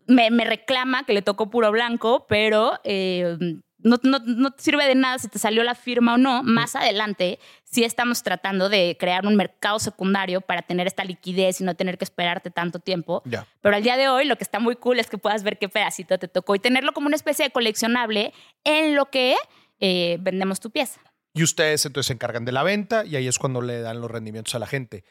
me, 0.08 0.30
me 0.30 0.44
reclama 0.44 1.04
que 1.04 1.12
le 1.12 1.22
tocó 1.22 1.50
puro 1.50 1.70
blanco, 1.70 2.26
pero 2.28 2.80
eh, 2.84 3.36
no, 3.78 3.96
no, 4.02 4.18
no 4.18 4.50
te 4.50 4.62
sirve 4.62 4.86
de 4.86 4.94
nada 4.96 5.18
si 5.18 5.28
te 5.28 5.38
salió 5.38 5.62
la 5.62 5.74
firma 5.74 6.14
o 6.14 6.18
no. 6.18 6.42
Más 6.42 6.74
adelante, 6.74 7.38
sí 7.64 7.84
estamos 7.84 8.22
tratando 8.22 8.68
de 8.68 8.96
crear 8.98 9.24
un 9.26 9.36
mercado 9.36 9.78
secundario 9.78 10.40
para 10.40 10.62
tener 10.62 10.86
esta 10.86 11.04
liquidez 11.04 11.60
y 11.60 11.64
no 11.64 11.76
tener 11.76 11.96
que 11.98 12.04
esperarte 12.04 12.50
tanto 12.50 12.80
tiempo. 12.80 13.22
Pero 13.60 13.76
al 13.76 13.82
día 13.82 13.96
de 13.96 14.08
hoy 14.08 14.24
lo 14.24 14.36
que 14.36 14.44
está 14.44 14.58
muy 14.58 14.74
cool 14.76 14.98
es 14.98 15.08
que 15.08 15.18
puedas 15.18 15.44
ver 15.44 15.58
qué 15.58 15.68
pedacito 15.68 16.18
te 16.18 16.26
tocó 16.26 16.54
y 16.56 16.58
tenerlo 16.58 16.92
como 16.92 17.06
una 17.06 17.16
especie 17.16 17.44
de 17.44 17.50
coleccionable 17.52 18.32
en 18.64 18.96
lo 18.96 19.06
que 19.10 19.36
eh, 19.78 20.16
vendemos 20.20 20.58
tu 20.58 20.70
pieza. 20.70 21.00
Y 21.34 21.44
ustedes 21.44 21.86
entonces 21.86 22.08
se 22.08 22.14
encargan 22.14 22.44
de 22.44 22.50
la 22.50 22.64
venta 22.64 23.04
y 23.04 23.14
ahí 23.14 23.28
es 23.28 23.38
cuando 23.38 23.60
le 23.60 23.80
dan 23.80 24.00
los 24.00 24.10
rendimientos 24.10 24.54
a 24.56 24.58
la 24.58 24.66
gente. 24.66 25.04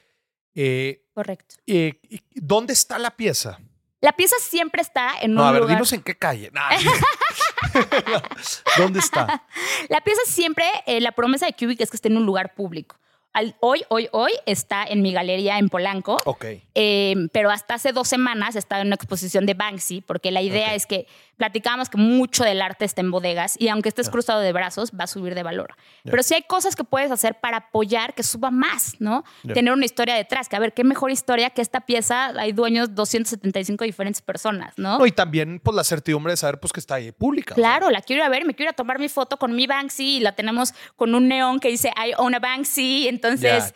Eh, 0.56 1.06
Correcto. 1.14 1.56
eh, 1.68 2.02
¿Dónde 2.34 2.74
está 2.74 3.00
la 3.00 3.16
pieza? 3.16 3.60
La 4.00 4.12
pieza 4.12 4.36
siempre 4.40 4.82
está 4.82 5.10
en 5.22 5.34
No, 5.34 5.42
un 5.42 5.48
a 5.48 5.52
ver, 5.52 5.62
lugar. 5.62 5.76
dinos 5.78 5.92
en 5.94 6.04
qué 6.04 6.16
calle. 6.16 6.52
Nah. 6.54 6.70
¿Dónde 8.78 9.00
está? 9.00 9.44
La 9.90 10.02
pieza 10.02 10.22
siempre, 10.26 10.66
eh, 10.86 11.02
la 11.02 11.12
promesa 11.12 11.46
de 11.46 11.54
Cubic 11.54 11.82
es 11.82 11.90
que 11.90 11.98
esté 11.98 12.08
en 12.10 12.18
un 12.18 12.26
lugar 12.26 12.54
público. 12.56 12.98
Al- 13.38 13.56
hoy, 13.60 13.84
hoy, 13.90 14.10
hoy 14.14 14.32
está 14.48 14.84
en 14.84 15.04
mi 15.04 15.14
galería 15.14 15.60
en 15.60 15.70
Polanco. 15.70 16.18
Ok. 16.26 16.46
Eh, 16.74 17.16
pero 17.32 17.52
hasta 17.52 17.76
hace 17.76 17.92
dos 17.92 18.08
semanas 18.08 18.56
estaba 18.56 18.82
en 18.82 18.88
una 18.88 18.96
exposición 18.96 19.46
de 19.46 19.54
Banksy, 19.54 20.02
porque 20.02 20.32
la 20.32 20.42
idea 20.42 20.74
es 20.74 20.88
que 20.88 21.06
platicábamos 21.38 21.88
que 21.90 21.98
mucho 21.98 22.44
del 22.44 22.64
arte 22.64 22.84
está 22.84 23.02
en 23.02 23.12
bodegas 23.12 23.56
y 23.60 23.68
aunque 23.68 23.90
estés 23.90 24.10
cruzado 24.10 24.40
de 24.40 24.52
brazos, 24.54 24.92
va 25.00 25.04
a 25.04 25.08
subir 25.08 25.36
de 25.36 25.44
valor. 25.44 25.76
Pero 26.04 26.24
sí 26.24 26.34
hay 26.34 26.42
cosas 26.42 26.76
que 26.76 26.84
puedes 26.84 27.12
hacer 27.12 27.40
para 27.40 27.58
apoyar 27.58 28.16
que 28.16 28.24
suba 28.24 28.50
más, 28.50 28.96
¿no? 29.00 29.24
Tener 29.54 29.72
una 29.72 29.86
historia 29.86 30.16
detrás, 30.16 30.50
que 30.50 30.56
a 30.56 30.60
ver, 30.60 30.74
qué 30.74 30.84
mejor 30.84 31.12
historia 31.12 31.52
que 31.52 31.62
esta 31.62 31.82
pieza, 31.82 32.34
hay 32.40 32.54
dueños 32.54 32.96
275 32.96 33.84
diferentes 33.84 34.24
personas, 34.24 34.74
¿no? 34.78 34.98
No, 34.98 35.06
y 35.06 35.12
también, 35.12 35.60
pues, 35.64 35.76
la 35.76 35.84
certidumbre 35.84 36.34
de 36.34 36.38
saber, 36.38 36.60
pues, 36.60 36.74
que 36.74 36.80
está 36.80 36.96
ahí 36.96 37.12
pública. 37.12 37.54
Claro, 37.54 37.92
la 37.92 38.02
quiero 38.02 38.24
ir 38.24 38.26
a 38.26 38.30
ver, 38.30 38.44
me 38.46 38.56
quiero 38.56 38.70
ir 38.70 38.74
a 38.74 38.76
tomar 38.76 38.98
mi 38.98 39.08
foto 39.08 39.38
con 39.38 39.56
mi 39.56 39.68
Banksy 39.68 40.18
y 40.18 40.20
la 40.22 40.32
tenemos 40.32 40.74
con 40.96 41.14
un 41.14 41.28
neón 41.28 41.60
que 41.60 41.68
dice 41.70 41.92
I 42.04 42.14
own 42.18 42.34
a 42.34 42.40
Banksy. 42.40 43.08
Entonces, 43.08 43.27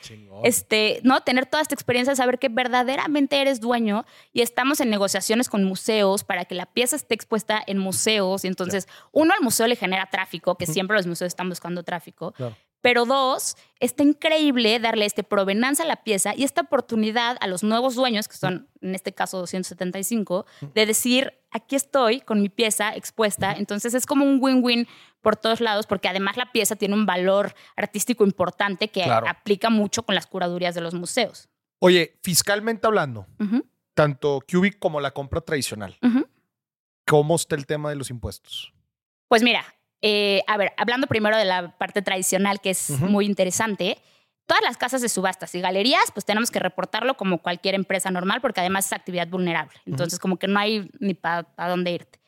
Chingón. 0.01 0.41
este, 0.43 0.99
¿no? 1.03 1.21
Tener 1.21 1.45
toda 1.45 1.61
esta 1.61 1.75
experiencia 1.75 2.15
saber 2.15 2.39
que 2.39 2.49
verdaderamente 2.49 3.41
eres 3.41 3.59
dueño 3.59 4.05
y 4.33 4.41
estamos 4.41 4.79
en 4.79 4.89
negociaciones 4.89 5.49
con 5.49 5.63
museos 5.63 6.23
para 6.23 6.45
que 6.45 6.55
la 6.55 6.65
pieza 6.65 6.95
esté 6.95 7.15
expuesta 7.15 7.61
en 7.65 7.77
museos. 7.77 8.45
Y 8.45 8.47
entonces, 8.47 8.87
uno, 9.11 9.33
al 9.33 9.43
museo 9.43 9.67
le 9.67 9.75
genera 9.75 10.09
tráfico, 10.09 10.55
que 10.55 10.65
siempre 10.65 10.97
los 10.97 11.07
museos 11.07 11.27
están 11.27 11.49
buscando 11.49 11.83
tráfico. 11.83 12.31
Claro. 12.33 12.55
Pero 12.81 13.05
dos, 13.05 13.55
está 13.79 14.03
increíble 14.03 14.79
darle 14.79 15.05
este 15.05 15.23
provenanza 15.23 15.83
a 15.83 15.85
la 15.85 16.03
pieza 16.03 16.33
y 16.35 16.43
esta 16.43 16.61
oportunidad 16.61 17.37
a 17.39 17.47
los 17.47 17.63
nuevos 17.63 17.95
dueños, 17.95 18.27
que 18.27 18.35
son 18.37 18.67
en 18.81 18.95
este 18.95 19.13
caso 19.13 19.37
275, 19.37 20.45
de 20.73 20.85
decir, 20.85 21.33
aquí 21.51 21.75
estoy 21.75 22.21
con 22.21 22.41
mi 22.41 22.49
pieza 22.49 22.95
expuesta. 22.95 23.53
Entonces 23.53 23.93
es 23.93 24.05
como 24.07 24.25
un 24.25 24.39
win-win 24.41 24.87
por 25.21 25.35
todos 25.35 25.61
lados, 25.61 25.85
porque 25.85 26.07
además 26.07 26.37
la 26.37 26.51
pieza 26.51 26.75
tiene 26.75 26.95
un 26.95 27.05
valor 27.05 27.53
artístico 27.75 28.23
importante 28.23 28.87
que 28.87 29.03
Claro. 29.03 29.27
aplica 29.29 29.69
mucho 29.69 30.03
con 30.03 30.15
las 30.15 30.25
curadurías 30.25 30.73
de 30.73 30.81
los 30.81 30.95
museos. 30.95 31.47
Oye, 31.79 32.17
fiscalmente 32.23 32.87
hablando, 32.87 33.27
tanto 33.93 34.39
Cubic 34.51 34.79
como 34.79 34.99
la 35.01 35.11
compra 35.11 35.41
tradicional. 35.41 35.97
¿cómo 37.07 37.35
está 37.35 37.55
el 37.55 37.65
tema 37.65 37.89
de 37.89 37.95
los 37.95 38.09
impuestos? 38.09 38.73
Pues 39.27 39.43
mira, 39.43 39.63
eh, 40.01 40.41
a 40.47 40.57
ver, 40.57 40.73
hablando 40.77 41.07
primero 41.07 41.37
de 41.37 41.45
la 41.45 41.77
parte 41.77 42.01
tradicional, 42.01 42.59
que 42.61 42.71
es 42.71 42.89
muy 42.89 43.25
interesante, 43.25 43.97
todas 44.45 44.63
las 44.63 44.77
casas 44.77 45.01
de 45.01 45.09
subastas 45.09 45.53
y 45.55 45.61
galerías, 45.61 46.11
pues 46.13 46.25
tenemos 46.25 46.51
que 46.51 46.59
reportarlo 46.59 47.15
como 47.15 47.37
cualquier 47.37 47.75
empresa 47.75 48.11
normal, 48.11 48.41
porque 48.41 48.59
además 48.59 48.85
es 48.85 48.93
actividad 48.93 49.27
vulnerable. 49.27 49.77
Entonces, 49.85 50.19
como 50.19 50.37
que 50.37 50.47
no 50.47 50.59
hay 50.59 50.89
ni 50.99 51.13
para 51.13 51.45
dónde 51.67 51.91
irte. 51.91 52.20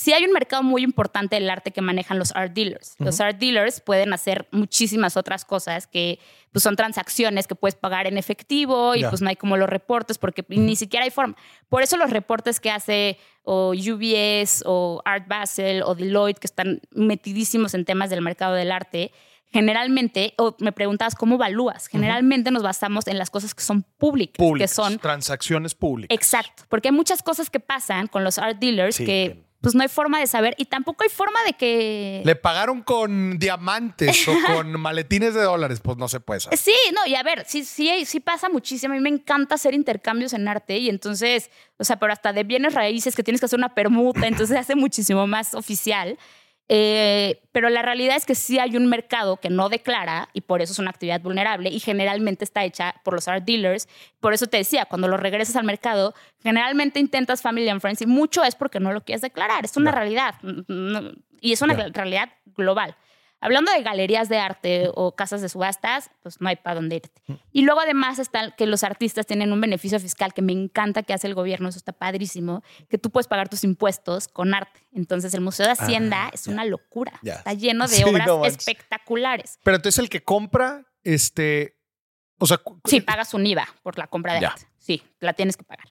Sí 0.00 0.14
hay 0.14 0.24
un 0.24 0.32
mercado 0.32 0.62
muy 0.62 0.82
importante 0.82 1.36
del 1.36 1.50
arte 1.50 1.72
que 1.72 1.82
manejan 1.82 2.18
los 2.18 2.34
art 2.34 2.54
dealers. 2.54 2.94
Los 2.96 3.20
art 3.20 3.36
dealers 3.38 3.82
pueden 3.82 4.14
hacer 4.14 4.48
muchísimas 4.50 5.18
otras 5.18 5.44
cosas 5.44 5.86
que 5.86 6.18
pues, 6.52 6.62
son 6.62 6.74
transacciones 6.74 7.46
que 7.46 7.54
puedes 7.54 7.74
pagar 7.74 8.06
en 8.06 8.16
efectivo 8.16 8.94
y 8.94 9.04
pues 9.04 9.20
no 9.20 9.28
hay 9.28 9.36
como 9.36 9.58
los 9.58 9.68
reportes 9.68 10.16
porque 10.16 10.42
ni 10.48 10.74
siquiera 10.74 11.04
hay 11.04 11.10
forma. 11.10 11.36
Por 11.68 11.82
eso 11.82 11.98
los 11.98 12.08
reportes 12.08 12.60
que 12.60 12.70
hace 12.70 13.18
o 13.42 13.74
UBS 13.74 14.62
o 14.64 15.02
Art 15.04 15.28
Basel 15.28 15.82
o 15.82 15.94
Deloitte 15.94 16.38
que 16.38 16.46
están 16.46 16.80
metidísimos 16.92 17.74
en 17.74 17.84
temas 17.84 18.08
del 18.08 18.22
mercado 18.22 18.54
del 18.54 18.72
arte, 18.72 19.12
generalmente, 19.52 20.32
o 20.38 20.56
me 20.60 20.72
preguntabas 20.72 21.14
cómo 21.14 21.34
evalúas, 21.34 21.88
generalmente 21.88 22.50
nos 22.50 22.62
basamos 22.62 23.06
en 23.06 23.18
las 23.18 23.28
cosas 23.28 23.54
que 23.54 23.62
son 23.62 23.82
públicas, 23.98 24.38
Públicas, 24.38 24.70
que 24.70 24.74
son 24.74 24.98
transacciones 24.98 25.74
públicas. 25.74 26.16
Exacto, 26.16 26.62
porque 26.70 26.88
hay 26.88 26.94
muchas 26.94 27.22
cosas 27.22 27.50
que 27.50 27.60
pasan 27.60 28.06
con 28.06 28.24
los 28.24 28.38
art 28.38 28.58
dealers 28.58 28.96
Sí, 28.96 29.04
que 29.04 29.36
que- 29.36 29.49
pues 29.60 29.74
no 29.74 29.82
hay 29.82 29.88
forma 29.88 30.18
de 30.18 30.26
saber 30.26 30.54
y 30.58 30.64
tampoco 30.64 31.04
hay 31.04 31.10
forma 31.10 31.38
de 31.44 31.52
que... 31.52 32.22
Le 32.24 32.34
pagaron 32.34 32.82
con 32.82 33.38
diamantes 33.38 34.26
o 34.26 34.32
con 34.54 34.80
maletines 34.80 35.34
de 35.34 35.42
dólares, 35.42 35.80
pues 35.80 35.98
no 35.98 36.08
se 36.08 36.20
puede 36.20 36.40
saber. 36.40 36.58
Sí, 36.58 36.74
no, 36.94 37.06
y 37.06 37.14
a 37.14 37.22
ver, 37.22 37.44
sí, 37.46 37.64
sí, 37.64 38.04
sí 38.06 38.20
pasa 38.20 38.48
muchísimo. 38.48 38.94
A 38.94 38.96
mí 38.96 39.02
me 39.02 39.10
encanta 39.10 39.56
hacer 39.56 39.74
intercambios 39.74 40.32
en 40.32 40.48
arte 40.48 40.78
y 40.78 40.88
entonces, 40.88 41.50
o 41.78 41.84
sea, 41.84 41.98
pero 41.98 42.12
hasta 42.12 42.32
de 42.32 42.44
bienes 42.44 42.74
raíces 42.74 43.14
que 43.14 43.22
tienes 43.22 43.40
que 43.40 43.46
hacer 43.46 43.58
una 43.58 43.74
permuta, 43.74 44.26
entonces 44.26 44.54
se 44.54 44.58
hace 44.58 44.74
muchísimo 44.74 45.26
más 45.26 45.54
oficial. 45.54 46.18
Eh, 46.72 47.42
pero 47.50 47.68
la 47.68 47.82
realidad 47.82 48.16
es 48.16 48.24
que 48.24 48.36
sí 48.36 48.60
hay 48.60 48.76
un 48.76 48.86
mercado 48.86 49.38
que 49.38 49.50
no 49.50 49.68
declara 49.68 50.28
y 50.32 50.42
por 50.42 50.62
eso 50.62 50.72
es 50.72 50.78
una 50.78 50.90
actividad 50.90 51.20
vulnerable 51.20 51.68
y 51.68 51.80
generalmente 51.80 52.44
está 52.44 52.62
hecha 52.64 52.94
por 53.02 53.12
los 53.14 53.26
art 53.26 53.44
dealers. 53.44 53.88
Por 54.20 54.34
eso 54.34 54.46
te 54.46 54.58
decía, 54.58 54.84
cuando 54.84 55.08
lo 55.08 55.16
regresas 55.16 55.56
al 55.56 55.64
mercado, 55.64 56.14
generalmente 56.44 57.00
intentas 57.00 57.42
family 57.42 57.68
and 57.68 57.80
friends 57.80 58.02
y 58.02 58.06
mucho 58.06 58.44
es 58.44 58.54
porque 58.54 58.78
no 58.78 58.92
lo 58.92 59.00
quieres 59.00 59.20
declarar. 59.20 59.64
Es 59.64 59.76
una 59.76 59.90
Ya. 59.90 59.96
realidad 59.98 60.34
No- 60.42 61.10
y 61.40 61.52
es 61.52 61.60
una 61.60 61.76
Ya. 61.76 61.88
realidad 61.92 62.28
global. 62.54 62.94
Hablando 63.40 63.72
de 63.72 63.82
galerías 63.82 64.28
de 64.28 64.38
arte 64.38 64.90
o 64.94 65.16
casas 65.16 65.40
de 65.40 65.48
subastas, 65.48 66.10
pues 66.22 66.40
no 66.40 66.48
hay 66.48 66.56
para 66.56 66.74
dónde 66.74 66.96
irte. 66.96 67.22
Y 67.52 67.62
luego 67.62 67.80
además 67.80 68.18
está 68.18 68.50
que 68.54 68.66
los 68.66 68.84
artistas 68.84 69.24
tienen 69.26 69.50
un 69.52 69.60
beneficio 69.60 69.98
fiscal 69.98 70.34
que 70.34 70.42
me 70.42 70.52
encanta 70.52 71.02
que 71.02 71.14
hace 71.14 71.26
el 71.26 71.34
gobierno, 71.34 71.68
eso 71.70 71.78
está 71.78 71.92
padrísimo, 71.92 72.62
que 72.90 72.98
tú 72.98 73.10
puedes 73.10 73.28
pagar 73.28 73.48
tus 73.48 73.64
impuestos 73.64 74.28
con 74.28 74.52
arte. 74.52 74.80
Entonces 74.92 75.32
el 75.34 75.40
Museo 75.40 75.64
de 75.66 75.72
Hacienda 75.72 76.26
Ah, 76.26 76.30
es 76.34 76.44
ya. 76.44 76.52
una 76.52 76.64
locura. 76.66 77.18
Está 77.22 77.54
lleno 77.54 77.86
de 77.88 77.94
Sí, 77.96 78.02
obras 78.04 78.26
no 78.26 78.44
espectaculares. 78.44 79.58
Pero 79.62 79.76
entonces 79.76 79.98
el 79.98 80.08
que 80.10 80.22
compra, 80.22 80.84
este, 81.02 81.78
o 82.38 82.46
sea, 82.46 82.60
Sí, 82.84 83.00
pagas 83.00 83.32
un 83.34 83.46
IVA 83.46 83.66
por 83.82 83.96
la 83.98 84.06
compra 84.06 84.34
de 84.38 84.46
arte. 84.46 84.66
Sí, 84.78 85.02
la 85.20 85.32
tienes 85.32 85.56
que 85.56 85.64
pagar. 85.64 85.86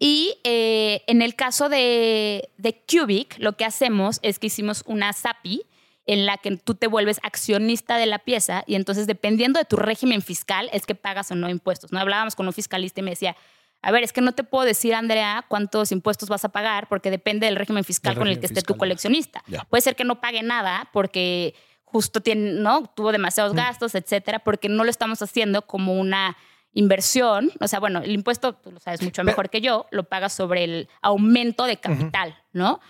Y 0.00 0.38
eh, 0.44 1.02
en 1.08 1.22
el 1.22 1.34
caso 1.34 1.68
de, 1.68 2.50
de 2.56 2.84
Cubic, 2.88 3.36
lo 3.38 3.56
que 3.56 3.64
hacemos 3.64 4.20
es 4.22 4.38
que 4.38 4.46
hicimos 4.46 4.82
una 4.86 5.12
SAPI 5.12 5.62
en 6.08 6.24
la 6.24 6.38
que 6.38 6.56
tú 6.56 6.74
te 6.74 6.86
vuelves 6.86 7.20
accionista 7.22 7.98
de 7.98 8.06
la 8.06 8.18
pieza 8.18 8.64
y 8.66 8.74
entonces 8.76 9.06
dependiendo 9.06 9.58
de 9.58 9.66
tu 9.66 9.76
régimen 9.76 10.22
fiscal 10.22 10.70
es 10.72 10.86
que 10.86 10.94
pagas 10.94 11.30
o 11.30 11.34
no 11.34 11.50
impuestos. 11.50 11.92
No 11.92 12.00
hablábamos 12.00 12.34
con 12.34 12.46
un 12.46 12.54
fiscalista 12.54 13.00
y 13.00 13.04
me 13.04 13.10
decía, 13.10 13.36
a 13.82 13.92
ver, 13.92 14.02
es 14.02 14.14
que 14.14 14.22
no 14.22 14.32
te 14.32 14.42
puedo 14.42 14.64
decir, 14.64 14.94
Andrea, 14.94 15.44
cuántos 15.48 15.92
impuestos 15.92 16.30
vas 16.30 16.46
a 16.46 16.48
pagar 16.48 16.88
porque 16.88 17.10
depende 17.10 17.44
del 17.44 17.56
régimen 17.56 17.84
fiscal 17.84 18.16
con 18.16 18.26
el 18.26 18.40
que 18.40 18.46
esté 18.46 18.62
tu 18.62 18.78
coleccionista. 18.78 19.44
Puede 19.68 19.82
ser 19.82 19.96
que 19.96 20.04
no 20.04 20.18
pague 20.18 20.42
nada 20.42 20.88
porque 20.94 21.54
justo 21.84 22.22
tiene, 22.22 22.52
¿no? 22.52 22.86
tuvo 22.86 23.12
demasiados 23.12 23.52
gastos, 23.52 23.94
etcétera, 23.94 24.38
porque 24.38 24.70
no 24.70 24.84
lo 24.84 24.90
estamos 24.90 25.20
haciendo 25.20 25.66
como 25.66 25.92
una 25.92 26.38
inversión. 26.72 27.50
O 27.60 27.68
sea, 27.68 27.80
bueno, 27.80 28.00
el 28.00 28.12
impuesto, 28.12 28.54
tú 28.54 28.72
lo 28.72 28.80
sabes 28.80 29.02
mucho 29.02 29.24
mejor 29.24 29.50
que 29.50 29.60
yo, 29.60 29.86
lo 29.90 30.04
pagas 30.04 30.32
sobre 30.32 30.64
el 30.64 30.88
aumento 31.02 31.64
de 31.64 31.76
capital, 31.76 32.34
¿no? 32.54 32.80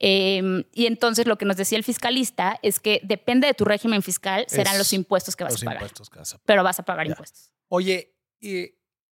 Eh, 0.00 0.64
y 0.74 0.86
entonces 0.86 1.26
lo 1.26 1.36
que 1.38 1.44
nos 1.44 1.56
decía 1.56 1.76
el 1.78 1.84
fiscalista 1.84 2.58
es 2.62 2.78
que 2.78 3.00
depende 3.04 3.46
de 3.48 3.54
tu 3.54 3.64
régimen 3.64 4.02
fiscal, 4.02 4.44
serán 4.48 4.74
Es 4.74 4.78
los 4.78 4.92
impuestos 4.92 5.34
que 5.34 5.44
vas 5.44 5.54
los 5.54 5.62
a 5.62 5.64
pagar. 5.66 5.82
impuestos 5.82 6.08
que 6.10 6.18
vas 6.20 6.34
a 6.34 6.38
Pero 6.44 6.62
vas 6.62 6.78
a 6.78 6.82
pagar 6.84 7.06
Ya. 7.06 7.10
impuestos. 7.12 7.52
Oye, 7.68 8.14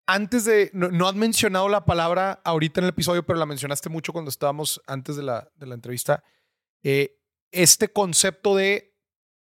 antes 0.05 0.45
de, 0.45 0.69
no, 0.73 0.89
no 0.89 1.07
has 1.07 1.15
mencionado 1.15 1.67
la 1.67 1.83
palabra 1.85 2.39
ahorita 2.45 2.79
en 2.79 2.85
el 2.85 2.89
episodio, 2.91 3.25
pero 3.25 3.37
la 3.37 3.45
mencionaste 3.45 3.89
mucho 3.89 4.13
cuando 4.13 4.29
estábamos 4.29 4.81
antes 4.87 5.17
de 5.17 5.23
la, 5.23 5.49
de 5.55 5.65
la 5.67 5.75
entrevista. 5.75 6.23
Eh, 6.83 7.19
este 7.51 7.89
concepto 7.89 8.55
de 8.55 8.95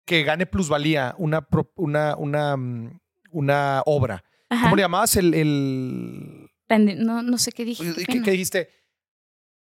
que 0.06 0.24
gane 0.24 0.46
plusvalía 0.48 1.14
una, 1.20 1.48
una, 1.76 2.16
una, 2.18 2.58
mm, 2.58 3.00
una 3.32 3.84
obra. 3.86 4.24
Ajá. 4.50 4.64
¿Cómo 4.64 4.76
le 4.78 4.82
llamabas? 4.84 5.16
El, 5.18 5.34
el- 5.34 6.50
No, 7.06 7.22
no 7.22 7.38
sé 7.38 7.52
qué 7.52 7.64
dije. 7.66 7.84
qué 7.84 7.94
¿qué, 7.94 8.06
pena. 8.14 8.24
qué 8.26 8.32
dijiste? 8.32 8.70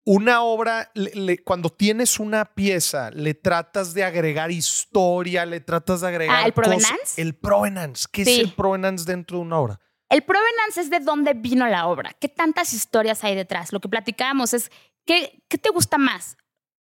Una 0.08 0.42
obra, 0.42 0.88
le- 0.94 1.10
le- 1.14 1.38
cuando 1.42 1.68
tienes 1.68 2.20
una 2.20 2.44
pieza, 2.44 3.10
le 3.10 3.34
tratas 3.34 3.92
de 3.92 4.04
agregar 4.04 4.52
historia, 4.52 5.44
le 5.44 5.58
tratas 5.60 6.00
de 6.02 6.06
agregar. 6.08 6.36
Ah, 6.36 6.46
¿el 6.46 6.52
cosas- 6.54 6.68
provenance? 6.70 7.20
El 7.22 7.34
provenance. 7.34 8.06
¿Qué 8.12 8.24
Sí. 8.24 8.34
es 8.34 8.38
el 8.46 8.52
provenance 8.52 9.04
dentro 9.04 9.38
de 9.38 9.42
una 9.42 9.58
obra? 9.58 9.80
El 10.08 10.22
provenance 10.22 10.80
es 10.80 10.90
de 10.90 11.00
dónde 11.00 11.34
vino 11.34 11.66
la 11.66 11.88
obra, 11.88 12.14
qué 12.20 12.28
tantas 12.28 12.72
historias 12.72 13.24
hay 13.24 13.34
detrás. 13.34 13.72
Lo 13.72 13.80
que 13.80 13.88
platicábamos 13.88 14.54
es, 14.54 14.70
¿qué, 15.04 15.42
qué 15.48 15.58
te 15.58 15.70
gusta 15.70 15.98
más? 15.98 16.36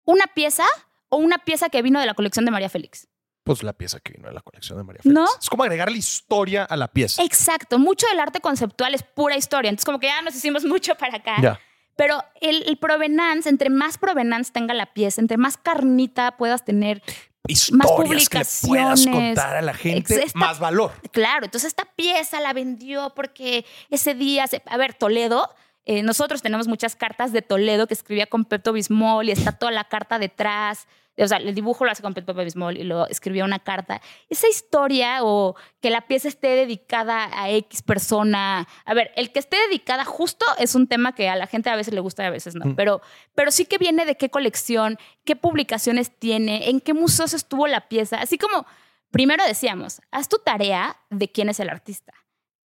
¿Una 0.04 0.24
pieza 0.34 0.64
o 1.08 1.18
una 1.18 1.38
pieza 1.38 1.68
que 1.68 1.80
vino 1.82 2.00
de 2.00 2.06
la 2.06 2.14
colección 2.14 2.44
de 2.44 2.50
María 2.50 2.68
Félix? 2.68 3.06
Pues 3.44 3.62
la 3.62 3.74
pieza 3.74 4.00
que 4.00 4.14
vino 4.14 4.26
de 4.26 4.34
la 4.34 4.40
colección 4.40 4.76
de 4.78 4.82
María 4.82 5.02
Félix. 5.02 5.14
¿No? 5.14 5.26
Es 5.40 5.48
como 5.48 5.62
agregarle 5.62 5.96
historia 5.98 6.64
a 6.64 6.76
la 6.76 6.88
pieza. 6.88 7.22
Exacto, 7.22 7.78
mucho 7.78 8.08
del 8.08 8.18
arte 8.18 8.40
conceptual 8.40 8.92
es 8.94 9.04
pura 9.04 9.36
historia. 9.36 9.68
Entonces, 9.68 9.84
como 9.86 10.00
que 10.00 10.08
ya 10.08 10.20
nos 10.22 10.34
hicimos 10.34 10.64
mucho 10.64 10.96
para 10.96 11.18
acá. 11.18 11.36
Ya. 11.40 11.60
Pero 11.96 12.22
el, 12.40 12.64
el 12.68 12.76
provenance, 12.76 13.48
entre 13.48 13.70
más 13.70 13.98
provenance 13.98 14.52
tenga 14.52 14.74
la 14.74 14.86
pieza, 14.92 15.20
entre 15.20 15.36
más 15.36 15.56
carnita 15.56 16.36
puedas 16.36 16.64
tener, 16.64 17.02
Historias 17.46 18.28
que 18.30 18.38
le 18.38 18.44
puedas 18.66 19.06
contar 19.06 19.56
a 19.56 19.62
la 19.62 19.74
gente, 19.74 20.22
Esta- 20.24 20.38
más 20.38 20.58
valor. 20.58 20.92
Claro, 21.12 21.44
entonces 21.44 21.68
esta 21.68 21.84
pieza 21.84 22.40
la 22.40 22.54
vendió 22.54 23.12
porque 23.14 23.66
ese 23.90 24.14
día, 24.14 24.46
se- 24.46 24.62
a 24.66 24.76
ver, 24.78 24.94
Toledo, 24.94 25.54
eh, 25.84 26.02
nosotros 26.02 26.40
tenemos 26.40 26.68
muchas 26.68 26.96
cartas 26.96 27.32
de 27.32 27.42
Toledo 27.42 27.86
que 27.86 27.92
escribía 27.94 28.26
con 28.26 28.46
Pepto 28.46 28.72
Bismol 28.72 29.28
y 29.28 29.32
está 29.32 29.52
toda 29.52 29.72
la 29.72 29.84
carta 29.84 30.18
detrás 30.18 30.86
o 31.16 31.28
sea, 31.28 31.38
el 31.38 31.54
dibujo 31.54 31.84
lo 31.84 31.92
hace 31.92 32.02
con 32.02 32.14
Pepe 32.14 32.32
Bismol 32.32 32.76
y 32.76 32.82
lo 32.82 33.06
escribió 33.06 33.44
una 33.44 33.60
carta. 33.60 34.00
Esa 34.28 34.48
historia 34.48 35.22
o 35.22 35.54
que 35.80 35.90
la 35.90 36.06
pieza 36.06 36.26
esté 36.28 36.48
dedicada 36.48 37.30
a 37.32 37.50
X 37.50 37.82
persona. 37.82 38.66
A 38.84 38.94
ver, 38.94 39.12
el 39.16 39.30
que 39.30 39.38
esté 39.38 39.56
dedicada 39.68 40.04
justo 40.04 40.44
es 40.58 40.74
un 40.74 40.88
tema 40.88 41.14
que 41.14 41.28
a 41.28 41.36
la 41.36 41.46
gente 41.46 41.70
a 41.70 41.76
veces 41.76 41.94
le 41.94 42.00
gusta 42.00 42.24
y 42.24 42.26
a 42.26 42.30
veces 42.30 42.56
no. 42.56 42.66
Mm. 42.66 42.74
Pero, 42.74 43.00
pero 43.34 43.52
sí 43.52 43.64
que 43.64 43.78
viene 43.78 44.04
de 44.06 44.16
qué 44.16 44.28
colección, 44.28 44.98
qué 45.24 45.36
publicaciones 45.36 46.10
tiene, 46.18 46.68
en 46.70 46.80
qué 46.80 46.94
museos 46.94 47.32
estuvo 47.32 47.68
la 47.68 47.88
pieza. 47.88 48.16
Así 48.16 48.36
como, 48.36 48.66
primero 49.10 49.44
decíamos, 49.46 50.00
haz 50.10 50.28
tu 50.28 50.38
tarea 50.38 50.96
de 51.10 51.30
quién 51.30 51.48
es 51.48 51.60
el 51.60 51.68
artista. 51.68 52.12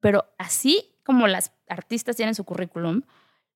Pero 0.01 0.25
así 0.39 0.97
como 1.05 1.27
las 1.27 1.53
artistas 1.69 2.17
tienen 2.17 2.35
su 2.35 2.45
currículum, 2.45 3.03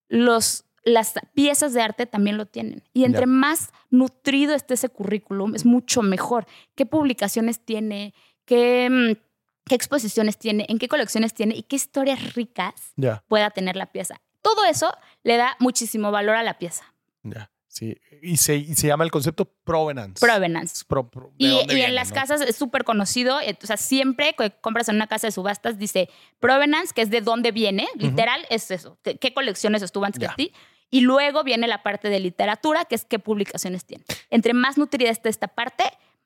los 0.09 0.67
las 0.85 1.15
piezas 1.35 1.75
de 1.75 1.83
arte 1.83 2.07
también 2.07 2.37
lo 2.37 2.47
tienen. 2.47 2.83
Y 2.93 3.05
entre 3.05 3.27
más 3.27 3.73
nutrido 3.91 4.55
esté 4.55 4.75
ese 4.75 4.89
currículum, 4.89 5.55
es 5.55 5.65
mucho 5.65 6.03
mejor. 6.03 6.47
¿Qué 6.75 6.87
publicaciones 6.87 7.65
tiene? 7.65 8.15
¿Qué, 8.45 8.89
mm, 8.91 9.21
qué 9.67 9.75
exposiciones 9.75 10.39
tiene? 10.39 10.67
¿En 10.69 10.79
qué 10.79 10.89
colecciones 10.89 11.35
tiene? 11.35 11.55
¿Y 11.55 11.63
qué 11.63 11.77
historias 11.77 12.35
ricas 12.35 12.95
pueda 13.29 13.51
tener 13.51 13.77
la 13.77 13.87
pieza? 13.87 14.21
Todo 14.43 14.65
eso 14.65 14.93
le 15.23 15.37
da 15.37 15.57
muchísimo 15.61 16.11
valor 16.11 16.37
a 16.37 16.43
la 16.43 16.59
pieza. 16.59 16.85
Sí. 17.73 17.97
Y 18.21 18.37
se, 18.37 18.55
y 18.57 18.75
se 18.75 18.87
llama 18.89 19.05
el 19.05 19.11
concepto 19.11 19.47
provenance. 19.65 20.21
Provenance. 20.21 20.85
Pro- 20.87 21.09
pro- 21.09 21.33
¿de 21.39 21.47
Y, 21.47 21.81
en 21.81 21.95
las 21.95 22.11
no? 22.11 22.15
casas 22.17 22.43
es 22.43 22.55
súper 22.55 22.85
conocido. 22.85 23.41
eh, 23.41 23.57
O 23.63 23.67
sea, 23.67 23.79
siempre 23.79 24.35
que 24.37 24.51
compras 24.61 24.91
en 24.91 24.97
una 24.97 25.07
casa 25.07 25.27
de 25.29 25.33
subastas 25.33 25.79
dice 25.79 26.11
provenance, 26.39 26.93
que 26.95 27.01
es 27.01 27.09
de 27.09 27.23
dónde 27.23 27.51
viene. 27.51 27.89
Literal 27.97 28.45
es 28.51 28.71
eso. 28.71 28.99
¿Qué, 29.03 29.33
colecciones 29.33 29.81
estuvo 29.81 30.05
antes 30.05 30.21
Ya. 30.21 30.35
que 30.35 30.49
ti? 30.49 30.53
Y 30.91 31.01
luego 31.01 31.45
viene 31.45 31.67
la 31.67 31.83
parte 31.83 32.11
de 32.11 32.21
literatura, 32.21 32.85
que 32.85 32.95
es 32.95 33.07
qué 33.07 33.19
publicaciones 33.19 33.87
tiene. 33.87 34.05
Entre 34.29 34.53
más 34.53 34.77
nutrida 34.77 35.09
esté 35.09 35.31
esta 35.31 35.49
parte, 35.49 35.85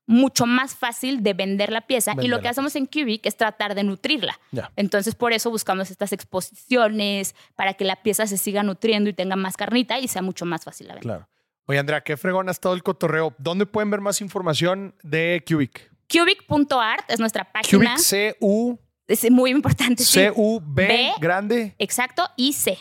mucho 0.09 0.47
más 0.47 0.74
fácil 0.74 1.22
de 1.22 1.32
vender 1.34 1.70
la 1.70 1.82
pieza. 1.82 2.14
y 2.20 2.26
lo 2.26 2.40
que 2.40 2.49
hacemos 2.49 2.74
en 2.74 2.86
Cubic 2.86 3.24
es 3.24 3.36
tratar 3.36 3.76
de 3.76 3.84
nutrirla. 3.84 4.38
Ya. 4.51 4.72
Entonces, 4.74 5.14
por 5.14 5.32
eso 5.32 5.51
buscamos 5.51 5.92
estas 5.92 6.12
exposiciones, 6.12 7.34
para 7.55 7.74
que 7.74 7.84
la 7.84 7.97
pieza 8.03 8.26
se 8.26 8.36
siga 8.36 8.62
nutriendo 8.64 9.11
y 9.11 9.12
tenga 9.12 9.36
más 9.36 9.57
carnita 9.57 9.99
y 10.01 10.09
sea 10.09 10.22
mucho 10.22 10.44
más 10.44 10.64
fácil 10.64 10.88
la 10.88 10.94
venta. 10.94 11.09
Claro. 11.09 11.28
Oye, 11.66 11.78
Andrea, 11.78 12.00
qué 12.00 12.16
fregón 12.16 12.48
ha 12.48 12.52
estado 12.52 12.74
el 12.74 12.82
cotorreo. 12.82 13.34
¿Dónde 13.38 13.66
pueden 13.66 13.90
ver 13.90 14.00
más 14.00 14.20
información 14.20 14.94
de 15.02 15.42
Cubic? 15.46 15.90
Cubic.art 16.08 17.04
es 17.10 17.18
nuestra 17.18 17.50
página. 17.52 17.94
Cubic 17.94 17.98
C-U... 17.98 18.78
Es 19.08 19.30
muy 19.30 19.50
importante. 19.50 20.02
C-U-B 20.02 21.12
grande 21.20 21.76
Exacto, 21.78 22.28
y 22.36 22.52
C, 22.52 22.76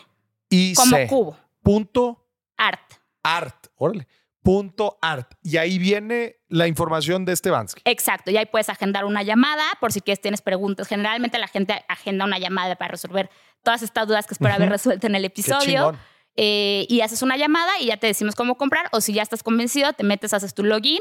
y 0.50 0.74
como 0.74 0.96
C. 0.96 1.08
cubo, 1.08 1.38
Punto 1.62 2.26
art. 2.58 2.82
art. 3.22 3.68
Órale. 3.76 4.08
Punto 4.42 4.98
art. 5.02 5.34
Y 5.44 5.58
ahí 5.58 5.78
viene 5.78 6.38
la 6.48 6.68
información 6.68 7.26
de 7.26 7.34
este 7.34 7.52
Bansky. 7.52 7.82
Exacto, 7.86 8.32
y 8.32 8.38
ahí 8.38 8.46
puedes 8.48 8.70
agendar 8.70 9.06
una 9.06 9.22
llamada 9.22 9.64
por 9.80 9.92
si 9.92 10.02
quieres 10.02 10.22
tienes 10.22 10.42
preguntas. 10.42 10.88
Generalmente 10.88 11.38
la 11.38 11.48
gente 11.48 11.84
agenda 11.88 12.26
una 12.26 12.40
llamada 12.40 12.76
para 12.76 12.92
resolver 12.92 13.30
todas 13.64 13.84
estas 13.84 14.08
dudas 14.08 14.26
que 14.26 14.34
espero 14.34 14.54
haber 14.54 14.70
resuelto 14.70 15.06
en 15.06 15.16
el 15.16 15.26
episodio. 15.26 15.96
Eh, 16.38 16.86
y 16.90 17.02
haces 17.02 17.22
una 17.22 17.38
llamada 17.38 17.72
y 17.80 17.88
ya 17.88 17.98
te 17.98 18.08
decimos 18.08 18.36
cómo 18.36 18.56
comprar. 18.58 18.88
O 18.92 19.02
si 19.02 19.14
ya 19.14 19.22
estás 19.24 19.44
convencido, 19.44 19.94
te 19.94 20.04
metes, 20.04 20.34
haces 20.34 20.54
tu 20.54 20.64
login. 20.64 21.00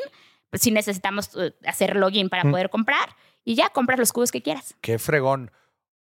Pues 0.50 0.62
si 0.62 0.70
necesitamos 0.70 1.30
eh, 1.36 1.52
hacer 1.66 1.96
login 1.96 2.28
para 2.28 2.44
Mm. 2.44 2.50
poder 2.50 2.70
comprar. 2.70 3.16
Y 3.44 3.56
ya 3.56 3.68
compras 3.70 3.98
los 3.98 4.12
cubos 4.12 4.30
que 4.30 4.42
quieras. 4.42 4.74
Qué 4.80 4.98
fregón. 4.98 5.50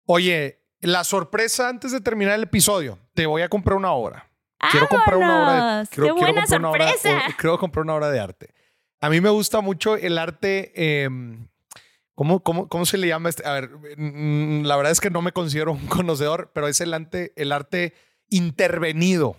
Oye, 0.06 0.60
la 0.82 1.04
sorpresa 1.04 1.70
antes 1.70 1.92
de 1.92 2.02
terminar 2.02 2.36
el 2.36 2.44
episodio. 2.44 3.00
Te 3.14 3.26
voy 3.26 3.42
a 3.42 3.50
comprar 3.50 3.78
una 3.78 3.92
obra. 3.94 4.28
Quiero 4.72 4.88
comprar 4.88 5.18
una 5.18 5.44
obra 5.44 5.80
de, 5.82 5.88
quiero- 5.88 5.90
¡Qué 5.90 5.96
quiero 5.96 6.16
buena 6.34 6.42
comprar 6.42 6.60
una 6.60 6.70
obra- 6.70 6.88
sorpresa! 6.92 7.18
o- 7.30 7.38
quiero 7.38 7.58
comprar 7.58 7.84
una 7.84 7.96
obra 7.96 8.12
de 8.12 8.20
arte. 8.20 8.54
A 9.00 9.10
mí 9.10 9.20
me 9.22 9.30
gusta 9.30 9.62
mucho 9.62 9.96
el 9.96 10.18
arte. 10.20 10.72
eh, 10.76 11.10
¿cómo, 12.16 12.42
cómo, 12.44 12.68
cómo 12.68 12.86
se 12.86 12.98
le 12.98 13.08
llama? 13.08 13.30
Este? 13.30 13.48
A 13.48 13.54
ver, 13.54 13.70
mm, 13.98 14.64
la 14.66 14.76
verdad 14.76 14.92
es 14.92 15.00
que 15.02 15.10
no 15.10 15.22
me 15.24 15.32
considero 15.32 15.72
un 15.72 15.88
conocedor, 15.88 16.52
pero 16.54 16.68
es 16.68 16.80
el 16.82 16.94
arte, 16.94 17.34
el 17.36 17.52
arte 17.52 17.94
intervenido 18.32 19.38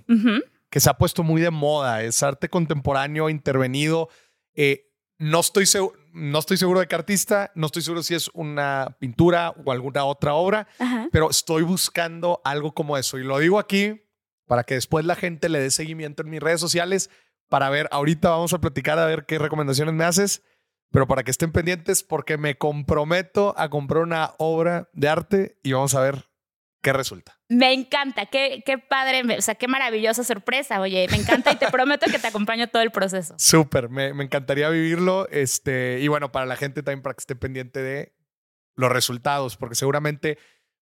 que 0.71 0.81
se 0.81 0.89
ha 0.89 0.95
puesto 0.95 1.23
muy 1.23 1.43
de 1.43 1.51
moda. 1.51 2.03
Es 2.03 2.23
arte 2.23 2.49
contemporáneo 2.49 3.29
intervenido. 3.29 4.09
Eh, 4.55 4.91
no, 5.19 5.41
estoy 5.41 5.67
seguro, 5.67 5.99
no 6.13 6.39
estoy 6.39 6.57
seguro 6.57 6.81
de 6.81 6.87
qué 6.87 6.95
artista, 6.95 7.53
no 7.55 7.67
estoy 7.67 7.83
seguro 7.83 8.03
si 8.03 8.15
es 8.15 8.31
una 8.33 8.97
pintura 8.99 9.55
o 9.65 9.71
alguna 9.71 10.05
otra 10.05 10.35
obra, 10.35 10.67
pero 11.11 11.29
estoy 11.31 11.63
buscando 11.63 12.41
algo 12.45 12.73
como 12.73 12.97
eso. 12.97 13.19
Y 13.19 13.25
lo 13.25 13.39
digo 13.39 13.59
aquí 13.59 14.03
para 14.47 14.65
que 14.65 14.75
después 14.75 15.05
la 15.05 15.15
gente 15.15 15.49
le 15.49 15.61
dé 15.61 15.71
seguimiento 15.71 16.23
en 16.23 16.31
mis 16.31 16.41
redes 16.41 16.61
sociales 16.61 17.11
para 17.49 17.69
ver, 17.69 17.89
ahorita 17.93 18.31
vamos 18.31 18.55
a 18.55 18.61
platicar 18.61 18.99
a 18.99 19.05
ver 19.05 19.27
qué 19.27 19.39
recomendaciones 19.39 19.95
me 19.95 20.05
haces, 20.05 20.43
pero 20.91 21.07
para 21.07 21.23
que 21.23 21.31
estén 21.31 21.53
pendientes 21.53 22.03
porque 22.03 22.39
me 22.39 22.57
comprometo 22.57 23.55
a 23.59 23.69
comprar 23.69 24.03
una 24.03 24.33
obra 24.39 24.89
de 24.95 25.09
arte 25.09 25.59
y 25.63 25.73
vamos 25.73 25.95
a 25.95 26.01
ver 26.01 26.32
qué 26.83 26.93
resulta. 26.93 27.39
Me 27.49 27.73
encanta, 27.73 28.27
qué, 28.27 28.63
qué 28.67 28.77
padre, 28.77 29.23
o 29.39 29.41
sea, 29.41 29.55
qué 29.55 29.69
maravillosa 29.69 30.25
sorpresa, 30.25 30.81
oye, 30.81 31.07
me 31.11 31.17
encanta 31.17 31.53
y 31.53 31.57
te 31.57 31.71
prometo 31.71 32.11
que 32.11 32.19
te 32.19 32.27
acompaño 32.27 32.69
todo 32.69 32.83
el 32.83 32.91
proceso. 32.91 33.35
Súper, 33.39 33.89
me, 33.89 34.13
me 34.13 34.25
encantaría 34.25 34.69
vivirlo. 34.69 35.29
Este, 35.31 36.01
y 36.01 36.09
bueno, 36.09 36.33
para 36.33 36.45
la 36.45 36.57
gente 36.57 36.83
también 36.83 37.03
para 37.03 37.15
que 37.15 37.21
esté 37.21 37.37
pendiente 37.37 37.81
de 37.81 38.13
los 38.75 38.91
resultados, 38.91 39.57
porque 39.57 39.77
seguramente 39.77 40.39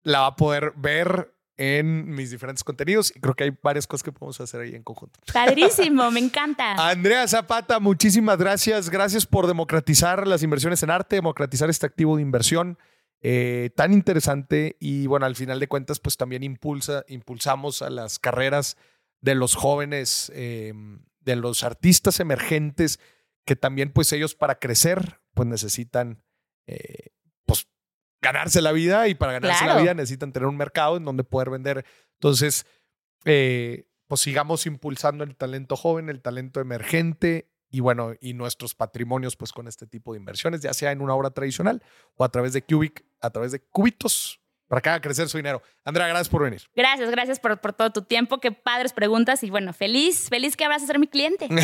la 0.03 0.21
va 0.21 0.27
a 0.27 0.35
poder 0.35 0.73
ver 0.77 1.33
en 1.57 2.09
mis 2.11 2.31
diferentes 2.31 2.63
contenidos 2.63 3.11
y 3.13 3.19
creo 3.19 3.33
que 3.33 3.43
hay 3.43 3.51
varias 3.61 3.85
cosas 3.85 4.03
que 4.03 4.13
podemos 4.13 4.39
hacer 4.39 4.61
ahí 4.61 4.75
en 4.75 4.83
conjunto. 4.83 5.19
Padrísimo, 5.33 6.09
me 6.09 6.21
encanta. 6.21 6.89
Andrea 6.89 7.27
Zapata, 7.27 7.79
muchísimas 7.79 8.37
gracias. 8.37 8.89
Gracias 8.89 9.25
por 9.25 9.45
democratizar 9.45 10.25
las 10.25 10.41
inversiones 10.41 10.81
en 10.83 10.91
arte, 10.91 11.17
democratizar 11.17 11.69
este 11.69 11.85
activo 11.85 12.15
de 12.15 12.21
inversión 12.21 12.77
eh, 13.21 13.71
tan 13.75 13.91
interesante 13.91 14.77
y 14.79 15.07
bueno, 15.07 15.25
al 15.25 15.35
final 15.35 15.59
de 15.59 15.67
cuentas, 15.67 15.99
pues 15.99 16.15
también 16.15 16.43
impulsa, 16.43 17.03
impulsamos 17.07 17.81
a 17.81 17.89
las 17.89 18.17
carreras 18.17 18.77
de 19.19 19.35
los 19.35 19.55
jóvenes, 19.55 20.31
eh, 20.33 20.73
de 21.19 21.35
los 21.35 21.63
artistas 21.63 22.19
emergentes, 22.21 22.99
que 23.45 23.55
también 23.55 23.91
pues 23.91 24.13
ellos 24.13 24.35
para 24.35 24.59
crecer, 24.59 25.19
pues 25.33 25.47
necesitan 25.47 26.23
eh, 26.65 27.09
pues 27.45 27.67
ganarse 28.21 28.61
la 28.61 28.71
vida 28.71 29.09
y 29.09 29.15
para 29.15 29.33
ganarse 29.33 29.65
la 29.65 29.81
vida 29.81 29.93
necesitan 29.93 30.31
tener 30.31 30.47
un 30.47 30.57
mercado 30.57 30.95
en 30.95 31.03
donde 31.03 31.25
poder 31.25 31.49
vender. 31.49 31.85
Entonces, 32.13 32.65
pues 33.23 34.21
sigamos 34.21 34.65
impulsando 34.65 35.25
el 35.25 35.35
talento 35.35 35.75
joven, 35.75 36.09
el 36.09 36.21
talento 36.21 36.61
emergente 36.61 37.49
y 37.69 37.79
bueno, 37.79 38.13
y 38.19 38.33
nuestros 38.33 38.73
patrimonios 38.75 39.35
pues 39.35 39.51
con 39.51 39.67
este 39.67 39.85
tipo 39.87 40.13
de 40.13 40.19
inversiones, 40.19 40.61
ya 40.61 40.73
sea 40.73 40.91
en 40.91 41.01
una 41.01 41.13
obra 41.13 41.29
tradicional 41.31 41.83
o 42.15 42.23
a 42.23 42.29
través 42.29 42.53
de 42.53 42.61
Cubic, 42.61 43.05
a 43.21 43.29
través 43.29 43.51
de 43.51 43.59
cubitos, 43.59 44.39
para 44.69 44.81
que 44.81 44.89
haga 44.89 45.01
crecer 45.01 45.27
su 45.27 45.37
dinero. 45.37 45.61
Andrea, 45.83 46.07
gracias 46.07 46.29
por 46.29 46.43
venir. 46.43 46.61
Gracias, 46.75 47.09
gracias 47.09 47.39
por, 47.39 47.59
por 47.59 47.73
todo 47.73 47.91
tu 47.91 48.03
tiempo, 48.03 48.39
qué 48.39 48.51
padres 48.51 48.93
preguntas 48.93 49.43
y 49.43 49.49
bueno, 49.49 49.73
feliz, 49.73 50.29
feliz 50.29 50.55
que 50.55 50.67
vas 50.67 50.83
a 50.83 50.87
ser 50.87 50.99
mi 50.99 51.07
cliente. 51.07 51.49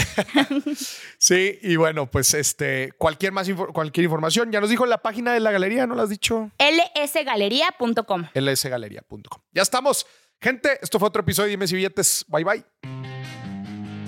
Sí, 1.17 1.59
y 1.61 1.75
bueno, 1.75 2.09
pues 2.09 2.33
este, 2.33 2.91
cualquier 2.97 3.31
más 3.31 3.49
cualquier 3.73 4.05
información, 4.05 4.51
ya 4.51 4.59
nos 4.59 4.69
dijo 4.69 4.83
en 4.83 4.89
la 4.89 5.01
página 5.01 5.33
de 5.33 5.39
la 5.39 5.51
galería, 5.51 5.87
¿no 5.87 5.95
lo 5.95 6.01
has 6.01 6.09
dicho? 6.09 6.51
lsgalería.com. 6.59 8.25
lsgalería.com. 8.33 9.41
Ya 9.51 9.61
estamos. 9.61 10.05
Gente, 10.41 10.77
esto 10.81 10.99
fue 10.99 11.07
otro 11.07 11.21
episodio 11.21 11.47
de 11.47 11.51
Dime 11.51 11.67
si 11.67 11.75
billetes. 11.75 12.25
Bye 12.27 12.43
bye. 12.43 12.94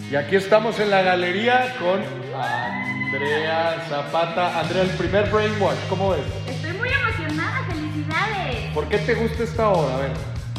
Y 0.10 0.16
aquí 0.16 0.38
estamos 0.38 0.80
en 0.80 0.90
la 0.90 1.02
galería 1.02 1.76
con 1.80 2.02
Andrea 2.34 3.86
Zapata. 3.90 4.58
Andrea, 4.58 4.84
el 4.84 4.90
primer 4.92 5.30
brainwash, 5.30 5.76
¿cómo 5.90 6.12
ves? 6.12 6.22
Estoy 6.48 6.72
muy 6.78 6.88
emocionada, 6.88 7.66
felicidades. 7.68 8.74
¿Por 8.74 8.88
qué 8.88 9.00
te 9.00 9.16
gusta 9.16 9.44
esta 9.44 9.68
obra? 9.68 9.96
A 9.96 10.00
ver. 10.00 10.12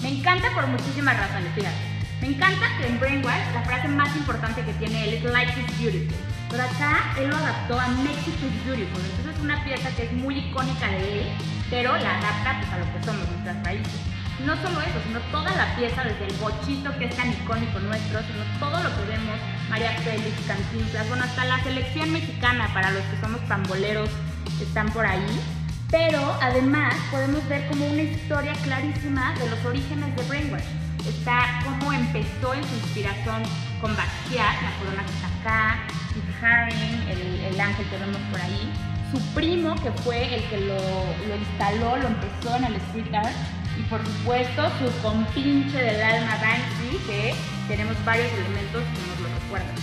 Me 0.02 0.10
encanta 0.10 0.52
por 0.54 0.66
muchísimas 0.66 1.18
razones, 1.18 1.50
fíjate. 1.54 1.76
Me 2.20 2.26
encanta 2.28 2.66
que 2.78 2.88
en 2.88 3.00
Brainwash 3.00 3.54
la 3.54 3.62
frase 3.62 3.88
más 3.88 4.14
importante 4.16 4.62
que 4.62 4.72
tiene 4.74 5.04
él 5.04 5.14
es 5.14 5.24
Life 5.24 5.60
is 5.60 5.80
beautiful. 5.80 6.16
Pero 6.50 6.62
acá 6.64 7.14
él 7.18 7.28
lo 7.28 7.36
adaptó 7.36 7.80
a 7.80 7.88
Mexico 7.88 8.46
is 8.46 8.64
beautiful. 8.66 9.00
Entonces 9.00 9.34
es 9.34 9.40
una 9.40 9.64
pieza 9.64 9.88
que 9.96 10.02
es 10.02 10.12
muy 10.12 10.40
icónica 10.40 10.88
de 10.88 11.20
él, 11.20 11.28
pero 11.70 11.96
la 11.96 12.18
adapta 12.18 12.60
pues, 12.60 12.72
a 12.72 12.78
lo 12.78 12.92
que 12.92 13.02
somos, 13.02 13.26
nuestras 13.30 13.64
raíces. 13.64 14.17
No 14.44 14.54
solo 14.56 14.80
eso, 14.80 15.00
sino 15.04 15.18
toda 15.32 15.50
la 15.56 15.74
pieza, 15.76 16.04
desde 16.04 16.26
el 16.26 16.34
bochito 16.36 16.96
que 16.96 17.06
es 17.06 17.16
tan 17.16 17.32
icónico 17.32 17.80
nuestro, 17.80 18.20
sino 18.22 18.44
todo 18.60 18.82
lo 18.82 18.88
que 18.94 19.10
vemos, 19.10 19.36
María 19.68 19.92
Félix, 19.98 20.40
Cantinflas, 20.46 21.08
bueno, 21.08 21.24
hasta 21.24 21.44
la 21.44 21.62
selección 21.64 22.12
mexicana 22.12 22.70
para 22.72 22.90
los 22.92 23.02
que 23.02 23.20
somos 23.20 23.40
pamboleros 23.48 24.08
están 24.60 24.88
por 24.90 25.04
ahí. 25.04 25.40
Pero 25.90 26.36
además 26.40 26.94
podemos 27.10 27.46
ver 27.48 27.66
como 27.68 27.86
una 27.86 28.02
historia 28.02 28.52
clarísima 28.62 29.34
de 29.38 29.50
los 29.50 29.64
orígenes 29.64 30.14
de 30.14 30.22
Brainwash. 30.24 30.64
Está 31.06 31.60
cómo 31.64 31.92
empezó 31.92 32.54
en 32.54 32.62
su 32.62 32.74
inspiración 32.74 33.42
con 33.80 33.96
Basquiat, 33.96 34.62
la 34.62 34.72
corona 34.78 35.02
que 35.04 35.12
está 35.12 35.28
acá, 35.40 35.88
el, 37.10 37.54
el 37.54 37.60
ángel 37.60 37.86
que 37.88 37.96
vemos 37.96 38.20
por 38.30 38.40
ahí. 38.40 38.70
Su 39.10 39.18
primo, 39.34 39.74
que 39.76 39.90
fue 40.02 40.34
el 40.34 40.44
que 40.50 40.58
lo, 40.58 40.76
lo 40.76 41.36
instaló, 41.36 41.96
lo 41.96 42.08
empezó 42.08 42.56
en 42.56 42.64
el 42.64 42.74
street 42.76 43.14
art. 43.14 43.57
Y 43.78 43.82
por 43.82 44.04
supuesto, 44.04 44.70
su 44.78 45.02
compinche 45.02 45.78
del 45.78 46.02
alma 46.02 46.36
Banksy, 46.40 46.98
que 47.06 47.34
tenemos 47.68 47.96
varios 48.04 48.32
elementos 48.32 48.82
que 48.82 49.08
nos 49.08 49.20
lo 49.20 49.38
recuerdan. 49.40 49.74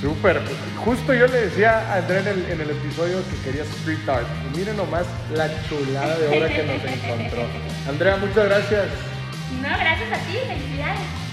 Súper. 0.00 0.42
Justo 0.84 1.14
yo 1.14 1.26
le 1.26 1.46
decía 1.46 1.78
a 1.78 1.96
Andrea 1.96 2.20
en 2.20 2.28
el, 2.28 2.50
en 2.50 2.60
el 2.60 2.70
episodio 2.70 3.22
que 3.30 3.36
quería 3.42 3.62
street 3.62 4.06
art. 4.06 4.26
Y 4.46 4.58
miren 4.58 4.76
nomás 4.76 5.06
la 5.32 5.48
chulada 5.66 6.18
de 6.18 6.28
obra 6.36 6.48
que 6.48 6.62
nos 6.62 6.84
encontró. 6.84 7.46
Andrea, 7.88 8.16
muchas 8.18 8.44
gracias. 8.44 8.86
No, 9.62 9.68
gracias 9.68 10.12
a 10.12 10.18
ti, 10.26 10.36
felicidades. 10.46 11.23